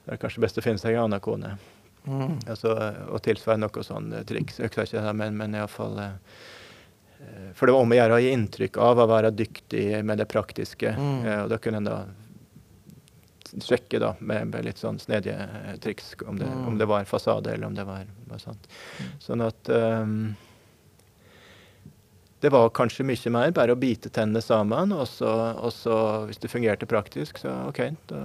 Det 0.00 0.14
er 0.14 0.18
kanskje 0.22 0.40
best 0.40 0.56
å 0.56 0.62
finne 0.64 0.80
seg 0.80 0.94
en 0.96 1.02
anna 1.04 1.18
kone. 1.20 1.50
Mm. 2.04 2.38
Altså, 2.48 2.72
og 3.12 3.20
tilsvarende 3.22 3.68
noe 3.68 3.84
sånn 3.84 4.12
eh, 4.16 4.24
triks. 4.28 4.58
Jeg 4.62 4.70
ikke 4.72 4.86
det, 5.04 5.12
men, 5.18 5.36
men 5.36 5.54
iallfall 5.58 5.98
eh, 6.00 6.14
For 7.54 7.66
det 7.68 7.74
var 7.76 7.84
om 7.84 7.92
å 7.92 7.98
gjøre 7.98 8.16
å 8.16 8.22
gi 8.24 8.32
inntrykk 8.32 8.78
av 8.80 9.02
å 9.02 9.08
være 9.10 9.34
dyktig 9.36 9.84
med 10.04 10.18
det 10.22 10.28
praktiske. 10.30 10.94
Mm. 10.96 11.20
eh, 11.26 11.42
og 11.44 11.52
da 11.52 11.58
kunne 11.60 11.82
en 11.82 11.90
da 11.90 12.00
sjekke 13.50 13.98
da 13.98 14.12
med, 14.22 14.46
med 14.52 14.64
litt 14.64 14.78
sånn 14.78 15.00
snedige 15.02 15.34
eh, 15.42 15.74
triks 15.82 16.14
om 16.26 16.38
det, 16.38 16.46
Mm. 16.46 16.68
om 16.68 16.78
det 16.78 16.86
var 16.86 17.04
fasade 17.04 17.52
eller 17.52 17.66
om 17.66 17.74
det 17.74 17.84
var, 17.84 18.06
var 18.30 18.38
sant. 18.38 18.68
Sånn 19.18 19.42
at 19.42 19.68
um, 19.68 20.36
det 22.40 22.48
var 22.54 22.70
kanskje 22.70 23.04
mye 23.04 23.30
mer 23.34 23.50
bare 23.52 23.74
å 23.74 23.78
bite 23.78 24.08
tennene 24.08 24.40
sammen, 24.40 24.94
og 24.96 25.06
så 25.74 25.96
hvis 26.30 26.40
det 26.40 26.48
fungerte 26.48 26.86
praktisk, 26.88 27.42
så 27.42 27.52
OK, 27.68 27.82
da, 28.08 28.22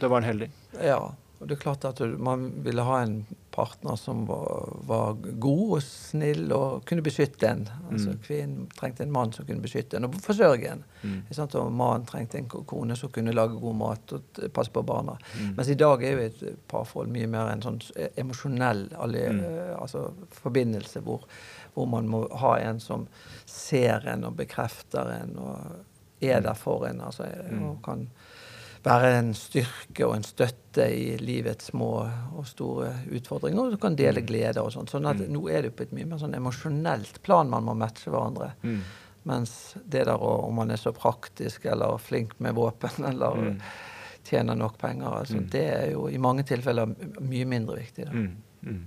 da 0.00 0.08
var 0.08 0.22
en 0.22 0.28
heldig. 0.30 0.48
Ja. 0.80 1.02
Og 1.38 1.46
det 1.46 1.54
er 1.54 1.60
klart 1.62 1.84
at 1.86 2.00
man 2.18 2.48
ville 2.64 2.82
ha 2.82 2.96
en 3.04 3.20
partner 3.54 3.96
som 3.96 4.24
var, 4.26 4.72
var, 4.86 5.14
god 5.42 5.76
og 5.76 5.82
snill 5.82 6.50
og 6.54 6.84
kunne 6.86 7.02
beskytte 7.06 7.46
en. 7.46 7.64
Altså 7.90 8.12
mm. 8.12 8.18
Kvinnen 8.24 8.64
trengte 8.74 9.04
en 9.04 9.12
mann 9.14 9.32
som 9.34 9.46
kunne 9.46 9.62
beskytte 9.62 9.98
en 9.98 10.08
og 10.08 10.16
forsørge 10.22 10.72
en. 10.72 10.82
Mm. 11.02 11.20
Og 11.30 11.70
mannen 11.70 12.06
trengte 12.06 12.40
en 12.40 12.48
kone 12.50 12.96
som 12.98 13.12
kunne 13.14 13.34
lage 13.34 13.58
god 13.58 13.78
mat 13.78 14.14
og 14.16 14.40
passe 14.54 14.74
på 14.74 14.82
barna. 14.86 15.14
Mm. 15.38 15.52
Mens 15.56 15.70
i 15.70 15.78
dag 15.78 16.02
er 16.02 16.16
jo 16.16 16.24
et 16.26 16.42
parforhold 16.70 17.12
mye 17.14 17.30
mer 17.30 17.52
en 17.52 17.62
sånn 17.66 17.78
emosjonell 18.18 18.88
mm. 18.94 19.42
altså, 19.78 20.08
forbindelse 20.40 21.02
hvor, 21.06 21.26
hvor, 21.74 21.86
man 21.90 22.10
må 22.10 22.24
ha 22.42 22.56
en 22.62 22.82
som 22.82 23.06
ser 23.46 24.06
en 24.10 24.26
og 24.26 24.38
bekrefter 24.42 25.14
en 25.20 25.38
og 25.38 25.84
er 26.18 26.42
der 26.42 26.58
for 26.58 26.86
en. 26.88 27.00
altså, 27.00 27.30
mm. 27.46 27.62
og 27.62 27.78
kan 27.86 28.08
være 28.84 29.10
en 29.18 29.32
styrke 29.36 30.06
og 30.06 30.14
en 30.16 30.26
støtte 30.26 30.86
i 30.94 31.16
livets 31.20 31.70
små 31.72 31.92
og 32.38 32.46
store 32.46 32.92
utfordringer. 33.14 33.60
Og 33.64 33.74
du 33.74 33.80
kan 33.82 33.96
dele 33.98 34.22
glede 34.22 34.48
gleder 34.48 34.64
og 34.64 34.72
sånn. 34.74 34.88
Sånn 34.90 35.08
at 35.10 35.20
mm. 35.20 35.30
nå 35.34 35.44
er 35.50 35.66
det 35.66 35.74
på 35.76 35.86
et 35.86 35.94
mye 35.96 36.08
mer 36.08 36.20
sånn 36.22 36.36
emosjonelt 36.38 37.22
plan 37.26 37.50
man 37.50 37.66
må 37.66 37.74
matche 37.78 38.10
hverandre. 38.10 38.52
Mm. 38.62 38.82
Mens 39.28 39.54
det 39.84 40.06
der 40.08 40.22
om 40.22 40.54
man 40.56 40.70
er 40.70 40.80
så 40.80 40.92
praktisk 40.96 41.66
eller 41.68 41.98
flink 41.98 42.38
med 42.38 42.56
våpen 42.58 43.04
eller 43.10 43.42
mm. 43.48 43.56
tjener 44.28 44.58
nok 44.58 44.78
penger, 44.78 45.08
altså, 45.22 45.40
mm. 45.40 45.48
det 45.52 45.66
er 45.72 45.90
jo 45.94 46.06
i 46.08 46.20
mange 46.20 46.46
tilfeller 46.48 46.94
mye 47.18 47.48
mindre 47.48 47.80
viktig. 47.80 48.08
Mm. 48.12 48.86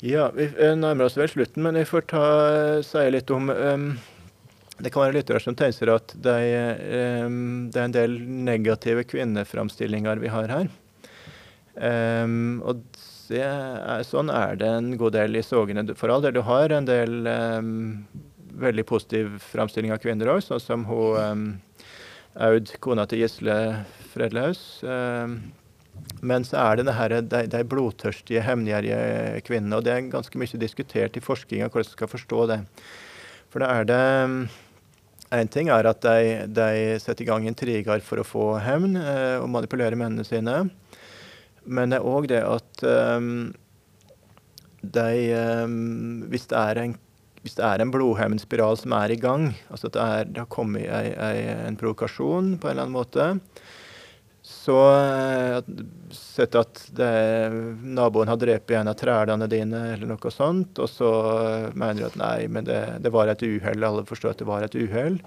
Ja, 0.00 0.30
vi 0.32 0.46
nærmer 0.80 1.10
oss 1.10 1.18
vel 1.18 1.28
slutten, 1.28 1.62
men 1.66 1.76
vi 1.76 1.84
får 1.84 2.06
ta, 2.08 2.24
si 2.86 3.04
litt 3.12 3.30
om 3.34 3.50
um 3.52 3.92
det 4.80 4.92
kan 4.92 5.04
være 5.04 5.18
lyttere 5.18 5.40
som 5.42 5.56
tenker 5.58 5.92
at 5.94 6.14
det 6.24 6.36
er, 6.54 6.82
um, 7.26 7.68
det 7.72 7.80
er 7.80 7.88
en 7.88 7.96
del 7.96 8.16
negative 8.48 9.04
kvinneframstillinger 9.10 10.22
vi 10.22 10.32
har 10.32 10.52
her. 10.52 10.70
Um, 11.80 12.60
og 12.66 12.82
er, 13.30 14.02
sånn 14.06 14.32
er 14.34 14.58
det 14.58 14.68
en 14.74 14.90
god 15.00 15.14
del 15.14 15.38
i 15.38 15.44
sogene. 15.46 15.86
For 15.98 16.12
all 16.12 16.24
del, 16.24 16.34
du 16.36 16.44
har 16.46 16.72
en 16.74 16.88
del 16.88 17.28
um, 17.30 17.72
veldig 18.60 18.84
positiv 18.88 19.36
framstilling 19.52 19.94
av 19.94 20.02
kvinner 20.02 20.32
òg, 20.32 20.42
sånn 20.44 20.62
som 20.62 20.86
hun 20.90 21.58
Aud, 22.38 22.70
kona 22.78 23.08
til 23.10 23.24
Gisle 23.24 23.54
Fredlaus. 24.12 24.82
men 26.22 26.44
så 26.44 26.56
er 26.56 26.76
det 26.78 27.26
de, 27.30 27.40
de 27.50 27.62
blodtørstige, 27.66 28.42
hevngjerrige 28.46 29.42
kvinnene. 29.42 29.76
Og 29.76 29.84
det 29.84 29.92
er 29.92 30.12
ganske 30.12 30.38
mye 30.38 30.60
diskutert 30.62 31.16
i 31.16 31.20
forskninga 31.24 31.68
hvordan 31.68 31.88
man 31.88 31.96
skal 31.96 32.08
forstå 32.08 32.46
det. 32.52 32.60
For 33.50 33.62
da 33.62 33.72
er 33.80 33.88
det 33.88 34.04
Én 35.30 35.46
ting 35.46 35.68
er 35.70 35.86
at 35.86 36.02
de, 36.02 36.46
de, 36.50 36.96
setter 36.98 37.22
i 37.22 37.28
gang 37.28 37.44
intriger 37.46 38.02
for 38.02 38.18
å 38.18 38.26
få 38.26 38.46
hevn 38.64 38.96
eh, 38.98 39.36
og 39.38 39.50
manipulere 39.52 39.98
mennene 39.98 40.26
sine. 40.26 40.64
Men 41.70 41.92
det 41.92 42.00
er 42.00 42.08
òg 42.08 42.26
det 42.32 42.40
at 42.42 42.82
um, 42.82 43.52
de 44.82 45.12
um, 45.62 46.24
hvis, 46.32 46.48
det 46.50 46.64
en, 46.82 46.96
hvis, 47.44 47.54
det 47.60 47.66
er 47.66 47.84
en, 47.84 47.92
blodhevnspiral 47.94 48.80
som 48.80 48.96
er 48.96 49.14
i 49.14 49.20
gang, 49.20 49.52
altså 49.70 49.90
at 49.90 49.94
det, 49.94 50.06
er, 50.06 50.32
det 50.32 50.42
har 50.42 50.50
kommet 50.50 50.88
ei, 50.88 51.12
ei, 51.14 51.36
en 51.68 51.78
provokasjon 51.78 52.56
på 52.58 52.66
en 52.66 52.74
eller 52.74 52.88
annen 52.88 52.96
måte, 52.96 53.28
så 54.50 54.76
uh, 54.76 55.60
sett 56.10 56.54
at 56.58 56.82
det, 56.96 57.10
naboen 57.82 58.28
har 58.28 58.38
drept 58.40 58.70
en 58.74 58.90
av 58.90 58.98
trælene 58.98 59.46
dine, 59.50 59.80
eller 59.94 60.10
noe 60.10 60.32
sånt, 60.34 60.78
og 60.82 60.90
så 60.90 61.10
uh, 61.30 61.70
mener 61.72 62.02
du 62.02 62.08
at 62.10 62.18
nei, 62.20 62.48
men 62.50 62.66
det, 62.66 62.80
det 63.04 63.12
var 63.14 63.30
et 63.30 63.44
uhell. 63.46 63.86
Alle 63.86 64.04
forstår 64.08 64.34
at 64.34 64.42
det 64.42 64.48
var 64.50 64.66
et 64.66 64.76
uhell. 64.76 65.20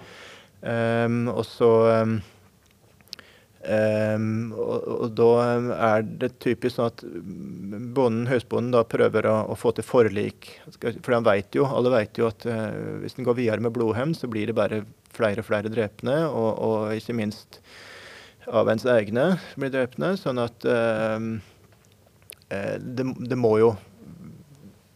Um, 0.64 1.28
og 1.32 1.44
så 1.48 1.72
um, 2.04 2.14
og, 4.56 4.78
og, 4.88 5.10
da 5.18 5.30
er 5.76 6.06
det 6.08 6.30
typisk 6.44 6.78
sånn 6.78 6.92
at 6.92 7.04
bonden, 7.04 8.28
høstbonden 8.32 8.72
da 8.76 8.84
prøver 8.88 9.28
å, 9.28 9.38
å, 9.52 9.58
få 9.60 9.74
til 9.76 9.88
forlik. 9.88 10.54
For 10.78 11.12
han 11.16 11.28
vet 11.28 11.56
jo, 11.58 11.68
alle 11.68 11.92
vet 11.96 12.20
jo 12.20 12.30
at 12.32 12.48
uh, 12.48 13.00
hvis 13.04 13.18
en 13.18 13.28
går 13.28 13.40
videre 13.40 13.64
med 13.64 13.76
blodhevn, 13.76 14.16
så 14.16 14.28
blir 14.32 14.52
det 14.52 14.60
bare 14.60 14.84
flere 15.14 15.44
og 15.44 15.48
flere 15.50 15.72
drepne, 15.72 16.22
og, 16.28 16.52
og 16.64 16.96
ikke 16.98 17.18
minst 17.18 17.60
av 18.48 18.70
ens 18.70 18.86
egne 18.90 19.34
blir 19.56 19.74
drepne. 19.74 20.14
Sånn 20.20 20.42
at 20.44 20.66
eh, 20.68 21.20
det, 22.80 23.06
det, 23.18 23.38
må 23.40 23.56
jo 23.62 23.74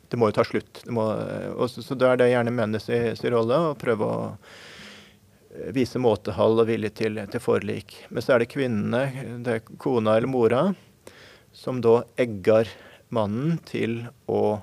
det 0.09 0.19
må 0.19 0.31
jo 0.31 0.37
ta 0.37 0.45
slutt. 0.47 0.83
Må, 0.93 1.09
så, 1.67 1.83
så 1.83 1.97
da 1.99 2.13
er 2.13 2.21
det 2.21 2.31
gjerne 2.31 2.55
mennenes 2.55 3.23
rolle 3.31 3.61
å 3.69 3.77
prøve 3.79 4.07
å 4.07 4.19
vise 5.73 5.99
måtehold 5.99 6.61
og 6.61 6.69
vilje 6.69 6.91
til, 7.01 7.21
til, 7.31 7.41
forlik. 7.41 7.95
Men 8.09 8.23
så 8.23 8.35
er 8.35 8.43
det 8.43 8.51
kvinnene, 8.51 9.27
det 9.45 9.55
er 9.57 9.77
kona 9.81 10.17
eller 10.17 10.29
mora, 10.29 10.63
som 11.55 11.81
da 11.81 12.01
egger 12.19 12.69
mannen 13.13 13.57
til 13.65 14.03
å 14.29 14.59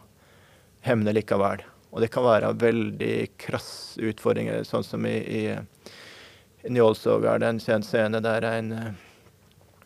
hemne 0.85 1.15
likevel. 1.17 1.65
Og 1.95 2.03
det 2.03 2.11
kan 2.15 2.27
være 2.27 2.53
veldig 2.59 3.17
krasse 3.41 4.03
utfordringer, 4.03 4.65
sånn 4.67 4.87
som 4.87 5.07
i, 5.07 5.15
i 5.15 5.43
Njålsåga 6.69 7.35
er 7.35 7.43
det 7.43 7.51
en 7.51 7.61
kjent 7.61 7.87
scene 7.87 8.21
der 8.25 8.47
en, 8.49 8.73
en 8.73 8.95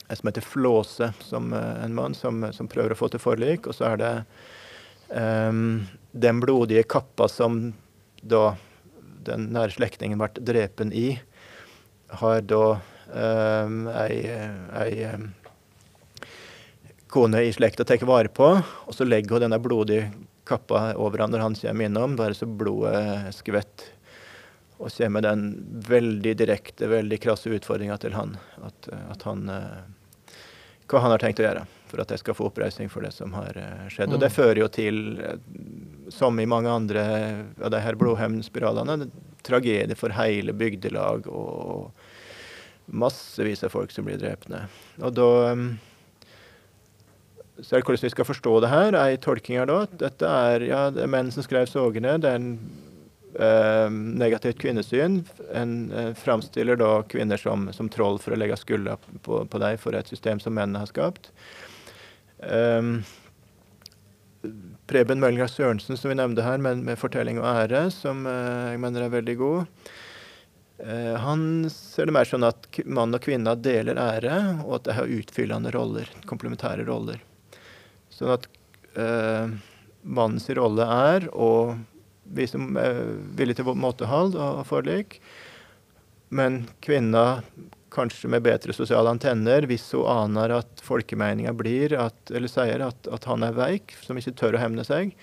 eh, 0.09 0.15
som 0.15 0.31
heter 0.31 0.45
Flåse, 0.47 1.11
som 1.21 1.53
eh, 1.53 1.85
en 1.85 1.95
mann 1.95 2.15
som, 2.15 2.45
som, 2.53 2.69
prøver 2.71 2.95
å 2.95 2.99
få 2.99 3.11
til 3.13 3.23
forlik. 3.23 3.67
Og 3.67 3.75
så 3.75 3.93
er 3.93 4.01
det 4.03 4.13
um, 5.09 5.89
den 6.13 6.43
blodige 6.45 6.87
kappa 6.87 7.29
som 7.33 7.73
da 8.23 8.53
den 9.27 9.51
nære 9.55 9.75
slektningen 9.75 10.21
ble 10.21 10.31
drepen 10.39 10.95
i, 10.95 11.11
har 12.23 12.41
da 12.49 12.63
um, 12.79 13.83
ei, 13.93 14.23
ei 14.79 15.11
um, 15.13 15.29
kone 17.13 17.43
i 17.45 17.53
slekta 17.53 17.85
tar 17.85 18.07
vare 18.09 18.33
på, 18.33 18.55
og 18.61 18.95
så 18.95 19.05
legger 19.05 19.37
hun 19.37 19.49
denne 19.49 19.61
blodige 19.61 20.09
kappa 20.49 20.95
over 20.97 21.21
han 21.25 21.33
når 21.33 21.45
han 21.45 21.57
kommer 21.59 21.89
innom, 21.89 22.17
bare 22.17 22.37
så 22.37 22.49
blodet 22.49 23.35
skvetter 23.37 23.98
og 24.79 24.93
se 24.95 25.09
med 25.11 25.27
den 25.27 25.49
veldig 25.89 26.35
direkte, 26.39 26.87
veldig 26.91 27.19
krasse 27.23 27.51
utfordringa 27.51 27.99
til 27.99 28.15
han. 28.15 28.37
At, 28.63 28.89
at 29.11 29.25
han 29.27 29.49
eh, 29.51 29.81
Hva 30.89 31.03
han 31.05 31.13
har 31.13 31.21
tenkt 31.21 31.43
å 31.43 31.45
gjøre 31.45 31.67
for 31.89 32.03
at 32.03 32.13
jeg 32.13 32.21
skal 32.21 32.37
få 32.37 32.47
oppreisning 32.51 32.91
for 32.93 33.05
det 33.05 33.11
som 33.17 33.35
har 33.35 33.57
eh, 33.59 33.89
skjedd. 33.91 34.13
Mm. 34.13 34.15
Og 34.15 34.23
det 34.23 34.31
fører 34.35 34.63
jo 34.63 34.69
til, 34.73 35.01
eh, 35.25 35.41
som 36.15 36.39
i 36.39 36.47
mange 36.49 36.71
andre 36.71 37.03
av 37.59 37.75
de 37.75 37.83
her 37.83 37.99
blodhevnspiralene, 37.99 39.11
tragedie 39.47 39.99
for 39.99 40.15
hele 40.15 40.55
bygdelag 40.57 41.27
og 41.27 41.91
massevis 42.89 43.65
av 43.67 43.75
folk 43.75 43.93
som 43.93 44.07
blir 44.07 44.21
drepne. 44.21 44.67
Og 45.03 45.15
da 45.17 45.31
så 47.59 47.75
er 47.75 47.81
det 47.81 47.89
hvordan 47.89 48.05
vi 48.07 48.13
skal 48.13 48.27
forstå 48.29 48.53
det 48.63 48.69
her. 48.71 48.95
Ei 48.95 49.17
tolking 49.19 49.59
er 49.59 49.67
da 49.67 49.81
at 49.89 49.95
dette 49.99 50.29
er 50.31 50.63
ja, 50.69 50.83
det 50.95 51.03
er 51.03 51.11
menn 51.11 51.33
som 51.35 51.43
skrev 51.43 51.67
sogene. 51.67 52.15
Det 52.23 52.31
er 52.31 52.39
en 52.39 52.53
negativt 53.37 54.59
kvinnesyn. 54.63 55.21
En 55.55 55.93
eh, 55.93 56.11
framstiller 56.15 56.79
da 56.81 57.03
kvinner 57.11 57.37
som, 57.37 57.69
som, 57.73 57.91
troll 57.93 58.19
for 58.23 58.35
å 58.35 58.39
legge 58.41 58.57
skylda 58.57 58.97
på, 59.23 59.45
på 59.45 59.63
dem 59.63 59.79
for 59.79 59.99
et 59.99 60.09
system 60.09 60.41
som 60.41 60.57
mennene 60.57 60.83
har 60.83 60.91
skapt. 60.91 61.31
Um, 62.39 63.03
Preben 64.89 65.21
Møllinga 65.21 65.49
Sørensen, 65.51 65.99
som 65.99 66.13
vi 66.13 66.17
nevnte 66.17 66.45
her, 66.47 66.59
med, 66.63 66.81
med 66.87 66.99
'Fortelling 66.99 67.41
og 67.43 67.49
ære', 67.51 67.89
som 67.93 68.27
eh, 68.27 68.73
jeg 68.73 68.81
mener 68.81 69.05
er 69.05 69.17
veldig 69.17 69.37
god. 69.37 69.89
Eh, 70.79 71.15
han 71.19 71.43
ser 71.75 72.07
det 72.07 72.15
mer 72.15 72.29
sånn 72.29 72.47
at 72.47 72.69
mann 72.87 73.15
og 73.17 73.25
kvinne 73.25 73.57
deler 73.59 73.99
ære, 73.99 74.39
og 74.65 74.79
at 74.79 74.87
de 74.87 74.97
har 74.97 75.17
utfyllende 75.19 75.73
roller, 75.75 76.09
komplementære 76.31 76.87
roller. 76.87 77.21
Sånn 78.15 78.33
at 78.37 78.47
eh, 78.95 79.51
mannens 80.07 80.49
rolle 80.57 80.87
er 80.87 81.29
å 81.35 81.51
vi 82.35 82.47
som 82.51 82.77
er 82.81 83.03
villige 83.39 83.61
til 83.61 83.75
måtehold 83.79 84.37
og 84.37 84.65
forlik. 84.69 85.19
Men 86.29 86.67
kvinna 86.85 87.43
kanskje 87.91 88.29
med 88.29 88.45
bedre 88.45 88.73
sosiale 88.77 89.11
antenner, 89.11 89.65
hvis 89.69 89.87
hun 89.97 90.09
aner 90.13 90.59
at 90.61 90.83
folkemeninga 90.85 91.55
blir 91.57 91.95
at, 91.97 92.19
eller 92.31 92.51
sier 92.53 92.85
at, 92.85 93.09
at, 93.09 93.29
han 93.29 93.47
er 93.47 93.57
veik, 93.57 93.95
som 94.05 94.19
ikke 94.21 94.37
tør 94.37 94.59
å 94.59 94.63
hemne 94.63 94.85
seg, 94.85 95.15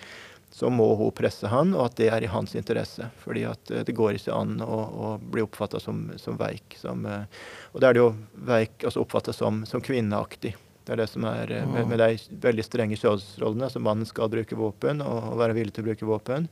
så 0.55 0.69
må 0.71 0.87
hun 0.95 1.11
presse 1.15 1.49
han, 1.51 1.73
og 1.75 1.89
at 1.89 1.97
det 1.99 2.09
er 2.15 2.23
i 2.23 2.31
hans 2.31 2.55
interesse. 2.55 3.09
fordi 3.19 3.43
at 3.49 3.71
eh, 3.71 3.83
det 3.85 3.95
går 3.95 4.15
ikke 4.15 4.35
an 4.35 4.61
å, 4.63 4.77
å 4.77 5.09
bli 5.19 5.43
oppfatta 5.43 5.81
som, 5.83 6.07
som, 6.21 6.37
veik. 6.39 6.77
Som, 6.79 7.05
eh, 7.05 7.25
og 7.73 7.83
da 7.83 7.89
er 7.89 7.97
det 7.97 8.03
jo 8.03 8.13
veik 8.47 8.85
altså 8.87 9.03
oppfatta 9.03 9.35
som, 9.35 9.65
som 9.67 9.83
kvinneaktig. 9.83 10.55
Det 10.85 10.93
er 10.93 11.01
det 11.01 11.09
som 11.11 11.25
er 11.27 11.51
eh, 11.51 11.67
med, 11.67 11.89
med 11.91 11.99
de 11.99 12.39
veldig 12.45 12.65
strenge 12.65 12.99
kjønnsrollene. 13.01 13.67
Altså 13.67 13.83
mannen 13.83 14.07
skal 14.07 14.31
bruke 14.31 14.57
våpen 14.57 15.03
og 15.03 15.35
være 15.41 15.57
villig 15.57 15.75
til 15.75 15.83
å 15.83 15.89
bruke 15.89 16.07
våpen. 16.07 16.47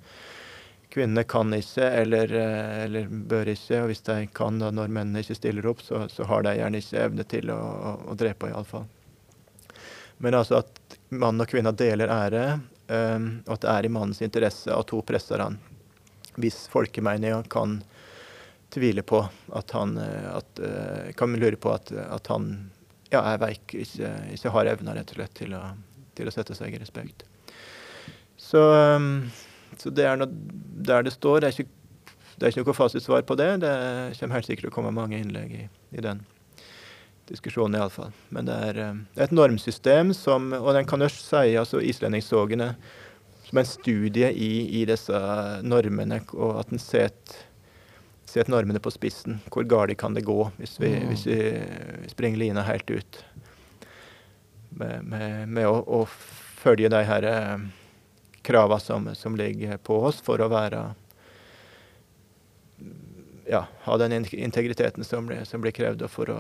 Kvinnene 0.94 1.24
kan 1.26 1.50
ikke 1.58 1.88
eller, 2.04 2.34
eh, 2.38 2.84
eller, 2.84 3.08
bør 3.10 3.50
ikke, 3.50 3.80
og 3.82 3.88
hvis 3.90 4.04
de 4.06 4.18
kan 4.36 4.60
da 4.62 4.70
når 4.70 4.92
mennene 4.94 5.24
ikke 5.24 5.40
stiller 5.40 5.66
opp, 5.72 5.80
så, 5.82 6.04
så 6.10 6.28
har 6.30 6.44
de 6.46 6.52
gjerne 6.60 6.82
ikke 6.84 7.00
evne 7.02 7.24
til 7.26 7.50
å, 7.50 7.58
å, 7.58 7.94
å 8.14 8.18
drepe, 8.20 8.52
iallfall. 8.52 8.84
Men 10.22 10.38
altså 10.38 10.60
at 10.60 10.98
mann 11.10 11.42
og 11.42 11.50
kvinne 11.50 11.72
deler 11.74 12.14
ære, 12.14 12.44
um, 12.94 13.26
og 13.48 13.56
at 13.56 13.64
det 13.64 13.72
er 13.72 13.88
i 13.88 13.92
mannens 13.96 14.22
interesse 14.22 14.70
at 14.70 14.88
to 14.92 15.00
presser 15.06 15.42
han. 15.42 15.58
Hvis 16.38 16.68
folkemeninga 16.70 17.42
kan 17.50 17.80
tvile 18.74 19.02
på 19.06 19.24
at 19.54 19.74
han 19.78 19.98
at, 20.02 20.62
uh, 20.62 21.10
Kan 21.18 21.34
lure 21.38 21.58
på 21.62 21.74
at, 21.74 21.92
at, 21.92 22.30
han 22.30 22.70
ja, 23.10 23.22
er 23.22 23.42
veik, 23.42 23.74
ikke, 23.74 24.14
ikke 24.34 24.54
har 24.54 24.70
evner 24.76 24.98
rett 24.98 25.14
og 25.14 25.20
slett 25.20 25.36
til 25.42 25.58
å, 25.58 25.64
til 26.18 26.30
å 26.30 26.34
sette 26.34 26.58
seg 26.58 26.78
i 26.78 26.82
respekt. 26.82 27.26
Så, 28.38 28.62
um, 28.62 29.26
så 29.84 29.92
det 29.92 30.08
er 30.08 30.20
noe 30.20 30.32
der 30.88 31.04
det 31.04 31.14
står. 31.16 31.42
Det 31.44 31.50
er 31.50 31.58
ikke, 31.58 32.14
det 32.38 32.46
er 32.46 32.54
ikke 32.54 32.64
noe 32.64 32.78
fasitsvar 32.78 33.26
på 33.28 33.38
det. 33.40 33.50
Det 33.64 33.74
kommer 34.20 34.40
helt 34.40 34.48
sikkert 34.48 34.72
å 34.72 34.76
komme 34.78 34.96
mange 34.96 35.20
innlegg 35.20 35.58
i, 35.58 35.66
i 35.92 36.04
den 36.04 36.24
diskusjonen, 37.28 37.78
iallfall. 37.80 38.12
Men 38.36 38.48
det 38.48 38.60
er, 38.70 38.82
det 39.14 39.22
er 39.22 39.30
et 39.30 39.36
normsystem 39.36 40.12
som 40.16 40.52
Og 40.58 40.74
den 40.76 40.88
kan 40.88 41.04
jo 41.04 41.10
si, 41.12 41.56
altså 41.60 41.80
islendingssågene, 41.84 42.74
som 43.48 43.60
en 43.60 43.68
studie 43.68 44.32
i, 44.32 44.54
i 44.82 44.86
disse 44.88 45.20
normene, 45.64 46.22
og 46.34 46.62
at 46.64 46.72
en 46.74 46.82
setter 46.82 47.44
set 48.34 48.50
normene 48.50 48.82
på 48.82 48.92
spissen. 48.94 49.40
Hvor 49.54 49.66
galt 49.70 49.98
kan 50.00 50.16
det 50.16 50.26
gå 50.26 50.40
hvis 50.58 50.80
vi, 50.82 50.90
mm. 50.96 51.12
hvis 51.12 51.26
vi 51.28 52.10
springer 52.12 52.42
lina 52.42 52.66
helt 52.66 52.90
ut? 52.90 53.20
Med, 54.74 55.04
med, 55.06 55.50
med 55.54 55.70
å, 55.70 55.78
å, 55.86 56.06
følge 56.64 56.90
de 56.90 57.02
her 57.06 57.26
kravene 58.44 58.84
som, 58.84 59.10
som, 59.16 59.36
ligger 59.40 59.78
på 59.78 59.98
oss 60.10 60.22
for 60.24 60.42
å 60.44 60.52
være 60.52 60.84
Ja, 63.48 63.66
ha 63.88 63.98
den 64.00 64.14
integriteten 64.24 65.04
som 65.04 65.32
som 65.44 65.62
blir 65.64 65.76
krevd 65.76 66.06
for 66.12 66.32
å 66.32 66.40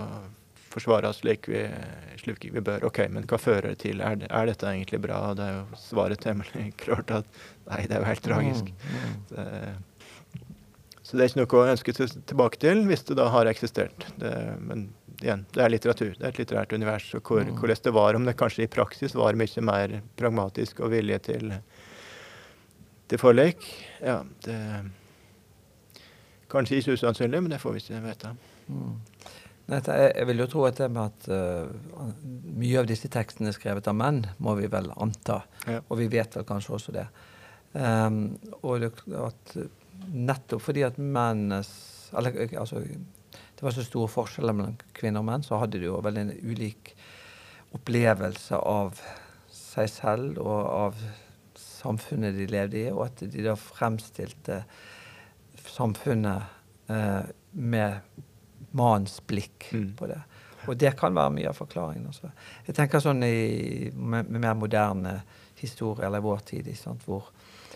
forsvare 0.73 1.09
oss 1.09 1.19
slik 1.21 1.47
vi, 1.51 1.63
slik 2.17 2.47
vi, 2.49 2.61
bør. 2.61 2.87
OK, 2.89 3.03
men 3.13 3.27
hva 3.29 3.37
fører 3.37 3.73
det 3.73 3.81
til? 3.83 4.01
Er, 4.01 4.17
det, 4.21 4.29
er, 4.31 4.49
dette 4.49 4.69
egentlig 4.69 5.01
bra? 5.03 5.19
Og 5.29 5.37
Det 5.37 5.45
er 5.45 5.57
jo 5.59 5.79
svaret 5.79 6.23
temmelig 6.23 6.71
klart 6.83 7.13
at 7.13 7.29
nei, 7.69 7.83
det 7.85 7.97
er 7.97 8.01
jo 8.01 8.09
helt 8.09 8.25
tragisk. 8.25 8.71
Mm, 8.73 8.95
mm. 8.95 9.19
Det, 9.33 9.47
så 11.03 11.17
det 11.17 11.23
er 11.23 11.31
ikke 11.31 11.41
noe 11.41 11.59
å 11.59 11.71
ønske 11.73 11.93
tilbake 12.31 12.59
til 12.63 12.85
hvis 12.87 13.03
det 13.09 13.19
da 13.19 13.27
har 13.33 13.49
eksistert. 13.51 14.05
Det, 14.17 14.33
men 14.63 14.87
igjen, 15.19 15.45
det 15.53 15.63
er 15.63 15.73
litteratur. 15.73 16.13
Det 16.15 16.23
er 16.23 16.31
et 16.31 16.39
litterært 16.41 16.75
univers. 16.75 17.09
Og 17.17 17.27
hvor, 17.27 17.43
mm. 17.43 17.57
hvordan 17.59 17.81
det 17.87 17.95
var, 17.99 18.17
om 18.17 18.27
det 18.27 18.37
kanskje 18.39 18.65
i 18.65 18.71
praksis 18.71 19.15
var 19.19 19.37
mye 19.39 19.65
mer 19.67 19.97
pragmatisk 20.19 20.79
og 20.83 20.93
vilje 20.95 21.19
til, 21.27 21.51
til 23.11 23.21
forlik, 23.21 23.63
ja, 24.01 24.21
det 24.45 24.59
Kanskje 26.53 26.77
ikke 26.77 26.93
usannsynlig, 26.99 27.39
men 27.41 27.49
det 27.49 27.57
får 27.63 27.73
vi 27.73 27.79
ikke 27.81 27.99
vite. 28.03 28.29
Mm. 28.69 28.97
Jeg 29.73 30.25
vil 30.27 30.41
jo 30.43 30.45
tro 30.51 30.65
at 30.67 30.77
det 30.77 30.89
med 30.93 31.07
at 31.07 31.27
uh, 31.31 32.09
mye 32.59 32.81
av 32.81 32.89
disse 32.89 33.09
tekstene 33.09 33.49
er 33.49 33.55
skrevet 33.55 33.87
av 33.89 33.95
menn, 33.97 34.19
må 34.43 34.53
vi 34.59 34.69
vel 34.69 34.91
anta. 35.01 35.39
Ja. 35.65 35.79
Og 35.87 35.97
vi 36.03 36.09
vet 36.13 36.35
vel 36.37 36.45
kanskje 36.45 36.75
også 36.77 36.93
det. 36.93 37.07
Um, 37.73 38.35
og 38.61 38.83
det, 38.83 38.91
at 39.17 39.55
nettopp 40.13 40.61
fordi 40.67 40.83
at 40.85 40.99
mennes, 41.01 41.71
eller, 42.13 42.37
altså, 42.59 42.83
Det 42.83 43.65
var 43.65 43.73
så 43.73 43.85
store 43.87 44.11
forskjeller 44.11 44.53
mellom 44.53 44.77
kvinner 44.93 45.23
og 45.23 45.29
menn, 45.31 45.43
så 45.45 45.57
hadde 45.57 45.79
de 45.79 45.87
jo 45.87 46.01
veldig 46.03 46.21
en 46.21 46.33
ulik 46.43 46.93
opplevelse 47.73 48.59
av 48.59 48.99
seg 49.49 49.89
selv 49.89 50.41
og 50.43 50.59
av 50.67 50.99
samfunnet 51.83 52.35
de 52.37 52.47
levde 52.49 52.79
i, 52.79 52.89
og 52.91 53.05
at 53.09 53.23
de 53.29 53.45
da 53.45 53.55
fremstilte 53.59 54.63
samfunnet 55.67 56.89
eh, 56.91 57.23
med 57.51 58.21
mannens 58.73 59.19
blikk 59.27 59.69
mm. 59.71 59.89
på 59.99 60.09
det. 60.09 60.21
Og 60.63 60.77
det 60.79 60.93
kan 60.99 61.15
være 61.15 61.35
mye 61.35 61.49
av 61.51 61.57
forklaringen. 61.59 62.07
Også. 62.09 62.31
Jeg 62.67 62.77
tenker 62.77 63.03
sånn 63.03 63.23
i 63.27 63.89
med, 63.93 64.29
med 64.31 64.39
mer 64.39 64.55
moderne 64.57 65.17
historie, 65.59 66.07
eller 66.07 66.23
vår 66.23 66.45
tid, 66.47 66.71
hvor 67.05 67.29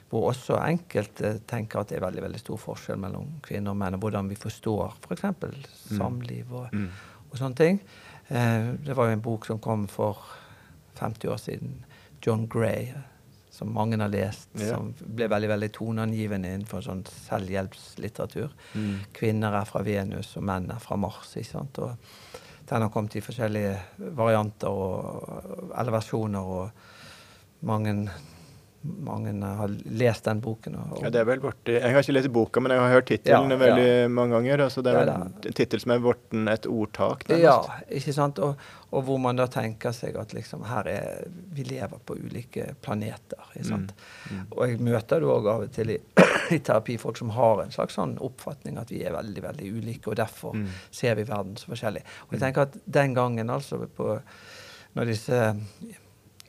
hvor 0.10 0.30
også 0.30 0.60
enkelte 0.64 1.34
tenker 1.48 1.82
at 1.82 1.92
det 1.92 1.98
er 1.98 2.06
veldig 2.06 2.24
veldig 2.24 2.40
stor 2.40 2.60
forskjell 2.62 3.00
mellom 3.02 3.38
kvinner 3.44 3.74
og 3.74 3.80
menn, 3.82 3.98
og 3.98 4.06
hvordan 4.06 4.30
vi 4.32 4.40
forstår 4.40 4.96
f.eks. 5.02 5.26
For 5.42 5.52
mm. 5.52 5.98
samliv 5.98 6.54
og, 6.56 6.70
mm. 6.72 6.88
og, 7.26 7.36
sånne 7.36 7.60
ting. 7.60 7.82
Eh, 8.28 8.70
det 8.86 8.96
var 8.96 9.10
jo 9.10 9.18
en 9.18 9.26
bok 9.26 9.48
som 9.50 9.60
kom 9.64 9.88
for 9.92 10.24
50 11.00 11.34
år 11.34 11.42
siden, 11.44 11.76
John 12.24 12.48
Gray, 12.50 12.94
som 13.58 13.72
mange 13.74 13.98
har 14.00 14.12
lest, 14.14 14.52
ja. 14.60 14.76
som 14.76 14.92
ble 15.00 15.28
veldig 15.32 15.50
veldig 15.50 15.70
toneangivende 15.76 16.54
innenfor 16.54 16.84
sånn 16.86 17.02
selvhjelpslitteratur. 17.28 18.54
Mm. 18.78 18.92
Kvinner 19.18 19.58
er 19.58 19.70
fra 19.70 19.82
Venus, 19.86 20.36
og 20.38 20.46
menn 20.50 20.70
er 20.74 20.84
fra 20.84 21.00
Mars. 21.02 21.34
ikke 21.36 21.50
sant? 21.50 21.82
Og 21.82 21.96
den 22.68 22.86
har 22.86 22.94
kommet 22.94 23.18
i 23.18 23.24
forskjellige 23.24 24.12
varianter 24.18 24.70
og, 24.70 25.72
eller 25.74 25.98
versjoner. 25.98 26.54
og 26.58 26.94
mange 27.66 27.94
mange 28.82 29.46
har 29.46 29.72
lest 29.86 30.24
den 30.24 30.42
boken. 30.42 30.76
Og, 30.76 31.00
ja, 31.02 31.10
det 31.12 31.20
er 31.20 31.28
vel 31.28 31.42
borti, 31.42 31.74
Jeg 31.74 31.94
har 31.94 32.04
ikke 32.04 32.14
lest 32.16 32.30
boka, 32.34 32.62
men 32.62 32.72
jeg 32.72 32.82
har 32.82 32.94
hørt 32.94 33.08
tittelen 33.10 33.52
ja, 33.52 33.58
veldig 33.60 33.88
ja. 33.88 34.08
mange 34.08 34.36
ganger. 34.36 34.64
altså 34.68 34.84
Det 34.86 34.94
er 34.94 35.12
en 35.12 35.34
tittel 35.58 35.82
som 35.84 35.94
er 35.96 36.04
blitt 36.04 36.38
et 36.54 36.68
ordtak. 36.70 37.26
Nærmest. 37.30 37.44
Ja, 37.44 37.98
ikke 38.00 38.14
sant? 38.16 38.40
Og, 38.44 38.62
og, 38.90 39.04
hvor 39.08 39.20
man 39.22 39.40
da 39.40 39.48
tenker 39.52 39.96
seg 39.96 40.18
at 40.22 40.36
liksom 40.38 40.64
her 40.70 40.88
er 40.92 41.28
Vi 41.56 41.66
lever 41.68 42.00
på 42.06 42.16
ulike 42.16 42.70
planeter. 42.82 43.44
ikke 43.56 43.68
sant? 43.68 43.94
Mm, 44.30 44.38
mm. 44.38 44.46
Og 44.52 44.64
jeg 44.68 44.82
møter 44.90 45.24
det 45.24 45.32
òg 45.36 45.52
av 45.54 45.68
og 45.68 45.74
til 45.76 45.96
i, 45.98 46.00
i 46.56 46.60
terapi 46.60 46.98
folk 47.02 47.20
som 47.20 47.34
har 47.36 47.64
en 47.64 47.74
slags 47.74 47.98
sånn 47.98 48.18
oppfatning 48.24 48.78
at 48.80 48.94
vi 48.94 49.04
er 49.04 49.16
veldig 49.18 49.44
veldig 49.50 49.72
ulike, 49.74 50.12
og 50.12 50.20
derfor 50.22 50.56
mm. 50.56 50.68
ser 50.92 51.18
vi 51.20 51.28
verden 51.28 51.58
så 51.60 51.74
forskjellig. 51.74 52.06
Og 52.28 52.38
jeg 52.38 52.42
mm. 52.42 52.46
tenker 52.46 52.70
at 52.70 52.78
den 52.86 53.18
gangen, 53.18 53.50
altså 53.50 53.84
på 53.88 54.20
når 54.98 55.12
disse 55.12 55.40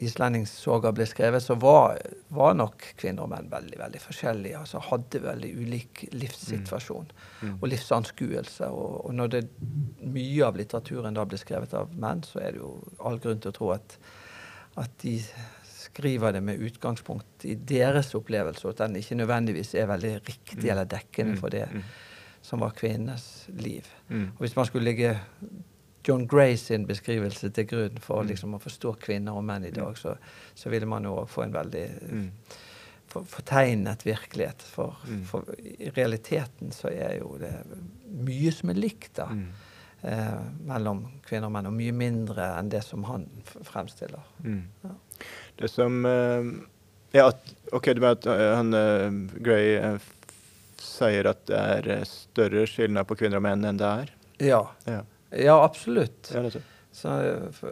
islendingsoga 0.04 0.92
ble 0.94 1.06
skrevet, 1.08 1.42
så 1.42 1.56
var, 1.58 1.98
var, 2.34 2.54
nok 2.58 2.84
kvinner 3.00 3.26
og 3.26 3.32
menn 3.32 3.50
veldig 3.50 3.80
veldig 3.80 4.00
forskjellige. 4.02 4.60
altså 4.60 4.82
Hadde 4.88 5.22
veldig 5.24 5.50
ulik 5.58 6.04
livssituasjon 6.14 7.10
mm. 7.10 7.48
Mm. 7.48 7.54
og 7.56 7.68
livsanskuelse. 7.72 8.70
Og, 8.70 8.96
og, 9.04 9.14
når 9.18 9.32
det, 9.34 9.44
mye 10.06 10.46
av 10.46 10.58
litteraturen 10.60 11.18
da 11.18 11.26
ble 11.28 11.40
skrevet 11.40 11.74
av 11.78 11.94
menn, 11.98 12.22
så 12.26 12.42
er 12.44 12.54
det 12.54 12.62
jo 12.62 12.74
all 13.02 13.18
grunn 13.22 13.42
til 13.42 13.52
å 13.52 13.58
tro 13.58 13.72
at, 13.74 13.96
at 14.78 14.94
de 15.02 15.16
skriver 15.78 16.36
det 16.36 16.44
med 16.46 16.62
utgangspunkt 16.62 17.46
i 17.48 17.56
deres 17.56 18.12
opplevelse, 18.14 18.66
og 18.66 18.76
at 18.76 18.84
den 18.84 19.00
ikke 19.00 19.18
nødvendigvis 19.18 19.74
er 19.74 19.90
veldig 19.90 20.14
riktig 20.20 20.62
mm. 20.62 20.70
eller 20.74 20.92
dekkende 20.92 21.34
mm. 21.34 21.40
for 21.40 21.54
det 21.54 21.64
mm. 21.72 21.82
som 22.44 22.62
var 22.62 22.76
kvinnenes 22.78 23.48
liv. 23.58 23.88
Mm. 24.08 24.30
Og 24.36 24.46
Hvis 24.46 24.56
man 24.56 24.68
skulle 24.68 24.92
legge 24.92 25.16
John 26.08 26.26
Gray 26.26 26.56
sin 26.56 26.86
beskrivelse 26.88 27.50
til 27.52 27.66
grunn 27.68 27.98
for 28.00 28.24
mm. 28.24 28.30
liksom, 28.30 28.54
å 28.56 28.62
forstå 28.62 28.94
kvinner 29.02 29.36
og 29.36 29.44
menn 29.44 29.66
i 29.68 29.74
dag, 29.74 29.92
så, 30.00 30.14
så 30.56 30.70
ville 30.72 30.88
man 30.88 31.04
jo 31.04 31.18
få 31.28 31.42
en 31.44 31.52
veldig 31.52 31.82
mm. 32.00 32.22
for, 33.12 33.26
fortegnet 33.28 34.06
virkelighet. 34.08 34.64
For, 34.64 34.96
mm. 35.04 35.18
for, 35.28 35.50
i 35.60 35.90
realiteten 35.92 36.72
så 36.72 36.88
er 36.88 37.18
jo 37.18 37.34
det 37.42 37.52
mye 38.24 38.52
som 38.56 38.72
er 38.72 38.80
likt 38.80 39.18
da. 39.20 39.26
Mm. 39.28 39.50
Eh, 40.08 40.38
mellom 40.70 41.04
kvinner 41.26 41.50
og 41.50 41.54
menn, 41.58 41.68
og 41.68 41.76
mye 41.76 41.92
mindre 42.00 42.48
enn 42.56 42.72
det 42.72 42.80
som 42.86 43.04
han 43.10 43.28
fremstiller. 43.68 44.24
Mm. 44.46 44.62
Ja. 44.86 44.96
Det 45.60 45.68
som 45.74 46.00
uh, 46.08 46.48
Ja, 47.12 47.28
OK, 47.74 47.90
du 47.92 48.00
mener 48.00 48.16
at 48.16 48.30
uh, 48.30 48.46
han 48.54 48.72
uh, 48.72 49.36
Gray 49.44 49.98
sier 50.80 51.28
at 51.34 51.44
det 51.50 51.60
er 51.60 52.08
større 52.08 52.64
skillnad 52.70 53.10
på 53.10 53.20
kvinner 53.20 53.42
og 53.42 53.48
menn 53.50 53.68
enn 53.68 53.84
det 53.84 53.92
er? 54.06 54.16
Ja. 54.48 54.64
ja. 54.88 55.02
Ja, 55.30 55.64
absolutt. 55.64 56.30
Ja, 56.34 56.42
det, 56.42 56.62
så, 56.92 57.08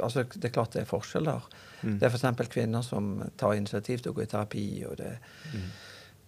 altså, 0.02 0.24
det 0.34 0.44
er 0.44 0.54
klart 0.54 0.76
det 0.76 0.84
er 0.84 0.88
forskjeller. 0.90 1.46
Mm. 1.82 1.98
Det 1.98 2.06
er 2.06 2.14
f.eks. 2.14 2.48
kvinner 2.52 2.82
som 2.84 3.18
tar 3.38 3.56
initiativ 3.56 4.02
til 4.02 4.12
å 4.12 4.16
gå 4.16 4.24
i 4.24 4.30
terapi. 4.30 4.66
og 4.88 4.98
det, 5.00 5.12
mm. 5.52 5.64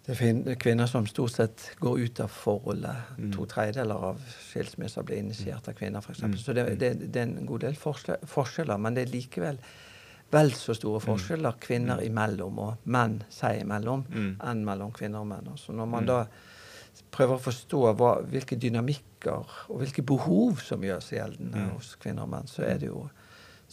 det 0.07 0.17
er 0.19 0.61
kvinner 0.61 0.91
som 0.91 1.07
stort 1.07 1.37
sett 1.37 1.67
går 1.83 2.01
ut 2.07 2.23
av 2.25 2.33
forholdet. 2.33 3.13
Mm. 3.19 3.31
To 3.37 3.47
tredjedeler 3.51 4.09
av 4.13 4.25
skilsmisser 4.49 5.07
blir 5.07 5.23
initiert 5.23 5.69
av 5.69 5.77
kvinner, 5.79 6.03
f.eks. 6.03 6.25
Mm. 6.25 6.39
Så 6.41 6.57
det, 6.57 6.67
det, 6.81 6.95
det, 7.05 7.21
er 7.21 7.29
en 7.29 7.47
god 7.47 7.69
del 7.69 7.79
forskjeller, 7.79 8.81
men 8.81 8.97
det 8.97 9.07
er 9.07 9.15
likevel 9.15 9.63
vel 10.29 10.53
så 10.53 10.75
store 10.77 11.01
mm. 11.01 11.07
forskjeller 11.07 11.61
kvinner 11.63 12.03
mm. 12.03 12.07
imellom 12.11 12.59
og 12.61 12.89
menn 12.93 13.23
seg 13.33 13.63
imellom 13.63 14.03
enn 14.13 14.65
mellom 14.67 14.91
kvinner 14.97 15.23
og 15.23 15.31
menn. 15.31 15.55
Så 15.57 15.73
når 15.77 15.89
man 15.89 16.09
da 16.09 16.19
prøver 17.15 17.37
å 17.37 17.43
forstå 17.43 17.81
hva, 17.99 18.13
hvilke 18.29 18.59
dynamikker 18.61 19.57
og 19.69 19.83
hvilke 19.83 20.05
behov 20.07 20.63
som 20.65 20.85
gjør 20.85 21.03
seg 21.05 21.21
gjeldende 21.21 21.65
mm. 21.65 21.73
hos 21.77 21.95
kvinner 22.03 22.27
og 22.27 22.33
menn, 22.33 22.51
så 22.51 22.65
er 22.69 22.81
det 22.83 22.91
jo, 22.91 23.05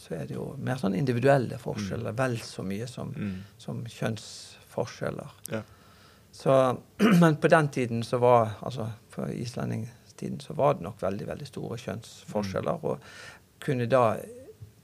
er 0.09 0.25
det 0.29 0.37
jo 0.37 0.49
mer 0.57 0.81
sånn 0.81 0.97
individuelle 0.97 1.59
forskjeller 1.61 2.15
mm. 2.15 2.19
vel 2.21 2.37
så 2.43 2.65
mye 2.67 2.89
som, 2.89 3.13
mm. 3.15 3.35
som 3.61 3.81
kjønnsforskjeller. 3.97 5.39
Ja. 5.53 5.63
Så, 6.35 6.77
men 7.21 7.37
på 7.41 7.51
den 7.51 7.67
tiden 7.67 8.03
så 8.03 8.19
var 8.23 8.57
altså 8.59 8.89
på 9.15 9.27
islendingstiden 9.31 10.39
så 10.43 10.53
var 10.53 10.75
det 10.75 10.83
nok 10.83 11.03
veldig 11.03 11.27
veldig 11.27 11.47
store 11.47 11.77
kjønnsforskjeller. 11.79 12.79
Mm. 12.81 12.89
Og 12.89 13.63
kunne 13.63 13.87
da 13.91 14.17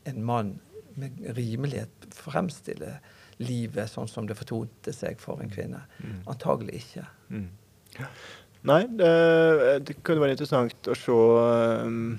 en 0.07 0.21
mann 0.23 0.59
med 0.99 1.19
rimelighet 1.35 2.07
fremstille 2.15 2.97
livet 3.41 3.89
sånn 3.89 4.09
som 4.11 4.27
det 4.27 4.37
fortonte 4.37 4.93
seg 4.95 5.19
for 5.19 5.41
en 5.41 5.51
mm. 5.51 5.55
kvinne? 5.55 5.81
Mm. 5.99 6.21
Antagelig 6.31 6.83
ikke. 6.85 7.05
Mm. 7.33 7.49
Nei, 8.69 8.83
det, 8.93 9.13
det, 9.87 9.97
kunne 10.05 10.21
være 10.21 10.35
interessant 10.35 10.89
å 10.91 10.95
se 10.97 11.15
um, 11.15 12.13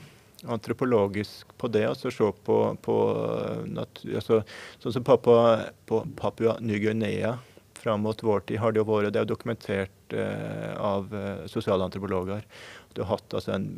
antropologisk 0.50 1.52
på 1.60 1.70
det. 1.70 1.84
altså 1.86 2.10
Se 2.10 2.30
på, 2.46 2.58
på 2.82 2.96
altså, 3.78 4.40
Sånn 4.82 4.96
som 4.98 5.06
Papua, 5.06 5.68
på 5.86 6.02
Papua 6.18 6.56
Ny-Guinea 6.58 7.36
fram 7.78 8.02
mot 8.06 8.18
vår 8.22 8.44
tid 8.46 8.60
har 8.62 8.74
det 8.74 8.78
jo 8.78 8.86
vært 8.86 9.14
det 9.14 9.22
er 9.22 9.30
dokumentert 9.30 10.16
uh, 10.18 10.74
av 10.82 11.14
uh, 11.14 11.46
sosialantropologer. 11.50 12.42
Du 12.94 13.04
har 13.04 13.14
hatt 13.14 13.38
altså, 13.38 13.54
en 13.54 13.68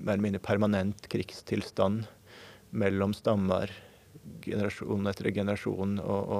mer 0.00 0.16
eller 0.16 0.26
mindre 0.30 0.44
permanent 0.44 1.08
krigstilstand 1.12 2.08
mellom 2.76 3.12
stammer 3.16 3.72
generasjon 4.44 5.06
etter 5.10 5.30
generasjon, 5.34 5.98
og, 6.02 6.32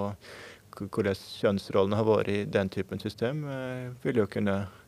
og 0.76 0.90
hvordan 0.92 1.16
kjønnsrollene 1.16 1.98
har 1.98 2.08
vært 2.08 2.32
i 2.32 2.40
den 2.52 2.70
typen 2.72 3.00
system, 3.00 3.44
eh, 3.48 3.86
vil 4.04 4.20
jo 4.22 4.26
kunne 4.30 4.56
eh, 4.64 4.82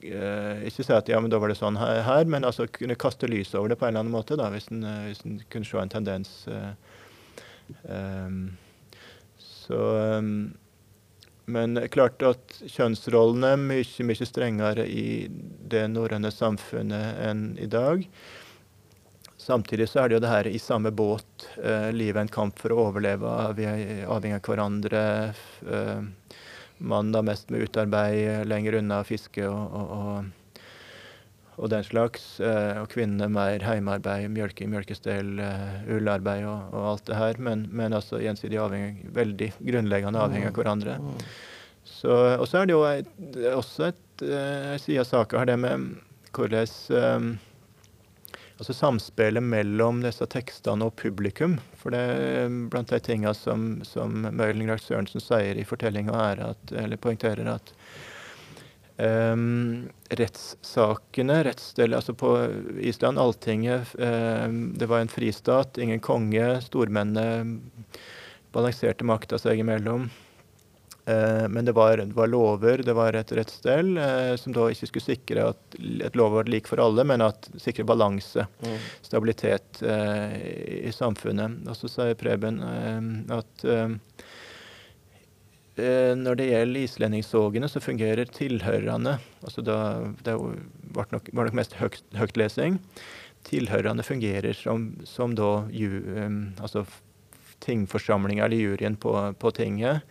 ikke 0.00 0.84
si 0.84 0.94
at 0.96 1.10
ja, 1.10 1.20
men 1.20 1.32
da 1.32 1.40
var 1.40 1.52
det 1.52 1.58
sånn 1.58 1.78
her, 1.80 2.24
men 2.30 2.46
altså 2.48 2.66
kunne 2.72 2.98
kaste 3.00 3.28
lys 3.30 3.52
over 3.58 3.72
det 3.72 3.78
på 3.80 3.86
en 3.86 3.92
eller 3.92 4.06
annen 4.06 4.14
måte, 4.14 4.38
da, 4.40 4.48
hvis 4.52 4.70
en, 4.72 4.82
eh, 4.86 5.10
hvis 5.10 5.22
en 5.26 5.38
kunne 5.52 5.68
se 5.68 5.78
en 5.80 5.92
tendens. 5.92 6.32
Um, 7.86 8.40
så 9.38 9.78
um, 10.18 10.32
Men 11.50 11.78
klart 11.90 12.22
at 12.22 12.60
kjønnsrollene 12.66 13.52
er 13.54 13.62
mye, 13.62 14.04
mye 14.06 14.26
strengere 14.26 14.84
i 14.86 15.26
det 15.70 15.84
norrøne 15.90 16.30
samfunnet 16.30 17.22
enn 17.26 17.42
i 17.58 17.66
dag. 17.70 18.04
Samtidig 19.40 19.88
så 19.88 20.02
er 20.02 20.10
det 20.10 20.18
jo 20.18 20.22
det 20.22 20.30
her 20.30 20.46
i 20.46 20.60
samme 20.62 20.92
båt. 20.94 21.48
Eh, 21.58 21.88
livet 21.96 22.20
en 22.20 22.30
kamp 22.30 22.58
for 22.60 22.70
å 22.70 22.84
overleve. 22.84 23.32
Vi 23.58 23.66
er 23.66 24.04
avhengig 24.06 24.36
av 24.36 24.46
hverandre. 24.46 25.02
Eh, 25.64 26.02
Mannen 26.80 27.12
da 27.12 27.22
mest 27.24 27.50
med 27.52 27.68
utarbeid, 27.68 28.46
lenger 28.48 28.78
unna 28.80 29.02
fiske 29.04 29.44
og, 29.48 29.74
og, 29.76 29.90
og, 29.96 30.62
og, 31.56 31.66
den 31.72 31.84
slags. 31.84 32.24
Eh, 32.40 32.80
og 32.80 32.88
kvinnene 32.92 33.28
mer 33.32 33.64
heimearbeid, 33.64 34.30
mjølke, 34.32 34.68
mjølkestell, 34.70 35.34
uh, 35.38 35.92
ullarbeid 35.92 36.46
og, 36.48 36.72
og, 36.72 36.88
alt 36.94 37.06
det 37.10 37.20
her. 37.20 37.42
Men, 37.50 37.66
men 37.72 37.96
altså 37.96 38.22
gjensidig 38.22 38.60
avhengig, 38.62 39.10
veldig 39.16 39.52
grunnleggende 39.60 40.24
avhengig 40.24 40.52
av 40.52 40.58
hverandre. 40.60 40.98
Så, 41.84 42.12
og 42.38 42.46
så 42.48 42.62
er 42.62 42.70
det 42.70 42.76
jo 42.76 43.56
også 43.56 43.90
et 43.90 44.26
side 44.80 45.00
av 45.00 45.08
saka 45.08 45.40
her, 45.40 45.48
det 45.48 45.60
med 45.60 45.92
hvordan 46.36 47.38
altså 48.60 48.74
samspillet 48.76 49.42
mellom 49.42 50.02
disse 50.04 50.26
tekstene 50.28 50.90
og 50.90 50.96
publikum. 51.00 51.56
For 51.80 51.94
det 51.94 52.04
blant 52.72 52.92
de 52.92 53.00
tingene 53.00 53.32
som, 53.36 53.80
som 53.88 54.26
Møylen 54.28 54.68
Grach 54.68 54.84
Sørensen 54.84 55.24
sier 55.24 55.56
i 55.56 55.64
fortellinga, 55.64 56.12
er 56.12 56.42
at, 56.50 56.74
eller 56.76 57.00
poengterer 57.00 57.48
at 57.54 57.72
um, 59.00 59.88
rettssakene, 60.20 61.40
rettsdel, 61.48 61.96
Altså 61.96 62.12
på 62.12 62.34
Island, 62.84 63.18
Alltinget, 63.18 63.94
um, 63.96 64.62
det 64.76 64.90
var 64.92 65.00
en 65.00 65.12
fristat, 65.12 65.80
ingen 65.80 66.04
konge. 66.04 66.58
Stormennene 66.68 67.56
balanserte 68.52 69.08
makta 69.08 69.40
seg 69.40 69.64
imellom. 69.64 70.10
Eh, 71.04 71.48
men 71.48 71.64
det 71.64 71.72
var, 71.72 71.96
det 71.96 72.12
var, 72.12 72.26
lover, 72.26 72.82
det 72.84 72.92
var 72.92 73.16
et 73.16 73.32
rettsstell 73.32 73.96
eh, 73.98 74.34
som 74.40 74.54
da 74.54 74.66
ikke 74.70 74.90
skulle 74.90 75.06
sikre 75.06 75.46
at 75.52 75.78
et 75.80 76.18
lov 76.18 76.34
var 76.36 76.50
lik 76.50 76.68
for 76.70 76.82
alle, 76.82 77.04
men 77.08 77.24
at 77.24 77.48
sikre 77.60 77.86
balanse, 77.88 78.44
mm. 78.60 78.76
stabilitet 79.06 79.80
eh, 79.82 80.36
i, 80.84 80.92
samfunnet. 80.94 81.62
Og 81.70 81.78
så 81.78 81.90
sier 81.90 82.18
Preben 82.20 82.60
at 83.32 83.64
når 85.80 86.36
det 86.36 86.48
gjelder 86.50 86.84
islendingssogene, 86.84 87.68
så 87.70 87.80
fungerer 87.80 88.28
tilhørerne 88.34 89.14
altså 89.46 89.62
da, 89.64 89.76
Det 90.26 90.34
var 90.36 91.06
nok, 91.14 91.30
var 91.32 91.48
nok 91.48 91.56
mest 91.56 91.76
høyt, 91.78 92.02
høytlesing. 92.18 92.76
Tilhørerne 93.48 94.04
fungerer 94.04 94.52
som, 94.52 94.90
som 95.08 95.32
da 95.38 95.62
ju, 95.72 96.02
altså 96.60 96.84
tingforsamlinga 97.64 98.44
eller 98.44 98.60
juryen 98.60 98.98
på, 99.00 99.14
på 99.40 99.54
tinget. 99.56 100.04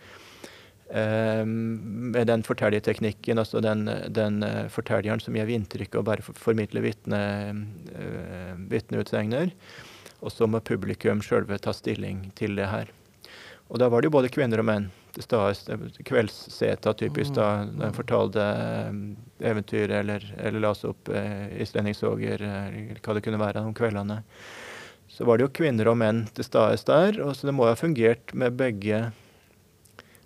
Ehm, 0.90 2.10
med 2.10 2.26
den 2.26 2.42
fortellerteknikken, 2.42 3.38
altså 3.38 3.60
den, 3.62 3.86
den 4.10 4.42
uh, 4.42 4.66
fortelleren 4.68 5.20
som 5.22 5.36
gir 5.38 5.50
inntrykk 5.54 6.00
og 6.00 6.06
bare 6.08 6.24
formidler 6.24 6.82
uh, 6.82 7.52
vitneutsegner. 8.72 9.52
Og 10.20 10.34
så 10.34 10.48
må 10.50 10.60
publikum 10.60 11.22
sjølve 11.22 11.60
ta 11.62 11.72
stilling 11.76 12.32
til 12.34 12.58
det 12.58 12.66
her. 12.72 12.90
Og 13.70 13.78
da 13.78 13.86
var 13.88 14.02
det 14.02 14.10
jo 14.10 14.16
både 14.18 14.32
kvinner 14.34 14.58
og 14.58 14.66
menn. 14.66 14.90
Kveldsseta 15.14 16.92
typisk, 16.98 17.34
da 17.38 17.46
de 17.68 17.86
mm. 17.86 17.94
fortalte 17.94 18.42
uh, 18.42 18.90
eventyr 19.46 19.94
eller, 20.02 20.26
eller 20.42 20.66
las 20.66 20.82
opp 20.90 21.12
uh, 21.14 21.46
islendingssåger, 21.54 22.42
eller 22.42 22.98
hva 22.98 23.14
det 23.14 23.22
kunne 23.28 23.42
være 23.42 23.62
om 23.62 23.74
kveldene. 23.78 24.24
Så 25.10 25.22
var 25.26 25.38
det 25.38 25.46
jo 25.46 25.54
kvinner 25.54 25.86
og 25.90 25.98
menn 26.02 26.24
til 26.34 26.46
stede 26.46 26.82
der. 26.90 27.22
og 27.22 27.36
Så 27.38 27.46
det 27.46 27.54
må 27.54 27.70
ha 27.70 27.78
fungert 27.78 28.34
med 28.34 28.58
begge 28.58 29.10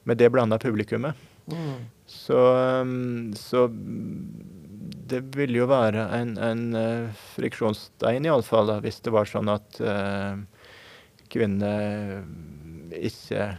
med 0.04 0.20
det 0.20 0.30
blanda 0.32 0.58
publikummet. 0.58 1.18
Mm. 1.50 1.84
Så, 2.06 2.38
um, 2.80 3.32
så, 3.36 3.66
det 5.08 5.20
ville 5.36 5.60
jo 5.62 5.68
være 5.68 6.06
en, 6.16 6.36
en 6.40 6.64
uh, 6.76 7.24
friksjonsstein, 7.34 8.26
iallfall, 8.28 8.72
hvis 8.84 9.00
det 9.04 9.12
var 9.14 9.28
sånn 9.28 9.52
at 9.52 9.80
uh, 9.84 10.40
kvinnene 11.32 12.22
ikke 12.94 13.54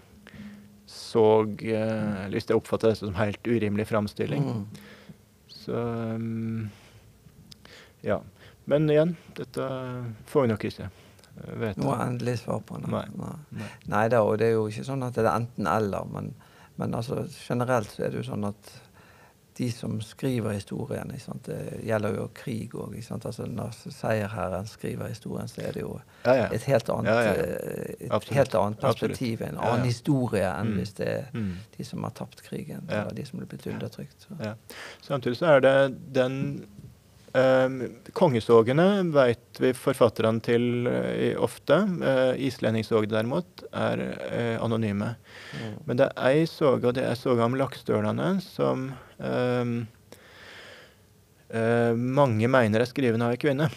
så 0.90 1.26
uh, 1.44 2.26
hvis 2.32 2.50
jeg 2.50 2.58
oppfatta 2.58 2.92
det 2.92 3.00
som 3.02 3.18
helt 3.18 3.48
urimelig 3.48 3.90
framstilling. 3.92 4.46
Mm. 4.46 4.66
Så 5.52 5.82
um, 6.16 6.70
Ja. 8.06 8.22
Men 8.66 8.90
igjen, 8.90 9.12
dette 9.38 9.66
får 10.26 10.46
vi 10.46 10.50
nok 10.50 10.64
ikke. 10.66 10.88
Vet 11.36 11.78
Noe 11.82 11.98
endelig 12.06 12.40
svar 12.42 12.62
på. 12.66 12.80
Nei. 12.86 13.06
Nei. 13.20 13.36
Nei. 13.60 13.70
Nei 13.92 14.08
da, 14.14 14.24
og 14.24 14.40
det 14.40 14.52
er 14.52 14.58
jo 14.58 14.68
ikke 14.72 14.88
sånn 14.88 15.04
at 15.06 15.18
det 15.18 15.26
er 15.26 15.34
enten-eller. 15.34 16.10
Men, 16.12 16.34
men 16.80 16.98
altså, 16.98 17.26
generelt 17.48 17.92
så 17.92 18.08
er 18.08 18.14
det 18.14 18.24
jo 18.24 18.30
sånn 18.32 18.48
at 18.48 18.74
de 19.58 19.72
som 19.72 20.02
skriver 20.02 20.52
historien 20.52 21.12
Det 21.46 21.80
gjelder 21.84 22.16
jo 22.18 22.26
krig 22.36 22.74
òg. 22.76 22.96
Altså, 23.12 23.46
når 23.48 23.72
seierherren 23.94 24.68
skriver 24.68 25.08
historien, 25.08 25.48
så 25.48 25.62
er 25.62 25.72
det 25.72 25.82
jo 25.82 25.94
ja, 26.26 26.34
ja. 26.36 26.48
et 26.52 26.64
helt 26.68 26.90
annet, 26.90 27.12
ja, 27.12 27.34
eh, 27.34 28.08
et 28.10 28.30
helt 28.36 28.56
annet 28.56 28.80
perspektiv, 28.80 29.42
en 29.42 29.58
annen 29.58 29.86
historie 29.88 30.50
enn 30.50 30.74
mm. 30.74 30.80
hvis 30.80 30.94
det 31.00 31.08
er 31.08 31.30
mm. 31.34 31.54
de 31.78 31.88
som 31.88 32.04
har 32.04 32.16
tapt 32.20 32.44
krigen, 32.44 32.84
eller 32.90 33.16
de 33.16 33.26
som 33.26 33.40
er 33.40 33.48
blitt 33.52 33.68
undertrykt. 33.72 34.28
Samtidig 35.02 35.40
så 35.40 35.56
er 35.56 35.64
det 35.64 35.76
den 36.16 36.38
Uh, 37.36 37.90
kongesågene 38.16 39.04
vet 39.12 39.58
vi 39.60 39.74
forfatterne 39.76 40.40
til 40.46 40.86
uh, 40.88 41.34
ofte. 41.44 41.82
Uh, 42.00 42.32
Islendingssåg 42.40 43.10
derimot 43.12 43.66
er 43.76 44.04
uh, 44.06 44.64
anonyme. 44.64 45.10
Mm. 45.52 45.74
Men 45.90 46.00
det 46.00 46.08
er 46.08 46.30
ei 46.30 46.46
soge, 46.48 46.88
og 46.88 46.96
det 46.96 47.04
er 47.04 47.18
soga 47.20 47.44
om 47.50 47.58
laksdølene, 47.60 48.38
som 48.44 48.88
ehm, 49.20 49.76
mange 51.96 52.48
mener 52.52 52.84
er 52.84 52.90
skrevet 52.90 53.22
av 53.22 53.36
ei 53.36 53.40
kvinne. 53.40 53.68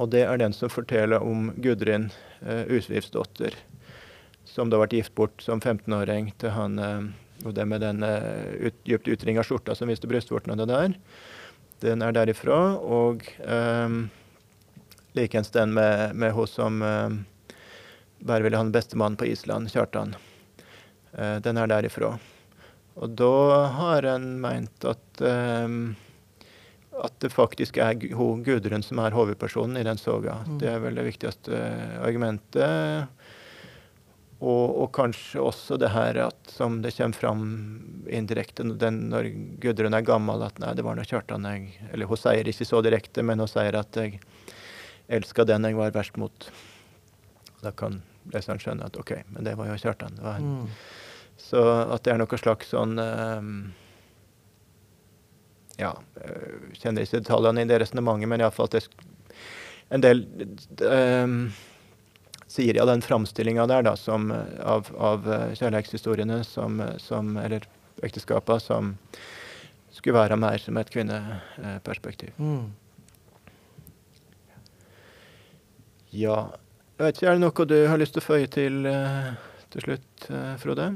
Og 0.00 0.08
det 0.14 0.24
er 0.24 0.40
den 0.40 0.56
som 0.56 0.72
forteller 0.72 1.20
om 1.20 1.50
Gudrun 1.60 2.08
uh, 2.40 2.64
Usvivsdotter, 2.72 3.58
som 4.48 4.72
da 4.72 4.80
ble 4.80 5.02
gift 5.02 5.14
bort 5.18 5.44
som 5.44 5.60
15-åring 5.60 6.32
til 6.40 6.56
han 6.56 6.80
Og 7.44 7.54
det 7.54 7.64
med 7.66 7.80
den 7.80 8.04
ut, 8.04 8.74
dypt 8.86 9.08
utringa 9.08 9.42
skjorta 9.42 9.74
som 9.74 9.88
viste 9.90 10.06
brystvortene 10.06 10.54
og 10.54 10.60
det 10.62 10.72
der. 10.72 10.98
Den 11.82 12.02
er 12.04 12.14
derifra. 12.16 12.58
Og 12.80 13.24
um, 13.44 14.04
likeens 15.18 15.52
den 15.54 15.74
med, 15.76 16.14
med 16.14 16.34
hun 16.36 16.50
som 16.50 16.82
um, 16.82 17.18
bare 18.22 18.46
ville 18.46 18.58
ha 18.58 18.64
den 18.64 18.74
beste 18.74 18.98
mannen 18.98 19.18
på 19.20 19.28
Island, 19.30 19.72
Kjartan. 19.72 20.14
Uh, 21.12 21.36
den 21.44 21.58
er 21.58 21.70
derifra. 21.70 22.14
Og 23.02 23.18
da 23.18 23.34
har 23.78 24.06
en 24.14 24.34
meint 24.42 24.84
at 24.88 25.22
um, 25.24 25.94
at 27.02 27.14
det 27.24 27.32
faktisk 27.32 27.78
er 27.80 27.96
hun 28.16 28.42
Gudrun 28.44 28.84
som 28.84 29.00
er 29.00 29.14
hovedpersonen 29.16 29.78
i 29.80 29.84
den 29.86 29.98
soga. 29.98 30.42
Mm. 30.46 30.58
Det 30.60 30.68
er 30.68 30.82
vel 30.82 30.98
det 30.98 31.06
viktigste 31.06 31.60
argumentet. 32.04 33.08
Og, 34.42 34.72
og, 34.82 34.88
kanskje 34.96 35.38
også 35.38 35.76
det 35.78 35.92
her 35.94 36.18
at 36.24 36.50
som 36.50 36.80
det 36.82 36.90
kommer 36.96 37.14
fram 37.14 37.42
indirekte 38.10 38.64
den, 38.80 38.96
når 39.12 39.28
Gudrun 39.62 39.94
er 39.94 40.02
gammel, 40.06 40.42
at 40.42 40.58
nei, 40.58 40.72
det 40.74 40.82
var 40.82 40.98
nå 40.98 41.04
Kjartan 41.06 41.46
jeg 41.46 41.68
Eller 41.92 42.10
hun 42.10 42.18
sier 42.18 42.50
ikke 42.50 42.66
så 42.66 42.80
direkte, 42.82 43.22
men 43.22 43.38
hun 43.38 43.50
sier 43.50 43.78
at 43.78 43.98
jeg 44.00 44.18
elska 45.12 45.46
den 45.46 45.68
jeg 45.68 45.78
var 45.78 45.94
verst 45.94 46.18
mot. 46.18 46.48
Da 47.62 47.70
kan 47.70 48.00
leseren 48.34 48.58
skjønne 48.62 48.90
at 48.90 48.98
OK, 48.98 49.14
men 49.30 49.46
det 49.46 49.54
var 49.60 49.70
jo 49.70 49.78
Kjartan. 49.78 50.18
Var 50.22 50.42
mm. 50.42 50.66
Så 51.42 51.62
at 51.62 52.02
det 52.02 52.14
er 52.14 52.20
noe 52.20 52.38
slags 52.38 52.74
sånn 52.74 52.98
um, 52.98 53.54
Ja, 55.78 55.94
jeg 56.18 56.82
kjenner 56.82 57.06
ikke 57.06 57.22
detaljene 57.22 57.62
i 57.62 57.70
det 57.70 57.78
resonnementet, 57.82 58.30
men 58.30 58.42
iallfall 58.42 58.70
at 58.70 58.80
det 58.80 58.86
en 59.92 60.00
del 60.00 60.22
um, 60.88 61.52
sier 62.52 62.76
ja, 62.76 62.84
den 62.88 63.02
framstillinga 63.04 63.66
der 63.70 63.86
da, 63.86 63.94
som, 63.96 64.28
av, 64.32 64.90
av 64.96 65.28
eh, 65.28 65.54
kjærlighetshistoriene 65.56 66.42
som, 66.44 66.82
som, 67.00 67.36
eller 67.40 67.64
ekteskapa 68.04 68.58
som 68.60 68.94
skulle 69.92 70.18
være 70.18 70.38
mer 70.40 70.60
som 70.60 70.76
et 70.80 70.90
kvinneperspektiv. 70.92 72.36
Mm. 72.40 72.72
Ja 76.12 76.36
Jeg 76.98 77.06
vet 77.06 77.16
ikke, 77.16 77.28
Er 77.30 77.38
det 77.38 77.40
noe 77.40 77.64
du 77.64 77.78
har 77.88 78.00
lyst 78.00 78.12
til 78.16 78.20
å 78.20 78.26
føye 78.26 78.48
til 78.52 78.84
eh, 78.88 79.32
til 79.72 79.86
slutt, 79.86 80.28
eh, 80.28 80.54
Frode? 80.60 80.92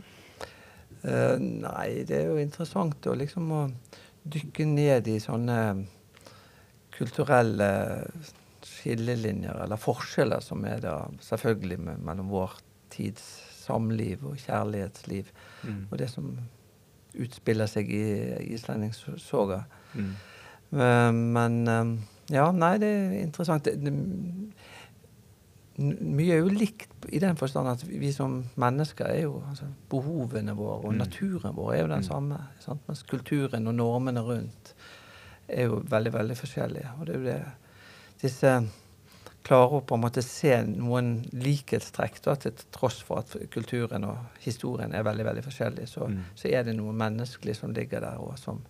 Uh, 1.06 1.36
nei, 1.38 2.02
det 2.08 2.16
er 2.18 2.30
jo 2.32 2.40
interessant 2.40 3.04
å 3.06 3.14
liksom 3.14 3.50
å 3.54 3.60
dykke 4.26 4.64
ned 4.66 5.06
i 5.06 5.20
sånne 5.22 5.58
kulturelle 6.96 7.68
skillelinjer, 8.76 9.62
eller 9.64 9.76
forskjeller, 9.80 10.40
som 10.44 10.64
er 10.68 10.80
da 10.84 10.96
selvfølgelig 11.20 11.78
med, 11.80 11.98
mellom 12.04 12.28
vår 12.32 12.58
tids 12.90 13.24
samliv 13.66 14.22
og 14.24 14.36
kjærlighetsliv 14.38 15.32
Mm. 15.64 15.86
og 15.90 15.98
det 15.98 16.10
som 16.10 16.38
utspiller 17.18 17.66
seg 17.66 17.88
i 17.90 18.04
islendingssoga. 18.54 19.62
Mm. 19.94 20.12
Eh, 20.72 21.12
Men 21.12 21.68
eh, 21.68 21.96
ja, 22.36 22.50
nei, 22.52 22.76
det 22.78 22.88
er 22.92 23.16
interessant. 23.24 23.64
Det, 23.64 23.74
det, 23.82 23.92
mye 25.78 26.32
er 26.32 26.40
jo 26.40 26.48
likt 26.56 27.04
i 27.12 27.18
den 27.20 27.36
forstand 27.36 27.68
at 27.68 27.82
vi 27.86 28.08
som 28.14 28.38
mennesker 28.56 29.10
er 29.10 29.22
jo 29.26 29.42
altså, 29.50 29.66
Behovene 29.92 30.54
våre 30.56 30.86
og 30.88 30.92
Mm. 30.94 30.98
naturen 31.02 31.54
vår 31.56 31.72
er 31.74 31.80
jo 31.82 31.88
den 31.88 31.98
Mm. 32.04 32.08
samme. 32.08 32.38
Sant? 32.60 32.80
Mens 32.88 33.02
kulturen 33.02 33.66
og 33.66 33.74
normene 33.74 34.20
rundt 34.20 34.74
er 35.48 35.66
jo 35.66 35.82
veldig, 35.84 36.12
veldig 36.12 36.36
forskjellige. 36.36 36.88
Og 37.00 37.06
det 37.06 37.14
er 37.14 37.18
jo 37.18 37.24
det 37.24 37.44
disse 38.22 38.68
klarer 39.46 39.76
å 39.78 39.84
på 39.86 39.94
en 39.94 40.00
måte 40.02 40.22
se 40.26 40.56
noen 40.66 41.20
likhetstrekk, 41.32 42.16
da, 42.24 42.34
til 42.34 42.52
tross 42.74 42.98
for 43.06 43.18
at 43.22 43.36
kulturen 43.54 44.04
og 44.04 44.16
historien 44.42 44.94
er 44.94 45.04
veldig 45.06 45.24
veldig 45.24 45.44
forskjellig, 45.46 45.86
så, 45.88 46.08
Mm. 46.08 46.22
så 46.34 46.48
er 46.50 46.64
det 46.64 46.74
noe 46.76 46.92
menneskelig 46.92 47.54
som 47.56 47.72
ligger 47.72 48.00
der, 48.00 48.18
og 48.18 48.38
som, 48.38 48.62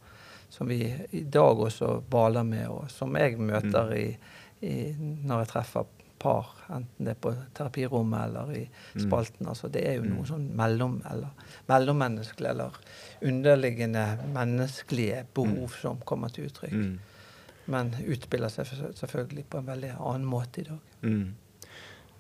som 0.50 0.68
vi 0.68 0.82
i 1.12 1.22
dag 1.24 1.56
også 1.58 2.02
baler 2.10 2.42
med, 2.44 2.68
og 2.68 2.90
som 2.90 3.14
jeg 3.16 3.38
møter 3.38 3.88
Mm. 3.88 3.96
i, 3.96 4.18
i, 4.66 4.94
når 5.24 5.38
jeg 5.44 5.48
treffer 5.48 5.86
par, 6.18 6.46
enten 6.70 7.04
det 7.04 7.08
er 7.10 7.20
på 7.20 7.34
terapirommet 7.54 8.24
eller 8.24 8.52
i 8.56 8.68
Mm. 8.94 9.00
spalten. 9.08 9.46
altså 9.48 9.68
Det 9.70 9.86
er 9.86 9.94
jo 9.96 10.02
noe 10.02 10.22
Mm. 10.24 10.26
sånn 10.26 10.50
mellom, 10.56 11.02
eller 11.10 11.28
mellommenneskelig 11.68 12.48
eller 12.50 12.70
underliggende 13.22 14.18
menneskelige 14.32 15.24
behov 15.34 15.70
som 15.80 15.96
kommer 16.04 16.28
til 16.32 16.46
uttrykk. 16.48 16.98
Mm. 17.66 17.72
Men 17.74 17.92
utspiller 18.06 18.52
seg 18.52 18.68
selvfølgelig 18.98 19.46
på 19.50 19.58
en 19.60 19.66
veldig 19.66 19.92
annen 19.96 20.26
måte 20.28 20.62
i 20.62 20.68
dag. 20.68 20.94
Mm. 21.02 21.34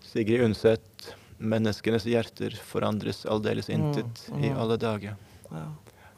Sigrid 0.06 0.42
Undset, 0.46 1.14
'Menneskenes 1.38 2.06
hjerter 2.08 2.54
forandres 2.64 3.26
aldeles 3.26 3.68
intet 3.68 4.28
Mm, 4.32 4.44
i 4.44 4.50
mm. 4.50 4.58
alle 4.58 4.76
dager'. 4.76 5.16
Ja, 5.50 5.66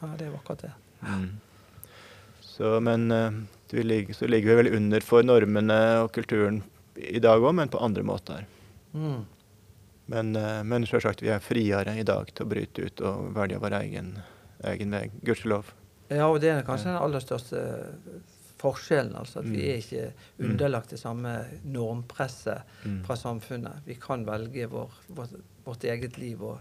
ja 0.01 0.07
det 0.17 0.27
er 0.27 0.35
akkurat 0.35 0.61
det. 0.61 0.71
Mm. 1.01 1.39
Så, 2.41 2.79
men 2.79 3.11
eh, 3.11 3.31
vi 3.71 3.83
ligger, 3.83 4.13
så 4.13 4.27
ligger 4.27 4.49
vi 4.49 4.55
vel 4.55 4.75
under 4.75 4.99
for 4.99 5.23
normene 5.23 6.03
og 6.03 6.11
kulturen 6.11 6.63
i 6.95 7.19
dag 7.19 7.41
òg, 7.41 7.53
men 7.55 7.69
på 7.69 7.79
andre 7.83 8.03
måter. 8.03 8.45
Mm. 8.93 9.25
Men, 10.05 10.35
eh, 10.35 10.63
men 10.63 10.87
selvsagt, 10.89 11.21
vi 11.21 11.29
er 11.29 11.43
friere 11.43 11.93
i 11.99 12.03
dag 12.03 12.31
til 12.33 12.45
å 12.45 12.49
bryte 12.49 12.87
ut 12.87 13.01
og 13.05 13.29
velge 13.35 13.59
vår 13.61 13.75
egen, 13.83 14.17
egen 14.71 14.95
vei. 14.95 15.05
Gudskjelov. 15.21 15.69
Ja, 16.09 16.25
og 16.25 16.39
det 16.41 16.49
er 16.49 16.65
kanskje 16.65 16.89
den 16.89 16.97
aller 16.97 17.21
største 17.21 17.59
forskjellen. 18.59 19.15
altså 19.15 19.39
At 19.39 19.45
vi 19.45 19.57
Mm. 19.57 19.69
er 19.69 19.77
ikke 19.81 20.13
underlagt 20.39 20.89
det 20.89 20.99
samme 20.99 21.45
normpresset 21.65 22.61
Mm. 22.85 23.03
fra 23.05 23.15
samfunnet. 23.15 23.81
Vi 23.85 23.95
kan 23.95 24.25
velge 24.25 24.67
vår, 24.69 24.89
vårt, 25.09 25.29
vårt 25.65 25.83
eget 25.83 26.17
liv 26.17 26.41
og 26.43 26.59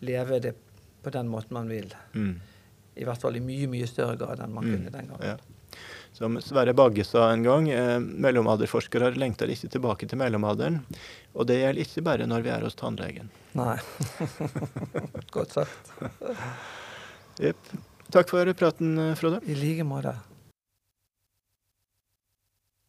leve 0.00 0.40
det 0.40 0.54
på 1.02 1.10
den 1.10 1.28
måten 1.28 1.52
man 1.52 1.68
vil. 1.68 1.92
Mm. 2.14 2.36
I 2.96 3.04
hvert 3.04 3.20
fall 3.20 3.36
i 3.36 3.40
mye, 3.40 3.66
mye 3.68 3.86
større 3.88 4.16
grad 4.16 4.38
enn 4.40 4.52
man 4.54 4.64
Mm. 4.64 4.70
kunne 4.76 4.90
den 4.92 5.08
gangen. 5.08 5.22
Ja. 5.22 5.36
Som 6.12 6.36
Sverre 6.42 6.74
Bagge 6.74 7.04
sa 7.04 7.30
en 7.32 7.42
gang, 7.42 7.70
eh, 7.70 7.98
mellomalderforskere 7.98 9.14
lengter 9.16 9.48
ikke 9.48 9.70
tilbake 9.70 10.06
til 10.06 10.18
mellomalderen. 10.18 10.84
Og 11.34 11.46
det 11.46 11.56
gjelder 11.62 11.80
ikke 11.80 12.04
bare 12.04 12.26
når 12.26 12.42
vi 12.42 12.50
er 12.50 12.60
hos 12.60 12.74
tannlegen. 12.74 13.30
Nei. 13.54 13.78
Godt 15.32 15.52
sagt. 15.52 15.92
Jepp. 17.40 17.56
Takk 18.12 18.28
for 18.28 18.44
praten, 18.52 19.14
Frode. 19.16 19.40
I 19.48 19.54
like 19.56 19.82
måte. 19.88 20.14